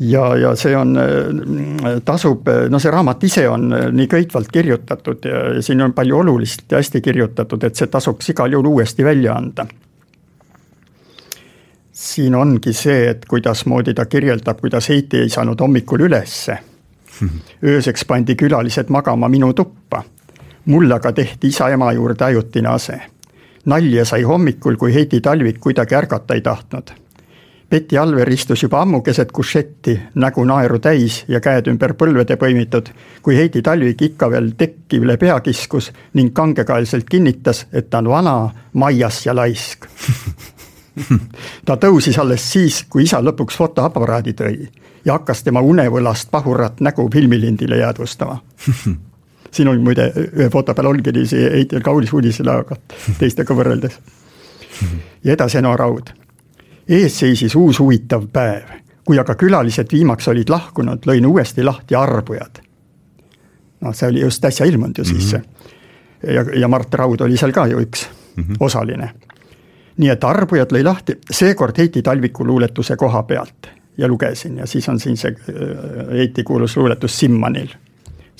Ja, 0.00 0.24
ja 0.36 0.54
see 0.56 0.72
on, 0.76 0.96
tasub, 2.04 2.48
no 2.70 2.78
see 2.78 2.90
raamat 2.90 3.24
ise 3.28 3.48
on 3.48 3.68
nii 3.68 4.08
köitvalt 4.08 4.48
kirjutatud 4.52 5.28
ja 5.28 5.62
siin 5.62 5.82
on 5.84 5.92
palju 5.92 6.18
olulist 6.22 6.66
ja 6.72 6.80
hästi 6.80 7.00
kirjutatud, 7.04 7.64
et 7.64 7.76
see 7.76 7.90
tasuks 7.92 8.32
igal 8.34 8.52
juhul 8.52 8.72
uuesti 8.74 9.04
välja 9.04 9.36
anda 9.36 9.66
siin 12.00 12.34
ongi 12.34 12.72
see, 12.72 13.10
et 13.10 13.26
kuidasmoodi 13.28 13.94
ta 13.94 14.06
kirjeldab, 14.06 14.60
kuidas 14.60 14.88
Heiti 14.88 15.20
ei 15.24 15.28
saanud 15.28 15.60
hommikul 15.60 16.06
ülesse. 16.08 16.58
ööseks 17.64 18.04
pandi 18.08 18.36
külalised 18.36 18.88
magama 18.88 19.28
minu 19.28 19.52
tuppa. 19.52 20.02
mul 20.64 20.92
aga 20.92 21.12
tehti 21.12 21.48
isa-ema 21.48 21.92
juurde 21.92 22.24
ajutine 22.24 22.68
ase. 22.68 23.00
nalja 23.64 24.04
sai 24.04 24.22
hommikul, 24.22 24.76
kui 24.76 24.94
Heiti 24.94 25.20
Talvik 25.20 25.60
kuidagi 25.60 25.94
ärgata 25.94 26.34
ei 26.34 26.40
tahtnud. 26.40 26.90
Betty 27.70 27.98
Alver 27.98 28.28
istus 28.32 28.62
juba 28.64 28.80
ammu 28.82 28.98
keset 29.06 29.32
kušetti, 29.32 29.94
nägu 30.18 30.42
naeru 30.44 30.80
täis 30.82 31.20
ja 31.30 31.38
käed 31.40 31.68
ümber 31.70 31.94
põlvede 31.94 32.34
põimitud, 32.40 32.88
kui 33.22 33.36
Heidi 33.38 33.62
Talvik 33.62 34.02
ikka 34.02 34.30
veel 34.30 34.52
tekki 34.58 34.98
üle 34.98 35.14
pea 35.20 35.36
kiskus 35.40 35.92
ning 36.18 36.34
kangekaelselt 36.34 37.06
kinnitas, 37.10 37.66
et 37.72 37.90
ta 37.90 38.02
on 38.02 38.10
vana, 38.10 38.34
maias 38.72 39.24
ja 39.26 39.34
laisk 39.36 39.86
ta 41.66 41.76
tõusis 41.78 42.18
alles 42.18 42.48
siis, 42.52 42.82
kui 42.90 43.06
isa 43.06 43.22
lõpuks 43.22 43.60
fotoaparaadi 43.60 44.34
tõi 44.34 44.56
ja 45.04 45.14
hakkas 45.14 45.44
tema 45.46 45.62
unevõlast 45.62 46.30
pahurat 46.30 46.82
nägu 46.82 47.06
filmilindile 47.12 47.78
jäädvustama 47.84 48.40
siin 49.50 49.68
oli 49.68 49.78
muide, 49.78 50.10
ühe 50.16 50.48
foto 50.50 50.74
peal 50.74 50.90
ongi 50.90 51.12
nii 51.14 51.28
see 51.28 51.50
Heitel 51.54 51.84
kaunis 51.86 52.12
uudiselaga 52.14 52.76
teistega 53.18 53.54
võrreldes. 53.56 53.98
ja 55.24 55.34
edasi 55.34 55.58
Eno 55.58 55.76
Raud. 55.76 56.12
Ees 56.90 57.18
seisis 57.18 57.54
uus 57.56 57.78
huvitav 57.78 58.26
päev, 58.32 58.74
kui 59.04 59.18
aga 59.18 59.34
külalised 59.34 59.92
viimaks 59.92 60.28
olid 60.28 60.50
lahkunud, 60.50 61.06
lõin 61.06 61.26
uuesti 61.26 61.64
lahti 61.64 61.94
Arbujad. 61.94 62.60
noh, 63.80 63.94
see 63.94 64.08
oli 64.08 64.20
just 64.20 64.44
äsja 64.44 64.66
ilmunud 64.66 64.98
ju 64.98 65.04
sisse 65.04 65.38
mm. 65.38 65.44
-hmm. 65.44 66.34
ja, 66.34 66.44
ja 66.60 66.68
Mart 66.68 66.94
Raud 66.94 67.20
oli 67.20 67.36
seal 67.36 67.52
ka 67.52 67.66
ju 67.66 67.80
üks 67.80 68.08
mm 68.36 68.44
-hmm. 68.44 68.56
osaline 68.60 69.10
nii 70.00 70.08
et 70.08 70.24
Arbujad 70.24 70.72
lõi 70.72 70.84
lahti, 70.84 71.18
seekord 71.30 71.78
Heiti 71.78 72.02
Talviku 72.02 72.46
luuletuse 72.46 72.96
koha 72.96 73.22
pealt 73.28 73.70
ja 73.98 74.08
lugesin 74.08 74.58
ja 74.58 74.66
siis 74.66 74.88
on 74.88 75.00
siin 75.00 75.16
see 75.20 75.32
äh, 75.32 76.12
Heiti 76.12 76.44
kuulus 76.44 76.76
luuletus 76.76 77.18
Simmanil. 77.18 77.68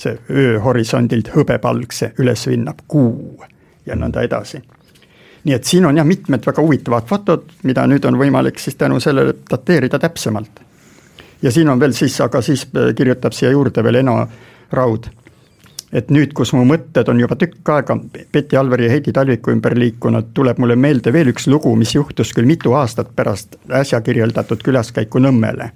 see 0.01 0.17
ööhorisondilt 0.33 1.27
hõbepalgse 1.35 2.07
üles 2.19 2.47
vinnab 2.49 2.79
kuu 2.87 3.43
ja 3.85 3.93
nõnda 3.95 4.23
edasi. 4.25 4.57
Nii 5.43 5.55
et 5.55 5.63
siin 5.63 5.85
on 5.85 5.97
jah, 5.97 6.05
mitmed 6.05 6.45
väga 6.45 6.61
huvitavad 6.61 7.07
fotod, 7.09 7.47
mida 7.63 7.87
nüüd 7.87 8.05
on 8.05 8.17
võimalik 8.17 8.59
siis 8.59 8.75
tänu 8.75 8.99
sellele 8.99 9.33
dateerida 9.49 9.99
täpsemalt. 9.99 10.61
ja 11.41 11.51
siin 11.51 11.69
on 11.69 11.79
veel 11.79 11.93
siis, 11.93 12.21
aga 12.21 12.41
siis 12.41 12.67
kirjutab 12.95 13.33
siia 13.33 13.51
juurde 13.51 13.83
veel 13.83 13.95
Eno 13.95 14.27
Raud 14.71 15.09
et 15.93 16.11
nüüd, 16.11 16.31
kus 16.35 16.53
mu 16.55 16.63
mõtted 16.67 17.09
on 17.11 17.19
juba 17.19 17.35
tükk 17.39 17.69
aega 17.73 17.97
Betty 18.33 18.57
Alveri 18.57 18.87
ja 18.87 18.93
Heidi 18.93 19.13
Talviku 19.15 19.51
ümber 19.51 19.75
liikunud, 19.77 20.31
tuleb 20.33 20.59
mulle 20.63 20.77
meelde 20.79 21.13
veel 21.13 21.33
üks 21.33 21.47
lugu, 21.51 21.73
mis 21.75 21.93
juhtus 21.95 22.31
küll 22.35 22.47
mitu 22.47 22.75
aastat 22.79 23.11
pärast 23.15 23.57
äsja 23.81 24.01
kirjeldatud 24.01 24.63
külaskäiku 24.63 25.19
Nõmmele. 25.19 25.71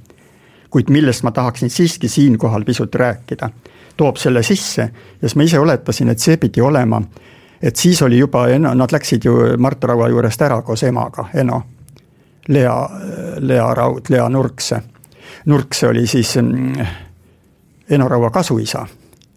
kuid 0.70 0.90
millest 0.92 1.24
ma 1.24 1.32
tahaksin 1.32 1.70
siiski 1.70 2.08
siinkohal 2.08 2.64
pisut 2.64 2.96
rääkida. 2.96 3.50
toob 3.98 4.18
selle 4.18 4.44
sisse 4.44 4.82
ja 4.82 5.28
siis 5.28 5.36
ma 5.36 5.44
ise 5.44 5.60
oletasin, 5.60 6.10
et 6.10 6.20
see 6.20 6.38
pidi 6.38 6.62
olema, 6.62 7.02
et 7.62 7.76
siis 7.76 8.02
oli 8.02 8.18
juba, 8.20 8.48
nad 8.60 8.92
läksid 8.92 9.26
ju 9.26 9.36
Mart 9.58 9.84
Raua 9.84 10.10
juurest 10.10 10.42
ära 10.42 10.62
koos 10.62 10.84
emaga, 10.84 11.30
Eno. 11.34 11.62
Lea, 12.48 12.90
Lea 13.38 13.74
Raud, 13.74 14.06
Lea 14.10 14.30
Nurkse. 14.30 14.82
Nurkse 15.46 15.88
oli 15.88 16.08
siis 16.08 16.36
mm, 16.38 16.86
Eno 17.90 18.08
Raua 18.08 18.30
kasuisa 18.30 18.86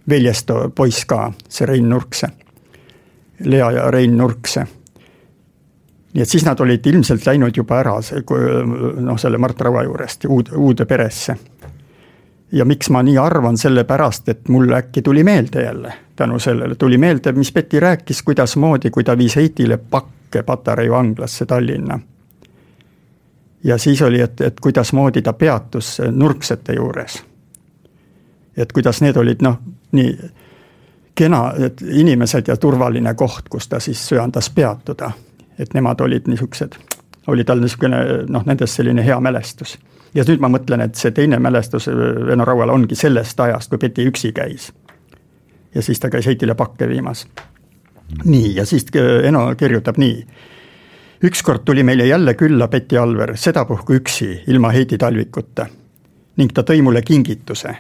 Veljesto 0.09 0.71
poiss 0.75 1.05
ka, 1.05 1.33
see 1.49 1.67
Rein 1.67 1.89
Nurkse. 1.89 2.29
Lea 3.45 3.71
ja 3.71 3.91
Rein 3.91 4.17
Nurkse. 4.17 4.67
nii 6.15 6.23
et 6.23 6.29
siis 6.29 6.45
nad 6.45 6.61
olid 6.61 6.87
ilmselt 6.87 7.27
läinud 7.27 7.57
juba 7.57 7.77
ära, 7.79 7.99
see 8.03 8.23
noh, 9.05 9.19
selle 9.21 9.39
Mart 9.39 9.61
Raua 9.61 9.83
juurest 9.85 10.25
uude, 10.25 10.57
uude 10.57 10.87
peresse. 10.87 11.37
Ja 12.53 12.65
miks 12.65 12.91
ma 12.91 13.03
nii 13.03 13.19
arvan, 13.19 13.59
sellepärast 13.59 14.29
et 14.29 14.49
mul 14.49 14.73
äkki 14.73 15.03
tuli 15.03 15.25
meelde 15.25 15.63
jälle, 15.63 15.93
tänu 16.17 16.39
sellele 16.39 16.75
tuli 16.75 16.99
meelde, 16.99 17.33
mis 17.33 17.53
Betty 17.53 17.81
rääkis, 17.81 18.23
kuidasmoodi, 18.23 18.91
kui 18.91 19.05
ta 19.05 19.19
viis 19.19 19.37
Heitile 19.37 19.77
pakke 19.77 20.43
Patarei 20.43 20.91
vanglasse 20.91 21.47
Tallinna. 21.47 21.99
ja 23.65 23.79
siis 23.79 24.03
oli, 24.03 24.21
et, 24.21 24.41
et 24.41 24.61
kuidasmoodi 24.61 25.23
ta 25.23 25.33
peatus 25.33 25.99
nurksete 26.13 26.73
juures 26.73 27.23
et 28.59 28.73
kuidas 28.73 29.01
need 29.01 29.17
olid 29.17 29.43
noh, 29.43 29.59
nii 29.93 30.15
kena, 31.19 31.43
et 31.67 31.83
inimesed 31.83 32.51
ja 32.51 32.57
turvaline 32.57 33.15
koht, 33.15 33.49
kus 33.51 33.69
ta 33.69 33.81
siis 33.81 34.03
söandas 34.09 34.51
peatuda. 34.51 35.11
et 35.59 35.75
nemad 35.75 36.01
olid 36.01 36.29
niisugused, 36.31 36.77
oli 37.27 37.45
tal 37.45 37.59
niisugune 37.59 37.97
noh, 38.31 38.45
nendest 38.47 38.79
selline 38.79 39.03
hea 39.05 39.17
mälestus. 39.21 39.79
Ja 40.19 40.27
nüüd 40.27 40.43
ma 40.43 40.51
mõtlen, 40.51 40.83
et 40.83 40.99
see 40.99 41.15
teine 41.15 41.39
mälestus 41.39 41.87
Eno 41.89 42.45
Raual 42.45 42.75
ongi 42.75 42.99
sellest 42.99 43.41
ajast, 43.41 43.71
kui 43.71 43.79
Peti 43.79 44.07
üksi 44.11 44.33
käis. 44.35 44.73
ja 45.75 45.83
siis 45.83 46.01
ta 46.01 46.11
käis 46.11 46.27
Heitile 46.27 46.55
pakke 46.55 46.89
viimas. 46.89 47.27
nii, 48.25 48.55
ja 48.57 48.67
siis 48.67 48.87
Eno 49.25 49.55
kirjutab 49.57 49.99
nii 49.99 50.27
ükskord 51.23 51.65
tuli 51.65 51.83
meile 51.83 52.07
jälle 52.07 52.35
külla 52.35 52.69
Betty 52.69 52.99
Alver, 52.99 53.37
sedapuhku 53.37 53.95
üksi, 53.95 54.43
ilma 54.47 54.71
Heidi 54.71 54.99
Talvikuta. 54.99 55.67
ning 56.37 56.53
ta 56.55 56.63
tõi 56.63 56.83
mulle 56.83 57.03
kingituse 57.03 57.77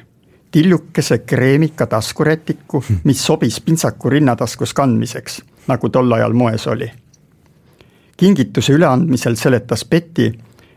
tillukese 0.50 1.18
kreemika 1.18 1.86
taskurätiku, 1.86 2.84
mis 3.04 3.26
sobis 3.26 3.60
pintsaku 3.60 4.10
rinnataskus 4.10 4.74
kandmiseks, 4.74 5.42
nagu 5.68 5.88
tol 5.88 6.12
ajal 6.12 6.32
moes 6.32 6.66
oli. 6.66 6.90
kingituse 8.16 8.72
üleandmisel 8.72 9.36
seletas 9.36 9.84
Betty, 9.84 10.32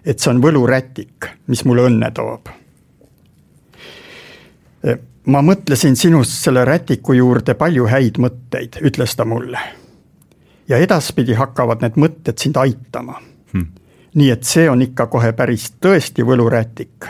et 0.06 0.20
see 0.20 0.32
on 0.32 0.42
võlurätik, 0.44 1.30
mis 1.48 1.64
mulle 1.66 1.88
õnne 1.90 2.12
toob. 2.16 2.50
ma 5.26 5.42
mõtlesin 5.46 5.96
sinust 5.96 6.40
selle 6.42 6.66
rätiku 6.66 7.14
juurde 7.14 7.54
palju 7.54 7.86
häid 7.88 8.18
mõtteid, 8.18 8.80
ütles 8.82 9.16
ta 9.16 9.26
mulle. 9.26 9.60
ja 10.68 10.78
edaspidi 10.78 11.34
hakkavad 11.34 11.82
need 11.82 11.98
mõtted 11.98 12.38
sind 12.38 12.58
aitama 12.58 13.20
hmm.. 13.54 13.68
nii 14.14 14.30
et 14.30 14.44
see 14.44 14.70
on 14.70 14.82
ikka 14.82 15.08
kohe 15.08 15.34
päris 15.34 15.74
tõesti 15.82 16.26
võlurätik 16.26 17.10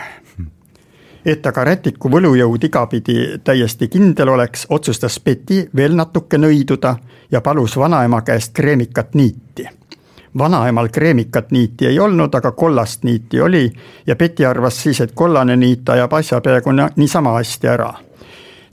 et 1.25 1.45
aga 1.45 1.63
rätiku 1.63 2.09
võlujõud 2.09 2.63
igapidi 2.65 3.17
täiesti 3.43 3.87
kindel 3.91 4.33
oleks, 4.33 4.65
otsustas 4.69 5.19
Betty 5.19 5.63
veel 5.75 5.95
natuke 5.95 6.37
nõiduda 6.37 6.95
ja 7.31 7.41
palus 7.41 7.77
vanaema 7.77 8.21
käest 8.21 8.53
kreemikat 8.53 9.15
niiti. 9.15 9.67
Vanaemal 10.37 10.87
kreemikat 10.89 11.51
niiti 11.51 11.87
ei 11.87 11.99
olnud, 11.99 12.33
aga 12.35 12.51
kollast 12.51 13.03
niiti 13.03 13.41
oli 13.41 13.71
ja 14.07 14.15
Betty 14.15 14.45
arvas 14.45 14.83
siis, 14.83 15.01
et 15.01 15.11
kollane 15.15 15.55
niit 15.55 15.89
ajab 15.89 16.13
asja 16.13 16.41
peaaegu 16.41 16.71
niisama 16.95 17.33
hästi 17.37 17.67
ära 17.67 17.93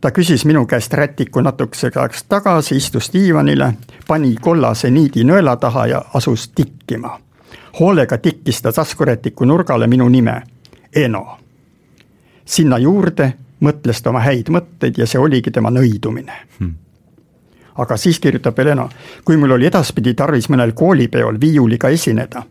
ta 0.01 0.11
küsis 0.11 0.45
minu 0.45 0.67
käest 0.67 0.93
rätiku 0.93 1.41
natukeseks 1.41 1.97
ajaks 1.97 2.25
tagasi, 2.29 2.77
istus 2.77 3.11
diivanile, 3.13 3.73
pani 4.07 4.37
kollase 4.41 4.91
niidi 4.91 5.25
nõela 5.25 5.57
taha 5.57 5.87
ja 5.87 6.05
asus 6.15 6.49
tikkima. 6.49 7.19
hoolega 7.81 8.19
tikkis 8.19 8.63
ta 8.63 8.73
taskurätiku 8.73 9.45
nurgale 9.45 9.87
minu 9.87 10.09
nime, 10.09 10.43
Eno 10.95 11.39
sinna 12.49 12.79
juurde 12.79 13.33
mõtles 13.61 14.03
ta 14.03 14.11
oma 14.11 14.23
häid 14.25 14.51
mõtteid 14.55 14.99
ja 14.99 15.07
see 15.07 15.21
oligi 15.21 15.51
tema 15.51 15.71
nõidumine 15.75 16.37
hmm. 16.59 16.75
Aga 17.79 17.97
siis 17.97 18.21
kirjutab 18.21 18.59
Helena, 18.59 18.89
kui 19.25 19.37
mul 19.37 19.57
oli 19.57 19.67
edaspidi 19.67 20.15
tarvis 20.15 20.49
mõnel 20.51 20.73
koolipeol 20.75 21.41
viiuliga 21.41 21.89
esineda, 21.89 22.43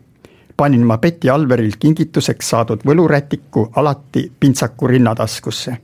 panin 0.56 0.86
ma 0.86 0.98
Betty 0.98 1.30
Alverilt 1.30 1.76
kingituseks 1.76 2.50
saadud 2.50 2.84
võlurätiku 2.86 3.68
alati 3.76 4.32
pintsaku 4.40 4.86
rinnataskusse. 4.86 5.76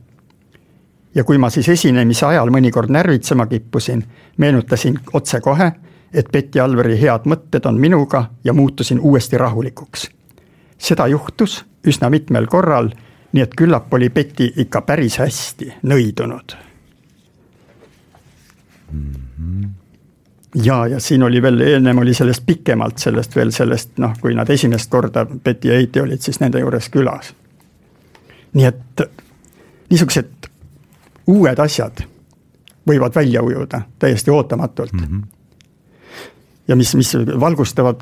ja 1.14 1.24
kui 1.24 1.38
ma 1.38 1.50
siis 1.50 1.68
esinemise 1.68 2.26
ajal 2.26 2.50
mõnikord 2.50 2.90
närvitsema 2.90 3.46
kippusin, 3.46 4.04
meenutasin 4.36 4.98
otsekohe, 5.12 5.72
et 6.12 6.32
Betty 6.32 6.60
Alveri 6.60 7.00
head 7.00 7.26
mõtted 7.26 7.66
on 7.66 7.80
minuga 7.80 8.30
ja 8.44 8.52
muutusin 8.52 9.00
uuesti 9.00 9.38
rahulikuks. 9.38 10.10
seda 10.78 11.06
juhtus 11.06 11.64
üsna 11.86 12.10
mitmel 12.10 12.46
korral 12.46 12.90
nii 13.34 13.42
et 13.42 13.54
küllap 13.58 13.94
oli 13.94 14.10
Betty 14.14 14.52
ikka 14.62 14.84
päris 14.86 15.18
hästi 15.18 15.72
nõidunud 15.90 16.54
mm. 18.92 19.23
Ja, 20.54 20.86
ja 20.86 21.00
siin 21.00 21.22
oli 21.22 21.42
veel, 21.42 21.60
ennem 21.60 21.98
oli 21.98 22.14
sellest 22.14 22.46
pikemalt, 22.46 22.98
sellest 22.98 23.36
veel 23.36 23.50
sellest 23.52 23.98
noh, 23.98 24.14
kui 24.20 24.34
nad 24.34 24.50
esimest 24.50 24.90
korda, 24.90 25.26
Betty 25.26 25.68
ja 25.68 25.74
Heiti 25.74 26.00
olid 26.00 26.20
siis 26.22 26.40
nende 26.40 26.60
juures 26.60 26.88
külas. 26.88 27.34
nii 28.54 28.64
et 28.64 29.06
niisugused 29.90 30.50
uued 31.26 31.58
asjad 31.58 32.04
võivad 32.86 33.14
välja 33.14 33.42
ujuda 33.42 33.80
täiesti 33.98 34.30
ootamatult 34.30 34.92
mm. 34.92 35.04
-hmm. 35.04 35.22
ja 36.68 36.76
mis, 36.76 36.94
mis 36.94 37.14
valgustavad, 37.40 38.00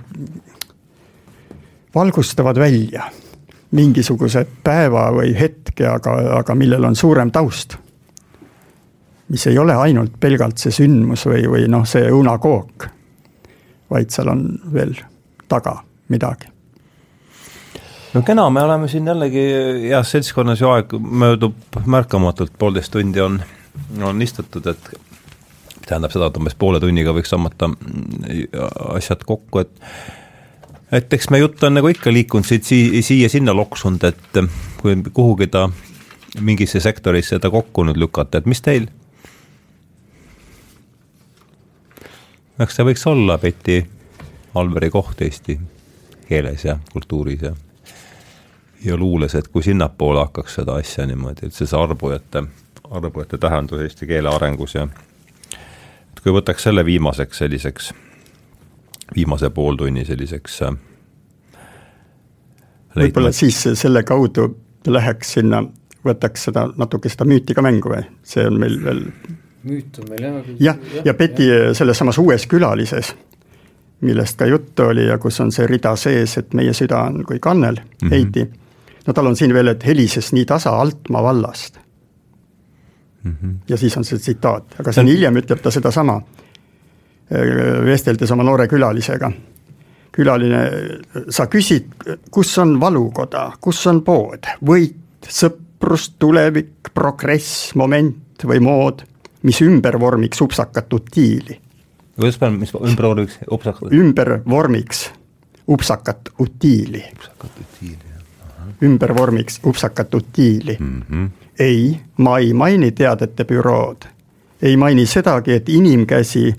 valgustavad 1.95 2.59
välja 2.59 3.11
mingisuguse 3.71 4.47
päeva 4.65 5.11
või 5.13 5.33
hetke, 5.39 5.87
aga, 5.89 6.39
aga 6.39 6.55
millel 6.55 6.85
on 6.85 6.97
suurem 6.97 7.31
taust. 7.33 7.77
Mis 9.33 9.47
ei 9.49 9.59
ole 9.59 9.75
ainult 9.81 10.19
pelgalt 10.21 10.61
see 10.61 10.75
sündmus 10.77 11.25
või, 11.29 11.47
või 11.49 11.69
noh, 11.73 11.87
see 11.89 12.05
õunakook, 12.13 12.89
vaid 13.93 14.13
seal 14.13 14.29
on 14.33 14.47
veel 14.73 14.95
taga 15.49 15.79
midagi 16.13 16.53
no 18.13 18.23
kena, 18.27 18.49
me 18.51 18.65
oleme 18.65 18.89
siin 18.93 19.09
jällegi 19.09 19.45
heas 19.89 20.13
seltskonnas 20.13 20.61
ju 20.61 20.71
aeg 20.73 20.93
möödub 21.01 21.81
märkamatult, 21.87 22.53
poolteist 22.59 22.93
tundi 22.93 23.23
on, 23.25 23.41
on 24.05 24.23
istutud, 24.23 24.67
et 24.69 24.93
tähendab 25.87 26.13
seda, 26.15 26.29
et 26.29 26.41
umbes 26.41 26.57
poole 26.59 26.81
tunniga 26.83 27.15
võiks 27.17 27.33
tõmmata 27.33 27.71
asjad 28.97 29.25
kokku, 29.29 29.65
et 29.65 29.73
et 30.93 31.15
eks 31.17 31.31
meie 31.33 31.41
jutt 31.41 31.63
on 31.65 31.79
nagu 31.79 31.89
ikka 31.89 32.13
liikunud 32.13 32.45
siit 32.45 32.69
siia-sinna 32.69 33.55
loksunud, 33.57 34.03
et 34.05 34.43
kui 34.81 34.99
kuhugi 35.09 35.49
ta 35.49 35.67
mingisse 36.41 36.81
sektorisse 36.85 37.39
ta 37.41 37.51
kokku 37.53 37.87
nüüd 37.89 38.01
lükata, 38.01 38.43
et 38.43 38.51
mis 38.51 38.61
teil? 38.61 38.91
Eks 42.61 42.77
see 42.77 42.87
võiks 42.87 43.07
olla 43.09 43.39
Betty 43.39 43.83
Alveri 44.55 44.91
koht 44.91 45.23
eesti 45.25 45.59
keeles 46.29 46.65
ja 46.65 46.79
kultuuris 46.93 47.43
ja 47.43 47.55
ja 48.85 48.97
luules, 48.97 49.35
et 49.35 49.49
kui 49.49 49.63
sinnapoole 49.63 50.19
hakkaks 50.19 50.55
seda 50.59 50.75
asja 50.75 51.07
niimoodi, 51.07 51.47
et 51.47 51.55
see, 51.55 51.69
arbujate, 51.79 52.43
arbujate 52.91 53.39
tähendus 53.39 53.85
eesti 53.85 54.07
keele 54.11 54.29
arengus 54.29 54.75
ja 54.75 54.89
et 54.89 56.23
kui 56.23 56.35
võtaks 56.35 56.67
selle 56.69 56.85
viimaseks 56.85 57.45
selliseks 57.45 57.93
viimase 59.15 59.51
pooltunni 59.51 60.05
selliseks 60.05 60.63
äh, 60.63 60.75
võib-olla 62.97 63.33
siis 63.33 63.61
selle 63.75 64.03
kaudu 64.03 64.49
läheks 64.87 65.37
sinna, 65.39 65.63
võtaks 66.05 66.49
seda 66.49 66.67
natuke 66.77 67.11
seda 67.13 67.27
müüti 67.29 67.55
ka 67.55 67.65
mängu 67.65 67.93
või, 67.93 68.03
see 68.27 68.47
on 68.49 68.59
meil 68.61 68.79
veel. 68.85 69.05
Müüt 69.65 69.99
on 69.99 70.09
meil 70.11 70.23
jah. 70.23 70.49
jah, 70.59 70.79
ja, 70.95 71.03
ja 71.05 71.15
Betty 71.15 71.49
selles 71.77 71.99
samas 71.99 72.19
Uues 72.19 72.47
külalises, 72.51 73.13
millest 74.03 74.39
ka 74.39 74.47
juttu 74.47 74.89
oli 74.91 75.07
ja 75.07 75.19
kus 75.23 75.41
on 75.41 75.53
see 75.55 75.67
rida 75.71 75.95
sees, 75.97 76.37
et 76.41 76.55
meie 76.59 76.75
süda 76.75 77.05
on 77.07 77.23
kui 77.27 77.39
kannel 77.39 77.79
mm, 77.79 77.95
-hmm. 78.03 78.11
Heidi. 78.11 78.47
no 79.07 79.13
tal 79.13 79.27
on 79.27 79.37
siin 79.37 79.55
veel, 79.55 79.69
et 79.69 79.87
helises 79.87 80.33
nii 80.33 80.45
tasa 80.45 80.71
Altmaa 80.71 81.23
vallast. 81.23 81.79
mm. 83.23 83.37
-hmm. 83.43 83.55
ja 83.69 83.77
siis 83.77 83.97
on 83.97 84.05
see 84.05 84.19
tsitaat, 84.19 84.75
aga 84.81 84.93
see 84.93 85.03
on 85.03 85.09
hiljem, 85.09 85.37
ütleb 85.37 85.63
ta 85.63 85.71
sedasama, 85.71 86.17
äh, 86.17 87.85
vesteldes 87.85 88.31
oma 88.31 88.43
noore 88.43 88.69
külalisega. 88.69 89.33
külaline, 90.13 90.71
sa 91.29 91.47
küsid, 91.47 91.85
kus 92.31 92.59
on 92.59 92.81
valukoda, 92.81 93.53
kus 93.61 93.87
on 93.87 94.03
pood, 94.05 94.45
võit, 94.65 94.97
sõprus, 95.29 96.11
tulevik, 96.19 96.91
progress, 96.95 97.75
moment 97.75 98.45
või 98.45 98.61
mood, 98.61 99.03
mis 99.43 99.63
ümber 99.63 100.01
vormiks 100.01 100.41
upsakat 100.41 100.93
utiili. 100.93 101.61
kuidas 102.17 102.39
pean, 102.39 102.53
mis 102.61 102.75
ümber 102.75 103.07
vormiks 103.09 103.39
upsakat? 103.51 103.93
ümber 103.93 104.41
vormiks 104.49 105.11
upsakat 105.69 106.29
utiili. 106.39 107.05
upsakat 107.13 107.51
utiili 107.61 108.13
ümber 108.83 109.15
vormiks 109.17 109.61
upsakat 109.65 110.15
utiili 110.15 110.77
mm. 110.81 111.03
-hmm. 111.11 111.29
ei, 111.59 112.01
ma 112.17 112.39
ei 112.39 112.53
maini 112.53 112.93
teadete 112.93 113.45
bürood, 113.45 114.03
ei 114.63 114.77
maini 114.77 115.07
sedagi, 115.07 115.53
et 115.53 115.69
inimkäsi 115.69 116.55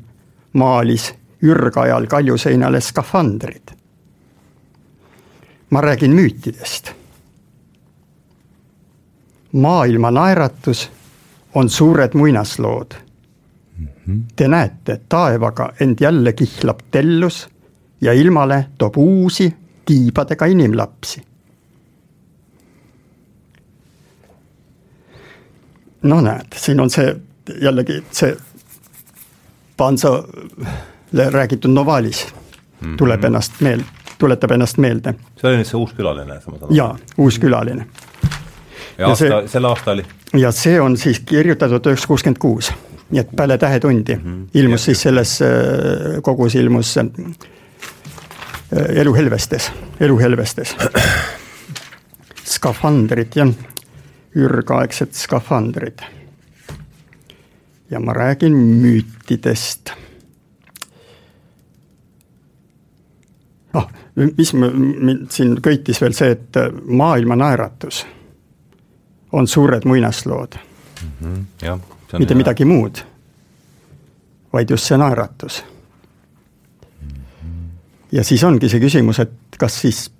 maalis 0.54 1.14
ürgajal 1.44 2.08
kaljuseinale 2.08 2.82
skafandrid. 2.82 3.68
ma 5.70 5.82
räägin 5.82 6.12
müütidest. 6.12 6.92
maailma 9.52 10.12
naeratus 10.12 10.92
on 11.56 11.70
suured 11.70 12.14
muinaslood 12.14 12.94
mm. 13.78 13.88
-hmm. 14.08 14.22
Te 14.36 14.48
näete, 14.48 15.02
taevaga 15.10 15.74
end 15.80 15.98
jälle 16.02 16.34
kihlab 16.34 16.80
tellus 16.92 17.50
ja 18.02 18.14
ilmale 18.14 18.66
toob 18.78 18.98
uusi 18.98 19.56
tiibadega 19.86 20.46
inimlapsi 20.46 21.22
no 26.04 26.22
näed, 26.22 26.46
siin 26.56 26.80
on 26.80 26.90
see 26.90 27.16
jällegi 27.62 28.04
see 28.12 28.38
Pansole 29.78 30.24
räägitud 31.32 31.72
Novalis 31.72 32.28
mm 32.82 32.94
-hmm. 32.94 32.98
tuleb 32.98 33.24
ennast 33.24 33.52
meel-, 33.62 33.84
tuletab 34.18 34.52
ennast 34.52 34.78
meelde. 34.78 35.14
see 35.42 35.50
oli 35.50 35.58
nüüd 35.58 35.68
see 35.68 35.78
uus 35.78 35.94
külaline, 35.94 36.34
aru? 36.34 36.68
jaa, 36.70 36.98
uus 37.18 37.40
külaline. 37.40 37.88
ja 38.98 39.08
aasta, 39.08 39.48
selle 39.48 39.68
aasta 39.68 39.92
oli? 39.92 40.06
Ja 40.34 40.52
see 40.52 40.82
on 40.82 40.98
siis 40.98 41.20
kirjutatud 41.20 41.86
üheksasada 41.86 42.08
kuuskümmend 42.08 42.40
kuus, 42.42 42.72
nii 43.12 43.22
et 43.22 43.36
peale 43.36 43.58
Tähetundi 43.58 44.16
mm 44.16 44.22
-hmm. 44.22 44.48
ilmus 44.54 44.86
siis 44.86 45.02
selles 45.02 45.42
äh, 45.42 45.48
kogus 46.22 46.56
ilmus 46.56 46.98
äh, 46.98 47.06
Elu 48.72 49.14
helvestes, 49.14 49.72
Elu 50.00 50.20
helvestes. 50.20 50.76
skafandrid, 52.56 53.28
jah 53.36 53.54
ürgaegsed 54.36 55.14
skafandrid. 55.14 56.00
ja 57.90 58.00
ma 58.00 58.14
räägin 58.14 58.54
müütidest. 58.54 59.92
noh, 63.74 63.90
mis 64.38 64.54
mind 64.54 65.30
siin 65.30 65.62
köitis 65.62 66.02
veel 66.02 66.14
see, 66.14 66.32
et 66.32 66.58
maailma 66.86 67.36
naeratus 67.36 68.06
on 69.34 69.48
suured 69.48 69.86
muinaslood 69.86 70.56
mm. 71.02 71.10
-hmm, 71.22 71.46
jah, 71.62 71.80
mitte 72.20 72.34
hea. 72.34 72.38
midagi 72.38 72.66
muud, 72.66 73.04
vaid 74.54 74.70
just 74.70 74.88
see 74.88 74.98
naeratus 74.98 75.64
mm. 77.02 77.10
-hmm. 77.10 77.70
ja 78.12 78.24
siis 78.24 78.44
ongi 78.44 78.70
see 78.70 78.80
küsimus, 78.80 79.20
et 79.20 79.32
kas 79.60 79.82
siis, 79.82 80.12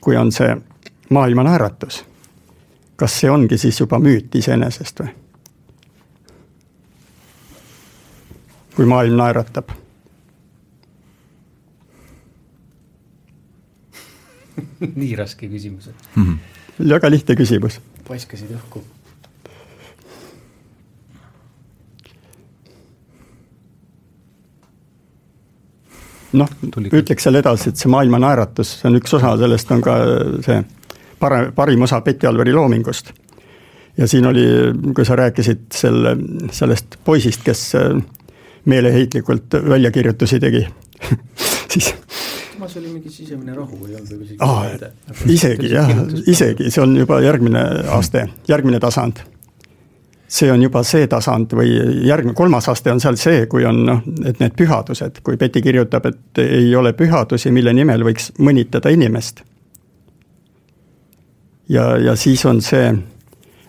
kui 0.00 0.16
on 0.16 0.32
see 0.32 0.56
maailma 1.10 1.42
naeratus 1.42 2.04
kas 2.96 3.20
see 3.20 3.30
ongi 3.30 3.58
siis 3.58 3.80
juba 3.80 3.98
müüt 3.98 4.34
iseenesest 4.38 5.00
või? 5.02 5.08
kui 8.74 8.86
maailm 8.90 9.16
naeratab 9.18 9.68
nii 15.00 15.14
raske 15.18 15.48
küsimus 15.50 15.86
mm. 15.90 16.22
-hmm. 16.22 16.38
väga 16.90 17.10
lihtne 17.10 17.36
küsimus. 17.36 17.80
Paiskasid 18.08 18.52
õhku. 18.58 18.84
noh, 26.34 26.50
ütleks 26.90 27.22
seal 27.22 27.38
edasi, 27.38 27.70
et 27.70 27.78
see 27.78 27.90
maailma 27.92 28.18
naeratus, 28.18 28.80
see 28.80 28.88
on 28.88 28.98
üks 28.98 29.12
osa 29.14 29.36
sellest, 29.38 29.68
on 29.70 29.82
ka 29.84 29.92
see 30.42 30.56
parem, 31.22 31.52
parim 31.54 31.84
osa 31.86 32.00
Betty 32.02 32.26
Alveri 32.26 32.52
loomingust. 32.56 33.12
ja 33.96 34.08
siin 34.10 34.26
oli, 34.26 34.44
kui 34.94 35.06
sa 35.06 35.16
rääkisid 35.16 35.68
selle, 35.72 36.16
sellest 36.50 36.98
poisist, 37.04 37.44
kes 37.46 37.62
meeleheitlikult 38.64 39.54
väljakirjutusi 39.68 40.40
tegi 40.42 40.64
siis 41.72 41.94
samas 42.68 42.76
oli 42.76 42.92
mingi 42.92 43.10
sisemine 43.10 43.54
rahu, 43.54 43.86
ei 43.86 43.94
olnud 43.94 44.10
isegi 44.10 44.36
ah, 44.40 44.64
isegi 45.26 45.70
jah, 45.70 45.90
isegi, 46.26 46.70
see 46.70 46.82
on 46.82 46.96
juba 46.96 47.20
järgmine 47.20 47.60
aste, 47.92 48.28
järgmine 48.48 48.80
tasand. 48.80 49.20
see 50.28 50.52
on 50.52 50.62
juba 50.62 50.82
see 50.82 51.06
tasand 51.06 51.52
või 51.52 51.74
järgmine, 52.08 52.34
kolmas 52.34 52.68
aste 52.68 52.92
on 52.92 53.00
seal 53.00 53.16
see, 53.20 53.46
kui 53.46 53.66
on 53.68 53.82
noh, 53.86 54.00
et 54.24 54.40
need 54.40 54.54
pühadused, 54.56 55.20
kui 55.22 55.36
Betty 55.36 55.60
kirjutab, 55.62 56.06
et 56.06 56.40
ei 56.42 56.74
ole 56.76 56.92
pühadusi, 56.92 57.52
mille 57.52 57.72
nimel 57.72 58.04
võiks 58.04 58.32
mõnitada 58.38 58.90
inimest 58.90 59.44
ja, 61.68 61.96
ja 61.98 62.16
siis 62.16 62.46
on 62.46 62.62
see 62.62 62.94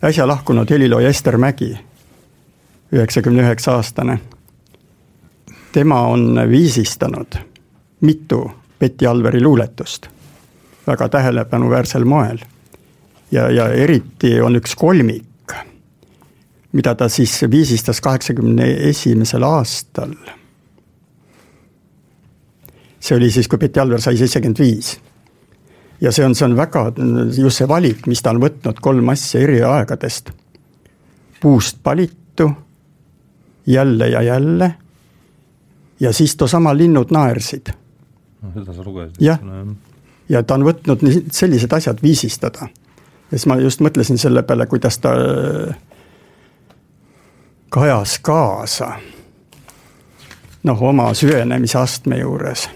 äsja 0.04 0.28
lahkunud 0.28 0.72
helilooja 0.72 1.10
Ester 1.10 1.38
Mägi, 1.38 1.74
üheksakümne 2.94 3.44
üheksa 3.44 3.76
aastane. 3.76 4.20
tema 5.74 6.02
on 6.08 6.40
viisistanud 6.50 7.36
mitu 8.02 8.52
Betty 8.80 9.08
Alveri 9.08 9.42
luuletust 9.42 10.10
väga 10.88 11.10
tähelepanuväärsel 11.10 12.06
moel. 12.06 12.38
ja, 13.32 13.50
ja 13.52 13.68
eriti 13.74 14.42
on 14.42 14.56
üks 14.56 14.76
kolmik, 14.76 15.54
mida 16.72 16.96
ta 16.96 17.10
siis 17.10 17.42
viisistas 17.52 18.02
kaheksakümne 18.02 18.72
esimesel 18.90 19.44
aastal. 19.44 20.14
see 23.00 23.18
oli 23.18 23.32
siis, 23.32 23.48
kui 23.48 23.58
Betty 23.58 23.80
Alver 23.80 24.02
sai 24.02 24.18
seitsekümmend 24.18 24.60
viis 24.60 25.00
ja 26.02 26.12
see 26.12 26.26
on, 26.26 26.36
see 26.36 26.46
on 26.46 26.58
väga, 26.58 26.92
just 27.38 27.58
see 27.58 27.68
valik, 27.68 28.08
mis 28.08 28.22
ta 28.22 28.34
on 28.34 28.42
võtnud 28.42 28.82
kolm 28.82 29.10
asja 29.10 29.42
eri 29.42 29.62
aegadest. 29.64 30.32
puust 31.42 31.78
palitu, 31.84 32.52
jälle 33.66 34.08
ja 34.10 34.22
jälle 34.22 34.76
ja 36.00 36.14
siis 36.14 36.36
toosama 36.36 36.78
Linnud 36.78 37.12
naersid. 37.12 37.74
Seda 38.54 38.74
sa 38.74 38.86
lugesid? 38.86 39.20
jah, 39.24 39.42
ja 40.30 40.44
ta 40.44 40.58
on 40.60 40.68
võtnud 40.68 41.04
sellised 41.32 41.74
asjad 41.74 42.02
viisistada. 42.04 42.70
ja 42.70 43.38
siis 43.38 43.48
ma 43.50 43.60
just 43.62 43.84
mõtlesin 43.86 44.18
selle 44.22 44.44
peale, 44.44 44.68
kuidas 44.72 45.00
ta 45.00 45.16
kajas 47.70 48.20
kaasa 48.24 48.96
noh, 50.64 50.82
oma 50.82 51.14
süvenemise 51.14 51.78
astme 51.78 52.20
juures 52.20 52.70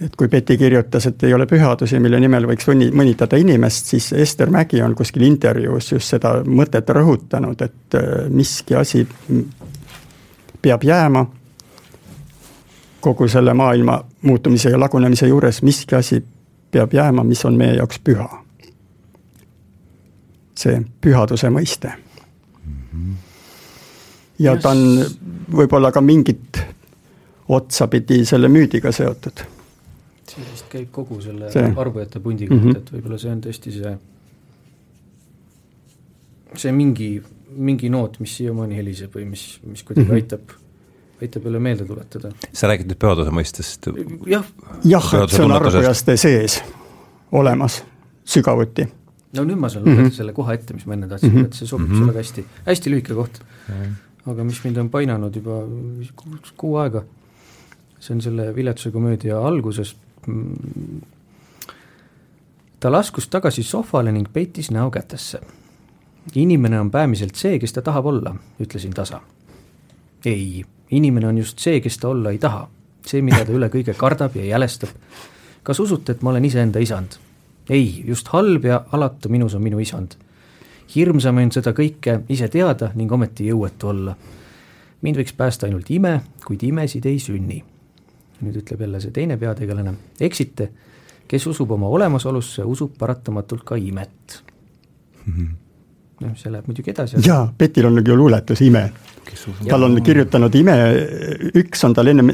et 0.00 0.14
kui 0.16 0.28
Betty 0.30 0.56
kirjutas, 0.58 1.06
et 1.10 1.22
ei 1.26 1.34
ole 1.34 1.46
pühadusi, 1.50 1.98
mille 2.02 2.20
nimel 2.22 2.46
võiks 2.46 2.68
mõni, 2.70 2.90
mõnitada 2.94 3.38
inimest, 3.40 3.90
siis 3.90 4.12
Ester 4.14 4.50
Mägi 4.50 4.82
on 4.84 4.94
kuskil 4.98 5.24
intervjuus 5.26 5.92
just 5.92 6.14
seda 6.14 6.36
mõtet 6.46 6.90
rõhutanud, 6.94 7.64
et 7.66 7.98
äh, 7.98 8.28
miski 8.30 8.76
asi 8.78 9.02
peab 10.62 10.86
jääma 10.86 11.24
kogu 13.08 13.28
selle 13.28 13.54
maailma 13.54 13.98
muutumise 14.22 14.70
ja 14.70 14.80
lagunemise 14.80 15.28
juures, 15.28 15.62
miski 15.62 15.96
asi 15.96 16.20
peab 16.70 16.92
jääma, 16.94 17.24
mis 17.24 17.44
on 17.48 17.56
meie 17.56 17.78
jaoks 17.80 18.00
püha. 18.04 18.28
see 20.58 20.80
pühaduse 21.00 21.50
mõiste. 21.54 21.92
ja 24.38 24.56
ta 24.56 24.70
on 24.70 25.04
võib-olla 25.56 25.92
ka 25.92 26.00
mingit 26.00 26.60
otsapidi 27.48 28.24
selle 28.24 28.48
müüdiga 28.48 28.92
seotud 28.92 29.46
see 30.28 30.44
vist 30.52 30.68
käib 30.72 30.92
kogu 30.92 31.20
selle 31.24 31.50
see. 31.52 31.72
arvujate 31.76 32.20
pundi 32.20 32.46
kohta 32.46 32.64
mm, 32.64 32.70
-hmm. 32.70 32.78
et 32.78 32.92
võib-olla 32.92 33.18
see 33.18 33.32
on 33.32 33.42
tõesti 33.44 33.74
see, 33.74 33.92
see 36.62 36.72
mingi, 36.72 37.10
mingi 37.56 37.90
noot, 37.92 38.20
mis 38.20 38.36
siiamaani 38.40 38.78
heliseb 38.78 39.14
või 39.14 39.28
mis, 39.32 39.44
mis 39.64 39.82
kuidagi 39.82 40.06
mm 40.06 40.10
-hmm. 40.10 40.22
aitab, 40.22 40.56
aitab 41.22 41.44
jälle 41.44 41.58
meelde 41.58 41.84
tuletada. 41.84 42.32
sa 42.52 42.68
räägid 42.70 42.90
nüüd 42.90 43.00
pühaduse 43.02 43.34
mõistest? 43.34 43.90
jah. 44.26 44.44
jah, 44.84 45.10
et 45.22 45.34
see 45.34 45.44
on 45.44 45.56
arvujaste 45.56 46.16
sees 46.16 46.60
olemas 47.32 47.82
sügavuti. 48.24 48.88
no 49.36 49.44
nüüd 49.44 49.60
ma 49.60 49.68
saan 49.68 49.84
lugeda 49.84 50.02
mm 50.02 50.08
-hmm. 50.08 50.16
selle 50.16 50.32
koha 50.32 50.54
ette, 50.54 50.74
mis 50.74 50.86
ma 50.86 50.94
enne 50.94 51.08
tahtsin 51.08 51.32
mm, 51.32 51.38
-hmm. 51.38 51.46
et 51.46 51.52
see 51.52 51.66
sobib 51.66 51.86
mm 51.86 51.92
-hmm. 51.92 51.98
sulle 51.98 52.12
väga 52.12 52.18
hästi, 52.18 52.46
hästi 52.66 52.90
lühike 52.90 53.14
koht 53.14 53.40
mm. 53.40 53.74
-hmm. 53.74 54.30
aga 54.32 54.44
mis 54.44 54.64
mind 54.64 54.76
on 54.76 54.90
painanud 54.90 55.36
juba 55.36 55.62
kuu 56.56 56.76
aega, 56.76 57.04
see 58.00 58.14
on 58.14 58.22
selle 58.22 58.54
viletsuse 58.54 58.90
komöödia 58.90 59.40
alguses 59.40 59.96
ta 62.80 62.92
laskus 62.92 63.28
tagasi 63.28 63.62
sohvale 63.62 64.12
ning 64.12 64.26
peitis 64.32 64.70
näo 64.70 64.90
kätesse. 64.90 65.40
inimene 66.34 66.80
on 66.80 66.90
peamiselt 66.90 67.34
see, 67.34 67.58
kes 67.58 67.72
ta 67.72 67.82
tahab 67.82 68.06
olla, 68.06 68.34
ütlesin 68.60 68.94
tasa. 68.94 69.20
ei, 70.24 70.64
inimene 70.90 71.28
on 71.28 71.38
just 71.38 71.58
see, 71.58 71.80
kes 71.80 71.98
ta 71.98 72.08
olla 72.08 72.30
ei 72.30 72.38
taha, 72.38 72.68
see, 73.06 73.22
mida 73.22 73.44
ta 73.44 73.54
üle 73.54 73.68
kõige 73.74 73.94
kardab 73.98 74.36
ja 74.36 74.44
jälestab. 74.44 74.94
kas 75.62 75.80
usute, 75.80 76.12
et 76.12 76.22
ma 76.22 76.30
olen 76.30 76.44
iseenda 76.44 76.78
isand? 76.78 77.18
ei, 77.70 78.04
just 78.06 78.28
halb 78.32 78.64
ja 78.64 78.84
alatu 78.92 79.28
minus 79.28 79.54
on 79.54 79.62
minu 79.62 79.78
isand. 79.78 80.16
hirmsam 80.94 81.36
on 81.36 81.52
seda 81.52 81.72
kõike 81.72 82.22
ise 82.28 82.48
teada 82.48 82.92
ning 82.94 83.12
ometi 83.12 83.48
jõuetu 83.48 83.88
olla. 83.92 84.16
mind 85.02 85.16
võiks 85.16 85.36
päästa 85.36 85.66
ainult 85.66 85.90
ime, 85.90 86.20
kuid 86.44 86.62
imesid 86.62 87.06
ei 87.06 87.18
sünni. 87.18 87.62
nüüd 88.40 88.56
ütleb 88.62 88.80
jälle 88.80 89.00
see 89.00 89.10
teine 89.10 89.36
peategelane, 89.36 89.94
eksite, 90.20 90.70
kes 91.28 91.46
usub 91.46 91.70
oma 91.70 91.88
olemasolusse, 91.88 92.64
usub 92.64 92.92
paratamatult 92.98 93.64
ka 93.64 93.76
imet 93.76 94.42
mm. 95.26 95.32
-hmm 95.32 95.56
noh, 96.20 96.34
see 96.38 96.52
läheb 96.52 96.66
muidugi 96.68 96.92
edasi. 96.92 97.22
jaa, 97.26 97.46
Petil 97.58 97.86
on 97.86 98.02
ju 98.06 98.16
luuletus 98.16 98.60
Ime. 98.60 98.92
Tal 99.68 99.82
on 99.82 100.02
kirjutanud 100.02 100.54
Ime, 100.54 100.76
üks 101.58 101.84
on 101.84 101.94
tal 101.94 102.10
ennem 102.12 102.32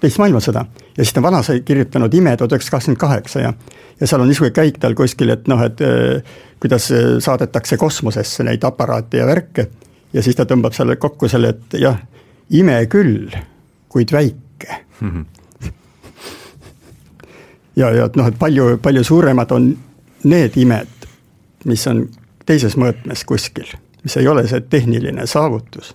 teist 0.00 0.20
maailmasõda 0.20 0.66
ja 0.96 1.00
siis 1.00 1.14
ta 1.16 1.22
vana 1.24 1.42
sai 1.42 1.62
kirjutanud 1.66 2.14
Ime 2.14 2.36
tuhat 2.36 2.56
üheksasada 2.56 2.76
kakskümmend 2.76 3.00
kaheksa 3.00 3.40
ja 3.40 3.52
ja 4.00 4.06
seal 4.06 4.20
on 4.20 4.28
niisugune 4.28 4.54
käik 4.54 4.78
tal 4.82 4.94
kuskil, 4.98 5.30
et 5.34 5.48
noh, 5.50 5.60
et 5.64 5.80
eh, 5.84 6.34
kuidas 6.62 6.90
eh, 6.94 7.06
saadetakse 7.22 7.78
kosmosesse 7.80 8.46
neid 8.46 8.64
aparaate 8.66 9.20
ja 9.20 9.28
värke 9.28 9.68
ja 10.14 10.22
siis 10.22 10.36
ta 10.38 10.46
tõmbab 10.48 10.74
selle 10.76 10.96
kokku 11.00 11.28
selle, 11.30 11.54
et 11.54 11.78
jah, 11.80 11.98
ime 12.54 12.78
küll, 12.90 13.30
kuid 13.88 14.12
väike 14.14 14.80
mm. 15.00 15.10
-hmm. 15.12 15.70
ja, 17.76 17.90
ja 17.90 18.10
et 18.10 18.16
noh, 18.16 18.28
et 18.28 18.38
palju, 18.38 18.78
palju 18.82 19.04
suuremad 19.04 19.52
on 19.52 19.72
need 20.24 20.56
imed, 20.56 21.08
mis 21.64 21.86
on 21.86 22.06
teises 22.46 22.76
mõõtmes 22.76 23.24
kuskil, 23.24 23.68
mis 24.04 24.16
ei 24.20 24.28
ole 24.28 24.46
see 24.48 24.60
tehniline 24.60 25.26
saavutus 25.26 25.94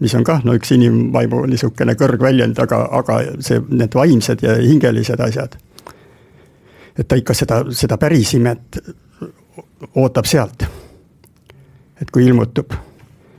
mis 0.00 0.14
on 0.14 0.24
kah 0.24 0.44
no 0.44 0.54
üks 0.56 0.72
inimvaimu 0.76 1.46
niisugune 1.48 1.94
kõrgväljend, 1.96 2.58
aga, 2.60 2.82
aga 2.98 3.20
see, 3.40 3.62
need 3.70 3.94
vaimsed 3.96 4.42
ja 4.44 4.58
hingelised 4.60 5.20
asjad 5.20 5.56
et 6.98 7.08
ta 7.08 7.16
ikka 7.16 7.34
seda, 7.36 7.60
seda 7.76 7.98
päris 8.00 8.34
imet 8.36 8.80
ootab 9.94 10.24
sealt. 10.24 10.66
et 12.00 12.10
kui 12.12 12.26
ilmutub 12.26 12.74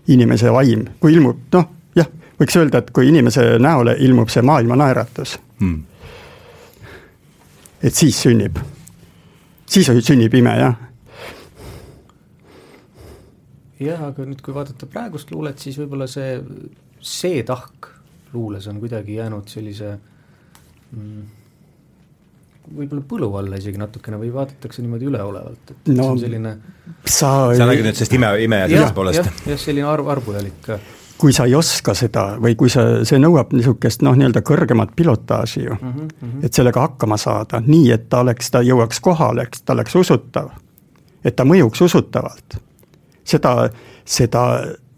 inimese 0.07 0.49
vaim, 0.49 0.85
kui 0.99 1.13
ilmub, 1.13 1.43
noh, 1.53 1.65
jah, 1.95 2.07
võiks 2.39 2.55
öelda, 2.57 2.81
et 2.81 2.89
kui 2.91 3.09
inimese 3.09 3.43
näole 3.61 3.93
ilmub 3.99 4.31
see 4.33 4.41
maailma 4.41 4.77
naeratus 4.79 5.35
hmm., 5.59 5.83
et 7.83 7.93
siis 7.93 8.17
sünnib, 8.21 8.57
siis 9.69 9.91
sünnib 10.01 10.33
ime, 10.33 10.55
jah. 10.57 10.79
Jah, 13.79 14.03
aga 14.09 14.25
nüüd, 14.25 14.41
kui 14.45 14.55
vaadata 14.55 14.89
praegust 14.89 15.31
luulet, 15.31 15.59
siis 15.59 15.77
võib-olla 15.79 16.07
see, 16.09 16.37
see 16.99 17.43
tahk 17.47 17.91
luules 18.33 18.67
on 18.67 18.79
kuidagi 18.81 19.17
jäänud 19.19 19.49
sellise 19.51 19.93
mm, 20.91 21.25
võib-olla 22.75 23.03
põlu 23.07 23.29
alla 23.39 23.59
isegi 23.59 23.79
natukene 23.79 24.19
või 24.19 24.29
vaadatakse 24.33 24.83
niimoodi 24.83 25.07
üleolevalt, 25.07 25.71
et 25.71 25.91
no, 25.93 26.03
see 26.03 26.11
on 26.11 26.21
selline 26.21 26.53
sa 27.05 27.31
sa 27.55 27.67
räägid 27.69 27.87
nüüd 27.87 27.99
sellest 27.99 28.15
ime, 28.17 28.31
ime 28.43 28.61
ja 28.65 28.69
sellest 28.71 28.97
poolest? 28.97 29.21
jah, 29.21 29.41
jah, 29.53 29.61
selline 29.61 29.87
arv, 29.87 30.09
arbujalik. 30.11 30.69
kui 31.17 31.33
sa 31.33 31.47
ei 31.47 31.55
oska 31.57 31.95
seda 31.97 32.25
või 32.43 32.57
kui 32.59 32.71
sa, 32.73 32.85
see 33.07 33.21
nõuab 33.21 33.55
niisugust 33.55 34.03
noh, 34.05 34.17
nii-öelda 34.19 34.43
kõrgemat 34.45 34.93
pilotaaži 34.97 35.63
ju 35.63 35.77
mm, 35.79 35.93
-hmm. 35.93 36.45
et 36.45 36.53
sellega 36.53 36.83
hakkama 36.83 37.17
saada, 37.21 37.61
nii 37.65 37.91
et 37.95 38.09
ta 38.09 38.21
oleks, 38.25 38.51
ta 38.51 38.63
jõuaks 38.65 39.01
kohale, 39.01 39.47
ta 39.63 39.77
oleks 39.77 39.95
usutav, 39.95 40.51
et 41.23 41.35
ta 41.35 41.47
mõjuks 41.47 41.85
usutavalt. 41.87 42.59
Seda, 43.27 43.69
seda 44.05 44.43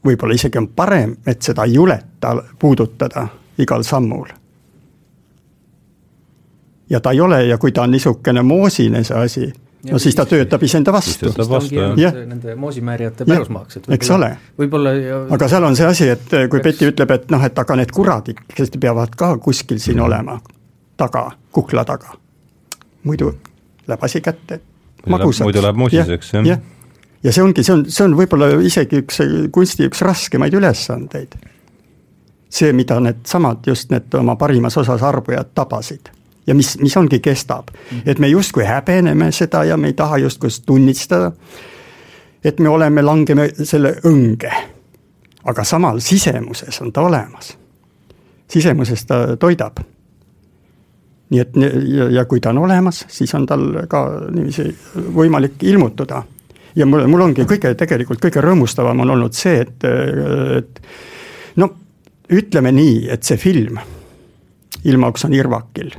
võib-olla 0.06 0.38
isegi 0.38 0.58
on 0.62 0.70
parem, 0.76 1.16
et 1.28 1.42
seda 1.42 1.66
ei 1.68 1.74
juleta 1.76 2.36
puudutada 2.60 3.28
igal 3.60 3.84
sammul 3.84 4.30
ja 6.90 7.00
ta 7.00 7.12
ei 7.12 7.22
ole 7.22 7.46
ja 7.46 7.58
kui 7.58 7.72
ta 7.72 7.82
on 7.82 7.92
niisugune 7.92 8.42
moosine, 8.42 9.04
see 9.04 9.18
asi, 9.18 9.50
no 9.92 10.00
siis 10.00 10.16
ta 10.16 10.26
töötab 10.26 10.64
iseenda 10.64 10.94
vastu. 10.94 11.34
Nende 12.26 12.56
moosimäärijate 12.56 13.26
pärusmaaks, 13.26 13.78
et 13.78 13.92
eks 13.98 14.12
ole. 14.16 14.32
võib-olla 14.60 14.96
aga 15.36 15.52
seal 15.52 15.68
on 15.68 15.78
see 15.78 15.86
asi, 15.88 16.10
et 16.10 16.34
kui 16.50 16.64
Betty 16.64 16.90
ütleb, 16.90 17.14
et 17.16 17.30
noh, 17.32 17.44
et 17.46 17.60
aga 17.60 17.78
need 17.80 17.94
kuradid, 17.96 18.42
kes 18.56 18.74
peavad 18.80 19.14
ka 19.20 19.36
kuskil 19.38 19.80
siin 19.80 20.00
mm. 20.00 20.08
olema, 20.08 20.40
taga, 20.98 21.30
kukla 21.52 21.86
taga. 21.86 22.18
muidu 23.04 23.34
läheb 23.88 24.04
asi 24.04 24.22
kätte. 24.22 24.60
muidu 25.08 25.62
läheb 25.62 25.76
moosiseks, 25.76 26.34
jah 26.34 26.48
ja. 26.48 26.58
Ja 27.24 27.34
see 27.34 27.44
ongi, 27.44 27.64
see 27.64 27.74
on, 27.74 27.86
see 27.92 28.06
on 28.06 28.16
võib-olla 28.18 28.52
isegi 28.66 29.04
üks 29.04 29.22
kunsti 29.52 29.90
üks 29.90 30.02
raskemaid 30.06 30.54
ülesandeid. 30.54 31.36
see, 32.50 32.72
mida 32.74 33.00
needsamad, 33.00 33.68
just 33.68 33.92
need 33.92 34.14
oma 34.18 34.36
parimas 34.36 34.78
osas 34.78 35.04
arbujad 35.06 35.54
tabasid 35.54 36.10
ja 36.50 36.56
mis, 36.56 36.78
mis 36.82 36.98
ongi, 36.98 37.20
kestab. 37.20 37.68
et 38.06 38.20
me 38.20 38.28
justkui 38.28 38.66
häbeneme 38.66 39.32
seda 39.32 39.64
ja 39.64 39.78
me 39.78 39.88
ei 39.88 39.94
taha 39.94 40.18
justkui 40.18 40.50
tunnistada, 40.66 41.32
et 42.44 42.60
me 42.60 42.70
oleme, 42.70 43.02
langeme 43.02 43.50
selle 43.64 43.96
õnge. 44.06 44.52
aga 45.44 45.64
samal 45.64 46.00
sisemuses 46.00 46.82
on 46.82 46.92
ta 46.94 47.02
olemas. 47.02 47.58
sisemuses 48.48 49.06
ta 49.06 49.38
toidab. 49.38 49.80
nii 51.30 51.40
et 51.40 51.56
ja, 51.86 52.10
ja 52.10 52.26
kui 52.26 52.40
ta 52.40 52.50
on 52.50 52.58
olemas, 52.58 53.06
siis 53.08 53.34
on 53.36 53.46
tal 53.46 53.86
ka 53.88 54.06
niiviisi 54.32 54.76
võimalik 55.16 55.64
ilmutada. 55.64 56.24
Ja 56.76 56.86
mul, 56.86 57.08
mul 57.08 57.28
ongi 57.30 57.46
kõige, 57.50 57.74
tegelikult 57.76 58.22
kõige 58.22 58.44
rõõmustavam 58.44 59.06
on 59.06 59.16
olnud 59.16 59.38
see, 59.38 59.64
et, 59.66 59.88
et 60.58 60.84
no 61.62 61.72
ütleme 62.30 62.72
nii, 62.76 63.08
et 63.10 63.24
see 63.24 63.38
film 63.42 63.80
Ilma 64.86 65.10
Oksan 65.12 65.34
Irvakil 65.34 65.92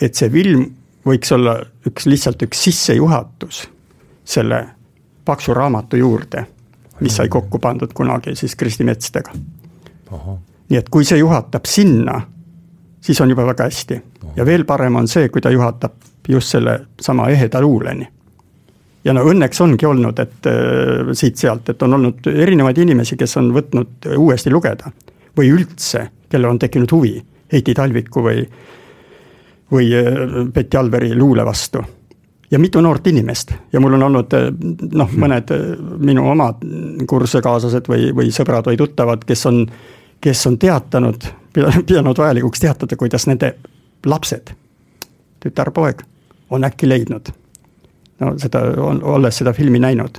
et 0.00 0.14
see 0.14 0.30
film 0.30 0.64
võiks 1.06 1.32
olla 1.34 1.56
üks, 1.88 2.06
lihtsalt 2.06 2.42
üks 2.46 2.62
sissejuhatus 2.68 3.62
selle 4.28 4.60
paksu 5.28 5.54
raamatu 5.56 5.98
juurde, 6.00 6.44
mis 7.00 7.16
sai 7.16 7.28
kokku 7.32 7.60
pandud 7.62 7.92
kunagi 7.96 8.34
siis 8.36 8.56
Kristi 8.56 8.84
Metstega. 8.84 9.32
nii 10.68 10.78
et 10.78 10.88
kui 10.88 11.04
see 11.04 11.18
juhatab 11.18 11.66
sinna, 11.66 12.20
siis 13.00 13.20
on 13.20 13.30
juba 13.30 13.46
väga 13.46 13.64
hästi. 13.64 14.00
ja 14.36 14.46
veel 14.46 14.64
parem 14.64 14.96
on 14.96 15.08
see, 15.08 15.28
kui 15.28 15.40
ta 15.40 15.50
juhatab 15.50 15.92
just 16.28 16.48
selle 16.48 16.80
sama 17.00 17.28
eheda 17.28 17.60
luuleni. 17.60 18.08
Ja 19.04 19.14
no 19.14 19.24
õnneks 19.30 19.60
ongi 19.62 19.86
olnud, 19.86 20.18
et 20.18 20.46
äh, 20.50 21.12
siit-sealt, 21.12 21.68
et 21.68 21.82
on 21.82 21.98
olnud 21.98 22.26
erinevaid 22.34 22.78
inimesi, 22.78 23.16
kes 23.16 23.36
on 23.40 23.52
võtnud 23.54 24.10
uuesti 24.16 24.50
lugeda 24.50 24.92
või 25.38 25.52
üldse, 25.54 26.08
kellel 26.28 26.50
on 26.50 26.58
tekkinud 26.58 26.92
huvi 26.92 27.18
Heiti 27.52 27.72
Talviku 27.74 28.22
või 28.24 28.42
või 29.70 29.90
Betty 30.52 30.76
äh, 30.76 30.80
Alberi 30.80 31.14
luule 31.14 31.44
vastu. 31.44 31.78
ja 32.50 32.58
mitu 32.58 32.80
noort 32.80 33.06
inimest 33.06 33.52
ja 33.72 33.80
mul 33.80 33.92
on 33.92 34.02
olnud 34.02 34.32
äh, 34.32 34.48
noh, 34.92 35.10
mõned 35.12 35.50
äh, 35.52 35.64
minu 35.98 36.28
omad 36.30 36.62
kursusekaaslased 37.06 37.88
või, 37.88 38.12
või 38.14 38.32
sõbrad 38.32 38.66
või 38.66 38.76
tuttavad, 38.76 39.24
kes 39.24 39.46
on, 39.46 39.66
kes 40.20 40.46
on 40.46 40.58
teatanud, 40.58 41.28
pidanud 41.86 42.18
vajalikuks 42.18 42.60
teatada, 42.60 42.96
kuidas 42.96 43.26
nende 43.26 43.54
lapsed, 44.06 44.54
tütar-poeg, 45.40 46.02
on 46.50 46.64
äkki 46.64 46.88
leidnud. 46.88 47.28
No 48.20 48.32
seda, 48.38 48.64
olles 48.82 49.38
seda 49.42 49.52
filmi 49.52 49.78
näinud, 49.82 50.18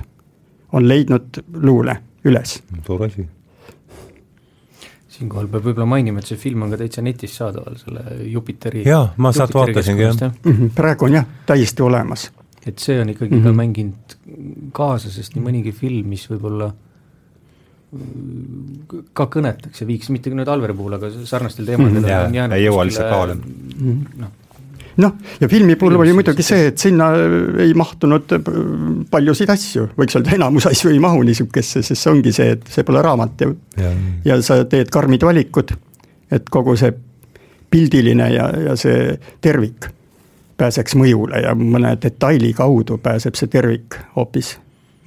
on 0.72 0.88
leidnud 0.88 1.42
luule 1.62 1.96
üles. 2.24 2.62
suur 2.86 3.04
asi 3.04 3.26
siinkohal 5.20 5.48
peab 5.52 5.64
võib-olla 5.68 5.88
mainima, 5.88 6.22
et 6.22 6.30
see 6.30 6.40
film 6.40 6.64
on 6.64 6.72
ka 6.72 6.80
täitsa 6.80 7.02
netis 7.04 7.34
saadaval, 7.36 7.76
selle 7.80 8.04
Jupiteri 8.30 8.84
jaa, 8.88 9.10
ma 9.20 9.32
sealt 9.36 9.54
vaatasingi, 9.56 10.06
jah 10.06 10.16
mm. 10.16 10.52
-hmm, 10.52 10.70
praegu 10.76 11.08
on 11.08 11.18
jah, 11.18 11.26
täiesti 11.46 11.84
olemas. 11.84 12.30
et 12.66 12.78
see 12.78 13.00
on 13.00 13.08
ikkagi 13.12 13.34
mm 13.34 13.40
-hmm. 13.40 13.44
ka 13.44 13.50
mhm. 13.50 13.56
mänginud 13.56 14.70
kaasa, 14.72 15.10
sest 15.10 15.36
nii 15.36 15.44
mõnigi 15.44 15.72
film, 15.72 16.08
mis 16.08 16.24
võib-olla 16.30 16.72
ka 19.18 19.26
kõnetaks 19.26 19.82
ja 19.82 19.86
viiks, 19.86 20.10
mitte 20.14 20.30
nüüd 20.30 20.48
Alveri 20.48 20.74
puhul, 20.78 20.94
aga 20.94 21.10
sarnastel 21.24 21.66
teemadel 21.66 22.00
mm 22.00 22.04
-hmm, 22.06 22.26
on 22.26 22.34
jäänud 22.34 22.56
ei 22.56 22.64
jõua 22.64 22.84
lihtsalt 22.86 23.10
kaole. 23.10 23.36
noh, 24.16 24.30
noh, 24.96 25.12
ja 25.40 25.48
filmi 25.48 25.76
puhul 25.76 25.98
oli 26.00 26.14
muidugi 26.16 26.42
see, 26.44 26.70
et 26.70 26.78
sinna 26.78 27.10
ei 27.62 27.74
mahtunud 27.78 28.34
paljusid 29.10 29.52
asju, 29.52 29.86
võiks 29.98 30.16
öelda, 30.18 30.34
enamus 30.38 30.66
asju 30.70 30.90
ei 30.90 30.98
mahu 31.02 31.22
niisugusesse, 31.26 31.84
sest 31.86 32.02
see 32.02 32.12
ongi 32.12 32.32
see, 32.34 32.56
et 32.56 32.66
see 32.72 32.86
pole 32.86 33.02
raamat 33.04 33.44
ja, 33.46 33.52
ja, 33.84 33.92
ja 34.32 34.40
sa 34.46 34.62
teed 34.64 34.90
karmid 34.92 35.24
valikud, 35.26 35.72
et 36.30 36.50
kogu 36.50 36.76
see 36.80 36.92
pildiline 37.70 38.28
ja, 38.34 38.50
ja 38.70 38.76
see 38.78 39.14
tervik 39.40 39.88
pääseks 40.60 40.96
mõjule 40.98 41.40
ja 41.44 41.54
mõne 41.56 41.94
detaili 42.02 42.52
kaudu 42.56 42.98
pääseb 43.00 43.38
see 43.38 43.48
tervik 43.48 43.96
hoopis 44.16 44.56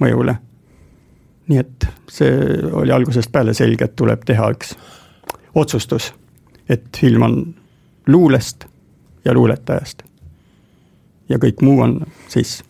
mõjule. 0.02 0.36
nii 1.48 1.58
et 1.60 1.86
see 2.08 2.30
oli 2.72 2.92
algusest 2.92 3.32
peale 3.32 3.54
selge, 3.54 3.84
et 3.84 3.96
tuleb 3.96 4.24
teha 4.24 4.48
üks 4.54 4.72
otsustus, 5.54 6.12
et 6.68 6.88
film 6.96 7.22
on 7.22 7.36
luulest 8.08 8.64
ja 9.24 9.34
luuletajast. 9.34 10.02
ja 11.28 11.38
kõik 11.38 11.62
muu 11.62 11.80
on 11.80 12.00
siis 12.28 12.62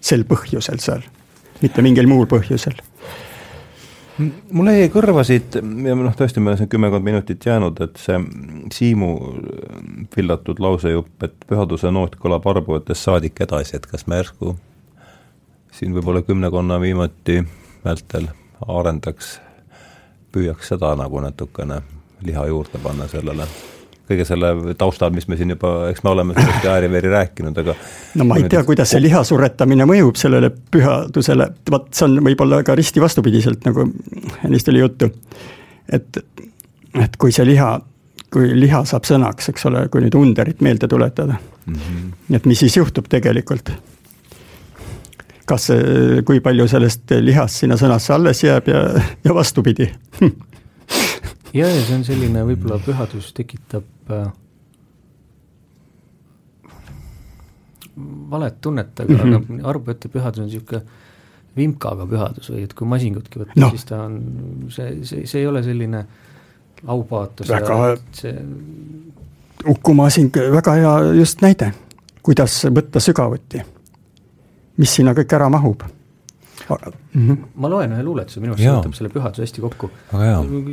sel 0.00 0.24
põhjusel 0.24 0.80
seal, 0.80 1.02
mitte 1.62 1.82
mingil 1.82 2.08
muul 2.08 2.26
põhjusel 2.26 2.80
mulle 4.52 4.74
jäi 4.76 4.88
kõrva 4.92 5.22
siit 5.26 5.56
ja 5.56 5.94
noh, 5.96 6.14
tõesti, 6.16 6.42
meil 6.42 6.54
on 6.54 6.60
siin 6.60 6.70
kümmekond 6.72 7.04
minutit 7.04 7.46
jäänud, 7.46 7.78
et 7.84 8.00
see 8.00 8.18
Siimu 8.74 9.12
pillatud 10.14 10.60
lausejupp, 10.62 11.14
et 11.24 11.46
pühaduse 11.48 11.92
noot 11.94 12.16
kõlab 12.20 12.46
arbujates 12.50 13.04
saadik 13.06 13.40
edasi, 13.46 13.78
et 13.78 13.86
kas 13.90 14.06
me 14.06 14.20
järsku 14.20 14.56
siin 15.76 15.94
võib-olla 15.96 16.22
kümnekonna 16.26 16.80
viimati 16.82 17.40
vältel 17.84 18.28
arendaks, 18.68 19.38
püüaks 20.32 20.72
seda 20.74 20.94
nagu 20.98 21.22
natukene 21.24 21.80
liha 22.26 22.46
juurde 22.50 22.80
panna 22.82 23.08
sellele 23.08 23.46
kõige 24.10 24.26
selle 24.28 24.74
taustal, 24.78 25.12
mis 25.14 25.28
me 25.30 25.38
siin 25.38 25.54
juba, 25.54 25.72
eks 25.90 26.02
me 26.06 26.12
oleme 26.12 26.36
sellest 26.36 26.66
ääri-veeri 26.72 27.12
rääkinud, 27.12 27.60
aga 27.62 27.74
no 28.20 28.26
ma 28.28 28.38
ei 28.40 28.48
tea, 28.50 28.62
kuidas 28.66 28.94
see 28.94 29.02
liha 29.04 29.22
suretamine 29.26 29.86
mõjub 29.88 30.18
sellele 30.20 30.50
pühadusele, 30.50 31.50
vot 31.70 31.88
see 31.94 32.08
on 32.08 32.18
võib-olla 32.26 32.62
ka 32.66 32.76
risti 32.78 33.02
vastupidiselt, 33.02 33.62
nagu 33.68 33.86
ennist 34.48 34.72
oli 34.72 34.82
juttu. 34.82 35.10
et, 35.92 36.22
et 37.04 37.16
kui 37.20 37.32
see 37.34 37.46
liha, 37.48 37.70
kui 38.32 38.50
liha 38.58 38.82
saab 38.88 39.06
sõnaks, 39.08 39.52
eks 39.52 39.70
ole, 39.70 39.86
kui 39.92 40.02
nüüd 40.04 40.18
Underit 40.18 40.60
meelde 40.60 40.88
tuletada 40.88 41.38
mm, 41.38 41.74
-hmm. 41.74 42.36
et 42.36 42.46
mis 42.46 42.58
siis 42.66 42.76
juhtub 42.76 43.08
tegelikult 43.08 43.72
kas, 45.50 45.70
kui 46.26 46.40
palju 46.40 46.68
sellest 46.70 47.10
lihast 47.20 47.62
sinna 47.62 47.76
sõnasse 47.80 48.14
alles 48.14 48.44
jääb 48.44 48.68
ja, 48.70 48.84
ja 49.24 49.34
vastupidi 49.34 49.88
ja, 51.58 51.66
ja 51.66 51.80
see 51.82 51.96
on 51.96 52.04
selline, 52.06 52.44
võib-olla 52.46 52.78
pühadus 52.84 53.32
tekitab 53.36 53.86
valet 58.30 58.60
tunnet, 58.60 59.00
aga 59.00 59.14
mm, 59.14 59.20
-hmm. 59.20 59.60
aga 59.60 59.68
arvujate 59.68 60.08
pühadus 60.08 60.40
on 60.40 60.48
niisugune 60.48 60.82
vimkaga 61.56 62.06
pühadus 62.06 62.50
või 62.52 62.64
et 62.64 62.74
kui 62.74 62.88
masingutki 62.88 63.42
võtta 63.42 63.60
no., 63.60 63.70
siis 63.74 63.84
ta 63.88 64.02
on, 64.06 64.18
see, 64.70 65.00
see, 65.04 65.26
see 65.26 65.42
ei 65.42 65.46
ole 65.50 65.62
selline 65.66 66.04
aupaatos. 66.86 67.48
väga, 67.48 67.96
see... 68.12 68.34
Uku 69.68 69.94
Masing, 69.94 70.32
väga 70.52 70.72
hea 70.78 70.92
just 71.18 71.42
näide, 71.44 71.72
kuidas 72.22 72.62
võtta 72.72 73.00
sügavuti. 73.00 73.60
mis 74.80 74.94
sinna 74.94 75.12
kõik 75.12 75.34
ära 75.36 75.50
mahub 75.52 75.82
mm. 76.70 77.28
-hmm. 77.28 77.36
ma 77.54 77.70
loen 77.70 77.92
ühe 77.92 78.02
luuletuse, 78.02 78.40
minu 78.40 78.54
arust 78.54 78.64
see 78.64 78.76
võtab 78.76 78.96
selle 78.96 79.12
pühaduse 79.12 79.42
hästi 79.42 79.60
kokku. 79.60 79.90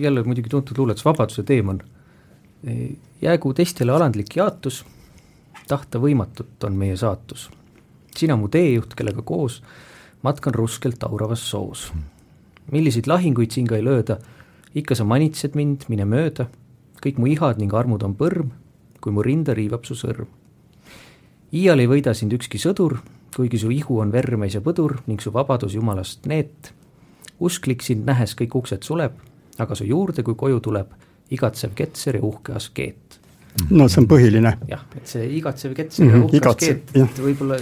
jälle 0.01 0.23
muidugi 0.23 0.49
tuntud 0.49 0.77
luuletus 0.77 1.05
Vabaduse 1.05 1.43
teemon. 1.43 1.81
Jäägu 3.21 3.53
teistele 3.53 3.91
alandlik 3.91 4.35
jaatus, 4.35 4.85
tahta 5.67 5.99
võimatut 5.99 6.63
on 6.63 6.73
meie 6.73 6.97
saatus. 6.97 7.49
sina 8.17 8.35
mu 8.35 8.47
teejuht, 8.47 8.95
kellega 8.95 9.21
koos 9.21 9.61
matkan 10.23 10.53
ruskelt 10.53 11.03
auravas 11.03 11.49
soos. 11.49 11.93
milliseid 12.71 13.07
lahinguid 13.07 13.51
siin 13.51 13.67
ka 13.67 13.75
ei 13.75 13.84
lööda, 13.84 14.17
ikka 14.75 14.95
sa 14.95 15.03
manitsed 15.03 15.55
mind, 15.55 15.85
mine 15.88 16.05
mööda, 16.05 16.47
kõik 17.03 17.17
mu 17.17 17.27
ihad 17.27 17.57
ning 17.57 17.73
armud 17.73 18.03
on 18.03 18.15
põrm, 18.15 18.51
kui 19.01 19.11
mu 19.11 19.23
rinda 19.23 19.53
riivab 19.53 19.85
su 19.85 19.95
sõrm. 19.95 20.27
iial 21.53 21.79
ei 21.79 21.88
võida 21.88 22.13
sind 22.13 22.34
ükski 22.34 22.57
sõdur, 22.57 22.99
kuigi 23.35 23.57
su 23.57 23.71
ihu 23.71 23.99
on 23.99 24.11
vermeis 24.11 24.55
ja 24.55 24.61
põdur 24.61 24.97
ning 25.07 25.21
su 25.21 25.31
vabadus 25.31 25.73
jumalast 25.73 26.25
neet. 26.25 26.73
usklik 27.39 27.81
sind 27.81 28.05
nähes 28.05 28.35
kõik 28.35 28.55
uksed 28.55 28.84
suleb, 28.84 29.13
aga 29.57 29.75
su 29.75 29.85
juurde, 29.85 30.23
kui 30.23 30.35
koju 30.35 30.59
tuleb, 30.59 30.88
igatsev 31.31 31.75
ketser 31.75 32.19
ja 32.19 32.23
uhke 32.23 32.55
askeet. 32.57 33.19
no 33.69 33.87
see 33.89 34.01
on 34.01 34.09
põhiline. 34.09 34.53
jah, 34.69 34.83
et 34.95 35.07
see 35.07 35.29
igatsev 35.37 35.73
ketser 35.75 36.05
mm 36.05 36.11
-hmm, 36.11 36.17
ja 36.17 36.25
uhke 36.25 36.37
igatsev, 36.37 36.81
askeet, 36.85 37.21
võib-olla 37.25 37.59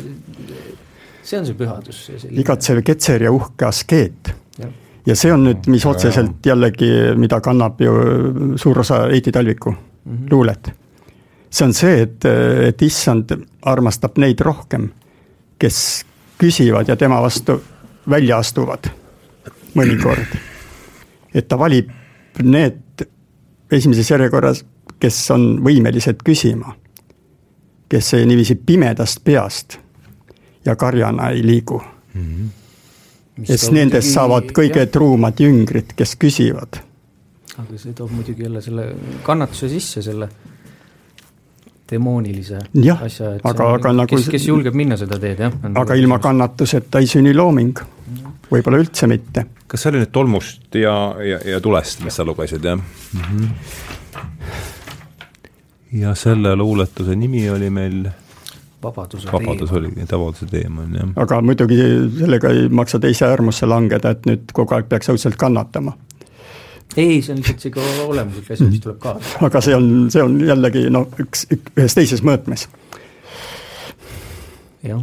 see 1.24 1.40
on 1.40 1.46
see 1.46 1.60
pühadus. 1.60 2.02
igatsev 2.30 2.82
ketser 2.84 3.24
ja 3.24 3.32
uhke 3.32 3.66
askeet. 3.66 4.36
ja 5.06 5.16
see 5.16 5.34
on 5.34 5.44
nüüd, 5.48 5.68
mis 5.68 5.86
otseselt 5.86 6.46
jällegi, 6.46 6.92
mida 7.16 7.42
kannab 7.42 7.82
ju 7.82 7.94
suur 8.58 8.80
osa 8.80 9.08
Heiti 9.12 9.32
Talviku 9.32 9.72
mm 9.72 9.78
-hmm. 10.18 10.32
luulet. 10.32 10.72
see 11.50 11.66
on 11.66 11.74
see, 11.74 12.02
et, 12.02 12.26
et 12.68 12.82
issand 12.82 13.32
armastab 13.62 14.18
neid 14.18 14.40
rohkem 14.40 14.92
kes 15.60 16.06
küsivad 16.38 16.88
ja 16.88 16.96
tema 16.96 17.22
vastu 17.22 17.62
välja 18.10 18.38
astuvad 18.38 18.90
mõnikord. 19.76 20.36
et 21.34 21.48
ta 21.48 21.58
valib 21.60 21.90
need 22.44 22.80
esimeses 23.72 24.12
järjekorras, 24.12 24.66
kes 25.00 25.32
on 25.32 25.48
võimelised 25.66 26.22
küsima, 26.26 26.76
kes 27.90 28.14
niiviisi 28.26 28.56
pimedast 28.56 29.24
peast 29.24 29.80
ja 30.66 30.76
karjana 30.76 31.30
ei 31.30 31.46
liigu 31.46 31.82
mm. 32.14 32.22
-hmm. 32.22 33.46
kes 33.48 33.72
nendest 33.72 34.14
saavad 34.14 34.52
kõige 34.52 34.86
jah. 34.86 34.92
truumad 34.92 35.40
jüngrid, 35.40 35.94
kes 35.96 36.16
küsivad. 36.16 36.82
aga 37.58 37.78
see 37.78 37.94
toob 37.94 38.12
muidugi 38.12 38.44
jälle 38.44 38.62
selle 38.62 38.96
kannatuse 39.24 39.70
sisse, 39.70 40.02
selle 40.02 40.30
demoonilise 41.92 42.60
jah, 42.74 43.04
asja, 43.04 43.36
et 43.36 43.46
aga, 43.46 43.74
aga 43.74 43.94
nagu 43.94 44.16
kes, 44.16 44.30
kes 44.30 44.48
julgeb 44.48 44.74
minna 44.74 44.98
seda 44.98 45.20
teed, 45.20 45.40
jah. 45.40 45.54
aga 45.76 45.96
ilma 45.96 46.20
kannatuseta 46.20 47.00
ei 47.00 47.08
sünni 47.08 47.34
looming, 47.34 47.80
võib-olla 48.52 48.82
üldse 48.82 49.08
mitte. 49.08 49.46
Kas 49.68 49.82
see 49.82 49.92
oli 49.94 50.04
nüüd 50.04 50.14
tolmust 50.14 50.76
ja, 50.78 50.96
ja, 51.26 51.40
ja 51.56 51.62
tulest, 51.62 52.04
mis 52.06 52.16
sa 52.16 52.26
lugesid, 52.26 52.64
jah 52.66 52.78
mm? 52.78 53.22
-hmm. 53.22 53.48
ja 56.02 56.16
selle 56.16 56.56
luuletuse 56.56 57.16
nimi 57.16 57.50
oli 57.50 57.70
meil 57.70 58.06
vabaduse 58.84 59.32
vabadus 59.32 59.70
teema. 59.70 59.80
oligi, 59.80 60.08
vabaduse 60.12 60.46
teema 60.46 60.82
on 60.82 60.94
jah. 61.00 61.10
aga 61.16 61.42
muidugi 61.42 61.78
sellega 62.20 62.50
ei 62.50 62.70
maksa 62.70 63.00
teise 63.00 63.26
äärmusse 63.26 63.66
langeda, 63.66 64.10
et 64.10 64.26
nüüd 64.26 64.52
kogu 64.54 64.76
aeg 64.76 64.90
peaks 64.90 65.10
õudselt 65.10 65.36
kannatama 65.38 65.98
ei, 66.98 67.22
see 67.22 67.34
on 67.34 67.42
lihtsalt 67.42 67.60
sihuke 67.60 67.82
olemuslik 68.06 68.52
asi, 68.52 68.68
mis 68.70 68.80
tuleb 68.84 69.00
kaasa. 69.04 69.38
aga 69.48 69.62
see 69.62 69.76
on, 69.76 69.90
see 70.14 70.24
on 70.24 70.38
jällegi 70.48 70.86
noh, 70.94 71.10
üks, 71.22 71.48
ühes 71.76 71.98
teises 71.98 72.24
mõõtmes. 72.24 72.68
jah, 74.86 75.02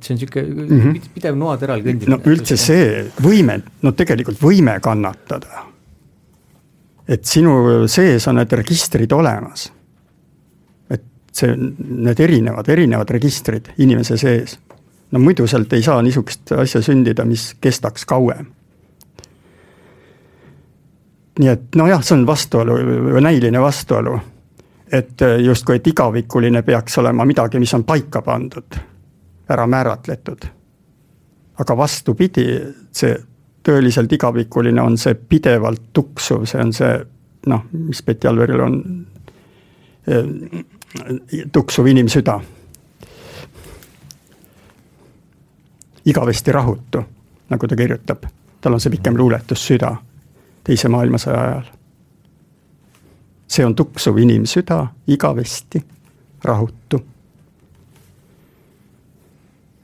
et 0.00 0.06
see 0.06 0.14
on 0.14 0.20
sihuke 0.22 0.42
mm 0.42 0.68
-hmm. 0.80 1.10
pidev 1.14 1.36
noateral 1.36 1.82
kõndimine. 1.84 2.14
no 2.16 2.20
üldse 2.32 2.56
see 2.56 3.04
võime, 3.20 3.60
no 3.82 3.92
tegelikult 3.92 4.40
võime 4.40 4.78
kannatada. 4.80 5.66
et 7.08 7.24
sinu 7.24 7.86
sees 7.88 8.26
on 8.28 8.36
need 8.36 8.52
registrid 8.52 9.12
olemas. 9.12 9.72
et 10.90 11.02
see, 11.32 11.56
need 11.56 12.20
erinevad, 12.20 12.68
erinevad 12.68 13.10
registrid 13.10 13.72
inimese 13.78 14.16
sees. 14.16 14.58
no 15.10 15.18
muidu 15.18 15.46
sealt 15.46 15.72
ei 15.72 15.82
saa 15.82 16.02
niisugust 16.02 16.52
asja 16.52 16.80
sündida, 16.82 17.24
mis 17.24 17.54
kestaks 17.60 18.04
kauem 18.04 18.46
nii 21.40 21.48
et 21.48 21.76
nojah, 21.76 22.02
see 22.04 22.18
on 22.18 22.26
vastuolu, 22.26 22.76
näiline 23.20 23.60
vastuolu. 23.60 24.18
et 24.92 25.22
justkui, 25.44 25.76
et 25.76 25.86
igavikuline 25.86 26.62
peaks 26.62 26.98
olema 26.98 27.24
midagi, 27.24 27.58
mis 27.62 27.74
on 27.74 27.84
paika 27.84 28.22
pandud, 28.22 28.74
ära 29.50 29.66
määratletud. 29.66 30.46
aga 31.60 31.76
vastupidi, 31.76 32.46
see 32.92 33.16
tõeliselt 33.62 34.12
igavikuline 34.12 34.80
on 34.82 34.96
see 34.98 35.14
pidevalt 35.14 35.90
tuksuv, 35.92 36.46
see 36.48 36.60
on 36.62 36.72
see 36.72 36.94
noh, 37.46 37.66
mis 37.72 38.02
Betty 38.02 38.28
Alveril 38.28 38.60
on, 38.60 39.06
äh, 40.08 40.62
tuksuv 41.52 41.86
inimsüda. 41.86 42.40
igavesti 46.04 46.52
rahutu, 46.52 47.02
nagu 47.48 47.66
ta 47.68 47.76
kirjutab, 47.76 48.24
tal 48.60 48.72
on 48.72 48.80
see 48.80 48.90
pikem 48.90 49.16
luuletus 49.16 49.66
Süda 49.66 49.96
teise 50.64 50.88
maailmasõja 50.88 51.40
ajal. 51.40 51.64
see 53.50 53.64
on 53.66 53.74
tuksuv 53.74 54.18
inimsüda, 54.22 54.86
igavesti 55.10 55.82
rahutu. 56.44 57.00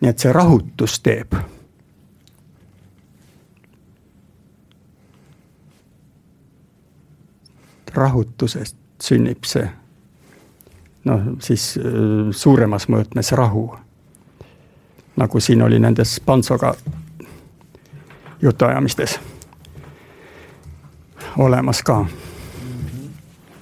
Nii 0.00 0.10
et 0.10 0.18
see 0.18 0.32
rahutus 0.32 1.00
teeb. 1.00 1.34
rahutusest 7.96 8.76
sünnib 9.00 9.46
see 9.48 9.64
noh, 11.06 11.22
siis 11.40 11.78
äh, 11.80 11.84
suuremas 12.30 12.88
mõõtmes 12.92 13.32
rahu. 13.32 13.70
nagu 15.16 15.40
siin 15.40 15.62
oli 15.62 15.78
nendes 15.80 16.20
Pantsoga 16.20 16.74
jutuajamistes 18.42 19.18
olemas 21.38 21.82
ka. 21.82 22.04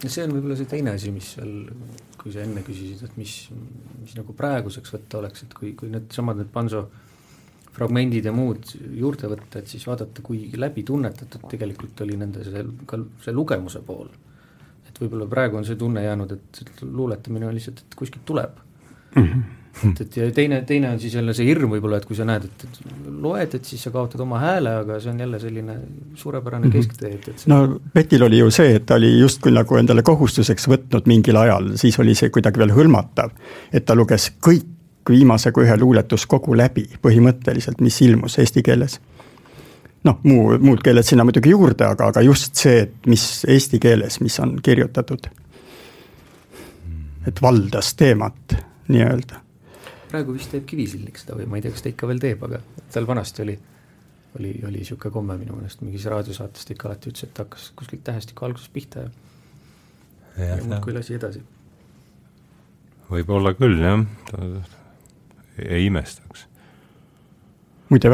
see 0.07 0.25
on 0.25 0.35
võib-olla 0.35 0.57
see 0.57 0.69
teine 0.69 0.95
asi, 0.99 1.11
mis 1.11 1.31
seal, 1.37 1.53
kui 2.25 2.33
sa 2.33 2.41
enne 2.41 2.63
küsisid, 2.65 3.03
et 3.05 3.17
mis, 3.21 3.33
mis 4.01 4.15
nagu 4.17 4.33
praeguseks 4.37 4.95
võtta 4.95 5.19
oleks, 5.21 5.45
et 5.45 5.53
kui, 5.53 5.75
kui 5.77 5.91
needsamad 5.93 6.39
need 6.41 6.49
Panso 6.55 6.87
fragmendid 7.75 8.25
ja 8.25 8.33
muud 8.33 8.71
juurde 8.97 9.29
võtta, 9.29 9.61
et 9.61 9.69
siis 9.69 9.85
vaadata, 9.85 10.23
kui 10.25 10.47
läbitunnetatud 10.57 11.45
tegelikult 11.53 12.01
oli 12.07 12.17
nende 12.17 12.47
see, 12.47 12.63
ka 12.89 13.01
see 13.25 13.35
lugemuse 13.35 13.83
pool. 13.85 14.09
et 14.89 15.01
võib-olla 15.03 15.27
praegu 15.27 15.59
on 15.59 15.67
see 15.67 15.77
tunne 15.77 16.05
jäänud, 16.05 16.33
et 16.33 16.83
luuletamine 16.87 17.49
on 17.49 17.55
lihtsalt, 17.57 17.83
et 17.85 17.97
kuskilt 17.99 18.25
tuleb 18.25 18.57
mm. 19.17 19.23
-hmm. 19.23 19.43
Et, 19.83 20.01
et 20.01 20.17
ja 20.17 20.27
teine, 20.35 20.61
teine 20.67 20.91
on 20.91 21.01
siis 21.01 21.15
jälle 21.15 21.35
see 21.35 21.47
hirm 21.49 21.73
võib-olla, 21.75 21.99
et 21.99 22.07
kui 22.09 22.17
sa 22.17 22.27
näed, 22.29 22.47
et, 22.47 22.67
et 22.67 23.09
loed, 23.25 23.57
et 23.59 23.65
siis 23.67 23.83
sa 23.85 23.93
kaotad 23.95 24.23
oma 24.23 24.39
hääle, 24.43 24.75
aga 24.85 24.99
see 25.03 25.13
on 25.13 25.23
jälle 25.25 25.41
selline 25.43 25.79
suurepärane 26.21 26.69
-hmm. 26.69 26.73
kesktee, 26.73 27.15
et, 27.15 27.29
et 27.29 27.39
see... 27.39 27.51
no 27.53 27.81
Petil 27.93 28.23
oli 28.23 28.39
ju 28.39 28.51
see, 28.51 28.77
et 28.77 28.87
ta 28.87 28.95
oli 29.01 29.19
justkui 29.19 29.53
nagu 29.53 29.77
endale 29.77 30.03
kohustuseks 30.03 30.69
võtnud 30.69 31.11
mingil 31.11 31.37
ajal, 31.37 31.75
siis 31.81 31.99
oli 31.99 32.15
see 32.15 32.31
kuidagi 32.31 32.63
veel 32.63 32.75
hõlmatav, 32.77 33.35
et 33.73 33.85
ta 33.85 33.95
luges 33.95 34.31
kõik 34.47 34.71
viimase 35.09 35.53
kui 35.53 35.67
ühe 35.67 35.77
luuletuskogu 35.77 36.57
läbi 36.57 36.87
põhimõtteliselt, 37.03 37.81
mis 37.81 38.01
ilmus 38.03 38.39
eesti 38.39 38.63
keeles. 38.63 39.01
noh, 40.05 40.19
muu, 40.23 40.59
muud 40.61 40.83
keeled 40.85 41.03
sinna 41.03 41.25
muidugi 41.25 41.51
juurde, 41.51 41.85
aga, 41.85 42.07
aga 42.13 42.21
just 42.21 42.55
see, 42.55 42.83
et 42.83 43.07
mis 43.07 43.45
eesti 43.49 43.79
keeles, 43.81 44.21
mis 44.21 44.39
on 44.41 44.59
kirjutatud. 44.63 45.27
et 47.27 47.43
valdas 47.43 47.95
teemat 47.95 48.57
nii-öelda 48.89 49.45
praegu 50.15 50.39
vist 50.39 50.55
teeb 50.55 50.65
Kivisilnik 50.71 51.19
seda 51.21 51.37
või 51.39 51.51
ma 51.51 51.59
ei 51.59 51.67
tea, 51.67 51.75
kas 51.75 51.85
ta 51.85 51.91
ikka 51.91 52.09
veel 52.11 52.23
teeb, 52.23 52.47
aga 52.47 52.63
tal 52.95 53.11
vanasti 53.11 53.43
oli, 53.45 53.59
oli, 54.39 54.55
oli 54.63 54.81
niisugune 54.81 55.13
komme 55.19 55.37
minu 55.41 55.59
meelest, 55.59 55.83
mingis 55.83 56.07
raadiosaates 56.11 56.65
ta 56.65 56.75
ikka 56.77 56.91
alati 56.91 57.11
ütles, 57.11 57.27
et 57.27 57.45
hakkas 57.45 57.69
kuskilt 57.77 58.07
tähestiku 58.07 58.47
algusest 58.47 58.73
pihta 58.75 59.07
ja 59.07 59.13
ja, 60.39 60.57
ja 60.57 60.65
muudkui 60.65 60.95
lasi 60.95 61.15
edasi. 61.19 61.43
võib-olla 63.11 63.55
küll, 63.59 63.79
jah, 63.83 64.03
ei 65.63 65.87
imestaks 65.87 66.49
muide, 67.93 68.11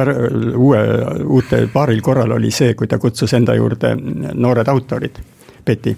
uue, 0.57 0.81
uute 1.25 1.65
paaril 1.73 2.01
korral 2.05 2.37
oli 2.37 2.51
see, 2.53 2.75
kui 2.75 2.89
ta 2.91 2.99
kutsus 2.99 3.33
enda 3.39 3.55
juurde 3.57 3.95
noored 4.35 4.69
autorid, 4.69 5.21
Peti. 5.65 5.97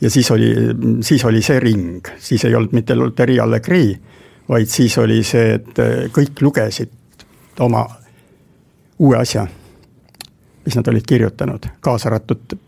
ja 0.00 0.10
siis 0.10 0.30
oli, 0.30 0.50
siis 1.02 1.24
oli 1.24 1.42
see 1.42 1.60
ring, 1.60 2.06
siis 2.18 2.44
ei 2.44 2.54
olnud 2.54 2.72
mitte 2.76 2.96
Terri 3.16 3.40
Allegri, 3.40 3.86
vaid 4.48 4.66
siis 4.66 4.98
oli 4.98 5.22
see, 5.24 5.54
et 5.54 5.78
äh, 5.78 5.94
kõik 6.12 6.42
lugesid 6.44 6.92
oma 7.60 7.84
uue 8.98 9.16
asja, 9.18 9.46
mis 10.64 10.76
nad 10.76 10.88
olid 10.88 11.06
kirjutanud, 11.06 11.66
kaasa 11.80 12.08
arvatud 12.08 12.58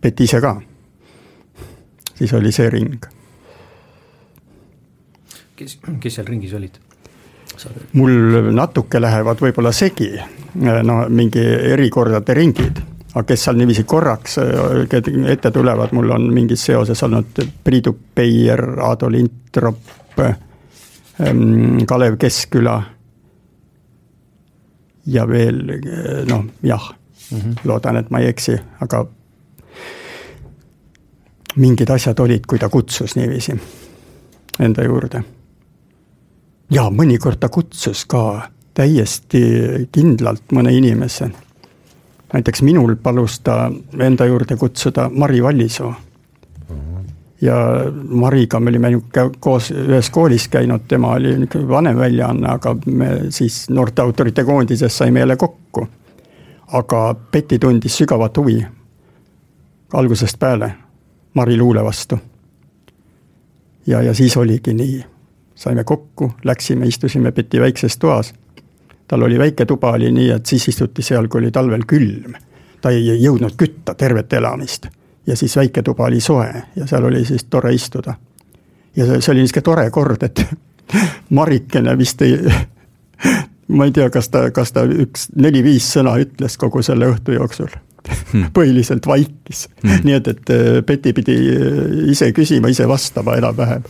Peti 0.00 0.24
ise 0.24 0.40
ka. 0.42 0.60
siis 2.14 2.32
oli 2.34 2.52
see 2.52 2.70
ring. 2.70 3.04
kes, 5.56 5.78
kes 6.00 6.14
seal 6.14 6.26
ringis 6.26 6.54
olid? 6.54 6.80
mul 7.92 8.50
natuke 8.52 9.00
lähevad 9.00 9.40
võib-olla 9.40 9.72
segi, 9.72 10.10
no 10.82 11.04
mingi 11.08 11.44
erikordade 11.72 12.34
ringid, 12.34 12.80
aga 13.14 13.24
kes 13.28 13.44
seal 13.44 13.56
niiviisi 13.56 13.84
korraks 13.84 14.38
äh, 14.42 15.30
ette 15.32 15.50
tulevad, 15.50 15.92
mul 15.92 16.10
on 16.10 16.26
mingis 16.34 16.64
seoses 16.64 17.02
olnud 17.02 17.44
Priidu 17.64 17.96
Peier, 18.14 18.64
Aado 18.80 19.10
Lintrop 19.10 19.94
Kalev 21.86 22.16
Keskküla. 22.18 22.82
ja 25.06 25.28
veel 25.28 25.60
noh, 26.28 26.44
jah 26.62 26.94
mm, 27.30 27.38
-hmm. 27.38 27.54
loodan, 27.64 27.96
et 27.96 28.10
ma 28.10 28.18
ei 28.18 28.26
eksi, 28.28 28.58
aga 28.80 29.06
mingid 31.56 31.90
asjad 31.90 32.18
olid, 32.18 32.46
kui 32.46 32.58
ta 32.58 32.68
kutsus 32.68 33.16
niiviisi 33.16 33.52
enda 34.60 34.84
juurde. 34.84 35.22
ja 36.70 36.90
mõnikord 36.90 37.38
ta 37.40 37.48
kutsus 37.48 38.04
ka 38.04 38.50
täiesti 38.74 39.42
kindlalt 39.92 40.52
mõne 40.52 40.72
inimese. 40.72 41.30
näiteks 42.32 42.62
minul 42.62 42.96
palus 42.96 43.40
ta 43.40 43.72
enda 44.00 44.26
juurde 44.26 44.56
kutsuda 44.56 45.08
Mari 45.08 45.42
Vallisoo 45.42 45.94
ja 47.40 47.54
Mariga 48.08 48.60
me 48.60 48.70
olime 48.70 48.88
koos 49.40 49.70
ühes 49.70 50.10
koolis 50.10 50.48
käinud, 50.48 50.86
tema 50.88 51.12
oli 51.12 51.34
niisugune 51.36 51.68
vanem 51.68 51.98
väljaanne, 51.98 52.48
aga 52.48 52.76
me 52.86 53.10
siis 53.30 53.66
noorte 53.70 54.02
autorite 54.02 54.44
koondises 54.44 54.98
saime 54.98 55.20
jälle 55.20 55.36
kokku. 55.36 55.88
aga 56.66 57.14
Betty 57.32 57.58
tundis 57.58 57.96
sügavat 57.98 58.36
huvi 58.36 58.66
algusest 59.92 60.38
peale 60.38 60.72
Mari 61.34 61.58
luule 61.58 61.84
vastu. 61.84 62.18
ja, 63.86 64.02
ja 64.02 64.14
siis 64.14 64.36
oligi 64.36 64.74
nii, 64.74 65.04
saime 65.54 65.84
kokku, 65.84 66.32
läksime, 66.44 66.86
istusime 66.86 67.32
Betty 67.32 67.60
väikses 67.60 67.98
toas. 67.98 68.34
tal 69.08 69.22
oli 69.22 69.38
väike 69.38 69.66
tuba, 69.66 69.90
oli 69.90 70.12
nii, 70.12 70.30
et 70.30 70.46
siis 70.46 70.68
istuti 70.68 71.02
seal, 71.02 71.28
kui 71.28 71.38
oli 71.38 71.50
talvel 71.50 71.84
külm. 71.86 72.32
ta 72.80 72.90
ei 72.90 73.22
jõudnud 73.22 73.56
kütta 73.56 73.94
tervet 73.94 74.32
elamist 74.32 74.86
ja 75.26 75.36
siis 75.36 75.56
väike 75.56 75.82
tuba 75.82 76.04
oli 76.04 76.20
soe 76.20 76.62
ja 76.76 76.86
seal 76.86 77.04
oli 77.04 77.24
siis 77.24 77.44
tore 77.44 77.74
istuda. 77.74 78.14
ja 78.96 79.06
see, 79.06 79.20
see 79.20 79.32
oli 79.32 79.40
niisugune 79.40 79.62
tore 79.62 79.90
kord, 79.90 80.22
et 80.22 80.44
Marikene 81.36 81.98
vist 81.98 82.22
ei, 82.22 82.38
ma 83.76 83.84
ei 83.84 83.92
tea, 83.92 84.10
kas 84.10 84.28
ta, 84.28 84.50
kas 84.50 84.72
ta 84.72 84.86
üks 84.86 85.28
neli-viis 85.36 85.88
sõna 85.96 86.16
ütles 86.22 86.56
kogu 86.56 86.82
selle 86.82 87.10
õhtu 87.14 87.34
jooksul 87.34 87.72
hmm. 87.72 88.50
põhiliselt 88.56 89.06
vaikis 89.06 89.66
hmm., 89.82 90.06
nii 90.06 90.18
et, 90.20 90.28
et 90.28 90.54
Peti 90.86 91.12
pidi 91.12 91.36
ise 92.12 92.32
küsima, 92.32 92.70
ise 92.70 92.88
vastama 92.88 93.36
enam-vähem 93.40 93.82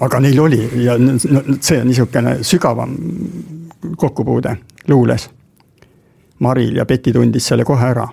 aga 0.00 0.20
neil 0.20 0.40
oli 0.40 0.62
ja 0.84 0.94
see 1.60 1.80
on 1.80 1.88
niisugune 1.88 2.38
sügavam 2.42 2.94
kokkupuude 3.96 4.56
luules. 4.88 5.30
Maril 6.38 6.76
ja 6.76 6.84
Peti 6.86 7.12
tundis 7.12 7.46
selle 7.50 7.64
kohe 7.66 7.86
ära 7.86 8.06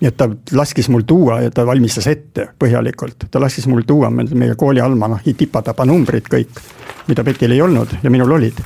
nii 0.00 0.08
et 0.08 0.16
ta 0.16 0.28
laskis 0.52 0.88
mul 0.88 1.02
tuua 1.06 1.40
ja 1.40 1.50
ta 1.50 1.66
valmistas 1.66 2.06
ette 2.06 2.48
põhjalikult, 2.58 3.28
ta 3.30 3.40
laskis 3.40 3.66
mul 3.66 3.82
tuua 3.86 4.10
meie 4.10 4.54
kooli 4.56 4.80
almanahi 4.80 5.34
tipa-tapa 5.34 5.86
numbrid 5.88 6.30
kõik, 6.30 6.60
mida 7.08 7.24
Petil 7.24 7.56
ei 7.56 7.62
olnud 7.62 7.98
ja 8.02 8.10
minul 8.10 8.30
olid. 8.38 8.60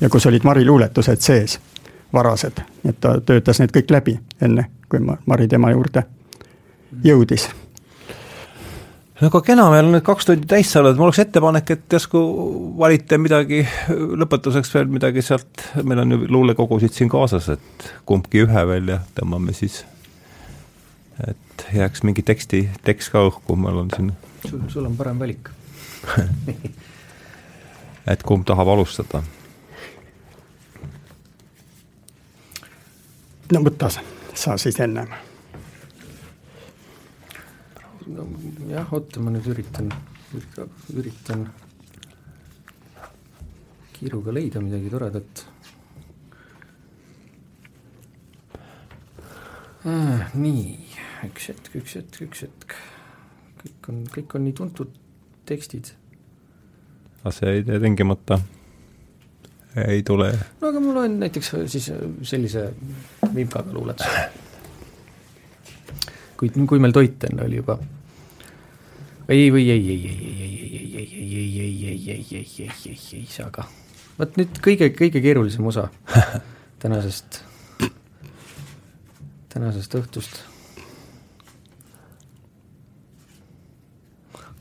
ja 0.00 0.08
kus 0.10 0.26
olid 0.26 0.44
Mari 0.44 0.64
luuletused 0.66 1.20
sees, 1.20 1.58
varased, 2.12 2.60
et 2.84 3.00
ta 3.00 3.20
töötas 3.20 3.60
need 3.60 3.72
kõik 3.72 3.90
läbi 3.90 4.18
enne, 4.42 4.66
kui 4.88 5.00
ma 5.00 5.16
Mari 5.26 5.48
tema 5.48 5.70
juurde 5.70 6.04
jõudis. 7.04 7.48
No 9.20 9.30
aga 9.30 9.40
kena, 9.46 9.68
meil 9.70 9.86
on 9.86 9.94
nüüd 9.94 10.02
kaks 10.04 10.26
tundi 10.26 10.46
täis 10.50 10.72
saanud, 10.74 10.98
mul 10.98 11.08
oleks 11.08 11.22
ettepanek, 11.22 11.70
et 11.70 11.96
järsku 11.96 12.20
valite 12.78 13.18
midagi 13.18 13.62
lõpetuseks 14.20 14.74
veel 14.74 14.90
midagi 14.90 15.22
sealt, 15.22 15.64
meil 15.86 16.02
on 16.02 16.12
ju 16.16 16.20
luulekogusid 16.28 16.92
siin 16.92 17.08
kaasas, 17.08 17.48
et 17.54 17.90
kumbki 18.04 18.42
ühe 18.44 18.68
välja 18.74 19.00
tõmbame 19.14 19.54
siis 19.54 19.84
et 21.28 21.66
jääks 21.74 22.02
mingi 22.02 22.22
teksti, 22.26 22.68
tekst 22.84 23.12
ka 23.14 23.22
õhku, 23.28 23.56
mul 23.56 23.84
on 23.84 23.90
siin. 23.94 24.12
sul, 24.48 24.64
sul 24.68 24.88
on 24.88 24.96
parem 24.96 25.18
valik 25.18 25.50
et 28.12 28.22
kumb 28.22 28.46
tahab 28.46 28.72
alustada? 28.74 29.22
no 33.52 33.62
võta 33.62 33.92
sa 33.94 34.56
siis 34.58 34.80
ennem. 34.82 35.10
no 38.10 38.26
jah, 38.68 38.92
oota, 38.92 39.22
ma 39.22 39.32
nüüd 39.34 39.46
üritan, 39.54 39.92
üritan 40.96 41.46
kiiruga 43.94 44.34
leida 44.34 44.60
midagi 44.60 44.90
toredat 44.92 45.46
nii 49.84 50.76
üks 51.28 51.48
hetk, 51.50 51.70
üks 51.76 51.96
hetk, 51.98 52.20
üks 52.24 52.44
hetk. 52.46 52.76
kõik 53.60 53.88
on, 53.92 54.04
kõik 54.12 54.36
on 54.36 54.44
nii 54.46 54.56
tuntud 54.56 54.92
tekstid. 55.48 55.92
aga 57.22 57.32
see 57.36 57.52
ei 57.58 57.64
tee 57.66 57.80
tingimata, 57.82 58.38
ei 59.84 60.02
tule. 60.06 60.30
no 60.60 60.70
aga 60.70 60.80
ma 60.80 60.96
loen 60.98 61.18
näiteks 61.20 61.52
siis 61.72 61.90
sellise 62.22 62.70
vimkaga 63.34 63.72
luuletuse. 63.76 64.24
kui, 66.40 66.50
kui 66.50 66.80
meil 66.80 66.96
toit 66.96 67.28
enne 67.28 67.44
oli 67.44 67.60
juba. 67.60 67.78
ei, 69.28 69.50
või 69.52 69.68
ei, 69.68 69.88
ei, 69.96 70.00
ei, 70.08 70.18
ei, 70.18 70.44
ei, 70.44 70.74
ei, 70.74 70.96
ei, 70.96 71.14
ei, 71.14 71.30
ei, 71.30 71.56
ei, 71.60 71.88
ei, 71.88 72.08
ei, 72.10 72.28
ei, 72.32 72.36
ei, 72.40 72.60
ei, 72.64 72.76
ei, 72.88 73.00
ei 73.20 73.26
saa 73.28 73.50
ka. 73.52 73.68
vot 74.18 74.40
nüüd 74.40 74.60
kõige, 74.64 74.94
kõige 74.96 75.20
keerulisem 75.20 75.66
osa 75.68 75.90
tänasest, 76.84 77.42
tänasest 79.54 79.94
õhtust 79.94 80.40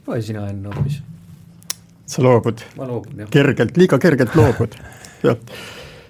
loe 0.07 0.21
sina 0.21 0.47
enne 0.49 0.69
hoopis. 0.69 0.99
sa 2.05 2.23
loobud? 2.23 2.61
ma 2.77 2.87
loobun, 2.87 3.23
jah. 3.23 3.31
kergelt, 3.33 3.77
liiga 3.77 3.97
kergelt 3.99 4.35
loobud, 4.35 4.75
jah. 5.27 5.39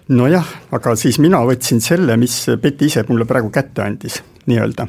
nojah, 0.09 0.49
aga 0.75 0.95
siis 0.99 1.19
mina 1.23 1.39
võtsin 1.47 1.81
selle, 1.83 2.17
mis 2.19 2.41
Peti 2.61 2.91
ise 2.91 3.05
mulle 3.07 3.27
praegu 3.29 3.53
kätte 3.53 3.85
andis, 3.85 4.19
nii-öelda. 4.49 4.87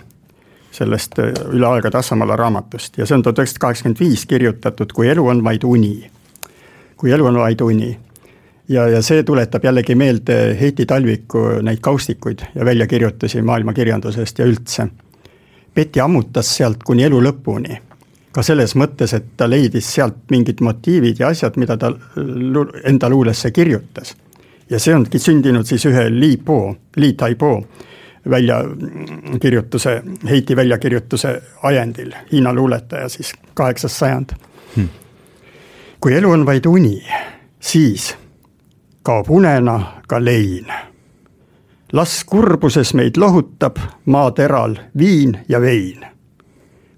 sellest 0.74 1.20
äh, 1.22 1.30
Üle 1.54 1.68
aegade 1.70 2.00
Assamala 2.00 2.36
raamatust 2.36 2.98
ja 2.98 3.06
see 3.06 3.18
on 3.18 3.22
tuhat 3.22 3.38
üheksasada 3.38 3.66
kaheksakümmend 3.68 4.00
viis 4.00 4.26
kirjutatud 4.26 4.92
Kui 4.92 5.08
elu 5.08 5.26
on 5.28 5.44
vaid 5.44 5.62
uni. 5.64 6.10
kui 6.96 7.12
elu 7.12 7.26
on 7.30 7.38
vaid 7.38 7.60
uni 7.60 7.92
ja, 8.68 8.88
ja 8.88 9.02
see 9.02 9.22
tuletab 9.22 9.64
jällegi 9.64 9.94
meelde 9.94 10.56
Heiti 10.60 10.86
Talviku 10.86 11.46
neid 11.62 11.80
kaustikuid 11.80 12.46
ja 12.54 12.64
väljakirjutusi 12.64 13.42
maailmakirjandusest 13.42 14.38
ja 14.38 14.46
üldse. 14.46 14.86
Peti 15.74 16.00
ammutas 16.00 16.56
sealt 16.56 16.84
kuni 16.86 17.02
elu 17.02 17.20
lõpuni 17.22 17.80
ka 18.34 18.42
selles 18.42 18.74
mõttes, 18.78 19.14
et 19.14 19.34
ta 19.38 19.46
leidis 19.46 19.86
sealt 19.94 20.24
mingid 20.34 20.60
motiivid 20.64 21.20
ja 21.22 21.30
asjad, 21.30 21.58
mida 21.60 21.76
ta 21.78 21.92
enda 22.84 23.10
luulesse 23.10 23.50
kirjutas. 23.54 24.16
ja 24.70 24.78
see 24.80 24.94
ongi 24.96 25.18
sündinud 25.20 25.66
siis 25.68 25.84
ühe 25.86 26.08
Li 26.10 26.36
Po, 26.36 26.74
Li 26.96 27.12
Taipo 27.12 27.62
väljakirjutuse, 28.30 30.02
Heiti 30.28 30.56
väljakirjutuse 30.56 31.42
ajendil, 31.62 32.14
Hiina 32.32 32.54
luuletaja 32.54 33.08
siis, 33.08 33.34
kaheksas 33.54 33.98
sajand 33.98 34.32
hmm.. 34.76 34.88
kui 36.00 36.14
elu 36.14 36.30
on 36.30 36.46
vaid 36.46 36.66
uni, 36.66 37.02
siis 37.60 38.14
kaob 39.05 39.26
unena 39.28 39.81
ka 40.09 40.24
lein. 40.24 40.66
las 41.93 42.24
kurbuses 42.24 42.94
meid 42.94 43.16
lohutab 43.16 43.76
maateral 44.06 44.76
viin 44.98 45.39
ja 45.48 45.60
vein. 45.60 46.06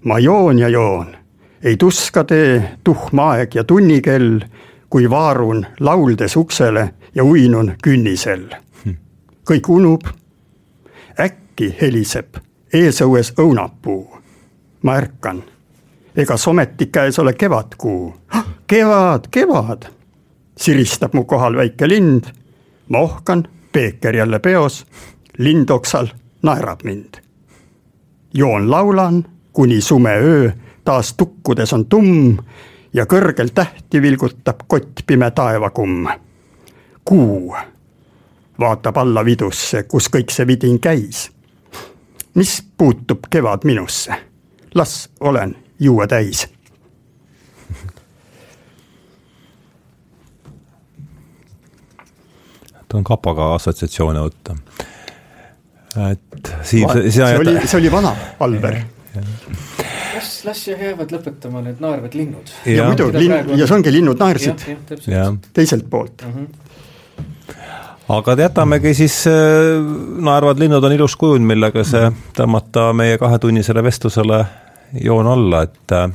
ma 0.03 0.19
joon 0.19 0.59
ja 0.59 0.69
joon, 0.69 1.15
ei 1.63 1.77
tuska 1.77 2.23
tee 2.23 2.77
tuhm 2.83 3.19
aeg 3.19 3.55
ja 3.55 3.63
tunnikell, 3.63 4.39
kui 4.89 5.09
vaarun 5.09 5.65
lauldes 5.79 6.35
uksele 6.35 6.93
ja 7.15 7.23
uinun 7.23 7.73
künnisel. 7.83 8.49
Kõik 9.49 9.69
unub 9.69 10.07
äkki 11.19 11.75
heliseb 11.81 12.37
eesõues 12.73 13.33
õunapuu. 13.39 14.17
ma 14.81 14.95
ärkan, 14.95 15.43
egas 16.15 16.47
ometi 16.47 16.85
käes 16.85 17.19
ole 17.19 17.33
kevadkuu. 17.33 18.15
kevad, 18.67 19.27
kevad, 19.31 19.96
siristab 20.57 21.13
mu 21.13 21.23
kohal 21.23 21.55
väike 21.55 21.87
lind. 21.87 22.23
ma 22.89 22.97
ohkan, 22.97 23.47
peeker 23.71 24.15
jälle 24.15 24.39
peos, 24.39 24.85
lind 25.37 25.69
oksal 25.69 26.07
naerab 26.41 26.83
mind. 26.83 27.21
joon 28.33 28.71
laulan, 28.71 29.25
kuni 29.53 29.81
sume 29.81 30.17
öö 30.17 30.51
taas 30.87 31.13
tukkudes 31.13 31.73
on 31.73 31.85
tumm 31.85 32.37
ja 32.93 33.03
kõrgel 33.05 33.49
tähti 33.53 33.99
vilgutab 34.01 34.63
kott 34.67 35.03
pime 35.07 35.31
taevakumm. 35.31 36.07
kuu 37.05 37.55
vaatab 38.59 38.97
alla 38.97 39.25
vidusse, 39.25 39.83
kus 39.83 40.07
kõik 40.09 40.31
see 40.31 40.47
vidin 40.47 40.79
käis. 40.79 41.31
mis 42.33 42.63
puutub 42.77 43.27
kevad 43.29 43.65
minusse, 43.65 44.15
las 44.75 45.09
olen 45.19 45.55
juua 45.79 46.07
täis. 46.07 46.47
Ta 52.87 52.97
on 52.99 53.07
kapaga 53.07 53.53
assotsiatsioone 53.55 54.25
võtta. 54.27 54.57
et 56.11 56.53
Siim, 56.63 56.89
see 57.09 57.33
oli, 57.39 57.57
see 57.65 57.79
oli 57.81 57.91
vana 57.91 58.13
Alber 58.39 58.79
las, 60.17 60.29
las 60.45 60.67
jäävad 60.67 61.11
lõpetama 61.13 61.63
need 61.65 61.81
naervad 61.83 62.15
linnud. 62.17 62.53
ja, 62.65 62.81
ja 62.81 62.87
muidu, 62.91 63.09
linn, 63.15 63.57
ja 63.57 63.67
see 63.67 63.77
ongi 63.77 63.93
linnud 63.93 64.21
naersid 64.21 64.65
teiselt 65.53 65.89
poolt 65.89 66.25
mm. 66.25 66.33
-hmm 66.33 66.63
aga 68.07 68.35
jätamegi 68.39 68.93
siis, 68.93 69.27
äh, 69.27 69.33
naervad 70.23 70.59
linnud 70.59 70.83
on 70.83 70.93
ilus 70.95 71.15
kujund, 71.19 71.43
millega 71.43 71.83
see 71.83 72.07
tõmmata 72.37 72.93
meie 72.95 73.17
kahetunnisele 73.19 73.83
vestlusele 73.83 74.45
joon 75.03 75.27
alla, 75.27 75.61
et 75.67 75.91
äh, 75.91 76.07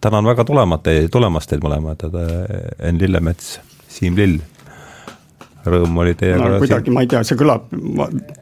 tänan 0.00 0.28
väga 0.28 0.44
tulemat 0.44 0.82
teid, 0.82 1.08
tulemast 1.12 1.48
teid 1.50 1.64
mõlemad, 1.64 2.04
äh, 2.04 2.88
Enn 2.88 3.00
Lillemets, 3.00 3.60
Siim 3.88 4.16
Lill. 4.16 4.42
Rõõm 5.66 5.98
oli 6.00 6.14
teiega 6.16 6.40
no,. 6.40 6.58
kuidagi, 6.62 6.92
ma 6.94 7.04
ei 7.04 7.10
tea, 7.10 7.22
see 7.26 7.38
kõlab 7.40 7.68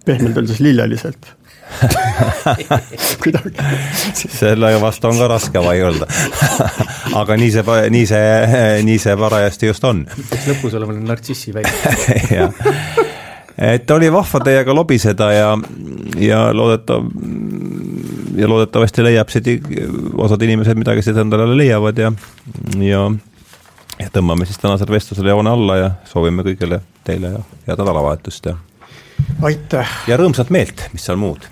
pehmelt 0.06 0.38
öeldes 0.38 0.60
lilleliselt 0.62 1.32
kuidagi. 3.22 3.50
selle 4.14 4.70
vastu 4.80 5.10
on 5.10 5.18
ka 5.20 5.28
raske 5.28 5.62
vaielda 5.62 6.06
aga 7.20 7.36
nii 7.40 7.50
see, 7.52 7.76
nii 7.92 8.06
see, 8.08 8.30
nii 8.86 8.98
see 9.02 9.16
parajasti 9.20 9.68
just 9.68 9.84
on. 9.84 10.04
peaks 10.30 10.48
lõpus 10.52 10.78
olema 10.78 10.96
nartsissi 10.96 11.52
väike 11.56 12.16
jah, 12.38 12.54
et 13.74 13.90
oli 13.90 14.10
vahva 14.14 14.42
teiega 14.46 14.74
lobiseda 14.74 15.30
ja, 15.34 15.52
ja 16.22 16.42
loodetav, 16.56 17.10
ja 18.38 18.50
loodetavasti 18.50 19.06
leiab 19.10 19.34
siit 19.34 19.50
osad 20.16 20.46
inimesed 20.46 20.78
midagi 20.78 21.04
siit 21.04 21.18
endale 21.20 21.50
leiavad 21.58 21.98
ja, 22.00 22.12
ja 22.80 23.08
ja 23.98 24.12
tõmbame 24.14 24.46
siis 24.46 24.60
tänasele 24.62 24.94
vestlusele 24.94 25.34
joone 25.34 25.50
alla 25.50 25.76
ja 25.76 25.90
soovime 26.06 26.44
kõigile 26.46 26.80
teile 27.08 27.34
head 27.66 27.80
nädalavahetust 27.80 28.50
ja 28.50 28.56
aitäh! 29.42 29.94
ja 30.08 30.20
rõõmsat 30.20 30.52
meelt, 30.54 30.88
mis 30.92 31.08
seal 31.08 31.20
muud 31.20 31.48